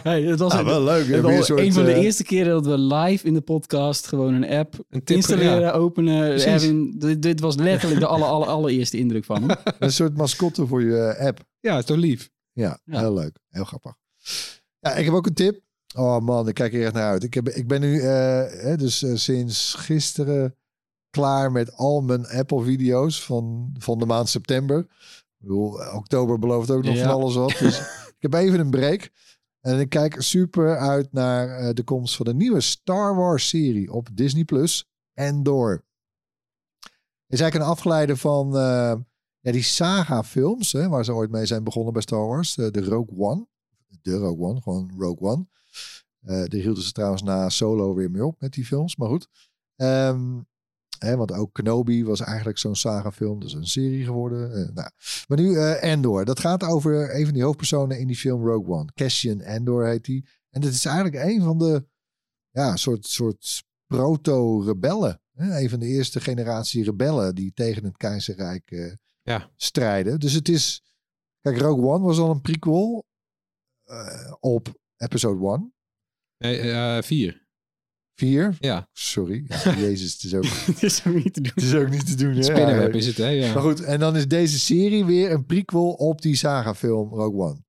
Hey, 0.03 0.23
het 0.23 0.39
was 0.39 0.53
Ah, 0.53 0.65
wel 0.65 0.83
leuk. 0.83 1.07
het 1.07 1.21
was 1.23 1.49
een 1.49 1.73
van 1.73 1.85
de 1.85 1.93
eh, 1.93 2.03
eerste 2.05 2.25
keren 2.25 2.53
dat 2.53 2.67
we 2.67 2.79
live 2.79 3.27
in 3.27 3.35
de 3.35 3.41
podcast 3.41 4.07
gewoon 4.07 4.35
een 4.35 4.49
app 4.51 4.75
Een 4.89 5.05
tip, 5.05 5.17
installeren, 5.17 5.61
ja. 5.61 5.71
openen. 5.71 6.45
Erwin, 6.47 6.99
dit, 6.99 7.23
dit 7.23 7.41
was 7.41 7.55
letterlijk 7.57 8.01
de 8.01 8.07
aller, 8.07 8.27
aller, 8.27 8.49
allereerste 8.49 8.99
indruk 8.99 9.25
van 9.25 9.49
hem. 9.49 9.57
Een 9.79 9.93
soort 9.93 10.17
mascotte 10.17 10.67
voor 10.67 10.83
je 10.83 10.97
eh, 11.03 11.27
app. 11.27 11.41
Ja, 11.61 11.79
is 11.79 11.85
toch 11.85 11.97
lief? 11.97 12.31
Ja, 12.53 12.79
Ja. 12.85 12.99
heel 12.99 13.15
leuk. 13.15 13.39
Heel 13.49 13.65
grappig. 13.65 13.95
Ja, 14.79 14.95
ik 14.95 15.05
heb 15.05 15.15
ook 15.15 15.27
een 15.27 15.35
tip. 15.35 15.61
Oh 15.97 16.19
man, 16.21 16.49
ik 16.49 16.55
kijk 16.55 16.75
er 16.75 16.85
echt 16.85 16.93
naar 16.93 17.11
uit. 17.11 17.23
Ik, 17.23 17.35
heb, 17.35 17.49
ik 17.49 17.69
ben 17.69 17.81
nu 17.81 18.01
eh, 18.01 18.07
hè, 18.63 18.77
dus 18.77 19.03
eh, 19.03 19.15
sinds 19.15 19.75
gisteren 19.75 20.57
klaar 21.11 21.53
met 21.53 21.77
al 21.77 22.01
mijn 22.01 22.27
Apple-video's 22.27 23.23
van, 23.25 23.75
van 23.79 23.99
de 23.99 24.07
maand 24.07 24.29
september. 24.29 24.87
Bedoel, 25.43 25.83
eh, 25.83 25.95
oktober 25.95 26.39
belooft 26.39 26.71
ook 26.71 26.85
nog 26.85 26.95
Ja. 26.95 27.03
van 27.03 27.13
alles 27.13 27.35
wat. 27.35 27.57
Dus 27.59 27.79
ik 28.19 28.19
heb 28.19 28.35
even 28.35 28.61
een 28.61 28.71
break. 28.71 29.11
En 29.61 29.81
ik 29.81 29.89
kijk 29.89 30.23
super 30.23 30.79
uit 30.79 31.13
naar 31.13 31.49
eh, 31.49 31.75
de 31.75 31.83
komst 31.83 32.17
van 32.17 32.27
de 32.27 32.35
nieuwe 32.35 32.61
Star 32.61 33.17
Wars 33.17 33.49
serie 33.49 33.93
op 33.93 34.09
Disney 34.13 34.45
Plus. 34.45 34.91
Endor. 35.15 35.85
Is 37.27 37.41
eigenlijk 37.41 37.55
een 37.55 37.77
afgeleide 37.77 38.17
van 38.17 38.57
eh, 38.57 38.95
ja, 39.41 39.53
die 39.53 39.63
saga 39.63 40.25
films, 40.25 40.73
hè, 40.73 40.89
waar 40.89 41.05
ze 41.05 41.13
ooit 41.15 41.31
mee 41.31 41.47
zijn 41.47 41.65
begonnen 41.65 41.93
bij 41.93 42.03
Star 42.03 42.27
Wars. 42.27 42.55
De, 42.55 42.71
de 42.71 42.85
Rogue 42.85 43.19
One. 43.19 43.47
De 44.03 44.17
Rogue 44.17 44.47
One, 44.47 44.61
gewoon 44.61 44.93
Rogue 44.99 45.29
One. 45.31 45.47
Eh 46.23 46.37
daar 46.45 46.61
hielden 46.61 46.83
ze 46.83 46.93
trouwens 46.93 47.23
na 47.23 47.49
Solo 47.49 47.95
weer 47.95 48.11
mee 48.11 48.25
op 48.27 48.41
met 48.41 48.53
die 48.53 48.65
films, 48.67 48.97
maar 48.97 49.09
goed. 49.09 49.29
Ehm, 49.77 50.41
hè, 51.03 51.17
want 51.17 51.33
ook 51.33 51.53
Kenobi 51.55 52.05
was 52.05 52.21
eigenlijk 52.21 52.59
zo'n 52.59 52.75
saga 52.77 53.13
film, 53.13 53.41
dus 53.41 53.53
een 53.53 53.67
serie 53.67 54.05
geworden. 54.05 54.53
Eh, 54.53 54.75
nou. 54.75 54.91
Maar 55.29 55.39
nu 55.39 55.57
eh 55.57 55.91
Endor, 55.91 56.25
dat 56.25 56.41
gaat 56.41 56.65
over 56.65 57.15
een 57.15 57.25
van 57.25 57.35
die 57.35 57.43
hoofdpersonen 57.43 57.99
in 57.99 58.07
die 58.07 58.17
film 58.17 58.47
Rogue 58.47 58.75
One. 58.75 58.93
Cassian 58.95 59.41
Endor 59.41 59.87
heet 59.87 60.05
die. 60.05 60.29
En 60.51 60.61
dit 60.61 60.73
is 60.73 60.85
eigenlijk 60.85 61.25
een 61.25 61.43
van 61.43 61.59
de, 61.59 61.87
ja, 62.51 62.77
soort, 62.77 63.07
soort 63.07 63.63
proto-rebellen. 63.87 65.21
Een 65.35 65.71
van 65.71 65.79
de 65.79 65.87
eerste 65.87 66.21
generatie 66.21 66.85
rebellen 66.85 67.35
die 67.35 67.53
tegen 67.53 67.85
het 67.85 67.97
keizerrijk 67.97 68.71
eh, 68.71 68.93
Ja. 69.23 69.51
strijden. 69.57 70.21
Dus 70.21 70.33
het 70.33 70.49
is, 70.49 70.83
kijk, 71.41 71.59
Rogue 71.59 71.85
One 71.85 72.05
was 72.05 72.19
al 72.19 72.31
een 72.31 72.41
prequel 72.41 73.05
op 74.41 74.81
episode 74.97 75.47
1. 75.47 75.75
Nee, 76.39 76.59
eh, 76.59 77.42
vier. 78.15 78.53
4. 78.53 78.57
Ja. 78.61 78.89
Sorry. 78.93 79.45
Ja, 79.49 79.77
Jezus, 79.87 80.13
het 80.13 80.23
is 80.23 80.35
ook, 80.35 80.45
Het 80.75 80.83
is 80.83 81.07
ook 81.07 81.15
niet 81.15 81.35
te 81.35 81.41
doen. 81.41 81.53
het 81.55 81.65
is 81.65 81.75
ook 81.75 81.89
niet 81.91 82.07
te 82.07 82.15
doen. 82.15 82.35
hè, 82.35 82.43
Spinnenweb 82.43 82.95
is 82.95 83.07
het, 83.07 83.17
hè? 83.17 83.29
Ja. 83.29 83.53
Maar 83.53 83.63
goed, 83.63 83.81
en 83.81 84.01
dan 84.01 84.17
is 84.17 84.29
deze 84.29 84.59
serie 84.59 85.05
weer 85.05 85.31
een 85.31 85.47
prequel 85.47 85.91
op 85.93 86.23
die 86.23 86.37
saga-film 86.37 87.09
Rogue 87.09 87.41
One. 87.41 87.65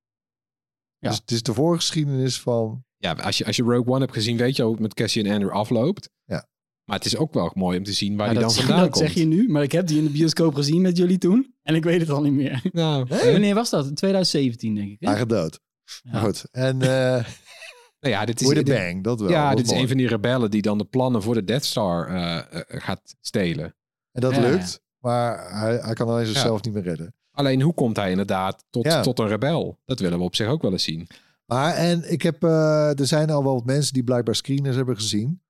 Ja. 0.98 1.10
Dus 1.10 1.18
het 1.18 1.32
is 1.32 1.44
de 1.44 1.54
voorgeschiedenis 1.54 2.40
van... 2.40 2.84
Ja, 2.98 3.12
als 3.12 3.38
je, 3.38 3.46
als 3.46 3.56
je 3.56 3.64
Rogue 3.64 3.86
One 3.94 4.00
hebt 4.00 4.14
gezien, 4.14 4.38
weet 4.38 4.56
je 4.56 4.62
al 4.62 4.68
hoe 4.68 4.78
het 4.78 4.84
met 4.88 4.94
Cassie 4.94 5.24
en 5.24 5.34
Andrew 5.34 5.52
afloopt. 5.52 6.10
Ja. 6.26 6.48
Maar 6.84 6.98
het 6.98 7.06
is 7.06 7.18
ook 7.18 7.34
wel 7.34 7.52
mooi 7.54 7.78
om 7.78 7.84
te 7.84 7.94
zien 7.94 8.16
waar 8.18 8.26
Ja, 8.28 8.32
die 8.32 8.42
dan 8.42 8.50
dat, 8.50 8.58
vandaan 8.60 8.80
dat 8.80 8.90
komt. 8.90 9.06
zeg 9.06 9.14
je 9.14 9.26
nu, 9.26 9.50
maar 9.50 9.64
ik 9.64 9.72
heb 9.72 9.88
die 9.88 9.98
in 9.98 10.04
de 10.04 10.10
bioscoop 10.10 10.56
gezien 10.56 10.82
met 10.82 10.98
jullie 10.98 11.18
toen. 11.18 11.54
En 11.62 11.76
ik 11.76 11.84
weet 11.84 12.00
het 12.00 12.10
al 12.10 12.22
niet 12.22 12.34
meer. 12.34 12.62
Nou, 12.72 13.06
Wanneer 13.08 13.56
was 13.56 13.70
dat? 13.70 13.88
In 13.88 13.94
2017, 13.96 14.76
denk 14.76 14.92
ik. 14.92 14.98
Hè? 15.00 15.08
Eigen 15.08 15.28
dood. 15.28 15.60
Ja. 16.02 16.20
Goed. 16.20 16.46
En 16.52 16.82
eh 16.82 17.26
nou 18.04 18.16
ja, 18.16 18.26
dit 18.26 18.42
is, 18.42 18.48
dit- 18.48 18.66
bang, 18.66 19.04
dat 19.04 19.20
wel. 19.20 19.30
ja, 19.30 19.48
Dat 19.50 19.58
dit 19.58 19.72
is 19.72 19.78
een 19.78 19.88
van 19.88 19.98
die 19.98 20.08
rebellen 20.08 20.52
die 20.52 20.62
dan 20.62 20.78
de 20.78 20.86
plannen 20.86 21.22
voor 21.22 21.34
de 21.34 21.44
Death 21.44 21.66
Star 21.66 22.08
eh, 22.08 22.38
eh, 22.38 22.44
gaat 22.68 23.16
stelen. 23.22 23.76
En 24.12 24.22
dat 24.22 24.36
Ja, 24.36 24.42
lukt. 24.42 24.82
Maar 25.00 25.60
hij, 25.60 25.78
hij 25.78 25.94
kan 25.94 26.08
alleen 26.08 26.26
zichzelf 26.26 26.64
niet 26.64 26.74
meer 26.74 26.84
redden. 26.84 27.16
Alleen 27.32 27.62
hoe 27.62 27.74
komt 27.74 27.96
hij 27.98 28.10
inderdaad 28.12 28.66
tot, 28.70 28.84
Ja. 28.86 29.02
tot 29.02 29.20
een 29.20 29.28
rebel? 29.28 29.80
Dat 29.86 30.00
willen 30.00 30.18
we 30.18 30.24
op 30.24 30.36
zich 30.36 30.48
ook 30.48 30.62
wel 30.62 30.72
eens 30.72 30.84
zien. 30.84 31.08
Maar 31.46 31.74
en 31.74 32.12
ik 32.12 32.22
heb, 32.22 32.44
eh, 32.44 33.00
er 33.00 33.08
zijn 33.08 33.30
al 33.30 33.44
wel 33.44 33.54
wat 33.54 33.66
mensen 33.66 33.94
die 33.94 34.04
blijkbaar 34.04 34.36
screeners 34.36 34.76
hebben 34.76 34.96
gezien. 34.96 35.42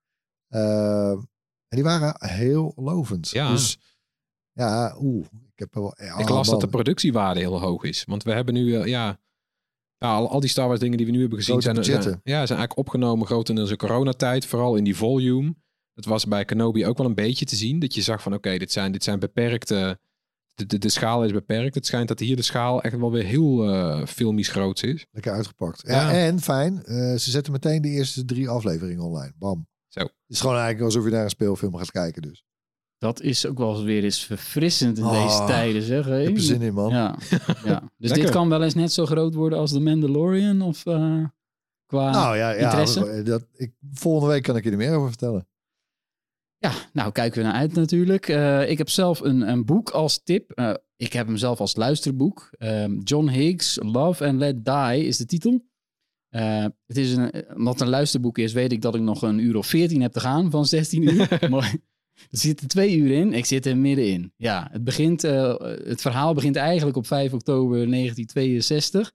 En 0.47 1.27
die 1.79 1.83
waren 1.83 2.15
heel 2.29 2.73
lovend. 2.75 3.29
Ja. 3.29 3.49
Dus 3.51 3.79
ja, 4.51 4.95
oeh. 4.99 5.25
Ik 5.55 5.59
heb 5.59 5.73
wel. 5.73 5.95
ik 6.17 6.29
las 6.29 6.49
dat 6.49 6.61
de 6.61 6.67
productiewaarde 6.67 7.39
heel 7.39 7.59
hoog 7.59 7.83
is. 7.83 8.03
Want 8.07 8.23
we 8.23 8.31
hebben 8.31 8.53
nu, 8.53 8.85
ja, 8.87 9.19
ja 10.03 10.15
al, 10.15 10.29
al 10.29 10.39
die 10.39 10.49
Star 10.49 10.67
Wars 10.67 10.79
dingen 10.79 10.97
die 10.97 11.05
we 11.05 11.11
nu 11.11 11.19
hebben 11.19 11.37
gezien 11.37 11.61
zijn, 11.61 11.75
zijn, 11.83 11.85
budgetten. 11.97 12.21
ja, 12.23 12.45
zijn 12.45 12.59
eigenlijk 12.59 12.77
opgenomen 12.77 13.25
grotendeels 13.27 13.69
in 13.69 13.77
coronatijd. 13.77 14.45
Vooral 14.45 14.75
in 14.75 14.83
die 14.83 14.95
volume. 14.95 15.55
Dat 15.93 16.05
was 16.05 16.25
bij 16.25 16.45
Kenobi 16.45 16.85
ook 16.85 16.97
wel 16.97 17.05
een 17.07 17.15
beetje 17.15 17.45
te 17.45 17.55
zien. 17.55 17.79
Dat 17.79 17.93
je 17.93 18.01
zag 18.01 18.21
van 18.21 18.33
oké, 18.33 18.57
dit, 18.57 18.71
zijn, 18.71 18.91
dit 18.91 19.03
zijn 19.03 19.19
beperkte... 19.19 19.99
De, 20.55 20.65
de, 20.65 20.77
de 20.77 20.89
schaal 20.89 21.23
is 21.23 21.31
beperkt. 21.31 21.75
Het 21.75 21.85
schijnt 21.85 22.07
dat 22.07 22.19
hier 22.19 22.35
de 22.35 22.41
schaal 22.41 22.81
echt 22.81 22.97
wel 22.97 23.11
weer 23.11 23.23
heel 23.23 23.67
eh 23.73 24.05
filmisch 24.05 24.47
groots 24.49 24.81
is. 24.83 25.05
Lekker 25.11 25.31
uitgepakt. 25.31 25.81
Ja, 25.87 25.93
Ja. 26.11 26.25
en 26.25 26.39
fijn. 26.41 26.83
eh, 26.83 26.95
ze 26.95 27.29
zetten 27.31 27.51
meteen 27.53 27.81
de 27.81 27.89
eerste 27.89 28.25
drie 28.25 28.49
afleveringen 28.49 29.03
online. 29.03 29.33
Bam. 29.37 29.67
Zo. 29.87 29.99
Het 29.99 30.11
is 30.27 30.39
gewoon 30.39 30.55
eigenlijk 30.55 30.85
alsof 30.85 31.03
je 31.05 31.11
naar 31.11 31.23
een 31.23 31.29
speelfilm 31.29 31.75
gaat 31.75 31.91
kijken. 31.91 32.21
Dus. 32.21 32.43
Dat 33.03 33.21
is 33.21 33.45
ook 33.45 33.57
wel 33.57 33.75
eens 33.75 33.83
weer 33.83 34.03
eens 34.03 34.25
verfrissend 34.25 34.97
in 34.97 35.03
Oh, 35.03 35.23
deze 35.23 35.45
tijden, 35.45 35.81
zeg. 35.81 36.07
Ik 36.07 36.25
heb 36.25 36.35
er 36.35 36.41
zin 36.41 36.61
in, 36.61 36.73
man. 36.73 36.89
Ja, 36.89 37.15
ja. 37.65 37.83
Dus 37.97 38.11
dit 38.11 38.29
kan 38.29 38.49
wel 38.49 38.63
eens 38.63 38.73
net 38.73 38.93
zo 38.93 39.05
groot 39.05 39.33
worden 39.33 39.59
als 39.59 39.71
The 39.71 39.79
Mandalorian? 39.79 40.61
Of 40.61 40.85
eh, 40.85 41.23
qua... 41.85 42.11
nou 42.11 42.37
ja, 42.37 42.49
ja 42.49 42.53
interesse? 42.53 43.23
dat, 43.23 43.45
ik, 43.53 43.71
volgende 43.93 44.33
week 44.33 44.43
kan 44.43 44.55
ik 44.55 44.63
je 44.63 44.71
er 44.71 44.77
meer 44.77 44.95
over 44.95 45.07
vertellen. 45.07 45.47
Ja, 46.57 46.71
nou 46.93 47.11
kijken 47.11 47.41
we 47.41 47.47
naar 47.47 47.55
uit 47.55 47.73
natuurlijk. 47.73 48.27
Eh, 48.27 48.69
ik 48.69 48.77
heb 48.77 48.89
zelf 48.89 49.19
een, 49.19 49.49
een 49.49 49.65
boek 49.65 49.89
als 49.89 50.23
tip. 50.23 50.51
Eh, 50.51 50.73
ik 50.95 51.13
heb 51.13 51.27
hem 51.27 51.37
zelf 51.37 51.59
als 51.59 51.75
luisterboek. 51.75 52.49
Ehm, 52.57 52.99
John 52.99 53.27
Higgs, 53.27 53.79
Love 53.81 54.25
and 54.25 54.39
Let 54.39 54.65
Die 54.65 55.05
is 55.05 55.17
de 55.17 55.25
titel. 55.25 55.65
Eh, 56.29 56.65
het 56.85 56.97
is 56.97 57.13
een, 57.13 57.55
omdat 57.55 57.73
het 57.73 57.81
een 57.81 57.89
luisterboek 57.89 58.37
is, 58.37 58.53
weet 58.53 58.71
ik 58.71 58.81
dat 58.81 58.95
ik 58.95 59.01
nog 59.01 59.21
een 59.21 59.39
uur 59.39 59.55
of 59.55 59.67
14 59.67 60.01
heb 60.01 60.11
te 60.11 60.19
gaan 60.19 60.51
van 60.51 60.65
16 60.65 61.13
uur. 61.13 61.39
maar 61.49 61.75
er 62.13 62.37
zitten 62.37 62.67
twee 62.67 62.95
uur 62.97 63.11
in. 63.11 63.33
Ik 63.33 63.45
zit 63.45 63.65
er 63.65 63.77
middenin. 63.77 64.33
Ja, 64.37 64.67
het, 64.71 64.83
begint, 64.83 65.23
eh, 65.23 65.55
het 65.59 66.01
verhaal 66.01 66.33
begint 66.33 66.55
eigenlijk 66.55 66.97
op 66.97 67.07
5 67.07 67.33
oktober 67.33 67.77
1962. 67.89 69.11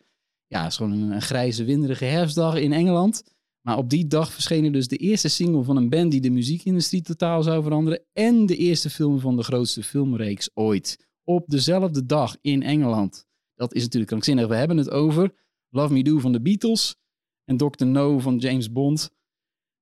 Ja, 0.47 0.63
het 0.63 0.71
is 0.71 0.77
gewoon 0.77 0.93
een, 0.93 1.11
een 1.11 1.23
grijze, 1.23 1.65
winderige 1.65 2.05
herfstdag 2.05 2.57
in 2.57 2.73
Engeland. 2.73 3.23
Maar 3.61 3.77
op 3.77 3.91
die 3.91 4.07
dag 4.07 4.33
verscheen 4.33 4.65
er 4.65 4.73
dus 4.73 4.89
de 4.89 4.97
eerste 4.97 5.29
single 5.29 5.63
van 5.63 5.77
een 5.77 5.89
band 5.89 6.11
die 6.11 6.21
de 6.21 6.31
muziekindustrie 6.31 7.03
totaal 7.03 7.43
zou 7.43 7.63
veranderen. 7.63 8.05
En 8.13 8.47
de 8.47 8.57
eerste 8.57 8.91
film 8.91 9.21
van 9.21 9.37
de 9.37 9.43
grootste 9.43 9.83
filmreeks 9.83 10.51
ooit. 10.55 11.07
Op 11.25 11.45
dezelfde 11.47 12.07
dag 12.07 12.37
in 12.41 12.63
Engeland. 12.63 13.27
Dat 13.55 13.75
is 13.75 13.83
natuurlijk 13.83 14.11
krankzinnig. 14.11 14.47
We 14.47 14.55
hebben 14.55 14.77
het 14.77 14.91
over 14.91 15.35
Love 15.69 15.93
Me 15.93 16.03
Do 16.03 16.19
van 16.19 16.33
de 16.33 16.41
Beatles. 16.41 16.97
En 17.45 17.57
Dr. 17.57 17.85
No 17.85 18.19
van 18.19 18.39
James 18.39 18.73
Bond. 18.73 19.11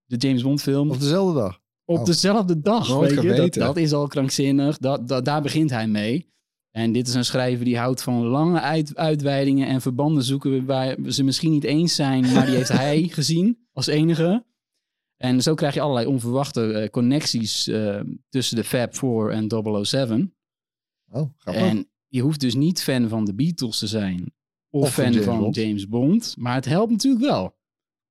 De 0.05 0.17
James 0.17 0.43
Bond 0.43 0.63
film. 0.63 0.91
Op 0.91 1.01
dezelfde 1.01 1.41
dag. 1.41 1.61
Op 1.89 1.99
Oh. 1.99 2.05
dezelfde 2.05 2.61
dag. 2.61 2.89
Nooit 2.89 3.21
weet 3.21 3.55
je? 3.55 3.61
Dat, 3.61 3.77
is 3.77 3.93
al 3.93 4.07
krankzinnig. 4.07 4.79
Dat, 4.79 5.09
dat, 5.09 5.25
daar 5.25 5.43
begint 5.43 5.71
hij 5.71 5.89
mee. 5.89 6.35
En 6.71 6.93
dit 6.93 7.09
is 7.09 7.15
een 7.15 7.25
schrijver 7.25 7.65
die 7.65 7.79
houdt 7.79 8.03
van 8.03 8.27
lange 8.27 8.61
uit, 8.61 8.97
uitweidingen 8.97 9.69
en 9.69 9.81
verbanden 9.81 10.23
zoeken 10.23 10.65
waar 10.65 10.97
ze 11.07 11.25
misschien 11.25 11.51
niet 11.51 11.65
eens 11.65 11.95
zijn, 11.95 12.33
maar 12.33 12.47
die 12.47 12.55
heeft 12.55 12.73
hij 12.87 13.03
gezien 13.03 13.59
als 13.73 13.87
enige. 13.87 14.45
En 15.17 15.43
zo 15.43 15.55
krijg 15.55 15.75
je 15.75 15.81
allerlei 15.81 16.07
onverwachte 16.07 16.73
eh, 16.73 16.89
connecties 16.91 17.69
eh, 17.69 18.01
tussen 18.29 18.57
de 18.57 18.65
Fab 18.65 18.95
Four 18.95 19.31
en 19.31 19.85
007. 19.85 20.35
Oh, 21.11 21.31
grappig. 21.37 21.63
En 21.63 21.91
je 22.09 22.21
hoeft 22.21 22.41
dus 22.41 22.55
niet 22.55 22.83
fan 22.83 23.09
van 23.09 23.25
de 23.25 23.35
Beatles 23.35 23.79
te 23.79 23.87
zijn. 23.87 24.35
Of, 24.71 24.93
fan 24.93 25.13
James 25.13 25.25
van 25.25 25.39
Bond. 25.39 25.55
James 25.55 25.89
Bond. 25.89 26.35
Maar 26.39 26.55
het 26.55 26.65
helpt 26.65 26.91
natuurlijk 26.91 27.25
wel. 27.25 27.57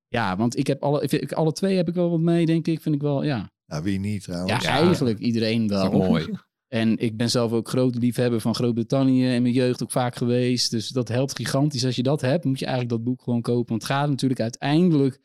Ja, 0.08 0.38
want 0.38 0.58
ik 0.58 0.68
heb 0.68 0.84
alle, 0.84 1.02
ik, 1.02 1.32
alle 1.32 1.52
twee 1.52 1.76
heb 1.76 1.88
ik 1.88 1.94
wel 1.94 2.10
wat 2.10 2.20
mee, 2.20 2.46
denk 2.46 2.68
ik. 2.68 2.82
Vind 2.82 2.96
ik 2.96 3.02
wel, 3.02 3.24
ja. 3.24 3.54
Nou, 3.66 3.84
wie 3.84 4.00
niet 4.00 4.24
trouwens. 4.24 4.64
Ja, 4.64 4.70
eigenlijk 4.70 5.20
iedereen 5.20 5.68
wel. 5.68 5.92
mooi. 5.92 6.28
En 6.68 6.98
ik 6.98 7.18
ben 7.18 7.30
zelf 7.30 7.52
ook 7.52 7.70
groot 7.70 7.96
liefhebber 7.96 8.42
van 8.42 8.56
Groot-Brittannië 8.56 9.26
in 9.26 9.42
mijn 9.42 9.54
jeugd 9.54 9.84
ook 9.84 9.92
vaak 9.92 10.16
geweest. 10.16 10.72
Dus 10.72 10.88
dat 10.88 11.08
helpt 11.08 11.36
gigantisch. 11.36 11.86
Als 11.86 11.96
je 11.96 12.04
dat 12.04 12.22
hebt, 12.22 12.46
moet 12.46 12.60
je 12.60 12.66
eigenlijk 12.66 12.96
dat 12.96 13.04
boek 13.04 13.22
gewoon 13.22 13.42
kopen. 13.42 13.70
Want 13.70 13.82
het 13.82 13.92
gaat 13.92 14.10
natuurlijk 14.10 14.42
uiteindelijk, 14.42 15.20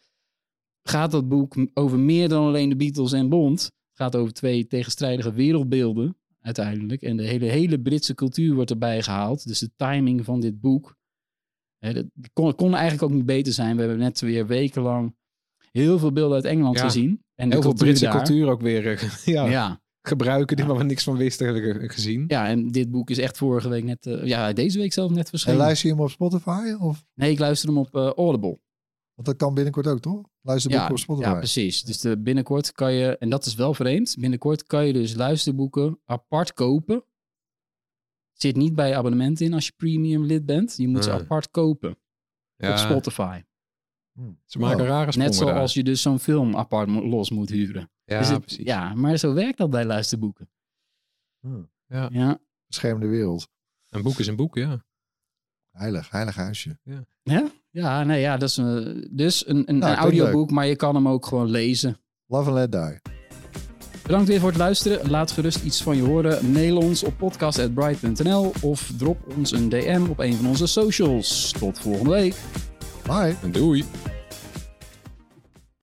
gaat 0.83 1.11
dat 1.11 1.29
boek 1.29 1.71
over 1.75 1.99
meer 1.99 2.29
dan 2.29 2.47
alleen 2.47 2.69
de 2.69 2.77
Beatles 2.77 3.13
en 3.13 3.29
Bond. 3.29 3.63
Het 3.63 3.73
gaat 3.93 4.17
over 4.17 4.33
twee 4.33 4.67
tegenstrijdige 4.67 5.33
wereldbeelden 5.33 6.17
uiteindelijk. 6.41 7.03
En 7.03 7.17
de 7.17 7.27
hele, 7.27 7.47
hele 7.47 7.81
Britse 7.81 8.15
cultuur 8.15 8.55
wordt 8.55 8.71
erbij 8.71 9.03
gehaald. 9.03 9.47
Dus 9.47 9.59
de 9.59 9.71
timing 9.77 10.25
van 10.25 10.41
dit 10.41 10.61
boek. 10.61 10.97
Hè, 11.79 11.93
dat 11.93 12.07
kon, 12.33 12.55
kon 12.55 12.75
eigenlijk 12.75 13.03
ook 13.03 13.17
niet 13.17 13.27
beter 13.27 13.53
zijn. 13.53 13.75
We 13.75 13.81
hebben 13.81 13.99
net 13.99 14.21
weer 14.21 14.47
wekenlang 14.47 15.15
heel 15.71 15.99
veel 15.99 16.13
beelden 16.13 16.35
uit 16.37 16.45
Engeland 16.45 16.77
Ja. 16.77 16.83
gezien. 16.85 17.25
En 17.35 17.49
de 17.49 17.55
Heel 17.55 17.63
veel 17.63 17.73
Britse 17.75 18.05
daar. 18.05 18.17
cultuur 18.17 18.49
ook 18.49 18.61
weer 18.61 18.87
eh, 18.99 19.09
ja, 19.35 19.45
Ja. 19.47 19.83
gebruiken, 20.03 20.57
die 20.57 20.65
waar 20.65 20.77
we 20.77 20.85
niks 20.85 21.05
van 21.05 21.17
wisten 21.17 21.91
gezien. 21.91 22.25
Ja, 22.27 22.47
en 22.47 22.69
dit 22.69 22.91
boek 22.91 23.11
is 23.11 23.19
echt 23.19 23.37
vorige 23.37 23.69
week 23.69 23.85
net, 23.85 24.07
eh, 24.07 24.25
ja, 24.27 24.53
deze 24.53 24.79
week 24.79 24.93
zelf 24.93 25.11
net 25.11 25.19
En 25.25 25.27
verschenen. 25.29 25.59
luister 25.59 25.89
je 25.89 25.95
hem 25.95 26.03
op 26.05 26.11
Spotify? 26.11 26.75
Of? 26.81 27.05
Nee, 27.15 27.31
ik 27.31 27.39
luister 27.39 27.69
hem 27.69 27.79
op 27.79 27.95
eh, 27.97 28.07
Audible. 28.11 28.59
Want 29.15 29.29
dat 29.29 29.37
kan 29.37 29.55
binnenkort 29.55 29.87
ook, 29.87 30.01
toch? 30.01 30.29
Luisterboek 30.43 30.81
Ja, 30.81 30.89
op 30.89 30.99
Spotify. 30.99 31.29
ja, 31.29 31.35
precies. 31.35 31.83
Dus 31.83 32.01
de, 32.01 32.19
binnenkort 32.19 32.73
kan 32.73 32.93
je, 32.93 33.19
en 33.19 33.31
dat 33.31 33.47
is 33.47 33.55
wel 33.55 33.75
vreemd, 33.75 34.17
binnenkort 34.19 34.65
kan 34.65 34.87
je 34.87 34.93
dus 34.93 35.15
luisterboeken 35.15 35.99
apart 36.05 36.53
kopen. 36.53 37.05
Zit 38.33 38.57
niet 38.57 38.75
bij 38.75 38.97
abonnement 38.97 39.41
in 39.41 39.53
als 39.55 39.67
je 39.67 39.73
premium 39.77 40.25
lid 40.25 40.47
bent. 40.47 40.75
Je 40.77 40.89
moet 40.89 41.05
ze 41.05 41.11
apart 41.13 41.51
kopen 41.51 41.99
Ja, 42.57 42.71
op 42.71 42.77
Spotify. 42.77 43.41
Ze 44.47 44.59
maken 44.59 44.81
Oh. 44.81 44.87
rare 44.87 45.13
sprongen 45.13 45.31
Net 45.31 45.39
zoals 45.39 45.75
je 45.75 45.83
dus 45.85 46.03
zo'n 46.03 46.19
film 46.19 46.57
apart 46.57 46.89
los 46.89 47.31
moet 47.31 47.49
huren. 47.49 47.91
Dus 48.05 48.27
Ja, 48.29 48.33
het- 48.33 48.41
precies. 48.45 48.65
ja, 48.67 48.95
maar 48.95 49.17
zo 49.17 49.33
werkt 49.35 49.59
dat 49.59 49.71
bij 49.71 49.85
luisterboeken. 49.85 50.51
Hmm. 51.41 51.71
Ja. 51.87 52.09
Ja, 52.13 52.39
Beschermde 52.67 53.07
wereld. 53.07 53.49
Een 53.89 54.03
boek 54.03 54.19
is 54.19 54.27
een 54.27 54.37
boek, 54.37 54.55
ja. 54.57 54.85
Heilig, 55.71 56.11
heilig 56.11 56.35
huisje. 56.35 56.79
ja? 57.23 57.51
ja 57.71 58.05
nee, 58.05 58.21
ja, 58.21 58.37
dat 58.37 58.49
is 58.49 58.57
een, 58.57 59.09
dus 59.11 59.49
een, 59.49 59.69
een, 59.69 59.79
Nou, 59.79 59.93
een 59.93 59.99
audioboek, 59.99 60.51
maar 60.51 60.67
je 60.67 60.77
kan 60.77 60.95
hem 60.95 61.09
ook 61.09 61.27
gewoon 61.27 61.51
lezen. 61.51 62.01
Love 62.27 62.51
and 62.51 62.59
Let 62.59 62.73
Die. 62.73 63.01
Bedankt 64.03 64.29
weer 64.29 64.41
voor 64.41 64.49
het 64.49 64.59
luisteren. 64.59 65.11
Laat 65.11 65.31
gerust 65.31 65.65
iets 65.65 65.83
van 65.83 65.97
je 65.97 66.03
horen. 66.03 66.51
Mail 66.53 66.77
ons 66.77 67.03
op 67.05 67.17
podcast.bright.nl 67.19 68.53
of 68.63 68.93
drop 68.99 69.37
ons 69.37 69.53
een 69.53 69.69
DM 69.69 70.07
op 70.11 70.19
een 70.19 70.35
van 70.35 70.47
onze 70.47 70.67
socials. 70.67 71.53
Tot 71.53 71.79
volgende 71.79 72.11
week. 72.11 72.35
Bye. 73.11 73.35
Doei. 73.43 73.85